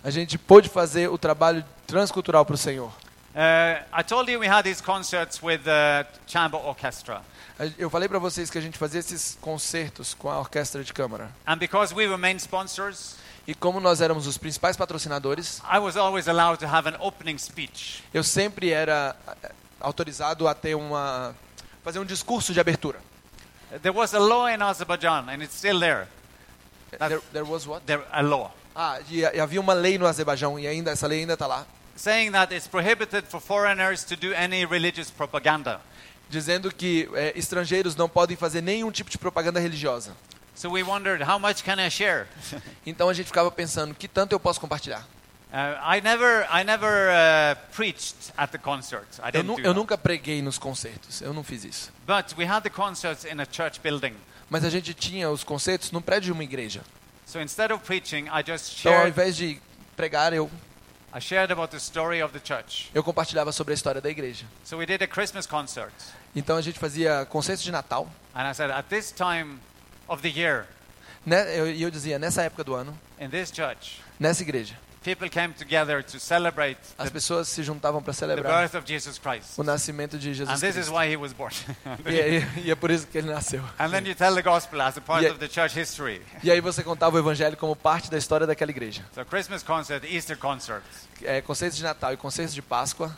A 0.04 0.10
gente 0.10 0.38
pôde 0.38 0.70
fazer 0.70 1.10
o 1.10 1.18
trabalho 1.18 1.64
transcultural 1.88 2.46
para 2.46 2.56
o 2.56 2.58
Senhor. 2.58 2.92
Uh, 3.36 3.84
I 3.92 4.02
told 4.02 4.32
you 4.32 4.40
we 4.40 4.48
had 4.48 4.64
these 4.64 4.82
concerts 4.82 5.42
with 5.44 5.64
the 5.64 6.06
chamber 6.26 6.58
orchestra. 6.58 7.22
Eu 7.78 7.90
falei 7.90 8.10
para 8.10 8.20
vocês 8.20 8.50
que 8.50 8.58
a 8.58 8.62
gente 8.62 8.78
fazia 8.78 9.00
esses 9.00 9.38
concertos 9.40 10.14
com 10.14 10.30
a 10.30 10.40
orquestra 10.40 10.84
de 10.84 10.92
câmara. 10.94 11.32
And 11.48 11.58
because 11.58 11.94
we 11.94 12.06
were 12.08 12.18
main 12.18 12.36
sponsors, 12.38 13.16
E 13.48 13.54
como 13.54 13.80
nós 13.80 14.02
éramos 14.02 14.26
os 14.28 14.38
principais 14.38 14.76
patrocinadores, 14.76 15.62
I 15.72 15.78
was 15.80 15.96
always 15.96 16.28
allowed 16.28 16.60
to 16.60 16.66
have 16.68 16.90
an 16.90 16.96
opening 17.00 17.38
speech. 17.38 18.04
eu 18.14 18.24
sempre 18.24 18.72
era 18.72 19.16
eh, 19.44 19.52
autorizado 19.80 20.48
a 20.48 20.54
ter 20.56 20.76
uma 20.76 21.34
fazer 21.84 22.00
um 22.00 22.06
discurso 22.06 22.52
de 22.54 22.60
abertura. 22.60 23.00
There 23.84 23.96
was 23.96 24.14
a 24.14 24.20
law 24.20 24.50
in 24.50 24.62
Azerbaijan, 24.62 25.26
and 25.30 25.44
it's 25.44 25.56
still 25.56 25.80
there. 25.80 26.08
That's- 26.92 27.10
There, 27.10 27.22
there 27.32 27.46
was 27.46 27.66
what? 27.68 27.86
There, 27.86 28.04
a 28.12 28.22
law 28.22 28.52
Ah, 28.76 29.00
e, 29.10 29.20
e 29.22 29.40
havia 29.40 29.62
uma 29.62 29.74
lei 29.74 29.98
no 29.98 30.06
Azerbaijão 30.08 30.60
e 30.60 30.68
ainda 30.68 30.92
essa 30.92 31.08
lei 31.08 31.20
ainda 31.22 31.34
está 31.34 31.46
lá, 31.48 31.66
saying 31.96 32.32
that 32.32 32.54
it's 32.54 32.68
prohibited 32.68 33.26
for 33.30 33.40
foreigners 33.40 34.04
to 34.04 34.16
do 34.18 34.34
any 34.36 34.66
religious 34.66 35.10
propaganda. 35.10 35.80
Dizendo 36.30 36.72
que 36.72 37.10
eh, 37.14 37.34
estrangeiros 37.36 37.96
não 37.96 38.10
podem 38.10 38.36
fazer 38.36 38.62
nenhum 38.62 38.92
tipo 38.92 39.10
de 39.10 39.18
propaganda 39.18 39.60
religiosa. 39.60 40.16
So 40.56 40.72
we 40.72 40.84
wondered, 40.84 41.22
how 41.22 41.38
much 41.38 41.64
can 41.64 41.76
I 41.80 41.90
share? 41.90 42.28
Então 42.86 43.10
a 43.10 43.14
gente 43.14 43.28
ficava 43.28 43.52
pensando, 43.52 43.94
que 43.94 44.08
tanto 44.08 44.32
eu 44.32 44.40
posso 44.40 44.60
compartilhar? 44.60 45.06
Eu, 49.64 49.74
nunca 49.74 49.98
preguei 49.98 50.42
nos 50.42 50.58
concertos, 50.58 51.22
eu 51.22 51.34
não 51.34 51.44
fiz 51.44 51.64
isso. 51.64 51.94
But 52.06 52.38
we 52.38 52.46
had 52.46 52.64
the 52.64 52.70
concerts 52.70 53.24
in 53.26 53.40
a 53.40 53.46
church 53.50 53.80
building. 53.80 54.16
Mas 54.50 54.66
a 54.66 54.70
gente 54.70 54.94
tinha 54.94 55.30
os 55.30 55.44
concertos 55.44 55.92
num 55.92 56.02
prédio 56.02 56.26
de 56.26 56.32
uma 56.34 56.44
igreja. 56.44 56.82
So 57.26 57.40
instead 57.42 57.74
of 57.74 57.84
preaching, 57.84 58.28
I 58.28 58.44
just 58.46 58.80
Então, 58.80 58.92
ao 58.92 59.00
shared, 59.00 59.10
invés 59.10 59.36
de 59.36 59.62
pregar, 59.96 60.34
eu, 60.34 60.50
eu 62.94 63.04
compartilhava 63.04 63.52
sobre 63.52 63.74
a 63.74 63.76
história 63.76 64.02
da 64.02 64.10
igreja. 64.10 64.46
So 64.64 64.78
we 64.78 64.86
did 64.86 65.02
a 65.02 65.08
Christmas 65.08 65.46
concert. 65.48 65.94
Então 66.36 66.58
a 66.58 66.62
gente 66.62 66.78
fazia 66.78 67.26
concertos 67.26 67.64
de 67.64 67.72
Natal. 67.72 68.10
And 68.34 68.50
I 68.50 68.54
said, 68.54 68.70
at 68.72 68.86
this 68.90 69.12
time 69.12 69.60
of 70.08 70.22
the 70.22 70.30
year, 70.40 70.68
Né? 71.26 71.58
Eu- 71.60 71.72
E 71.72 71.82
eu 71.82 71.90
dizia, 71.90 72.20
nessa 72.20 72.44
época 72.44 72.64
do 72.64 72.76
ano, 72.76 72.96
in 73.20 73.30
this 73.30 73.52
church, 73.52 74.00
nessa 74.20 74.44
igreja, 74.44 74.78
people 75.06 75.30
came 75.30 75.54
together 75.54 76.04
to 76.04 76.20
celebrate 76.20 76.78
as 76.98 77.08
the, 77.10 77.14
pessoas 77.14 77.48
se 77.48 77.62
juntavam 77.64 78.02
para 78.02 78.12
the 78.12 78.20
celebrar 78.20 78.64
birth 78.64 78.76
of 78.76 78.86
Jesus 78.92 79.20
Christ. 79.20 79.58
o 79.58 79.64
nascimento 79.64 80.18
de 80.18 80.34
Jesus 80.34 80.50
And 80.50 80.56
this 80.60 80.76
is 80.76 80.90
Cristo. 80.90 80.94
why 80.94 81.08
he 81.08 81.16
was 81.16 81.32
born. 81.32 81.54
E, 82.06 82.20
é- 82.20 82.48
e 82.66 82.72
é 82.72 82.76
por 82.76 82.90
isso 82.90 83.06
que 83.08 83.18
ele 83.20 83.32
nasceu. 83.32 83.64
and 83.80 83.90
then 83.92 84.06
you 84.08 84.16
tell 84.16 84.34
the 84.34 84.42
gospel 84.42 84.82
as 84.82 84.98
a 84.98 85.02
part 85.02 85.22
Yeah. 85.22 85.34
of 85.34 85.40
the 85.40 85.48
church 85.48 85.80
history. 85.80 86.22
E 86.44 86.50
aí 86.52 86.60
você 86.60 86.84
contava 86.84 87.16
o 87.16 87.20
evangelho 87.20 87.56
como 87.56 87.76
parte 87.76 88.10
da 88.10 88.18
história 88.18 88.48
daquela 88.48 88.72
igreja. 88.72 89.04
So 89.14 89.24
Christmas 89.26 89.62
concert, 89.64 90.04
Easter 90.12 90.38
concert, 90.38 90.84
É, 91.22 91.40
concertos 91.42 91.78
de 91.78 91.84
Natal 91.84 92.14
e 92.14 92.18
concertos 92.18 92.56
de 92.56 92.62
Páscoa. 92.64 93.16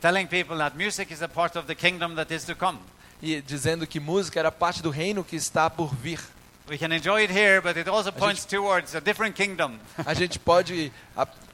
telling 0.00 0.26
people 0.26 0.56
that 0.58 0.76
music 0.76 1.12
is 1.12 1.22
a 1.22 1.28
part 1.28 1.56
of 1.56 1.66
the 1.66 1.74
kingdom 1.74 2.14
that 2.16 2.32
is 2.34 2.44
to 2.44 2.56
come. 2.56 2.78
E 3.22 3.40
dizendo 3.42 3.86
que 3.86 3.98
música 4.00 4.38
era 4.38 4.50
parte 4.52 4.82
do 4.82 4.90
reino 4.90 5.24
que 5.24 5.36
está 5.36 5.68
por 5.70 5.94
vir. 5.94 6.20
We 6.68 6.76
can 6.76 6.92
enjoy 6.92 7.22
it 7.22 7.30
here, 7.30 7.62
but 7.62 7.78
it 7.78 7.88
also 7.88 8.12
points 8.12 8.44
towards 8.44 8.94
a 8.94 9.00
different 9.00 9.34
kingdom. 9.34 9.78
A 10.04 10.12
gente 10.12 10.38
pode 10.38 10.92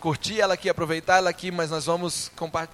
curtir 0.00 0.40
ela 0.40 0.54
aqui, 0.54 0.68
aproveitar 0.68 1.18
ela 1.18 1.30
aqui, 1.30 1.50
mas 1.50 1.70
nós 1.70 1.86
vamos 1.86 2.30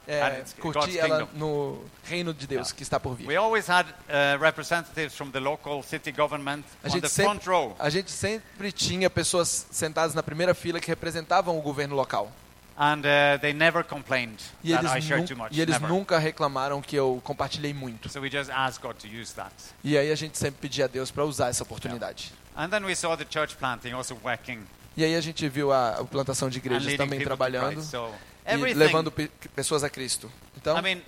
é, 0.06 0.42
curtir 0.58 0.78
God's 0.78 0.96
ela 0.96 1.26
kingdom. 1.26 1.38
no 1.38 1.84
reino 2.02 2.32
de 2.32 2.46
Deus 2.46 2.72
que 2.72 2.82
está 2.82 2.98
por 2.98 3.14
vir. 3.14 3.28
We 3.28 3.36
always 3.36 3.68
had 3.68 3.86
uh, 3.86 4.40
representatives 4.40 5.14
from 5.14 5.30
the 5.30 5.38
local 5.38 5.82
city 5.82 6.10
government 6.10 6.64
A 6.82 6.88
on 6.88 7.00
the 7.00 7.08
front 7.08 7.42
sempre, 7.42 7.50
row. 7.50 7.76
a 7.78 7.90
gente 7.90 8.10
sempre 8.10 8.72
tinha 8.72 9.10
pessoas 9.10 9.66
sentadas 9.70 10.14
na 10.14 10.22
primeira 10.22 10.54
fila 10.54 10.80
que 10.80 10.88
representavam 10.88 11.58
o 11.58 11.62
governo 11.62 11.94
local. 11.94 12.32
And 12.82 13.04
uh, 13.04 13.38
they 13.42 13.52
never 13.52 13.84
complained 13.84 14.40
E 14.64 14.70
that 14.72 14.82
eles, 14.82 14.96
I 14.96 15.00
shared 15.06 15.26
too 15.26 15.36
much. 15.36 15.54
e 15.54 15.60
eles 15.60 15.74
never. 15.78 15.86
nunca 15.90 16.18
reclamaram 16.18 16.80
que 16.80 16.96
eu 16.96 17.20
compartilhei 17.22 17.74
muito. 17.74 18.08
So 18.08 18.22
we 18.22 18.30
just 18.30 18.48
asked 18.50 18.80
God 18.80 18.96
to 18.96 19.06
use 19.06 19.34
that. 19.34 19.52
E 19.84 19.98
aí 19.98 20.10
a 20.10 20.14
gente 20.14 20.38
sempre 20.38 20.62
pedia 20.62 20.86
a 20.86 20.88
Deus 20.88 21.10
para 21.10 21.22
usar 21.26 21.50
essa 21.50 21.62
oportunidade. 21.62 22.32
And 22.56 22.70
then 22.70 22.82
we 22.86 22.94
saw 22.94 23.16
the 23.18 23.26
church 23.28 23.54
planting 23.56 23.92
also 23.92 24.16
working 24.24 24.62
E 24.96 25.04
aí 25.04 25.14
a 25.14 25.20
gente 25.20 25.46
viu 25.46 25.70
a, 25.70 26.00
a 26.00 26.04
plantação 26.06 26.48
de 26.48 26.56
igrejas 26.56 26.96
também 26.96 27.20
trabalhando. 27.20 27.82
So 27.82 28.10
e 28.46 28.56
levando 28.72 29.12
pe- 29.12 29.30
pessoas 29.54 29.84
a 29.84 29.90
Cristo. 29.90 30.32
Então, 30.56 30.78
I 30.78 30.80
mean, 30.80 31.02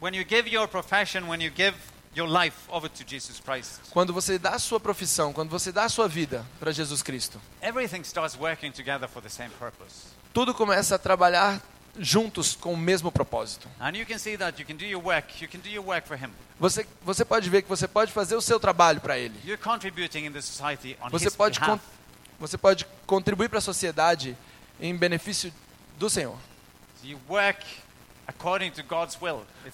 when 0.00 0.14
you 0.14 0.24
give 0.24 0.48
your 0.48 0.68
profession, 0.68 1.28
when 1.28 1.42
you 1.42 1.50
give 1.52 1.74
your 2.14 2.28
life 2.28 2.56
over 2.68 2.88
to 2.88 3.04
Jesus 3.04 3.40
Christ, 3.40 3.80
quando 3.90 4.12
você 4.12 4.38
dá 4.38 4.50
a 4.50 4.58
sua 4.60 4.78
profissão, 4.78 5.32
quando 5.32 5.50
você 5.50 5.72
dá 5.72 5.84
a 5.84 5.88
sua 5.88 6.06
vida 6.06 6.46
para 6.60 6.70
Jesus 6.70 7.02
Cristo, 7.02 7.40
everything 7.60 8.02
starts 8.02 8.36
working 8.38 8.70
together 8.70 9.08
for 9.08 9.20
the 9.20 9.28
same 9.28 9.50
purpose. 9.58 10.19
Tudo 10.32 10.54
começa 10.54 10.94
a 10.94 10.98
trabalhar 10.98 11.60
juntos 11.98 12.54
com 12.54 12.72
o 12.72 12.76
mesmo 12.76 13.10
propósito. 13.10 13.68
And 13.80 13.96
you 13.96 14.06
can 14.06 14.18
see 14.18 14.36
that 14.36 14.60
you 14.60 14.66
can 14.66 14.76
do 14.76 14.84
your 14.84 15.02
work, 15.04 15.42
you 15.42 15.48
can 15.48 15.58
do 15.58 15.68
your 15.68 15.84
work 15.84 16.06
for 16.06 16.16
Him. 16.16 16.30
Você, 16.58 16.86
você 17.02 17.24
pode 17.24 17.48
ver 17.48 17.62
que 17.62 17.68
você 17.68 17.88
pode 17.88 18.12
fazer 18.12 18.34
o 18.34 18.40
seu 18.40 18.60
trabalho 18.60 19.00
para 19.00 19.18
Ele. 19.18 19.34
Você 21.10 21.30
pode, 21.30 21.60
você 22.38 22.58
pode 22.58 22.86
contribuir 23.06 23.48
para 23.48 23.58
a 23.58 23.62
sociedade 23.62 24.36
em 24.80 24.94
benefício 24.96 25.52
do 25.98 26.08
Senhor. 26.08 26.36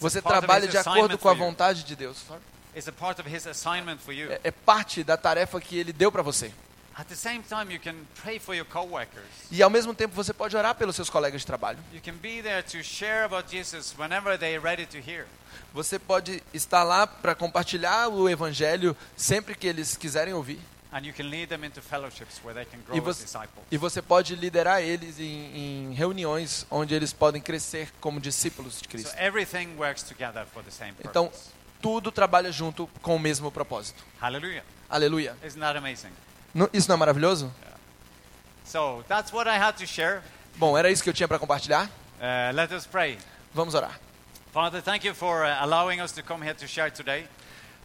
Você 0.00 0.22
trabalha 0.22 0.68
de 0.68 0.78
acordo 0.78 1.18
com 1.18 1.28
a 1.28 1.34
vontade 1.34 1.82
de 1.82 1.96
Deus. 1.96 2.24
É, 2.74 4.40
é 4.44 4.50
parte 4.50 5.04
da 5.04 5.16
tarefa 5.16 5.60
que 5.60 5.76
Ele 5.78 5.92
deu 5.92 6.12
para 6.12 6.22
você. 6.22 6.52
At 6.98 7.08
the 7.08 7.14
same 7.14 7.42
time, 7.42 7.70
you 7.70 7.78
can 7.78 7.94
pray 8.22 8.38
for 8.38 8.54
your 8.54 8.64
coworkers. 8.64 9.26
E 9.50 9.62
ao 9.62 9.68
mesmo 9.68 9.92
tempo 9.94 10.14
você 10.14 10.32
pode 10.32 10.56
orar 10.56 10.74
pelos 10.74 10.96
seus 10.96 11.10
colegas 11.10 11.42
de 11.42 11.46
trabalho. 11.46 11.78
You 11.92 12.00
can 12.00 12.14
be 12.14 12.40
there 12.42 12.62
to 12.62 12.82
share 12.82 13.24
about 13.24 13.50
Jesus 13.54 13.94
whenever 13.98 14.38
they're 14.38 14.58
ready 14.60 14.86
to 14.86 14.96
hear. 14.98 15.26
Você 15.74 15.98
pode 15.98 16.42
estar 16.54 16.82
lá 16.84 17.06
para 17.06 17.34
compartilhar 17.34 18.08
o 18.08 18.28
evangelho 18.30 18.96
sempre 19.14 19.54
que 19.54 19.66
eles 19.66 19.94
quiserem 19.94 20.32
ouvir. 20.32 20.58
And 20.90 21.00
you 21.04 21.12
can 21.12 21.24
lead 21.24 21.48
them 21.48 21.64
into 21.66 21.82
fellowships 21.82 22.40
where 22.42 22.54
they 22.54 22.64
can 22.64 22.78
grow 22.86 22.96
E 22.96 23.00
você, 23.00 23.24
disciples. 23.24 23.66
e 23.70 23.76
você 23.76 24.00
pode 24.00 24.34
liderar 24.34 24.80
eles 24.80 25.20
em, 25.20 25.90
em 25.90 25.92
reuniões 25.94 26.64
onde 26.70 26.94
eles 26.94 27.12
podem 27.12 27.42
crescer 27.42 27.90
como 28.00 28.18
discípulos 28.18 28.74
de 28.74 28.84
So 28.84 28.88
Cristo. 28.88 29.14
everything 29.18 29.76
works 29.76 30.02
together 30.02 30.46
for 30.46 30.62
the 30.62 30.70
same 30.70 30.92
purpose. 30.92 31.08
Então, 31.10 31.30
tudo 31.82 32.10
trabalha 32.10 32.50
junto 32.50 32.86
com 33.02 33.16
o 33.16 33.20
mesmo 33.20 33.52
propósito. 33.52 34.02
Hallelujah. 34.18 34.64
Aleluia. 34.88 35.36
Não- 36.56 36.70
Isso 36.72 36.88
não 36.88 36.94
é 36.96 36.98
maravilhoso? 36.98 37.52
So 38.64 39.04
that's 39.06 39.30
what 39.32 39.46
I 39.48 39.58
had 39.58 39.76
to 39.76 39.86
share. 39.86 40.22
Bom, 40.56 40.76
era 40.76 40.90
isso 40.90 41.02
que 41.02 41.10
eu 41.10 41.14
tinha 41.14 41.28
para 41.28 41.38
compartilhar. 41.38 41.84
Uh, 42.18 42.54
let 42.54 42.72
us 42.72 42.86
pray. 42.86 43.18
Vamos 43.54 43.74
orar. 43.74 44.00
Father, 44.52 44.80
thank 44.82 45.06
you 45.06 45.14
for 45.14 45.44
uh, 45.44 45.62
allowing 45.62 46.00
us 46.00 46.12
to 46.12 46.22
come 46.22 46.42
here 46.42 46.54
to 46.54 46.66
share 46.66 46.90
today. 46.90 47.28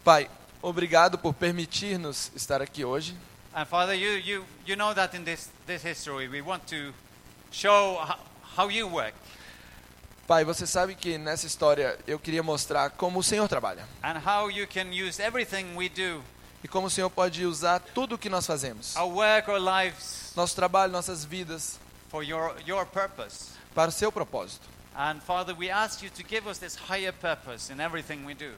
Pai, 0.05 0.29
obrigado 0.61 1.17
por 1.17 1.33
permitir-nos 1.33 2.31
estar 2.33 2.61
aqui 2.61 2.85
hoje. 2.85 3.13
And 3.53 3.65
Father, 3.65 3.93
you, 3.93 4.11
you, 4.17 4.45
you 4.65 4.75
know 4.77 4.93
that 4.93 5.13
in 5.15 5.25
this, 5.25 5.49
this 5.67 5.83
history 5.83 6.29
we 6.29 6.41
want 6.41 6.65
to 6.67 6.93
show 7.51 7.97
how, 7.97 8.17
how 8.55 8.69
you 8.71 8.87
work 8.87 9.13
Pai, 10.25 10.45
você 10.45 10.65
sabe 10.65 10.95
que 10.95 11.17
nessa 11.17 11.45
história 11.45 11.99
eu 12.07 12.17
queria 12.17 12.41
mostrar 12.41 12.91
como 12.91 13.19
o 13.19 13.23
Senhor 13.23 13.49
trabalha. 13.49 13.85
and 14.01 14.17
how 14.25 14.49
you 14.49 14.65
can 14.65 14.87
use 14.93 15.21
everything 15.21 15.75
we 15.75 15.89
do, 15.89 16.23
E 16.63 16.67
como 16.67 16.87
o 16.87 16.89
Senhor 16.89 17.09
pode 17.09 17.45
usar 17.45 17.79
tudo 17.79 18.15
o 18.15 18.17
que 18.17 18.29
nós 18.29 18.45
fazemos. 18.45 18.95
lives, 19.57 20.31
Nosso 20.35 20.55
trabalho, 20.55 20.91
nossas 20.91 21.25
vidas, 21.25 21.79
for 22.09 22.23
your, 22.23 22.55
your 22.65 22.85
purpose. 22.85 23.49
para 23.73 23.89
o 23.89 23.91
seu 23.91 24.11
propósito. 24.11 24.67
And 24.95 25.19
Father, 25.25 25.55
we 25.57 25.71
ask 25.71 26.03
you 26.03 26.09
to 26.11 26.23
give 26.27 26.47
us 26.49 26.57
this 26.59 26.75
higher 26.75 27.13
purpose 27.13 27.71
in 27.71 27.79
everything 27.79 28.25
we 28.25 28.33
do. 28.35 28.53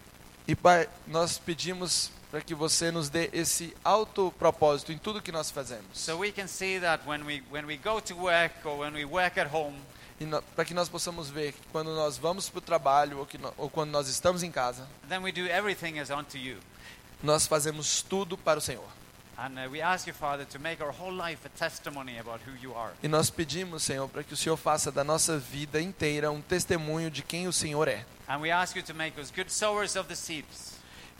E 0.47 0.55
Pai, 0.55 0.89
nós 1.07 1.37
pedimos 1.37 2.11
para 2.29 2.41
que 2.41 2.53
você 2.55 2.91
nos 2.91 3.07
dê 3.09 3.29
esse 3.31 3.75
alto 3.83 4.33
propósito 4.37 4.91
em 4.91 4.97
tudo 4.97 5.21
que 5.21 5.31
nós 5.31 5.49
fazemos. 5.51 5.85
So 5.93 6.17
we 6.17 6.31
can 6.31 6.47
see 6.47 6.79
that 6.79 7.07
when 7.07 7.23
we, 7.23 7.43
when 7.51 7.65
we 7.65 7.77
go 7.77 8.01
to 8.01 8.15
work 8.15 8.53
or 8.67 8.79
when 8.79 8.93
we 8.93 9.05
work 9.05 9.39
at 9.39 9.47
home, 9.53 9.77
no- 10.19 10.41
para 10.41 10.65
que 10.65 10.73
nós 10.73 10.89
possamos 10.89 11.29
ver 11.29 11.53
que 11.53 11.59
quando 11.71 11.95
nós 11.95 12.17
vamos 12.17 12.49
para 12.49 12.57
o 12.57 12.61
trabalho 12.61 13.19
ou, 13.19 13.27
no- 13.39 13.53
ou 13.57 13.69
quando 13.69 13.91
nós 13.91 14.07
estamos 14.09 14.41
em 14.43 14.51
casa, 14.51 14.87
then 15.07 15.19
we 15.19 15.31
do 15.31 15.41
everything 15.47 15.99
as 15.99 16.09
unto 16.09 16.37
you. 16.37 16.57
Nós 17.23 17.47
fazemos 17.47 18.01
tudo 18.03 18.37
para 18.37 18.59
o 18.59 18.61
Senhor. 18.61 18.87
And 19.35 19.65
uh, 19.65 19.71
we 19.71 19.81
ask 19.81 20.05
you, 20.05 20.13
Father, 20.13 20.45
to 20.45 20.59
make 20.59 20.83
our 20.83 20.91
whole 20.91 21.11
life 21.11 21.43
a 21.45 21.49
testimony 21.49 22.19
about 22.19 22.41
who 22.45 22.55
you 22.61 22.75
are. 22.77 22.93
E 23.01 23.07
nós 23.07 23.31
pedimos, 23.31 23.81
Senhor, 23.83 24.07
para 24.07 24.23
que 24.23 24.33
o 24.33 24.37
Senhor 24.37 24.57
faça 24.57 24.91
da 24.91 25.03
nossa 25.03 25.39
vida 25.39 25.81
inteira 25.81 26.29
um 26.29 26.41
testemunho 26.41 27.09
de 27.09 27.23
quem 27.23 27.47
o 27.47 27.53
Senhor 27.53 27.87
é. 27.87 28.05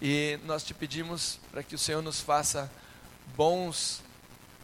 E 0.02 0.40
nós 0.46 0.64
te 0.64 0.74
pedimos 0.74 1.40
para 1.52 1.64
que 1.64 1.74
o 1.74 1.80
Senhor 1.80 2.04
nos 2.04 2.20
faça 2.22 2.70
bons 3.36 4.04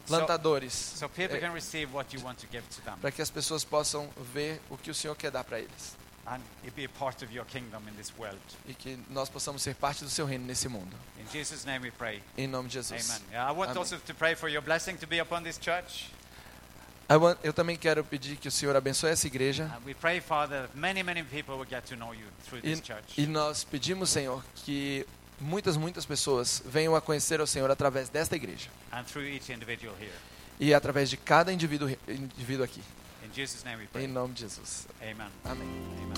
plantadores, 0.06 0.74
them. 2.84 2.96
para 3.00 3.10
que 3.10 3.22
as 3.22 3.30
pessoas 3.30 3.64
possam 3.64 4.08
ver 4.32 4.60
o 4.68 4.76
que 4.76 4.90
o 4.90 4.94
Senhor 4.94 5.16
quer 5.16 5.30
dar 5.30 5.44
para 5.44 5.58
eles. 5.58 5.96
And 6.26 6.42
it 6.64 6.74
be 6.76 6.84
a 6.84 6.88
part 6.88 7.24
of 7.24 7.32
your 7.34 7.46
kingdom 7.46 7.82
in 7.88 7.94
this 7.96 8.12
world. 8.18 8.38
E 8.68 8.74
que 8.74 8.98
nós 9.08 9.28
possamos 9.28 9.62
ser 9.62 9.74
parte 9.74 10.04
do 10.04 10.10
seu 10.10 10.26
reino 10.26 10.44
nesse 10.46 10.68
mundo. 10.68 10.94
In 11.18 11.26
Jesus' 11.32 11.64
name 11.64 11.84
we 11.86 11.90
pray. 11.90 12.22
Em 12.36 12.46
nome 12.46 12.68
de 12.68 12.74
Jesus. 12.74 13.10
Amen. 13.10 13.22
Yeah, 13.30 13.50
I 13.50 13.52
want 13.52 13.70
Amen. 13.70 13.78
also 13.78 13.98
to 13.98 14.14
pray 14.14 14.34
for 14.34 14.48
your 14.48 14.62
blessing 14.62 14.96
to 14.98 15.06
be 15.06 15.20
upon 15.20 15.42
this 15.42 15.58
church. 15.58 16.10
Want- 17.08 17.38
Eu 17.42 17.52
também 17.52 17.76
quero 17.76 18.04
pedir 18.04 18.36
que 18.36 18.46
o 18.46 18.50
Senhor 18.52 18.76
abençoe 18.76 19.10
essa 19.10 19.26
igreja. 19.26 19.68
Pray, 20.00 20.20
Father, 20.20 20.68
many, 20.74 21.02
many 21.02 21.26
E, 22.62 23.22
e 23.22 23.26
nós 23.26 23.64
pedimos, 23.64 24.10
Senhor, 24.10 24.44
que 24.54 25.04
muitas, 25.40 25.76
muitas 25.76 26.06
pessoas 26.06 26.62
venham 26.64 26.94
a 26.94 27.00
conhecer 27.00 27.40
o 27.40 27.46
Senhor 27.48 27.68
através 27.68 28.08
desta 28.08 28.36
igreja. 28.36 28.70
E 30.60 30.72
através 30.72 31.10
de 31.10 31.16
cada 31.16 31.52
indivíduo, 31.52 31.90
indivíduo 32.06 32.64
aqui. 32.64 32.82
In 33.30 33.34
Jesus' 33.34 33.64
name 33.64 33.78
we 33.78 33.84
Em 33.84 33.88
pray. 33.92 34.06
nome 34.08 34.34
de 34.34 34.40
Jesus. 34.42 34.86
Amen. 35.00 35.28
Amém. 35.44 35.68
Amen. 36.02 36.14